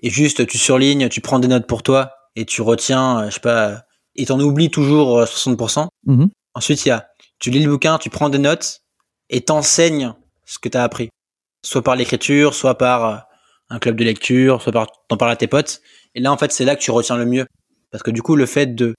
et 0.00 0.10
juste 0.10 0.46
tu 0.46 0.58
surlignes, 0.58 1.08
tu 1.08 1.20
prends 1.20 1.38
des 1.38 1.48
notes 1.48 1.66
pour 1.66 1.82
toi 1.82 2.12
et 2.36 2.44
tu 2.44 2.62
retiens, 2.62 3.26
je 3.28 3.34
sais 3.34 3.40
pas, 3.40 3.84
et 4.16 4.26
t'en 4.26 4.40
oublies 4.40 4.70
toujours 4.70 5.24
60%. 5.24 5.88
Mhm. 6.06 6.28
Ensuite, 6.54 6.84
il 6.84 6.88
y 6.88 6.92
a, 6.92 7.06
tu 7.38 7.50
lis 7.50 7.62
le 7.62 7.70
bouquin, 7.70 7.98
tu 7.98 8.10
prends 8.10 8.28
des 8.28 8.38
notes 8.38 8.83
et 9.30 9.42
t'enseigne 9.42 10.12
ce 10.44 10.58
que 10.58 10.68
t'as 10.68 10.82
appris. 10.82 11.10
Soit 11.62 11.82
par 11.82 11.96
l'écriture, 11.96 12.54
soit 12.54 12.76
par 12.76 13.04
euh, 13.04 13.16
un 13.70 13.78
club 13.78 13.96
de 13.96 14.04
lecture, 14.04 14.62
soit 14.62 14.72
par 14.72 14.86
t'en 15.08 15.16
parles 15.16 15.32
à 15.32 15.36
tes 15.36 15.46
potes. 15.46 15.80
Et 16.14 16.20
là, 16.20 16.32
en 16.32 16.36
fait, 16.36 16.52
c'est 16.52 16.64
là 16.64 16.76
que 16.76 16.82
tu 16.82 16.90
retiens 16.90 17.16
le 17.16 17.26
mieux. 17.26 17.46
Parce 17.90 18.02
que 18.02 18.10
du 18.10 18.22
coup, 18.22 18.36
le 18.36 18.46
fait 18.46 18.74
de 18.74 18.94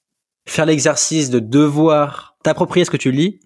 faire 0.47 0.65
l'exercice 0.65 1.30
de 1.30 1.39
devoir 1.39 2.38
t'approprier 2.43 2.86
ce 2.86 2.91
que 2.91 2.97
tu 2.97 3.11
lis, 3.11 3.39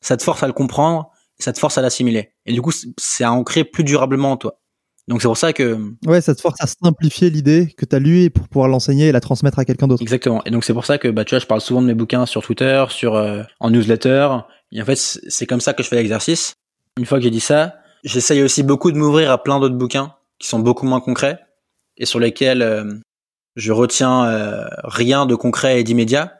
ça 0.00 0.16
te 0.16 0.22
force 0.22 0.42
à 0.42 0.46
le 0.46 0.52
comprendre, 0.52 1.10
ça 1.38 1.52
te 1.52 1.58
force 1.58 1.78
à 1.78 1.82
l'assimiler. 1.82 2.30
Et 2.46 2.52
du 2.52 2.62
coup, 2.62 2.72
c'est 2.98 3.24
à 3.24 3.32
ancrer 3.32 3.64
plus 3.64 3.84
durablement 3.84 4.32
en 4.32 4.36
toi. 4.36 4.60
Donc 5.08 5.22
c'est 5.22 5.28
pour 5.28 5.36
ça 5.36 5.52
que 5.52 5.78
ouais, 6.04 6.20
ça 6.20 6.34
te 6.34 6.40
force 6.40 6.60
à 6.60 6.66
simplifier 6.66 7.30
l'idée 7.30 7.72
que 7.76 7.84
tu 7.84 7.94
as 7.94 8.00
lue 8.00 8.28
pour 8.28 8.48
pouvoir 8.48 8.68
l'enseigner 8.68 9.06
et 9.06 9.12
la 9.12 9.20
transmettre 9.20 9.60
à 9.60 9.64
quelqu'un 9.64 9.86
d'autre. 9.86 10.02
Exactement. 10.02 10.42
Et 10.44 10.50
donc 10.50 10.64
c'est 10.64 10.72
pour 10.72 10.84
ça 10.84 10.98
que 10.98 11.08
bah 11.08 11.24
tu 11.24 11.34
vois, 11.34 11.38
je 11.38 11.46
parle 11.46 11.60
souvent 11.60 11.80
de 11.80 11.86
mes 11.86 11.94
bouquins 11.94 12.26
sur 12.26 12.42
Twitter, 12.42 12.84
sur 12.88 13.14
euh, 13.14 13.42
en 13.60 13.70
newsletter. 13.70 14.38
Et 14.76 14.82
en 14.82 14.84
fait, 14.84 14.96
c'est 14.96 15.46
comme 15.46 15.62
ça 15.62 15.72
que 15.72 15.82
je 15.82 15.88
fais 15.88 15.96
l'exercice. 15.96 16.52
Une 16.98 17.06
fois 17.06 17.16
que 17.16 17.24
j'ai 17.24 17.30
dit 17.30 17.40
ça, 17.40 17.76
j'essaye 18.04 18.42
aussi 18.42 18.62
beaucoup 18.62 18.92
de 18.92 18.98
m'ouvrir 18.98 19.30
à 19.30 19.42
plein 19.42 19.58
d'autres 19.58 19.74
bouquins 19.74 20.14
qui 20.38 20.48
sont 20.48 20.58
beaucoup 20.58 20.84
moins 20.84 21.00
concrets 21.00 21.38
et 21.96 22.04
sur 22.04 22.20
lesquels 22.20 22.60
euh, 22.60 22.84
je 23.56 23.72
retiens 23.72 24.26
euh, 24.26 24.66
rien 24.84 25.24
de 25.24 25.34
concret 25.34 25.80
et 25.80 25.84
d'immédiat, 25.84 26.34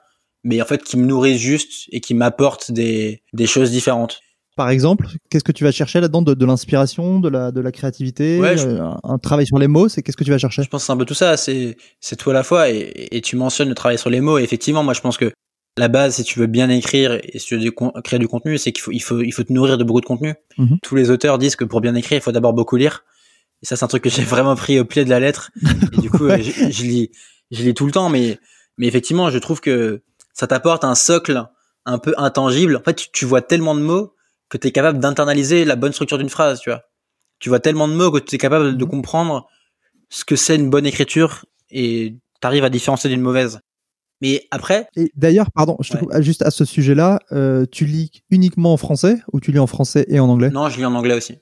mais 0.45 0.61
en 0.61 0.66
fait 0.66 0.84
qui 0.84 0.99
me 0.99 1.07
nourrissent 1.07 1.41
juste 1.41 1.89
et 1.93 2.01
qui 2.01 2.12
m'apportent 2.12 2.70
des, 2.70 3.22
des 3.32 3.47
choses 3.47 3.70
différentes. 3.70 4.20
Par 4.55 4.68
exemple, 4.68 5.07
qu'est-ce 5.30 5.45
que 5.45 5.53
tu 5.53 5.64
vas 5.64 5.72
chercher 5.72 6.01
là-dedans 6.01 6.22
de, 6.22 6.34
de 6.34 6.47
l'inspiration, 6.47 7.20
de 7.20 7.30
la, 7.30 7.53
de 7.53 7.61
la 7.62 7.72
créativité, 7.72 8.39
euh, 8.43 8.91
un 9.03 9.18
travail 9.18 9.47
sur 9.47 9.59
les 9.59 9.66
mots, 9.66 9.89
c'est 9.89 10.03
qu'est-ce 10.03 10.16
que 10.16 10.24
tu 10.24 10.30
vas 10.30 10.39
chercher? 10.39 10.62
Je 10.62 10.68
pense 10.68 10.82
que 10.82 10.87
c'est 10.87 10.93
un 10.93 10.97
peu 10.99 11.07
tout 11.07 11.14
ça, 11.14 11.39
c'est 11.39 11.78
c'est 12.01 12.16
tout 12.16 12.30
à 12.30 12.34
la 12.34 12.43
fois 12.43 12.68
et, 12.68 13.09
et, 13.12 13.20
tu 13.22 13.37
mentionnes 13.37 13.68
le 13.68 13.74
travail 13.74 13.99
sur 13.99 14.11
les 14.11 14.20
mots. 14.20 14.39
Et 14.39 14.43
effectivement, 14.43 14.82
moi 14.82 14.93
je 14.93 15.01
pense 15.01 15.16
que 15.16 15.30
la 15.77 15.89
base, 15.89 16.16
si 16.16 16.24
tu 16.24 16.39
veux 16.39 16.47
bien 16.47 16.70
écrire 16.70 17.18
et 17.22 17.39
si 17.39 17.47
tu 17.47 17.59
veux 17.59 17.70
créer 18.03 18.18
du 18.18 18.29
contenu, 18.29 18.57
c'est 18.59 18.72
qu'il 18.72 18.83
faut 18.83 18.93
il 18.93 19.01
faut 19.01 19.20
il 19.20 19.33
faut 19.33 19.43
te 19.43 19.53
nourrir 19.53 19.77
de 19.77 19.85
beaucoup 19.85 20.01
de 20.01 20.07
contenu. 20.07 20.35
Mhm. 20.59 20.79
Tous 20.83 20.95
les 20.95 21.11
auteurs 21.11 21.39
disent 21.39 21.57
que 21.57 21.64
pour 21.64 21.81
bien 21.81 21.95
écrire, 21.95 22.18
il 22.18 22.22
faut 22.22 22.33
d'abord 22.33 22.55
beaucoup 22.55 22.77
lire. 22.77 23.05
Et 23.62 23.66
ça, 23.66 23.77
c'est 23.77 23.85
un 23.85 23.89
truc 23.89 24.03
que 24.05 24.11
j'ai 24.11 24.22
vraiment 24.35 24.57
pris 24.57 24.79
au 24.81 24.85
pied 24.85 25.05
de 25.05 25.11
la 25.11 25.20
lettre. 25.20 25.51
Et 25.93 26.01
du 26.01 26.11
coup, 26.11 26.29
je, 26.41 26.70
je, 26.70 26.83
lis 26.83 27.11
je 27.51 27.62
lis 27.62 27.74
tout 27.74 27.87
le 27.87 27.93
temps, 27.93 28.09
mais 28.09 28.39
mais 28.79 28.87
effectivement, 28.87 29.31
je 29.31 29.39
trouve 29.39 29.61
que 29.61 30.03
ça 30.33 30.47
t'apporte 30.47 30.85
un 30.85 30.95
socle 30.95 31.47
un 31.85 31.99
peu 31.99 32.14
intangible. 32.16 32.77
En 32.77 32.83
fait, 32.83 32.95
tu, 32.95 33.09
tu 33.12 33.24
vois 33.24 33.43
tellement 33.43 33.74
de 33.74 33.81
mots 33.81 34.14
que 34.49 34.59
tu 34.59 34.68
es 34.68 34.72
capable 34.72 34.99
d'internaliser 34.99 35.64
la 35.64 35.77
bonne 35.77 35.93
structure 35.93 36.18
d'une 36.18 36.29
phrase, 36.29 36.61
tu 36.61 36.70
vois. 36.70 36.83
Tu 37.39 37.49
vois 37.49 37.61
tellement 37.61 37.89
de 37.89 37.95
mots 37.95 38.11
que 38.11 38.18
tu 38.18 38.35
es 38.35 38.39
capable 38.39 38.77
de 38.77 38.85
mhm. 38.85 38.91
comprendre 38.91 39.47
ce 40.09 40.24
que 40.24 40.37
c'est 40.37 40.57
une 40.57 40.70
bonne 40.70 40.87
écriture 40.87 41.45
et 41.70 42.16
tu 42.41 42.47
arrives 42.47 42.64
à 42.64 42.70
différencier 42.70 43.11
d'une 43.11 43.20
mauvaise. 43.20 43.61
Mais 44.23 44.47
après. 44.51 44.89
Et 44.97 45.11
d'ailleurs, 45.14 45.51
pardon, 45.53 45.77
je 45.81 45.93
te 45.93 45.99
coupe, 45.99 46.11
juste 46.21 46.43
à 46.43 46.51
ce 46.51 46.64
sujet-là, 46.64 47.19
euh, 47.33 47.67
tu 47.71 47.85
lis 47.85 48.11
uniquement 48.31 48.73
en 48.73 48.77
français 48.77 49.19
ou 49.33 49.41
tu 49.41 49.53
lis 49.53 49.59
en 49.59 49.67
français 49.67 50.07
et 50.09 50.21
en 50.21 50.29
anglais? 50.29 50.51
Non, 50.51 50.69
je 50.69 50.79
lis 50.79 50.87
en 50.87 50.95
anglais 50.95 51.14
aussi. 51.14 51.39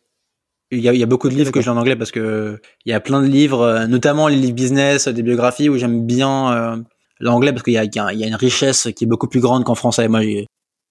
Il 0.70 0.80
y 0.80 0.88
a, 0.88 0.92
il 0.92 0.98
y 0.98 1.02
a 1.02 1.06
beaucoup 1.06 1.28
de 1.28 1.34
livres 1.34 1.52
que 1.52 1.60
je 1.60 1.66
lis 1.66 1.76
en 1.76 1.78
anglais 1.78 1.94
parce 1.94 2.10
que 2.10 2.60
il 2.84 2.90
y 2.90 2.92
a 2.92 3.00
plein 3.00 3.22
de 3.22 3.28
livres, 3.28 3.60
euh, 3.60 3.86
notamment 3.86 4.26
les 4.26 4.36
livres 4.36 4.54
business, 4.54 5.06
des 5.06 5.22
biographies 5.22 5.68
où 5.68 5.76
j'aime 5.76 6.04
bien 6.04 6.52
euh, 6.52 6.76
l'anglais 7.20 7.52
parce 7.52 7.62
qu'il 7.62 7.74
y 7.74 7.78
a, 7.78 7.84
il 7.84 8.18
y 8.18 8.24
a 8.24 8.26
une 8.26 8.34
richesse 8.34 8.88
qui 8.96 9.04
est 9.04 9.08
beaucoup 9.08 9.28
plus 9.28 9.40
grande 9.40 9.64
qu'en 9.64 9.76
français. 9.76 10.08
Moi, 10.08 10.22
je 10.22 10.44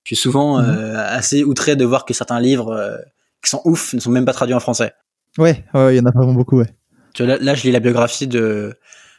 suis 0.05 0.15
souvent 0.15 0.59
mhm. 0.59 0.69
euh, 0.69 1.05
assez 1.05 1.43
outré 1.43 1.75
de 1.75 1.85
voir 1.85 2.05
que 2.05 2.13
certains 2.13 2.39
livres 2.39 2.71
euh, 2.71 2.97
qui 3.43 3.49
sont 3.49 3.61
ouf 3.65 3.93
ne 3.93 3.99
sont 3.99 4.11
même 4.11 4.25
pas 4.25 4.33
traduits 4.33 4.55
en 4.55 4.59
français. 4.61 4.93
Ouais, 5.37 5.65
il 5.73 5.95
y 5.95 5.99
en 5.99 6.05
a 6.05 6.11
vraiment 6.11 6.33
beaucoup, 6.33 6.59
ouais. 6.59 6.69
Tu 7.13 7.23
vois, 7.23 7.33
là, 7.33 7.41
là, 7.41 7.55
je 7.55 7.63
lis 7.63 7.71
la 7.71 7.79
biographie 7.79 8.27
de, 8.27 8.73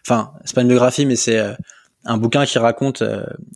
enfin, 0.07 0.33
c'est 0.45 0.55
pas 0.55 0.62
une 0.62 0.69
biographie, 0.69 1.07
mais 1.07 1.17
c'est 1.17 1.39
euh, 1.39 1.55
un 2.05 2.19
bouquin 2.19 2.45
qui 2.45 2.59
raconte 2.59 3.03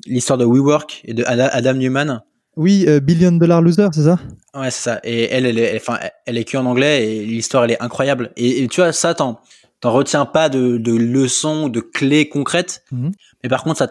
l'histoire 0.07 0.39
de 0.39 0.45
WeWork 0.45 1.03
et 1.05 1.15
de 1.15 1.25
Adam 1.27 1.75
Newman. 1.75 2.23
Oui, 2.57 2.87
Billion 3.03 3.33
Dollar 3.33 3.63
Loser, 3.63 3.89
c'est 3.93 4.05
ça? 4.05 4.19
Ouais, 4.55 4.71
c'est 4.71 4.91
ça. 4.91 5.01
Et 5.05 5.25
elle, 5.31 5.47
elle 5.47 5.59
est, 5.59 5.77
enfin, 5.77 5.99
elle 6.27 6.39
est 6.39 6.45
que 6.45 6.57
en 6.57 6.67
anglais 6.67 7.07
et 7.07 7.25
l'histoire, 7.25 7.65
elle 7.65 7.73
est 7.73 7.83
incroyable. 7.83 8.33
Et, 8.37 8.67
tu 8.69 8.81
vois, 8.81 8.93
ça, 8.93 9.15
t'en, 9.15 9.39
t'en 9.81 9.93
retiens 9.93 10.25
pas 10.27 10.49
de, 10.49 10.77
de 10.77 10.93
leçons, 10.93 11.69
de 11.69 11.81
clés 11.81 12.29
concrètes. 12.29 12.83
Mhm. 12.91 13.13
Mais 13.43 13.49
par 13.49 13.63
contre, 13.63 13.79
ça 13.79 13.87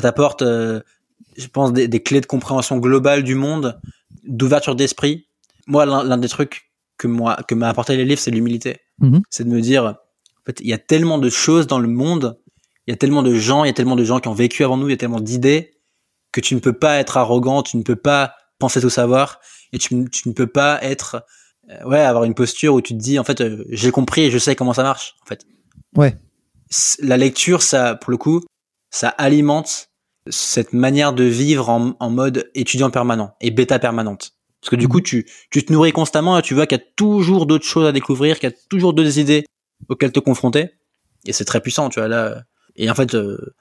t'apporte 0.00 0.44
je 1.36 1.46
pense, 1.46 1.72
des, 1.72 2.02
clés 2.02 2.20
de 2.20 2.26
compréhension 2.26 2.78
globale 2.78 3.22
du 3.22 3.34
monde, 3.34 3.78
d'ouverture 4.24 4.76
d'esprit. 4.76 5.26
Moi, 5.66 5.86
l'un 5.86 6.18
des 6.18 6.28
trucs 6.28 6.70
que 6.98 7.06
moi 7.06 7.36
que 7.48 7.54
m'a 7.54 7.68
apporté 7.68 7.96
les 7.96 8.04
livres, 8.04 8.20
c'est 8.20 8.30
l'humilité. 8.30 8.78
Mhm. 8.98 9.22
C'est 9.30 9.44
de 9.44 9.48
me 9.48 9.60
dire, 9.60 9.84
En 9.84 10.44
fait, 10.46 10.60
il 10.60 10.66
y 10.66 10.72
a 10.72 10.78
tellement 10.78 11.18
de 11.18 11.30
choses 11.30 11.66
dans 11.66 11.78
le 11.78 11.88
monde, 11.88 12.38
il 12.86 12.90
y 12.90 12.94
a 12.94 12.96
tellement 12.96 13.22
de 13.22 13.34
gens, 13.34 13.64
il 13.64 13.68
y 13.68 13.70
a 13.70 13.74
tellement 13.74 13.96
de 13.96 14.04
gens 14.04 14.20
qui 14.20 14.28
ont 14.28 14.34
vécu 14.34 14.64
avant 14.64 14.76
nous, 14.76 14.88
il 14.88 14.92
y 14.92 14.94
a 14.94 14.98
tellement 14.98 15.20
d'idées 15.20 15.74
que 16.32 16.40
tu 16.40 16.54
ne 16.54 16.60
peux 16.60 16.72
pas 16.72 16.98
être 16.98 17.16
arrogant, 17.16 17.62
tu 17.62 17.76
ne 17.76 17.82
peux 17.82 17.96
pas 17.96 18.34
penser 18.58 18.80
tout 18.80 18.90
savoir 18.90 19.40
et 19.72 19.78
tu, 19.78 20.08
tu 20.10 20.28
ne 20.28 20.34
peux 20.34 20.46
pas 20.46 20.82
être 20.82 21.24
euh, 21.70 21.84
ouais, 21.84 22.00
avoir 22.00 22.24
une 22.24 22.34
posture 22.34 22.74
où 22.74 22.80
tu 22.80 22.94
te 22.94 22.98
dis 22.98 23.18
en 23.18 23.24
fait 23.24 23.40
euh, 23.40 23.64
j'ai 23.70 23.90
compris 23.90 24.22
et 24.22 24.30
je 24.30 24.38
sais 24.38 24.56
comment 24.56 24.72
ça 24.72 24.82
marche 24.82 25.14
en 25.22 25.26
fait. 25.26 25.46
Ouais. 25.96 26.16
La 27.00 27.16
lecture 27.16 27.62
ça 27.62 27.94
pour 27.94 28.10
le 28.10 28.16
coup, 28.16 28.40
ça 28.90 29.08
alimente 29.08 29.90
cette 30.28 30.72
manière 30.72 31.12
de 31.12 31.24
vivre 31.24 31.68
en, 31.68 31.94
en 31.98 32.10
mode 32.10 32.50
étudiant 32.54 32.90
permanent 32.90 33.34
et 33.40 33.50
bêta 33.50 33.78
permanente. 33.78 34.32
Parce 34.60 34.70
que 34.70 34.76
du 34.76 34.86
coup, 34.86 35.00
tu, 35.00 35.28
tu 35.50 35.64
te 35.64 35.72
nourris 35.72 35.90
constamment 35.90 36.38
et 36.38 36.42
tu 36.42 36.54
vois 36.54 36.68
qu'il 36.68 36.78
y 36.78 36.80
a 36.80 36.84
toujours 36.94 37.46
d'autres 37.46 37.66
choses 37.66 37.84
à 37.84 37.90
découvrir, 37.90 38.38
qu'il 38.38 38.48
y 38.48 38.52
a 38.52 38.56
toujours 38.70 38.94
d'autres 38.94 39.18
idées 39.18 39.44
auxquelles 39.88 40.12
te 40.12 40.20
confronter. 40.20 40.70
Et 41.26 41.32
c'est 41.32 41.44
très 41.44 41.60
puissant, 41.60 41.88
tu 41.88 41.98
vois, 41.98 42.08
là. 42.08 42.44
Et 42.76 42.90
en 42.90 42.94
fait, 42.94 43.14
euh, 43.14 43.54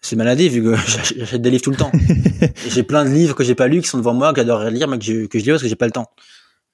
c'est 0.00 0.16
maladie 0.16 0.48
vu 0.48 0.62
que 0.62 0.74
j'achète 1.16 1.42
des 1.42 1.50
livres 1.50 1.62
tout 1.62 1.70
le 1.70 1.76
temps. 1.76 1.92
j'ai 2.68 2.82
plein 2.82 3.04
de 3.04 3.10
livres 3.10 3.34
que 3.34 3.44
j'ai 3.44 3.54
pas 3.54 3.68
lus 3.68 3.82
qui 3.82 3.88
sont 3.88 3.98
devant 3.98 4.14
moi, 4.14 4.32
que 4.32 4.40
j'adorerais 4.40 4.70
lire, 4.70 4.88
mais 4.88 4.98
que 4.98 5.04
je, 5.04 5.26
que 5.26 5.38
je 5.38 5.44
lis 5.44 5.50
parce 5.50 5.62
que 5.62 5.68
j'ai 5.68 5.76
pas 5.76 5.86
le 5.86 5.92
temps. 5.92 6.06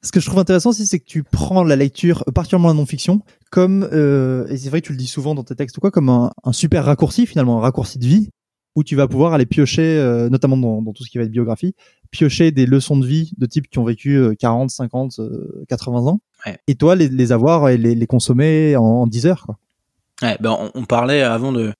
Ce 0.03 0.12
que 0.12 0.20
je 0.20 0.26
trouve 0.26 0.38
intéressant 0.38 0.70
aussi, 0.70 0.86
c'est 0.86 0.99
que 0.99 1.07
tu 1.07 1.22
prends 1.22 1.64
la 1.64 1.76
lecture, 1.76 2.24
particulièrement 2.34 2.68
la 2.68 2.74
non-fiction, 2.74 3.22
comme, 3.51 3.88
euh, 3.90 4.47
et 4.49 4.59
c'est 4.59 4.68
vrai 4.68 4.82
que 4.82 4.86
tu 4.88 4.92
le 4.92 4.99
dis 4.99 5.07
souvent 5.07 5.34
dans 5.34 5.45
tes 5.45 5.55
textes 5.55 5.78
ou 5.78 5.80
quoi, 5.80 5.90
comme 5.90 6.11
un, 6.11 6.30
un 6.45 6.53
super 6.53 6.84
raccourci 6.84 7.24
finalement, 7.26 7.59
un 7.59 7.62
raccourci 7.62 7.99
de 7.99 8.05
vie, 8.05 8.28
où 8.76 8.84
tu 8.84 8.97
vas 8.97 9.09
pouvoir 9.09 9.32
aller 9.32 9.47
piocher, 9.47 9.97
euh, 9.97 10.28
notamment 10.28 10.59
dans, 10.59 10.82
dans, 10.82 10.92
tout 10.92 11.05
ce 11.05 11.11
qui 11.11 11.16
va 11.16 11.24
être 11.24 11.30
biographie, 11.30 11.74
piocher 12.11 12.51
des 12.51 12.66
leçons 12.66 12.99
de 12.99 13.07
vie 13.07 13.32
de 13.38 13.47
types 13.47 13.70
qui 13.70 13.78
ont 13.78 13.84
vécu 13.84 14.20
40, 14.38 14.68
50, 14.68 15.20
80 15.68 16.07
ans, 16.07 16.20
ouais. 16.45 16.59
et 16.66 16.74
toi 16.74 16.97
les, 16.97 17.09
les 17.09 17.32
avoir 17.32 17.70
et 17.70 17.78
les, 17.78 17.95
les 17.95 18.07
consommer 18.07 18.76
en, 18.76 18.82
en 18.82 19.07
10 19.07 19.26
heures. 19.26 19.47
Quoi. 19.47 19.59
Ouais, 20.20 20.36
ben 20.38 20.55
on, 20.59 20.70
on, 20.74 20.84
parlait 20.84 21.22
avant 21.22 21.51
de, 21.51 21.72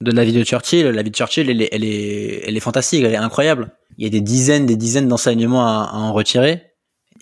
de 0.00 0.12
la 0.12 0.24
vie 0.24 0.32
de 0.32 0.42
Churchill. 0.44 0.86
La 0.86 1.02
vie 1.02 1.10
de 1.10 1.16
Churchill, 1.16 1.50
elle 1.50 1.62
est, 1.62 1.68
elle 1.72 1.84
est, 1.84 2.44
elle 2.46 2.56
est 2.56 2.60
fantastique, 2.60 3.02
elle 3.04 3.12
est 3.12 3.16
incroyable. 3.16 3.72
Il 3.98 4.04
y 4.04 4.06
a 4.06 4.10
des 4.10 4.20
dizaines, 4.20 4.66
des 4.66 4.76
dizaines 4.76 5.08
d'enseignements 5.08 5.66
à, 5.66 5.90
à, 5.92 5.96
en 5.96 6.12
retirer, 6.12 6.62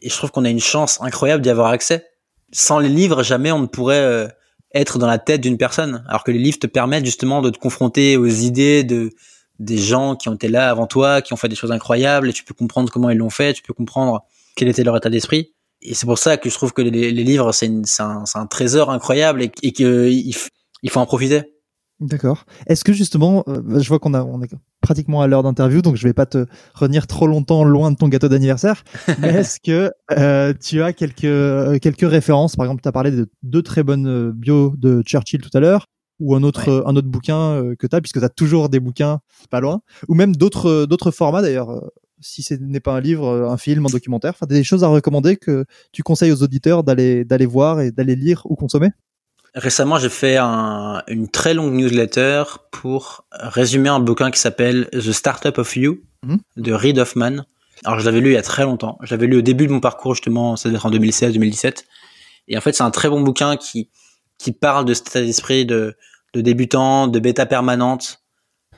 et 0.00 0.08
je 0.08 0.14
trouve 0.16 0.30
qu'on 0.30 0.44
a 0.44 0.50
une 0.50 0.60
chance 0.60 1.00
incroyable 1.00 1.42
d'y 1.42 1.50
avoir 1.50 1.68
accès. 1.68 2.06
Sans 2.52 2.78
les 2.78 2.88
livres, 2.88 3.22
jamais 3.22 3.50
on 3.52 3.58
ne 3.58 3.66
pourrait 3.66 4.00
euh, 4.00 4.28
être 4.74 4.98
dans 4.98 5.06
la 5.06 5.18
tête 5.18 5.40
d'une 5.40 5.58
personne, 5.58 6.04
alors 6.08 6.24
que 6.24 6.30
les 6.30 6.38
livres 6.38 6.58
te 6.58 6.66
permettent 6.66 7.04
justement 7.04 7.42
de 7.42 7.50
te 7.50 7.58
confronter 7.58 8.16
aux 8.16 8.26
idées 8.26 8.84
de 8.84 9.10
des 9.58 9.76
gens 9.76 10.14
qui 10.14 10.28
ont 10.28 10.34
été 10.34 10.46
là 10.46 10.70
avant 10.70 10.86
toi, 10.86 11.20
qui 11.20 11.32
ont 11.32 11.36
fait 11.36 11.48
des 11.48 11.56
choses 11.56 11.72
incroyables, 11.72 12.28
et 12.28 12.32
tu 12.32 12.44
peux 12.44 12.54
comprendre 12.54 12.92
comment 12.92 13.10
ils 13.10 13.18
l'ont 13.18 13.28
fait, 13.28 13.54
tu 13.54 13.62
peux 13.62 13.74
comprendre 13.74 14.24
quel 14.54 14.68
était 14.68 14.84
leur 14.84 14.96
état 14.96 15.10
d'esprit. 15.10 15.52
Et 15.82 15.94
c'est 15.94 16.06
pour 16.06 16.18
ça 16.18 16.36
que 16.36 16.48
je 16.48 16.54
trouve 16.54 16.72
que 16.72 16.82
les, 16.82 17.10
les 17.10 17.24
livres, 17.24 17.50
c'est 17.50 17.68
un, 17.98 18.22
un, 18.34 18.46
trésor 18.46 18.90
incroyable 18.90 19.42
et, 19.42 19.50
et 19.62 19.72
qu'il 19.72 20.32
il 20.82 20.90
faut 20.90 21.00
en 21.00 21.06
profiter. 21.06 21.57
D'accord. 22.00 22.44
Est-ce 22.68 22.84
que 22.84 22.92
justement, 22.92 23.42
euh, 23.48 23.80
je 23.80 23.88
vois 23.88 23.98
qu'on 23.98 24.14
a, 24.14 24.22
on 24.22 24.40
est 24.40 24.50
pratiquement 24.80 25.20
à 25.20 25.26
l'heure 25.26 25.42
d'interview, 25.42 25.82
donc 25.82 25.96
je 25.96 26.06
vais 26.06 26.12
pas 26.12 26.26
te 26.26 26.46
retenir 26.74 27.08
trop 27.08 27.26
longtemps 27.26 27.64
loin 27.64 27.90
de 27.90 27.96
ton 27.96 28.06
gâteau 28.06 28.28
d'anniversaire. 28.28 28.84
mais 29.18 29.28
est-ce 29.28 29.58
que 29.58 29.90
euh, 30.16 30.54
tu 30.60 30.80
as 30.80 30.92
quelques 30.92 31.80
quelques 31.80 32.08
références? 32.08 32.54
Par 32.54 32.66
exemple, 32.66 32.82
tu 32.82 32.88
as 32.88 32.92
parlé 32.92 33.10
de 33.10 33.28
deux 33.42 33.62
très 33.62 33.82
bonnes 33.82 34.30
bios 34.30 34.74
de 34.78 35.02
Churchill 35.02 35.40
tout 35.40 35.50
à 35.54 35.60
l'heure, 35.60 35.86
ou 36.20 36.36
un 36.36 36.44
autre 36.44 36.70
ouais. 36.70 36.82
un 36.86 36.94
autre 36.94 37.08
bouquin 37.08 37.74
que 37.76 37.88
tu 37.88 37.96
as, 37.96 38.00
puisque 38.00 38.20
tu 38.20 38.24
as 38.24 38.28
toujours 38.28 38.68
des 38.68 38.78
bouquins 38.78 39.18
pas 39.50 39.58
loin, 39.58 39.80
ou 40.06 40.14
même 40.14 40.36
d'autres 40.36 40.86
d'autres 40.86 41.10
formats 41.10 41.42
d'ailleurs. 41.42 41.82
Si 42.20 42.42
ce 42.42 42.54
n'est 42.54 42.80
pas 42.80 42.94
un 42.94 43.00
livre, 43.00 43.48
un 43.48 43.56
film, 43.56 43.86
un 43.86 43.90
documentaire, 43.90 44.32
enfin 44.34 44.46
des 44.46 44.64
choses 44.64 44.82
à 44.82 44.88
recommander 44.88 45.36
que 45.36 45.64
tu 45.92 46.02
conseilles 46.02 46.32
aux 46.32 46.42
auditeurs 46.42 46.84
d'aller 46.84 47.24
d'aller 47.24 47.46
voir 47.46 47.80
et 47.80 47.90
d'aller 47.90 48.14
lire 48.14 48.42
ou 48.44 48.54
consommer? 48.54 48.90
Récemment, 49.58 49.98
j'ai 49.98 50.08
fait 50.08 50.36
un, 50.36 51.02
une 51.08 51.28
très 51.28 51.52
longue 51.52 51.72
newsletter 51.72 52.44
pour 52.70 53.24
résumer 53.32 53.88
un 53.88 53.98
bouquin 53.98 54.30
qui 54.30 54.38
s'appelle 54.38 54.88
The 54.92 55.10
Startup 55.10 55.58
of 55.58 55.76
You 55.76 55.98
mmh. 56.22 56.36
de 56.58 56.72
Reid 56.72 56.98
Hoffman. 56.98 57.44
Alors, 57.84 57.98
je 57.98 58.04
l'avais 58.04 58.20
lu 58.20 58.30
il 58.30 58.34
y 58.34 58.36
a 58.36 58.42
très 58.42 58.62
longtemps. 58.62 58.98
Je 59.02 59.12
l'avais 59.12 59.26
lu 59.26 59.38
au 59.38 59.42
début 59.42 59.66
de 59.66 59.72
mon 59.72 59.80
parcours, 59.80 60.14
justement, 60.14 60.54
ça 60.54 60.68
devait 60.68 60.76
être 60.76 60.86
en 60.86 60.92
2016-2017. 60.92 61.84
Et 62.46 62.56
en 62.56 62.60
fait, 62.60 62.72
c'est 62.72 62.84
un 62.84 62.92
très 62.92 63.08
bon 63.08 63.20
bouquin 63.20 63.56
qui, 63.56 63.90
qui 64.38 64.52
parle 64.52 64.84
de 64.84 64.94
cet 64.94 65.08
état 65.08 65.22
d'esprit 65.22 65.66
de, 65.66 65.96
de 66.34 66.40
débutant, 66.40 67.08
de 67.08 67.18
bêta 67.18 67.44
permanente, 67.44 68.22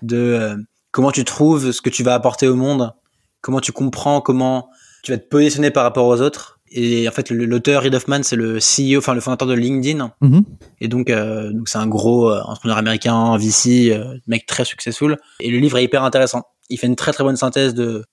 de 0.01 0.17
euh, 0.17 0.57
comment 0.93 1.13
tu 1.13 1.25
trouves 1.25 1.73
ce 1.73 1.83
que 1.83 1.91
tu 1.91 2.03
vas 2.03 2.15
apporter 2.15 2.49
au 2.49 2.57
monde, 2.57 2.95
comment 3.43 3.61
tu 3.61 3.73
comprends 3.73 4.23
comment 4.23 4.71
tu 5.03 5.13
vas 5.13 5.19
te 5.19 5.29
positionner 5.29 5.71
par 5.71 5.83
rapport 5.83 6.07
aux 6.07 6.21
autres 6.21 6.60
et 6.71 7.09
en 7.09 7.11
fait 7.11 7.31
l'auteur 7.31 7.83
Reid 7.83 7.95
Hoffman 7.95 8.23
c'est 8.23 8.37
le 8.37 8.59
CEO 8.59 8.99
enfin 8.99 9.15
le 9.15 9.21
fondateur 9.21 9.49
de 9.49 9.55
LinkedIn. 9.55 10.13
Mm 10.21 10.29
-hmm. 10.29 10.43
et 10.81 10.89
donc 10.89 11.11
euh, 11.11 11.53
donc 11.53 11.69
c'est 11.69 11.79
un 11.79 11.87
gros 11.87 12.31
euh, 12.31 12.41
entrepreneur 12.43 12.79
américain 12.79 13.37
VC 13.37 13.91
euh, 13.91 14.17
mec 14.27 14.47
très 14.47 14.65
successful. 14.65 15.17
Et 15.41 15.51
le 15.51 15.59
livre 15.59 15.79
est 15.79 15.85
hyper 15.85 16.03
intéressant. 16.05 16.43
Il 16.69 16.79
fait 16.79 16.87
une 16.87 16.97
très 16.97 17.13
très 17.13 17.25
bonne 17.25 17.37
synthèse 17.37 17.75
de 17.75 18.05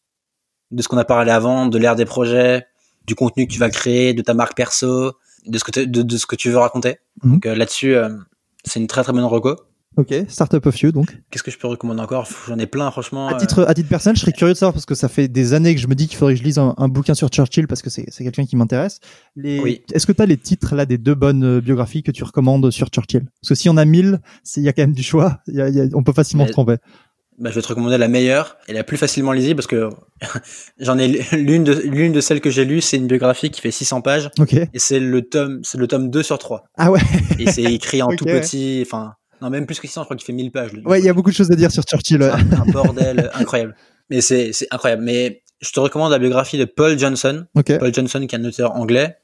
de 0.72 0.82
ce 0.82 0.88
qu'on 0.88 0.98
a 0.98 1.06
parlé 1.06 1.32
avant 1.32 1.68
de 1.68 1.78
l'ère 1.78 1.96
des 1.96 2.06
projets 2.06 2.66
du 3.06 3.16
contenu 3.16 3.48
que 3.48 3.54
tu 3.54 3.60
vas 3.60 3.70
créer 3.70 4.14
de 4.14 4.22
ta 4.22 4.34
marque 4.34 4.56
perso 4.56 5.14
de 5.46 5.58
ce 5.60 5.64
que 5.64 5.72
de, 5.86 6.02
de, 6.02 6.18
ce 6.18 6.26
que 6.26 6.36
tu 6.36 6.50
veux 6.50 6.58
raconter. 6.68 6.94
Mm 6.96 7.28
-hmm. 7.28 7.32
donc 7.34 7.46
euh, 7.46 7.56
là-dessus 7.56 7.96
c'est 8.70 8.80
une 8.84 8.88
très 8.88 9.04
très 9.04 9.14
bonne 9.14 9.30
reco 9.36 9.52
Ok, 9.98 10.14
Startup 10.28 10.64
of 10.64 10.80
You 10.80 10.92
donc. 10.92 11.18
Qu'est-ce 11.32 11.42
que 11.42 11.50
je 11.50 11.58
peux 11.58 11.68
recommander 11.68 12.02
encore? 12.02 12.28
J'en 12.48 12.60
ai 12.60 12.68
plein 12.68 12.92
franchement. 12.92 13.28
À 13.30 13.34
titre, 13.34 13.66
à 13.68 13.74
titre 13.74 13.90
personnel, 13.90 14.16
je 14.16 14.22
serais 14.22 14.32
curieux 14.32 14.54
de 14.54 14.58
savoir 14.58 14.74
parce 14.74 14.86
que 14.86 14.94
ça 14.94 15.10
fait 15.10 15.28
des 15.28 15.56
années 15.56 15.74
que 15.74 15.82
je 15.82 15.88
me 15.88 15.96
dis 15.96 16.08
qu'il 16.08 16.18
faudrait 16.18 16.36
que 16.36 16.40
je 16.40 16.44
lise 16.44 16.60
un, 16.60 16.76
un 16.78 16.88
bouquin 16.88 17.16
sur 17.16 17.30
Churchill 17.30 17.68
parce 17.68 17.82
que 17.82 17.90
c'est 17.90 18.06
quelqu'un 18.06 18.46
qui 18.46 18.56
m'intéresse. 18.56 19.00
Les... 19.36 19.60
Oui. 19.60 19.82
Est-ce 19.92 20.06
que 20.06 20.12
tu 20.12 20.22
as 20.22 20.28
les 20.28 20.38
titres 20.38 20.76
là 20.76 20.86
des 20.86 21.00
deux 21.00 21.16
bonnes 21.16 21.60
biographies 21.62 22.04
que 22.04 22.12
tu 22.12 22.24
recommandes 22.24 22.70
sur 22.70 22.90
Churchill? 22.90 23.26
Parce 23.42 23.50
que 23.50 23.56
si 23.56 23.70
on 23.70 23.78
a 23.78 23.86
mille, 23.86 24.22
il 24.56 24.64
y 24.64 24.70
a 24.70 24.74
quand 24.74 24.84
même 24.84 24.94
du 24.94 25.04
choix. 25.04 25.40
Y 25.48 25.62
a, 25.62 25.70
y 25.70 25.82
a, 25.82 25.86
on 25.96 26.04
peut 26.04 26.14
facilement 26.14 26.44
Mais... 26.44 26.50
se 26.50 26.54
tromper. 26.54 26.76
Bah, 27.40 27.50
je 27.50 27.56
vais 27.56 27.62
te 27.62 27.68
recommander 27.68 27.98
la 28.00 28.08
meilleure 28.08 28.58
et 28.68 28.74
la 28.74 28.84
plus 28.84 28.98
facilement 28.98 29.32
lisible 29.32 29.58
parce 29.58 29.68
que 29.68 29.90
j'en 30.80 30.98
ai 30.98 31.08
l'une 31.34 31.64
de 31.64 31.74
l'une 31.74 32.12
de 32.12 32.22
celles 32.22 32.42
que 32.42 32.50
j'ai 32.50 32.66
lues, 32.66 32.82
c'est 32.82 32.98
une 32.98 33.06
biographie 33.06 33.52
qui 33.52 33.62
fait 33.62 33.72
600 33.72 34.02
pages. 34.02 34.30
Ok. 34.40 34.54
Et 34.54 34.70
c'est 34.76 35.00
le 35.00 35.22
tome, 35.24 35.62
c'est 35.64 35.78
le 35.78 35.88
tome 35.88 36.10
2 36.10 36.24
sur 36.24 36.38
3. 36.38 36.66
Ah 36.78 36.92
ouais. 36.92 37.00
et 37.40 37.52
c'est 37.52 37.64
écrit 37.64 38.02
en 38.02 38.08
okay. 38.12 38.18
tout 38.18 38.26
petit, 38.26 38.84
enfin 38.86 39.14
non, 39.42 39.50
même 39.50 39.66
plus 39.66 39.80
que 39.80 39.88
600, 39.88 40.02
je 40.02 40.06
crois 40.06 40.18
qu'il 40.18 40.26
fait 40.26 40.34
1000 40.34 40.52
pages. 40.52 40.74
Lui. 40.74 40.82
Ouais, 40.84 41.00
il 41.00 41.06
y 41.06 41.10
a 41.10 41.14
beaucoup 41.14 41.30
de 41.30 41.36
choses 41.36 41.52
à 41.52 41.56
dire 41.56 41.72
sur 41.72 41.84
Churchill. 41.84 42.22
Ouais. 42.22 42.30
Un, 42.30 42.62
un, 42.62 42.72
bordel 42.72 43.30
incroyable. 43.36 43.76
Mais 44.10 44.22
c'est, 44.22 44.52
incroyable. 44.72 45.04
Mais 45.04 45.44
je 45.62 45.72
te 45.72 45.80
recommande 45.80 46.12
la 46.12 46.20
biographie 46.20 46.58
de 46.58 46.66
Paul 46.66 46.98
Johnson. 46.98 47.46
Okay. 47.56 47.78
Paul 47.78 47.94
Johnson, 47.94 48.26
qui 48.28 48.36
est 48.36 48.40
un 48.40 48.46
auteur 48.46 48.76
anglais. 48.76 49.18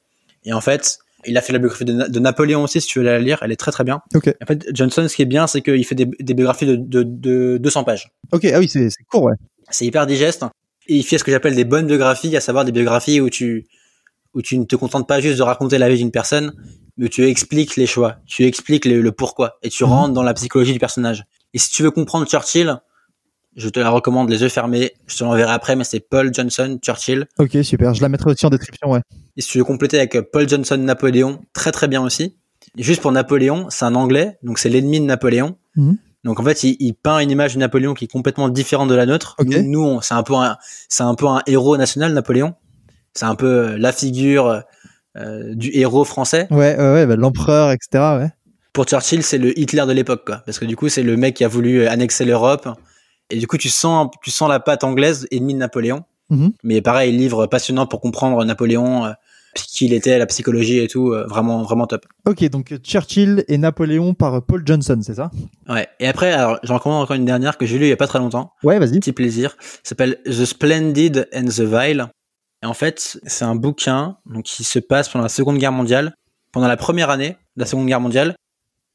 Et 0.45 0.53
en 0.53 0.61
fait, 0.61 0.99
il 1.26 1.38
a 1.38 1.41
fait 1.41 1.53
la 1.53 1.59
biographie 1.59 1.86
de, 1.86 2.07
de, 2.07 2.20
Napoléon 2.20 2.64
aussi, 2.64 2.82
si 2.82 2.88
tu 2.88 2.99
veux 2.99 3.05
la 3.05 3.20
lire. 3.20 3.39
Elle 3.41 3.51
est 3.51 3.57
très 3.57 3.72
très 3.72 3.84
bien. 3.84 4.01
Okay. 4.14 4.34
En 4.41 4.45
fait, 4.45 4.68
Johnson, 4.74 5.07
ce 5.07 5.16
qui 5.16 5.22
est 5.22 5.28
bien, 5.28 5.47
c'est 5.47 5.61
qu'il 5.61 5.86
fait 5.86 5.95
des, 5.95 6.07
des 6.20 6.34
biographies 6.34 6.66
de, 6.66 6.76
de, 6.76 7.03
de, 7.03 7.57
200 7.57 7.84
pages. 7.84 8.11
Ok, 8.32 8.45
ah 8.45 8.59
oui, 8.59 8.68
c'est, 8.68 8.89
c'est 8.89 9.03
court, 9.03 9.24
ouais. 9.24 9.36
C'est 9.70 9.86
hyper 9.86 10.05
digeste. 10.05 10.43
Et 10.88 10.97
il 10.97 11.03
fait 11.03 11.18
ce 11.18 11.24
que 11.24 11.32
j'appelle 11.32 11.55
des 11.55 11.66
bonnes 11.66 11.88
biographies, 11.88 12.36
à 12.36 12.41
savoir 12.41 12.66
des 12.66 12.74
biographies 12.74 13.22
où 13.22 13.30
tu, 13.30 13.68
où 14.34 14.41
tu 14.41 14.57
ne 14.57 14.66
te 14.66 14.76
contentes 14.76 15.07
pas 15.07 15.22
juste 15.22 15.38
de 15.38 15.43
raconter 15.43 15.78
la 15.78 15.89
vie 15.89 15.97
d'une 15.97 16.11
personne, 16.11 16.53
mais 16.97 17.09
tu 17.09 17.25
expliques 17.27 17.75
les 17.75 17.87
choix, 17.87 18.17
tu 18.25 18.45
expliques 18.45 18.85
le, 18.85 19.01
le 19.01 19.11
pourquoi, 19.11 19.57
et 19.63 19.69
tu 19.69 19.83
mmh. 19.83 19.87
rentres 19.87 20.13
dans 20.13 20.23
la 20.23 20.33
psychologie 20.33 20.73
du 20.73 20.79
personnage. 20.79 21.25
Et 21.53 21.59
si 21.59 21.69
tu 21.69 21.83
veux 21.83 21.91
comprendre 21.91 22.27
Churchill, 22.27 22.79
je 23.55 23.69
te 23.69 23.79
la 23.79 23.89
recommande 23.89 24.29
les 24.29 24.41
yeux 24.41 24.49
fermés, 24.49 24.93
je 25.07 25.17
te 25.17 25.23
l'enverrai 25.23 25.51
après, 25.51 25.75
mais 25.75 25.83
c'est 25.83 25.99
Paul 25.99 26.33
Johnson 26.33 26.79
Churchill. 26.81 27.27
Ok, 27.37 27.57
super, 27.63 27.93
je 27.93 28.01
la 28.01 28.09
mettrai 28.09 28.31
aussi 28.31 28.45
en 28.45 28.49
description, 28.49 28.91
ouais. 28.91 29.01
Et 29.37 29.41
si 29.41 29.49
tu 29.49 29.57
veux 29.59 29.63
compléter 29.63 29.97
avec 29.97 30.19
Paul 30.31 30.47
Johnson 30.47 30.77
Napoléon, 30.77 31.41
très 31.53 31.71
très 31.71 31.87
bien 31.87 32.01
aussi. 32.01 32.35
Et 32.77 32.83
juste 32.83 33.01
pour 33.01 33.11
Napoléon, 33.11 33.67
c'est 33.69 33.85
un 33.85 33.95
anglais, 33.95 34.37
donc 34.41 34.57
c'est 34.57 34.69
l'ennemi 34.69 34.99
de 34.99 35.05
Napoléon. 35.05 35.57
Mmh. 35.75 35.93
Donc 36.23 36.39
en 36.39 36.43
fait, 36.43 36.63
il, 36.63 36.77
il, 36.79 36.93
peint 36.93 37.19
une 37.19 37.29
image 37.29 37.55
de 37.55 37.59
Napoléon 37.59 37.93
qui 37.93 38.05
est 38.05 38.11
complètement 38.11 38.49
différente 38.49 38.89
de 38.89 38.95
la 38.95 39.05
nôtre. 39.05 39.35
Okay. 39.37 39.61
Nous, 39.61 39.93
nous 39.93 40.01
c'est 40.01 40.13
un 40.13 40.23
peu 40.23 40.35
un, 40.35 40.57
c'est 40.87 41.03
un 41.03 41.15
peu 41.15 41.27
un 41.27 41.41
héros 41.45 41.77
national, 41.77 42.13
Napoléon. 42.13 42.55
C'est 43.13 43.25
un 43.25 43.35
peu 43.35 43.75
la 43.75 43.91
figure 43.91 44.47
euh, 44.47 44.61
du 45.16 45.70
héros 45.74 46.03
français. 46.05 46.47
Ouais, 46.51 46.76
ouais, 46.78 46.93
ouais 46.93 47.05
bah, 47.05 47.16
l'empereur, 47.16 47.72
etc. 47.72 48.03
Ouais. 48.20 48.30
Pour 48.74 48.86
Churchill, 48.86 49.22
c'est 49.24 49.38
le 49.38 49.57
Hitler 49.57 49.86
de 49.86 49.91
l'époque, 49.91 50.24
quoi. 50.26 50.41
Parce 50.45 50.57
que 50.57 50.66
du 50.66 50.76
coup, 50.76 50.89
c'est 50.89 51.03
le 51.03 51.16
mec 51.16 51.36
qui 51.36 51.43
a 51.43 51.47
voulu 51.47 51.86
annexer 51.88 52.26
l'Europe. 52.26 52.68
Et 53.30 53.38
du 53.38 53.47
coup, 53.47 53.57
tu 53.57 53.70
sens, 53.70 54.09
tu 54.24 54.32
sens 54.32 54.49
la 54.49 54.59
patte 54.59 54.84
anglaise, 54.84 55.28
ennemi 55.32 55.53
de 55.53 55.59
Napoléon. 55.59 56.03
-hmm. 56.32 56.51
Mais 56.64 56.82
pareil, 56.82 57.11
livre 57.16 57.45
passionnant 57.47 57.86
pour 57.86 58.01
comprendre 58.01 58.43
Napoléon, 58.45 59.05
euh, 59.05 59.11
qui 59.55 59.86
il 59.86 59.93
était, 59.93 60.18
la 60.18 60.26
psychologie 60.26 60.80
et 60.80 60.88
tout, 60.88 61.11
euh, 61.11 61.26
vraiment, 61.28 61.61
vraiment 61.64 61.88
top. 61.88 62.05
Ok, 62.26 62.43
donc 62.49 62.74
Churchill 62.84 63.43
et 63.47 63.57
Napoléon 63.57 64.14
par 64.14 64.43
Paul 64.43 64.64
Johnson, 64.66 64.99
c'est 65.03 65.16
ça? 65.16 65.30
Ouais. 65.70 65.88
Et 65.99 66.07
après, 66.07 66.34
alors, 66.34 66.59
j'en 66.64 66.76
recommande 66.78 67.03
encore 67.03 67.16
une 67.16 67.26
dernière 67.26 67.57
que 67.57 67.66
j'ai 67.66 67.78
lue 67.78 67.86
il 67.86 67.89
y 67.89 67.93
a 67.93 67.97
pas 67.97 68.07
très 68.07 68.20
longtemps. 68.20 68.51
Ouais, 68.64 68.80
vas-y. 68.80 68.99
Petit 68.99 69.14
plaisir. 69.14 69.55
s'appelle 69.84 70.18
The 70.26 70.45
Splendid 70.45 71.28
and 71.34 71.45
the 71.45 71.61
Vile. 71.61 72.07
Et 72.64 72.66
en 72.66 72.74
fait, 72.74 73.20
c'est 73.26 73.45
un 73.45 73.55
bouquin 73.55 74.18
donc, 74.26 74.43
qui 74.45 74.64
se 74.64 74.80
passe 74.80 75.09
pendant 75.09 75.24
la 75.24 75.30
Seconde 75.30 75.57
Guerre 75.57 75.72
mondiale, 75.74 76.16
pendant 76.51 76.68
la 76.68 76.78
première 76.78 77.09
année 77.09 77.38
de 77.57 77.61
la 77.61 77.66
Seconde 77.66 77.88
Guerre 77.88 77.99
mondiale, 77.99 78.36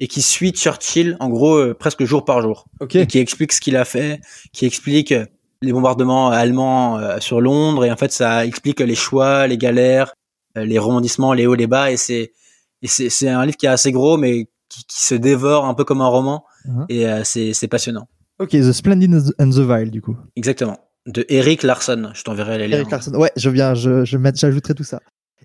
et 0.01 0.09
qui 0.09 0.23
suit 0.23 0.53
Churchill, 0.53 1.17
en 1.21 1.29
gros, 1.29 1.57
euh, 1.57 1.75
presque 1.75 2.03
jour 2.05 2.25
par 2.25 2.41
jour. 2.41 2.67
Ok. 2.81 2.97
Et 2.97 3.07
qui 3.07 3.19
explique 3.19 3.53
ce 3.53 3.61
qu'il 3.61 3.77
a 3.77 3.85
fait, 3.85 4.21
qui 4.53 4.65
explique 4.65 5.13
les 5.61 5.73
bombardements 5.73 6.31
allemands 6.31 6.99
euh, 6.99 7.19
sur 7.21 7.41
Londres, 7.41 7.85
et 7.85 7.93
en 7.93 7.97
fait, 7.97 8.13
ça 8.13 8.47
explique 8.47 8.81
les 8.81 8.95
choix, 8.95 9.47
les 9.47 9.59
galères, 9.59 10.13
euh, 10.57 10.65
les 10.65 10.79
rebondissements, 10.79 11.33
les 11.35 11.47
hauts, 11.47 11.55
les 11.55 11.67
bas, 11.67 11.91
et 11.91 11.97
c'est, 11.97 12.33
et 12.81 12.87
c'est, 12.89 13.11
c'est 13.11 13.29
un 13.29 13.45
livre 13.45 13.57
qui 13.57 13.67
est 13.67 13.71
assez 13.71 13.93
gros, 13.93 14.17
mais 14.17 14.49
qui, 14.69 14.85
qui 14.87 15.05
se 15.05 15.15
dévore 15.15 15.65
un 15.67 15.75
peu 15.75 15.85
comme 15.85 16.01
un 16.01 16.07
roman 16.09 16.45
Mhm. 16.65 16.87
et 16.89 17.07
euh, 17.07 17.23
c'est 17.25 17.53
c'est 17.55 17.69
passionnant. 17.69 18.09
Ok, 18.39 18.51
The 18.51 18.73
Splendid 18.73 19.15
and 19.39 19.51
the 19.51 19.61
Vile, 19.61 19.91
du 19.91 20.01
coup. 20.01 20.17
Exactement. 20.37 20.77
De 21.07 21.25
Eric 21.29 21.63
Larson. 21.63 22.11
Je 22.15 22.23
t'enverrai 22.23 22.59
les 22.59 22.69
liens. 22.69 22.77
Eric 22.79 22.91
Larson. 22.91 23.13
Ouais, 23.15 23.33
je 23.37 23.49
viens, 23.51 23.75
je, 23.75 24.05
je 24.05 24.19
j'ajouterai 24.35 24.75
tout 24.75 24.85
ça. 24.85 25.01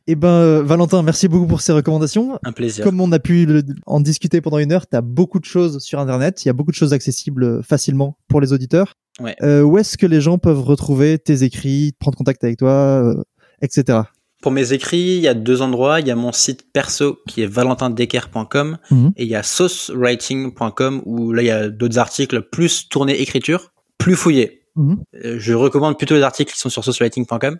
Eh 0.07 0.15
ben, 0.15 0.27
euh, 0.27 0.61
Valentin, 0.63 1.01
merci 1.01 1.29
beaucoup 1.29 1.47
pour 1.47 1.61
ces 1.61 1.71
recommandations. 1.71 2.37
Un 2.43 2.51
plaisir. 2.51 2.83
Comme 2.83 2.99
on 2.99 3.09
a 3.13 3.19
pu 3.19 3.45
le- 3.45 3.63
en 3.85 4.01
discuter 4.01 4.41
pendant 4.41 4.57
une 4.57 4.73
heure, 4.73 4.85
tu 4.89 4.97
as 4.97 5.01
beaucoup 5.01 5.39
de 5.39 5.45
choses 5.45 5.79
sur 5.79 5.99
Internet. 5.99 6.43
Il 6.43 6.47
y 6.47 6.49
a 6.49 6.53
beaucoup 6.53 6.71
de 6.71 6.75
choses 6.75 6.91
accessibles 6.91 7.43
euh, 7.45 7.61
facilement 7.61 8.17
pour 8.27 8.41
les 8.41 8.51
auditeurs. 8.51 8.95
Ouais. 9.21 9.35
Euh, 9.43 9.61
où 9.61 9.77
est-ce 9.77 9.97
que 9.97 10.05
les 10.05 10.19
gens 10.19 10.37
peuvent 10.37 10.59
retrouver 10.61 11.19
tes 11.19 11.43
écrits, 11.43 11.93
prendre 11.99 12.17
contact 12.17 12.43
avec 12.43 12.57
toi, 12.57 12.71
euh, 12.71 13.23
etc. 13.61 13.99
Pour 14.41 14.51
mes 14.51 14.73
écrits, 14.73 15.15
il 15.15 15.21
y 15.21 15.27
a 15.29 15.33
deux 15.33 15.61
endroits. 15.61 16.01
Il 16.01 16.07
y 16.07 16.11
a 16.11 16.15
mon 16.17 16.33
site 16.33 16.65
perso 16.73 17.19
qui 17.29 17.41
est 17.43 17.47
valentindecker.com 17.47 18.77
Mhm. 18.91 19.13
et 19.15 19.23
il 19.23 19.29
y 19.29 19.35
a 19.35 19.43
saucewriting.com 19.43 21.01
où 21.05 21.31
là 21.31 21.41
il 21.43 21.45
y 21.45 21.51
a 21.51 21.69
d'autres 21.69 21.97
articles 21.99 22.41
plus 22.51 22.89
tournés 22.89 23.19
écriture, 23.21 23.71
plus 23.97 24.15
fouillés. 24.15 24.62
Mhm. 24.75 25.03
Euh, 25.23 25.39
Je 25.39 25.53
recommande 25.53 25.97
plutôt 25.97 26.15
les 26.15 26.21
articles 26.21 26.53
qui 26.53 26.59
sont 26.59 26.69
sur 26.69 26.83
saucewriting.com. 26.83 27.57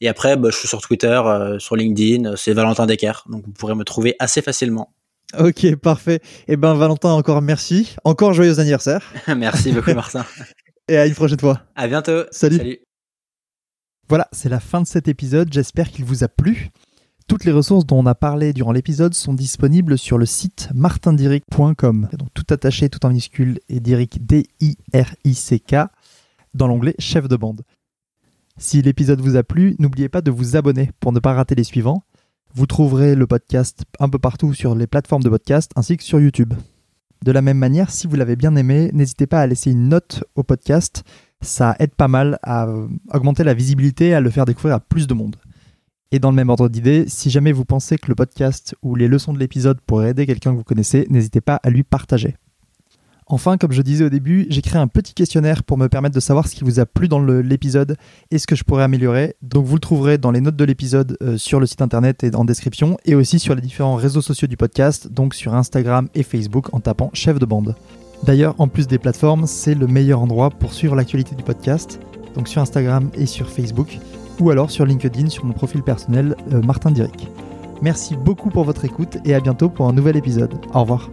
Et 0.00 0.08
après, 0.08 0.36
bah, 0.36 0.48
je 0.50 0.56
suis 0.56 0.68
sur 0.68 0.80
Twitter, 0.80 1.20
euh, 1.24 1.58
sur 1.58 1.76
LinkedIn, 1.76 2.32
euh, 2.32 2.36
c'est 2.36 2.54
Valentin 2.54 2.86
Decker. 2.86 3.24
Donc 3.28 3.44
vous 3.44 3.52
pourrez 3.52 3.74
me 3.74 3.84
trouver 3.84 4.16
assez 4.18 4.40
facilement. 4.40 4.94
Ok, 5.38 5.76
parfait. 5.76 6.20
Eh 6.48 6.56
ben, 6.56 6.74
Valentin, 6.74 7.10
encore 7.10 7.42
merci. 7.42 7.94
Encore 8.04 8.32
joyeux 8.32 8.58
anniversaire. 8.58 9.12
Merci 9.36 9.70
beaucoup 9.70 9.92
Martin. 9.94 10.24
Et 10.88 10.96
à 10.96 11.06
une 11.06 11.14
prochaine 11.14 11.38
fois. 11.38 11.60
À 11.76 11.86
bientôt. 11.86 12.24
Salut. 12.32 12.78
Voilà, 14.08 14.26
c'est 14.32 14.48
la 14.48 14.58
fin 14.58 14.80
de 14.80 14.88
cet 14.88 15.06
épisode. 15.06 15.52
J'espère 15.52 15.88
qu'il 15.90 16.04
vous 16.04 16.24
a 16.24 16.28
plu. 16.28 16.70
Toutes 17.28 17.44
les 17.44 17.52
ressources 17.52 17.86
dont 17.86 18.00
on 18.00 18.06
a 18.06 18.16
parlé 18.16 18.52
durant 18.52 18.72
l'épisode 18.72 19.14
sont 19.14 19.34
disponibles 19.34 19.96
sur 19.96 20.18
le 20.18 20.26
site 20.26 20.68
martindiric.com. 20.74 22.08
Donc 22.18 22.28
tout 22.34 22.46
attaché, 22.50 22.88
tout 22.88 23.06
en 23.06 23.10
minuscule 23.10 23.60
et 23.68 23.78
Diric 23.78 24.26
D-I-R-I-C-K 24.26 25.76
dans 26.54 26.68
l'onglet 26.68 26.94
chef 26.98 27.28
de 27.28 27.36
bande. 27.36 27.62
Si 28.56 28.82
l'épisode 28.82 29.20
vous 29.20 29.36
a 29.36 29.42
plu, 29.42 29.76
n'oubliez 29.78 30.08
pas 30.08 30.20
de 30.20 30.30
vous 30.30 30.56
abonner 30.56 30.90
pour 31.00 31.12
ne 31.12 31.20
pas 31.20 31.34
rater 31.34 31.54
les 31.54 31.64
suivants. 31.64 32.02
Vous 32.54 32.66
trouverez 32.66 33.14
le 33.14 33.26
podcast 33.26 33.84
un 34.00 34.08
peu 34.08 34.18
partout 34.18 34.54
sur 34.54 34.74
les 34.74 34.86
plateformes 34.86 35.22
de 35.22 35.28
podcast 35.28 35.70
ainsi 35.76 35.96
que 35.96 36.02
sur 36.02 36.20
YouTube. 36.20 36.54
De 37.24 37.32
la 37.32 37.42
même 37.42 37.58
manière, 37.58 37.90
si 37.90 38.06
vous 38.06 38.16
l'avez 38.16 38.36
bien 38.36 38.56
aimé, 38.56 38.90
n'hésitez 38.92 39.26
pas 39.26 39.40
à 39.40 39.46
laisser 39.46 39.70
une 39.70 39.88
note 39.88 40.24
au 40.34 40.42
podcast 40.42 41.04
ça 41.42 41.76
aide 41.78 41.94
pas 41.94 42.08
mal 42.08 42.38
à 42.42 42.68
augmenter 43.12 43.44
la 43.44 43.54
visibilité, 43.54 44.14
à 44.14 44.20
le 44.20 44.30
faire 44.30 44.44
découvrir 44.44 44.74
à 44.74 44.80
plus 44.80 45.06
de 45.06 45.14
monde. 45.14 45.36
Et 46.12 46.18
dans 46.18 46.30
le 46.30 46.36
même 46.36 46.48
ordre 46.48 46.68
d'idée, 46.68 47.04
si 47.08 47.30
jamais 47.30 47.52
vous 47.52 47.64
pensez 47.64 47.96
que 47.96 48.08
le 48.08 48.14
podcast 48.14 48.74
ou 48.82 48.96
les 48.96 49.08
leçons 49.08 49.32
de 49.32 49.38
l'épisode 49.38 49.80
pourraient 49.80 50.10
aider 50.10 50.26
quelqu'un 50.26 50.52
que 50.52 50.56
vous 50.56 50.64
connaissez, 50.64 51.06
n'hésitez 51.08 51.40
pas 51.40 51.60
à 51.62 51.70
lui 51.70 51.82
partager. 51.82 52.36
Enfin, 53.32 53.56
comme 53.58 53.70
je 53.70 53.80
disais 53.80 54.04
au 54.04 54.08
début, 54.08 54.48
j'ai 54.50 54.60
créé 54.60 54.80
un 54.80 54.88
petit 54.88 55.14
questionnaire 55.14 55.62
pour 55.62 55.78
me 55.78 55.86
permettre 55.86 56.16
de 56.16 56.20
savoir 56.20 56.48
ce 56.48 56.56
qui 56.56 56.64
vous 56.64 56.80
a 56.80 56.84
plu 56.84 57.06
dans 57.06 57.20
l'épisode 57.20 57.96
et 58.32 58.38
ce 58.38 58.48
que 58.48 58.56
je 58.56 58.64
pourrais 58.64 58.82
améliorer. 58.82 59.36
Donc 59.40 59.66
vous 59.66 59.76
le 59.76 59.80
trouverez 59.80 60.18
dans 60.18 60.32
les 60.32 60.40
notes 60.40 60.56
de 60.56 60.64
l'épisode 60.64 61.16
euh, 61.22 61.36
sur 61.36 61.60
le 61.60 61.66
site 61.66 61.80
internet 61.80 62.24
et 62.24 62.34
en 62.34 62.44
description, 62.44 62.96
et 63.04 63.14
aussi 63.14 63.38
sur 63.38 63.54
les 63.54 63.60
différents 63.60 63.94
réseaux 63.94 64.20
sociaux 64.20 64.48
du 64.48 64.56
podcast, 64.56 65.12
donc 65.12 65.34
sur 65.34 65.54
Instagram 65.54 66.08
et 66.16 66.24
Facebook 66.24 66.74
en 66.74 66.80
tapant 66.80 67.10
chef 67.14 67.38
de 67.38 67.46
bande. 67.46 67.76
D'ailleurs, 68.24 68.56
en 68.58 68.66
plus 68.66 68.88
des 68.88 68.98
plateformes, 68.98 69.46
c'est 69.46 69.76
le 69.76 69.86
meilleur 69.86 70.20
endroit 70.20 70.50
pour 70.50 70.72
suivre 70.72 70.96
l'actualité 70.96 71.36
du 71.36 71.44
podcast, 71.44 72.00
donc 72.34 72.48
sur 72.48 72.60
Instagram 72.60 73.10
et 73.14 73.26
sur 73.26 73.48
Facebook, 73.48 73.96
ou 74.40 74.50
alors 74.50 74.72
sur 74.72 74.84
LinkedIn 74.84 75.28
sur 75.28 75.44
mon 75.44 75.52
profil 75.52 75.84
personnel 75.84 76.34
euh, 76.52 76.62
Martin 76.62 76.90
Diric. 76.90 77.28
Merci 77.80 78.16
beaucoup 78.16 78.50
pour 78.50 78.64
votre 78.64 78.84
écoute 78.84 79.18
et 79.24 79.34
à 79.34 79.40
bientôt 79.40 79.68
pour 79.68 79.86
un 79.86 79.92
nouvel 79.92 80.16
épisode. 80.16 80.52
Au 80.74 80.80
revoir. 80.80 81.08